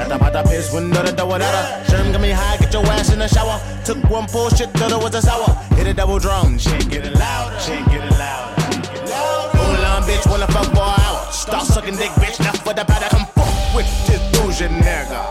Not 0.09 0.21
about 0.21 0.33
the 0.33 0.49
piss 0.49 0.73
window, 0.73 1.03
the 1.03 1.11
door, 1.11 1.37
that 1.37 1.85
Sherm 1.85 2.11
got 2.11 2.19
me 2.19 2.31
high, 2.31 2.57
get 2.57 2.73
your 2.73 2.83
ass 2.87 3.13
in 3.13 3.19
the 3.19 3.27
shower. 3.27 3.61
Took 3.85 4.01
one 4.09 4.25
pull, 4.25 4.49
shit, 4.49 4.71
thought 4.71 4.91
it 4.91 4.97
was 4.97 5.13
a 5.13 5.21
sour. 5.21 5.53
Hit 5.77 5.85
a 5.85 5.93
double 5.93 6.17
drum, 6.17 6.57
shit 6.57 6.89
getting 6.89 7.13
louder, 7.13 7.59
shit 7.59 7.85
getting 7.93 8.09
louder. 8.17 8.57
Hold 9.53 9.85
on, 9.85 10.01
bitch, 10.09 10.25
wanna 10.25 10.47
fuck 10.47 10.65
for 10.73 10.81
an 10.81 10.97
hour. 10.97 11.31
Start 11.31 11.63
sucking 11.63 11.95
dick, 11.95 12.09
bitch, 12.17 12.39
now 12.39 12.53
for 12.53 12.73
the 12.73 12.83
powder. 12.85 13.05
Come 13.13 13.27
fuck 13.37 13.53
with 13.75 13.85
this 14.09 14.17
bougie 14.33 14.65
nigga. 14.81 15.21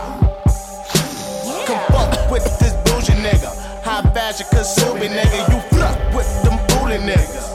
Come 1.67 1.83
fuck 1.91 2.31
with 2.31 2.47
this 2.59 2.71
bougie 2.87 3.19
nigga. 3.19 3.51
High 3.83 4.07
fashion, 4.15 4.47
Kasumi 4.47 5.11
nigga. 5.11 5.43
You 5.51 5.59
fuck 5.75 5.99
with 6.15 6.31
them 6.47 6.55
booty 6.71 7.03
niggas. 7.03 7.51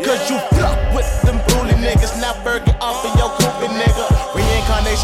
Cause 0.00 0.30
you 0.30 0.38
fuck 0.56 0.80
with 0.96 1.10
them 1.20 1.36
booty 1.52 1.76
niggas. 1.84 2.18
Now 2.18 2.32
Fergie 2.40 2.72
off 2.80 3.04
of 3.04 3.18
your. 3.20 3.35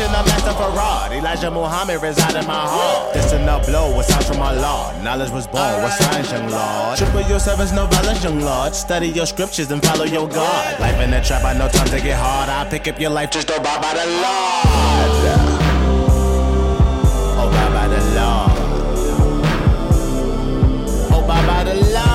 I'm 0.00 0.24
Master 0.24 0.52
Farad. 0.52 1.12
Elijah 1.12 1.50
Muhammad 1.50 2.00
reside 2.00 2.34
in 2.34 2.46
my 2.46 2.66
heart. 2.66 3.12
This 3.12 3.30
in 3.34 3.44
the 3.44 3.62
blow, 3.66 3.94
what's 3.94 4.10
out 4.10 4.24
from 4.24 4.38
my 4.38 4.50
law. 4.50 4.90
Knowledge 5.02 5.30
was 5.30 5.46
born, 5.46 5.82
what 5.82 5.92
signs, 5.92 6.32
young 6.32 6.48
lord? 6.48 6.96
Triple 6.96 7.20
your 7.28 7.38
sevens, 7.38 7.72
no 7.72 7.86
violence, 7.86 8.24
young 8.24 8.40
lord. 8.40 8.74
Study 8.74 9.08
your 9.08 9.26
scriptures 9.26 9.70
and 9.70 9.82
follow 9.84 10.04
your 10.04 10.26
God. 10.26 10.80
Life 10.80 10.98
in 10.98 11.10
the 11.10 11.20
trap, 11.20 11.44
I 11.44 11.52
know 11.52 11.68
time 11.68 11.88
to 11.88 12.00
get 12.00 12.18
hard. 12.18 12.48
I 12.48 12.64
pick 12.70 12.88
up 12.88 12.98
your 12.98 13.10
life, 13.10 13.30
just 13.30 13.48
don't 13.48 13.62
buy 13.62 13.78
by 13.82 13.92
the 13.92 14.06
Lord. 14.06 14.66
Oh, 17.36 17.50
by 17.52 17.88
the 17.88 18.00
Lord. 18.16 18.50
Oh, 21.12 21.26
by 21.26 21.64
the 21.64 21.74
Lord. 21.74 22.11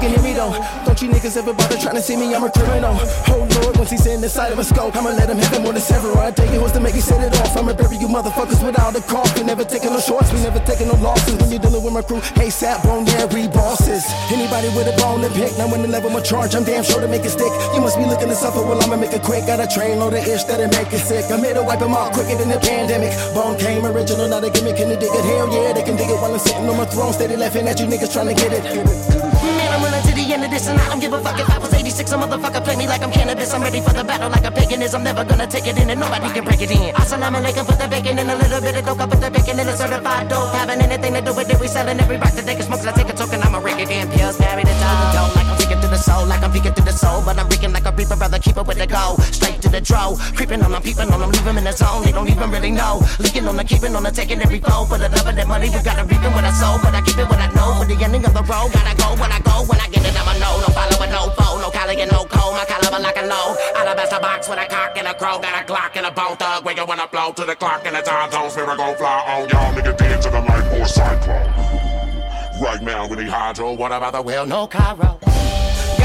Can 0.00 0.10
hear 0.10 0.22
me 0.24 0.32
though. 0.32 0.56
Don't 0.86 1.00
you 1.02 1.08
niggas 1.12 1.36
ever 1.36 1.52
bother 1.52 1.76
trying 1.76 1.94
to 1.94 2.02
see 2.02 2.16
me? 2.16 2.34
I'm 2.34 2.42
a 2.42 2.50
criminal. 2.50 2.96
Oh 3.28 3.46
Lord, 3.60 3.76
once 3.76 3.90
he's 3.90 4.06
in 4.06 4.20
the 4.20 4.28
side 4.28 4.50
of 4.50 4.58
a 4.58 4.64
scope, 4.64 4.96
I'ma 4.96 5.10
let 5.10 5.28
him 5.28 5.38
have 5.38 5.52
it 5.52 5.60
more 5.60 5.72
than 5.72 5.82
several. 5.82 6.16
I 6.18 6.30
take 6.32 6.50
it 6.50 6.60
was 6.60 6.72
to 6.72 6.80
make 6.80 6.94
you 6.94 7.04
set 7.04 7.20
it 7.20 7.36
off. 7.38 7.56
I'ma 7.56 7.74
bury 7.74 7.96
you 8.00 8.08
motherfuckers 8.08 8.64
without 8.64 8.96
a 8.96 9.02
cough. 9.04 9.28
We 9.36 9.44
never 9.44 9.64
taking 9.64 9.92
no 9.92 10.00
shorts, 10.00 10.32
we 10.32 10.40
never 10.40 10.58
taking 10.60 10.88
no 10.88 10.96
losses. 11.04 11.36
When 11.36 11.50
you're 11.50 11.60
dealing 11.60 11.84
with 11.84 11.92
my 11.92 12.02
crew, 12.02 12.20
hey 12.40 12.48
sap, 12.48 12.82
bone, 12.82 13.04
yeah, 13.06 13.26
we 13.28 13.46
bosses. 13.48 14.02
Anybody 14.32 14.68
with 14.72 14.88
a 14.88 14.96
bone 14.96 15.20
to 15.20 15.30
pick, 15.36 15.52
now 15.58 15.68
when 15.68 15.82
the 15.82 15.88
level 15.88 16.10
my 16.10 16.20
charge, 16.20 16.54
I'm 16.56 16.64
damn 16.64 16.82
sure 16.82 17.00
to 17.00 17.08
make 17.08 17.24
it 17.24 17.36
stick. 17.36 17.52
You 17.74 17.80
must 17.84 17.98
be 17.98 18.04
looking 18.08 18.28
to 18.28 18.34
suffer, 18.34 18.64
well 18.64 18.80
I'ma 18.80 18.96
make 18.96 19.12
it 19.12 19.22
quick. 19.22 19.46
Got 19.46 19.60
a 19.60 19.68
train 19.68 20.00
load 20.00 20.14
of 20.14 20.24
ish 20.24 20.44
that'll 20.44 20.72
make 20.72 20.92
it 20.92 21.04
sick. 21.04 21.28
I'm 21.30 21.44
here 21.44 21.54
to 21.54 21.62
wipe 21.62 21.80
them 21.80 21.92
off 21.92 22.12
quicker 22.16 22.36
than 22.40 22.48
the 22.48 22.58
pandemic. 22.58 23.12
Bone 23.36 23.58
came 23.58 23.84
original, 23.84 24.28
not 24.28 24.44
a 24.44 24.50
gimmick. 24.50 24.76
Can 24.80 24.88
they 24.88 24.96
dig 24.96 25.12
it? 25.12 25.24
Hell 25.28 25.52
yeah, 25.52 25.72
they 25.76 25.84
can 25.84 25.96
dig 25.96 26.08
it 26.08 26.16
while 26.16 26.32
I'm 26.32 26.40
sitting 26.40 26.68
on 26.68 26.76
my 26.76 26.86
throne, 26.86 27.12
steady 27.12 27.36
laughing 27.36 27.68
at 27.68 27.78
you 27.78 27.86
niggas 27.86 28.12
trying 28.12 28.32
to 28.32 28.34
get 28.34 28.52
it. 28.52 29.29
End 30.32 30.44
of 30.44 30.50
this 30.50 30.68
and 30.68 30.78
I 30.78 30.88
don't 30.88 31.00
give 31.00 31.12
a 31.12 31.20
fuck 31.20 31.38
if 31.38 31.50
I 31.50 31.58
was 31.58 31.72
86. 31.74 32.12
A 32.12 32.16
motherfucker 32.16 32.62
play 32.62 32.76
me 32.76 32.86
like 32.86 33.02
I'm 33.02 33.10
cannabis. 33.10 33.52
I'm 33.52 33.62
ready 33.62 33.80
for 33.80 33.92
the 33.92 34.04
battle 34.04 34.30
like 34.30 34.44
a 34.44 34.50
pagan 34.50 34.82
is. 34.82 34.94
I'm 34.94 35.02
never 35.02 35.24
gonna 35.24 35.46
take 35.46 35.66
it 35.66 35.76
in 35.78 35.90
and 35.90 36.00
nobody 36.00 36.28
can 36.32 36.44
break 36.44 36.60
it 36.60 36.70
in. 36.70 36.94
Assalamu 36.94 37.42
alaikum, 37.42 37.66
put 37.66 37.78
the 37.78 37.88
bacon 37.88 38.18
in 38.18 38.30
a 38.30 38.36
little 38.36 38.60
bit 38.60 38.76
of 38.76 38.84
coke. 38.86 39.00
I 39.00 39.06
put 39.06 39.20
the 39.20 39.30
bacon 39.30 39.58
in 39.58 39.68
a 39.68 39.76
certified 39.76 40.28
dope. 40.28 40.54
Having 40.54 40.80
anything 40.82 41.14
to 41.14 41.20
do 41.20 41.34
with 41.34 41.50
it, 41.50 41.60
we 41.60 41.66
selling 41.66 41.98
every 41.98 42.16
rock 42.16 42.32
that 42.32 42.46
they 42.46 42.54
can 42.54 42.64
smoke. 42.64 42.86
I 42.86 42.92
take 42.92 43.08
a 43.08 43.14
token, 43.14 43.42
I'm 43.42 43.54
a 43.54 43.60
record 43.60 43.88
damn 43.88 44.08
pills, 44.10 44.38
married 44.38 44.66
to 44.66 44.72
the 44.72 45.06
dough. 45.14 45.32
Like 45.36 45.49
soul, 46.00 46.26
like 46.26 46.42
I'm 46.42 46.52
peeking 46.52 46.72
through 46.72 46.86
the 46.86 46.96
soul. 46.96 47.22
But 47.24 47.38
I'm 47.38 47.48
reeking 47.48 47.72
like 47.72 47.86
a 47.86 47.92
reaper, 47.92 48.16
brother, 48.16 48.38
keep 48.38 48.56
up 48.56 48.66
with 48.66 48.78
the 48.78 48.86
go. 48.86 49.16
Straight 49.30 49.60
to 49.62 49.68
the 49.68 49.80
draw. 49.80 50.16
Creeping 50.34 50.62
on 50.62 50.72
them, 50.72 50.82
peeping 50.82 51.10
on 51.12 51.20
them, 51.20 51.30
them 51.30 51.58
in 51.58 51.64
the 51.64 51.72
zone. 51.72 52.02
They 52.02 52.12
don't 52.12 52.28
even 52.28 52.50
really 52.50 52.70
know. 52.70 53.02
Leaking 53.18 53.46
on 53.46 53.56
the 53.56 53.64
keeping 53.64 53.94
on 53.94 54.02
the 54.02 54.10
taking 54.10 54.40
every 54.40 54.60
foe. 54.60 54.84
For 54.86 54.98
the 54.98 55.08
love 55.08 55.28
of 55.28 55.36
that 55.36 55.46
money, 55.46 55.68
we 55.68 55.80
gotta 55.82 56.04
reap 56.04 56.22
it 56.22 56.32
with 56.34 56.44
our 56.44 56.56
soul. 56.56 56.78
But 56.82 56.94
I 56.94 57.00
keep 57.02 57.18
it 57.18 57.28
what 57.28 57.38
I 57.38 57.52
know. 57.52 57.76
For 57.78 57.86
the 57.86 57.96
ending 58.02 58.24
of 58.24 58.34
the 58.34 58.42
road, 58.42 58.72
gotta 58.72 58.94
go 58.96 59.14
when 59.20 59.30
I 59.30 59.40
go. 59.40 59.64
When 59.68 59.78
I 59.80 59.88
get 59.88 60.02
it, 60.04 60.16
I'm 60.16 60.28
a 60.28 60.34
no. 60.40 60.50
Following, 60.72 61.12
no 61.12 61.30
foe. 61.36 61.60
No 61.60 61.68
collie 61.70 62.00
and 62.00 62.10
no 62.10 62.24
cold. 62.24 62.54
My 62.56 62.64
caliber 62.64 63.00
like 63.00 63.18
a 63.20 63.26
low. 63.26 63.56
Alabaster 63.76 64.20
box 64.20 64.48
with 64.48 64.58
a 64.58 64.66
cock 64.66 64.96
and 64.96 65.06
a 65.06 65.14
crow. 65.14 65.38
Got 65.38 65.62
a 65.62 65.64
clock 65.64 65.96
and 65.96 66.06
a 66.06 66.10
bone 66.10 66.36
thug. 66.36 66.64
Wiggle 66.64 66.86
when 66.86 67.00
I 67.00 67.06
blow 67.06 67.32
to 67.32 67.44
the 67.44 67.56
clock 67.56 67.84
and 67.84 67.94
the 67.94 68.02
time 68.02 68.30
zone. 68.32 68.50
Spirit 68.50 68.76
gon' 68.76 68.96
fly 68.96 69.20
on 69.28 69.48
y'all. 69.48 69.72
Nigga 69.74 69.96
dance 69.96 70.24
to 70.24 70.30
the 70.30 70.40
light 70.40 70.66
or 70.80 70.86
cyclone. 70.86 71.50
Right 72.60 72.82
now 72.82 73.08
we 73.08 73.16
need 73.16 73.28
hydro. 73.28 73.72
What 73.72 73.92
about 73.92 74.12
the 74.12 74.22
well? 74.22 74.46
No 74.46 74.66
Cairo. 74.66 75.18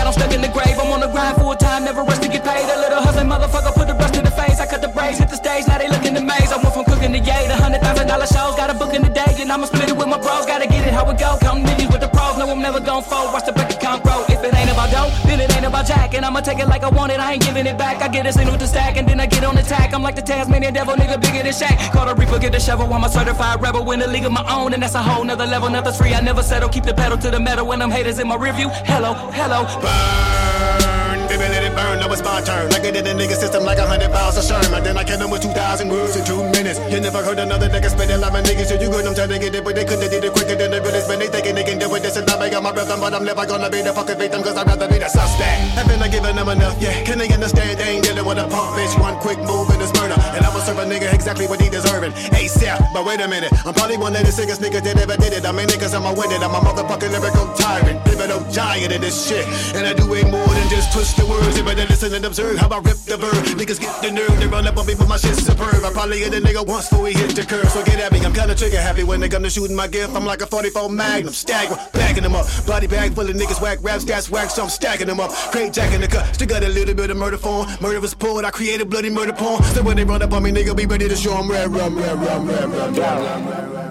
'Em 0.05 0.13
stuck 0.13 0.33
in 0.33 0.41
the 0.41 0.47
grave, 0.47 0.77
I'm 0.79 0.91
on 0.91 0.99
the 0.99 1.07
grind 1.07 1.37
full 1.37 1.55
time, 1.55 1.83
never 1.83 2.03
rest 2.03 2.21
to 2.21 2.27
get 2.27 2.43
paid. 2.43 2.69
A 2.69 2.79
little 2.79 3.01
hustling 3.01 3.27
motherfucker 3.27 3.73
put 3.73 3.87
the 3.87 4.04
the 4.45 4.51
face. 4.51 4.59
I 4.59 4.65
cut 4.65 4.81
the 4.81 4.87
braids, 4.87 5.19
hit 5.19 5.29
the 5.29 5.35
stage, 5.35 5.67
now 5.67 5.77
they 5.77 5.87
look 5.87 6.05
in 6.05 6.13
the 6.13 6.21
maze. 6.21 6.51
I 6.51 6.57
went 6.57 6.73
from 6.73 6.85
cooking 6.85 7.11
to 7.13 7.19
yay 7.19 7.47
to 7.47 7.55
hundred 7.55 7.81
thousand 7.81 8.07
dollar 8.07 8.27
shows. 8.27 8.55
Got 8.55 8.69
a 8.69 8.73
book 8.73 8.93
in 8.93 9.01
the 9.01 9.09
day, 9.09 9.35
and 9.39 9.51
I'ma 9.51 9.65
split 9.65 9.89
it 9.89 9.97
with 9.97 10.07
my 10.07 10.17
bros. 10.17 10.45
Gotta 10.45 10.67
get 10.67 10.87
it 10.87 10.93
how 10.93 11.09
it 11.09 11.19
go, 11.19 11.37
counting 11.41 11.63
millions 11.63 11.91
with 11.91 12.01
the 12.01 12.07
pros. 12.09 12.37
No, 12.37 12.49
I'm 12.49 12.61
never 12.61 12.79
gon' 12.79 13.03
fold. 13.03 13.33
Watch 13.33 13.45
the 13.45 13.53
bank 13.53 13.73
account 13.73 14.03
grow. 14.03 14.23
If 14.29 14.43
it 14.43 14.53
ain't 14.53 14.71
about 14.71 14.91
dough, 14.91 15.11
then 15.25 15.39
it 15.39 15.49
ain't 15.55 15.65
about 15.65 15.85
jack. 15.85 16.13
And 16.13 16.25
I'ma 16.25 16.41
take 16.41 16.59
it 16.59 16.67
like 16.67 16.83
I 16.83 16.89
want 16.89 17.11
it, 17.11 17.19
I 17.19 17.33
ain't 17.33 17.43
giving 17.43 17.65
it 17.65 17.77
back. 17.77 18.01
I 18.01 18.07
get 18.07 18.25
a 18.25 18.33
signal 18.33 18.57
to 18.57 18.67
stack, 18.67 18.97
and 18.97 19.07
then 19.07 19.19
I 19.19 19.25
get 19.25 19.43
on 19.43 19.57
attack. 19.57 19.93
I'm 19.93 20.03
like 20.03 20.15
the 20.15 20.21
Tasmanian 20.21 20.73
devil, 20.73 20.95
nigga 20.95 21.19
bigger 21.21 21.43
than 21.43 21.53
Shaq. 21.53 21.91
Call 21.91 22.05
the 22.05 22.15
reaper, 22.15 22.39
get 22.39 22.51
the 22.51 22.59
shovel. 22.59 22.91
I'm 22.93 23.03
a 23.03 23.09
certified 23.09 23.61
rebel 23.61 23.89
in 23.91 23.99
the 23.99 24.07
league 24.07 24.25
of 24.25 24.31
my 24.31 24.45
own, 24.49 24.73
and 24.73 24.81
that's 24.83 24.95
a 24.95 25.03
whole 25.03 25.23
nother 25.23 25.45
level. 25.45 25.69
Nothing's 25.69 25.97
free, 25.97 26.13
I 26.13 26.21
never 26.21 26.43
settle. 26.43 26.69
Keep 26.69 26.85
the 26.85 26.93
pedal 26.93 27.17
to 27.17 27.31
the 27.31 27.39
metal 27.39 27.65
when 27.67 27.81
I'm 27.81 27.91
haters 27.91 28.19
in 28.19 28.27
my 28.27 28.35
review. 28.35 28.69
Hello, 28.69 29.13
hello. 29.31 29.65
Burn, 29.81 31.04
baby, 31.27 31.47
let 31.49 31.63
it 31.63 31.73
burn. 31.75 31.99
Now 31.99 32.11
it's 32.11 32.23
my 32.23 32.41
turn. 32.41 32.71
I 32.73 32.79
get 32.79 32.95
in 32.95 33.05
the 33.05 33.13
nigga 33.13 33.35
system 33.35 33.63
like 33.63 33.77
a 33.77 33.87
hundred 33.87 34.11
pounds 34.11 34.37
of 34.37 34.45
Sherman. 34.45 34.83
Then 34.83 34.97
I 34.97 35.03
kill 35.03 35.19
him 35.19 35.31
with 35.31 35.41
2,000 35.41 35.89
words 35.89 36.15
in 36.15 36.25
two 36.25 36.41
minutes. 36.53 36.79
You 36.91 36.99
never 36.99 37.23
heard 37.23 37.39
another 37.39 37.69
nigga 37.69 37.89
spitting 37.89 38.21
like 38.21 38.33
my 38.33 38.41
niggas. 38.41 38.69
So 38.69 38.75
you 38.75 38.89
good, 38.89 39.05
I'm 39.05 39.15
trying 39.15 39.29
to 39.29 39.39
get 39.39 39.55
it, 39.55 39.63
but 39.63 39.75
they 39.75 39.85
couldn't 39.85 40.09
did 40.09 40.23
it 40.23 40.31
quicker 40.31 40.55
than 40.55 40.71
the 40.71 40.81
realest. 40.81 41.09
When 41.09 41.19
they 41.19 41.27
thinking 41.27 41.55
they 41.55 41.63
can 41.63 41.79
do 41.79 41.93
it, 41.95 42.01
this 42.01 42.17
and. 42.17 42.29
I 42.35 42.49
got 42.49 42.61
my 42.61 42.71
rhythm, 42.71 42.99
but 42.99 43.13
I'm 43.13 43.23
never 43.23 43.45
gonna 43.45 43.69
be 43.69 43.81
the 43.81 43.93
fucking 43.93 44.17
victim, 44.17 44.43
cause 44.43 44.57
I'd 44.57 44.67
rather 44.67 44.87
be 44.87 44.99
the 44.99 45.07
suspect. 45.07 45.71
Haven't 45.79 46.01
I 46.01 46.07
given 46.09 46.35
them 46.35 46.49
enough? 46.49 46.75
Yeah, 46.81 47.01
can 47.03 47.17
they 47.17 47.31
understand? 47.31 47.79
They 47.79 47.95
ain't 47.95 48.03
dealing 48.03 48.25
with 48.25 48.37
a 48.37 48.47
punk 48.47 48.75
bitch. 48.75 48.93
One 48.99 49.15
quick 49.17 49.39
move 49.39 49.69
and 49.71 49.81
it's 49.81 49.93
murder. 49.95 50.19
And 50.35 50.45
I'ma 50.45 50.59
serve 50.59 50.79
a 50.79 50.85
nigga 50.85 51.13
exactly 51.13 51.47
what 51.47 51.61
he 51.61 51.69
deserving. 51.69 52.11
ASAP, 52.35 52.93
but 52.93 53.05
wait 53.05 53.21
a 53.21 53.27
minute. 53.27 53.53
I'm 53.65 53.73
probably 53.73 53.97
one 53.97 54.15
of 54.15 54.25
the 54.25 54.31
sickest 54.31 54.61
niggas 54.61 54.83
that 54.83 54.99
ever 54.99 55.17
did 55.17 55.33
it. 55.33 55.45
I'm 55.45 55.57
in 55.59 55.69
it 55.69 55.79
cause 55.79 55.93
I'm 55.95 56.05
a 56.05 56.13
winner. 56.13 56.37
I'm 56.43 56.53
a 56.53 56.59
motherfucking 56.59 57.11
lyrical 57.11 57.47
tyrant. 57.55 58.03
Pivotal 58.05 58.43
giant 58.51 58.91
in 58.91 59.01
this 59.01 59.15
shit. 59.15 59.47
And 59.73 59.87
I 59.87 59.93
do 59.93 60.05
way 60.09 60.23
more 60.23 60.45
than 60.45 60.67
just 60.69 60.91
twist 60.91 61.14
the 61.15 61.25
words. 61.25 61.57
You 61.57 61.63
better 61.63 61.85
listen 61.85 62.13
and 62.13 62.25
observe 62.25 62.57
how 62.57 62.69
I 62.69 62.79
rip 62.79 62.97
the 63.05 63.17
bird. 63.17 63.33
Niggas 63.59 63.79
get 63.79 64.01
the 64.01 64.11
nerve 64.11 64.39
to 64.39 64.47
run 64.49 64.67
up 64.67 64.77
on 64.77 64.85
me, 64.85 64.95
but 64.95 65.07
my 65.07 65.17
shit's 65.17 65.45
superb. 65.45 65.83
I 65.83 65.91
probably 65.91 66.19
hit 66.19 66.33
a 66.33 66.41
nigga 66.41 66.65
once 66.65 66.89
before 66.89 67.07
he 67.07 67.13
hit 67.13 67.35
the 67.35 67.43
curve. 67.43 67.69
So 67.69 67.83
get 67.83 67.99
at 67.99 68.11
me, 68.11 68.19
I'm 68.25 68.33
kinda 68.33 68.55
trigger 68.55 68.79
happy 68.79 69.03
when 69.03 69.19
they 69.19 69.29
come 69.29 69.43
to 69.43 69.49
shooting 69.49 69.75
my 69.75 69.87
gift. 69.87 70.15
I'm 70.15 70.25
like 70.25 70.41
a 70.41 70.47
44 70.47 70.89
Magnum, 70.89 71.33
stagger, 71.33 71.77
backing 71.93 72.23
them 72.23 72.35
up. 72.35 72.45
Body 72.65 72.87
bag 72.87 73.13
full 73.13 73.29
of 73.29 73.35
niggas, 73.35 73.61
whack 73.61 73.79
rap 73.81 73.99
stats, 74.01 74.29
whack, 74.29 74.49
so 74.49 74.63
I'm 74.63 74.69
stacking 74.69 75.07
them 75.07 75.19
up. 75.19 75.31
Crate 75.51 75.73
jack 75.73 75.93
in 75.93 76.01
the 76.01 76.07
cut, 76.07 76.33
still 76.35 76.47
got 76.47 76.63
a 76.63 76.69
little 76.69 76.93
bit 76.95 77.09
of 77.09 77.17
murder 77.17 77.37
form. 77.37 77.67
Murder 77.81 77.99
was 77.99 78.13
pulled, 78.13 78.45
I 78.45 78.51
created 78.51 78.89
bloody 78.89 79.09
murder 79.09 79.33
porn. 79.33 79.63
So 79.73 79.81
when 79.83 79.97
they 79.97 80.03
run 80.03 80.21
up 80.21 80.33
on 80.33 80.43
me, 80.43 80.51
nigga, 80.51 80.75
be 80.75 80.85
ready 80.85 81.07
to 81.07 81.15
show 81.15 81.37
'em 81.37 81.49
red 81.49 81.71
rum, 81.73 81.97
red 81.97 82.19
rum, 82.19 82.47
red 82.47 82.69
rum, 82.69 82.95
red 82.95 82.97
rum. 82.97 83.85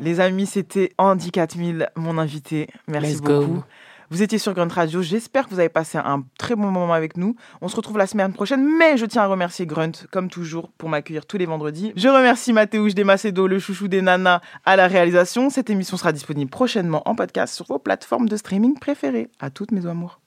Les 0.00 0.20
amis, 0.20 0.46
c'était 0.46 0.90
Andy 0.98 1.30
4000, 1.32 1.88
mon 1.96 2.18
invité. 2.18 2.68
Merci 2.88 3.08
Let's 3.08 3.20
go. 3.20 3.64
Vous 4.10 4.22
étiez 4.22 4.38
sur 4.38 4.52
Grunt 4.54 4.68
Radio. 4.68 5.02
J'espère 5.02 5.44
que 5.44 5.50
vous 5.50 5.60
avez 5.60 5.68
passé 5.68 5.98
un 5.98 6.24
très 6.38 6.54
bon 6.54 6.70
moment 6.70 6.92
avec 6.92 7.16
nous. 7.16 7.36
On 7.60 7.68
se 7.68 7.76
retrouve 7.76 7.98
la 7.98 8.06
semaine 8.06 8.32
prochaine, 8.32 8.66
mais 8.78 8.96
je 8.96 9.06
tiens 9.06 9.22
à 9.22 9.26
remercier 9.26 9.66
Grunt, 9.66 9.92
comme 10.10 10.28
toujours, 10.28 10.70
pour 10.76 10.88
m'accueillir 10.88 11.26
tous 11.26 11.38
les 11.38 11.46
vendredis. 11.46 11.92
Je 11.96 12.08
remercie 12.08 12.52
Mathéouche 12.52 12.94
des 12.94 13.04
Macedo, 13.04 13.46
le 13.46 13.58
chouchou 13.58 13.88
des 13.88 14.02
nanas, 14.02 14.40
à 14.64 14.76
la 14.76 14.88
réalisation. 14.88 15.50
Cette 15.50 15.70
émission 15.70 15.96
sera 15.96 16.12
disponible 16.12 16.50
prochainement 16.50 17.02
en 17.08 17.14
podcast 17.14 17.54
sur 17.54 17.66
vos 17.66 17.78
plateformes 17.78 18.28
de 18.28 18.36
streaming 18.36 18.78
préférées. 18.78 19.30
À 19.40 19.50
toutes 19.50 19.72
mes 19.72 19.86
amours. 19.86 20.23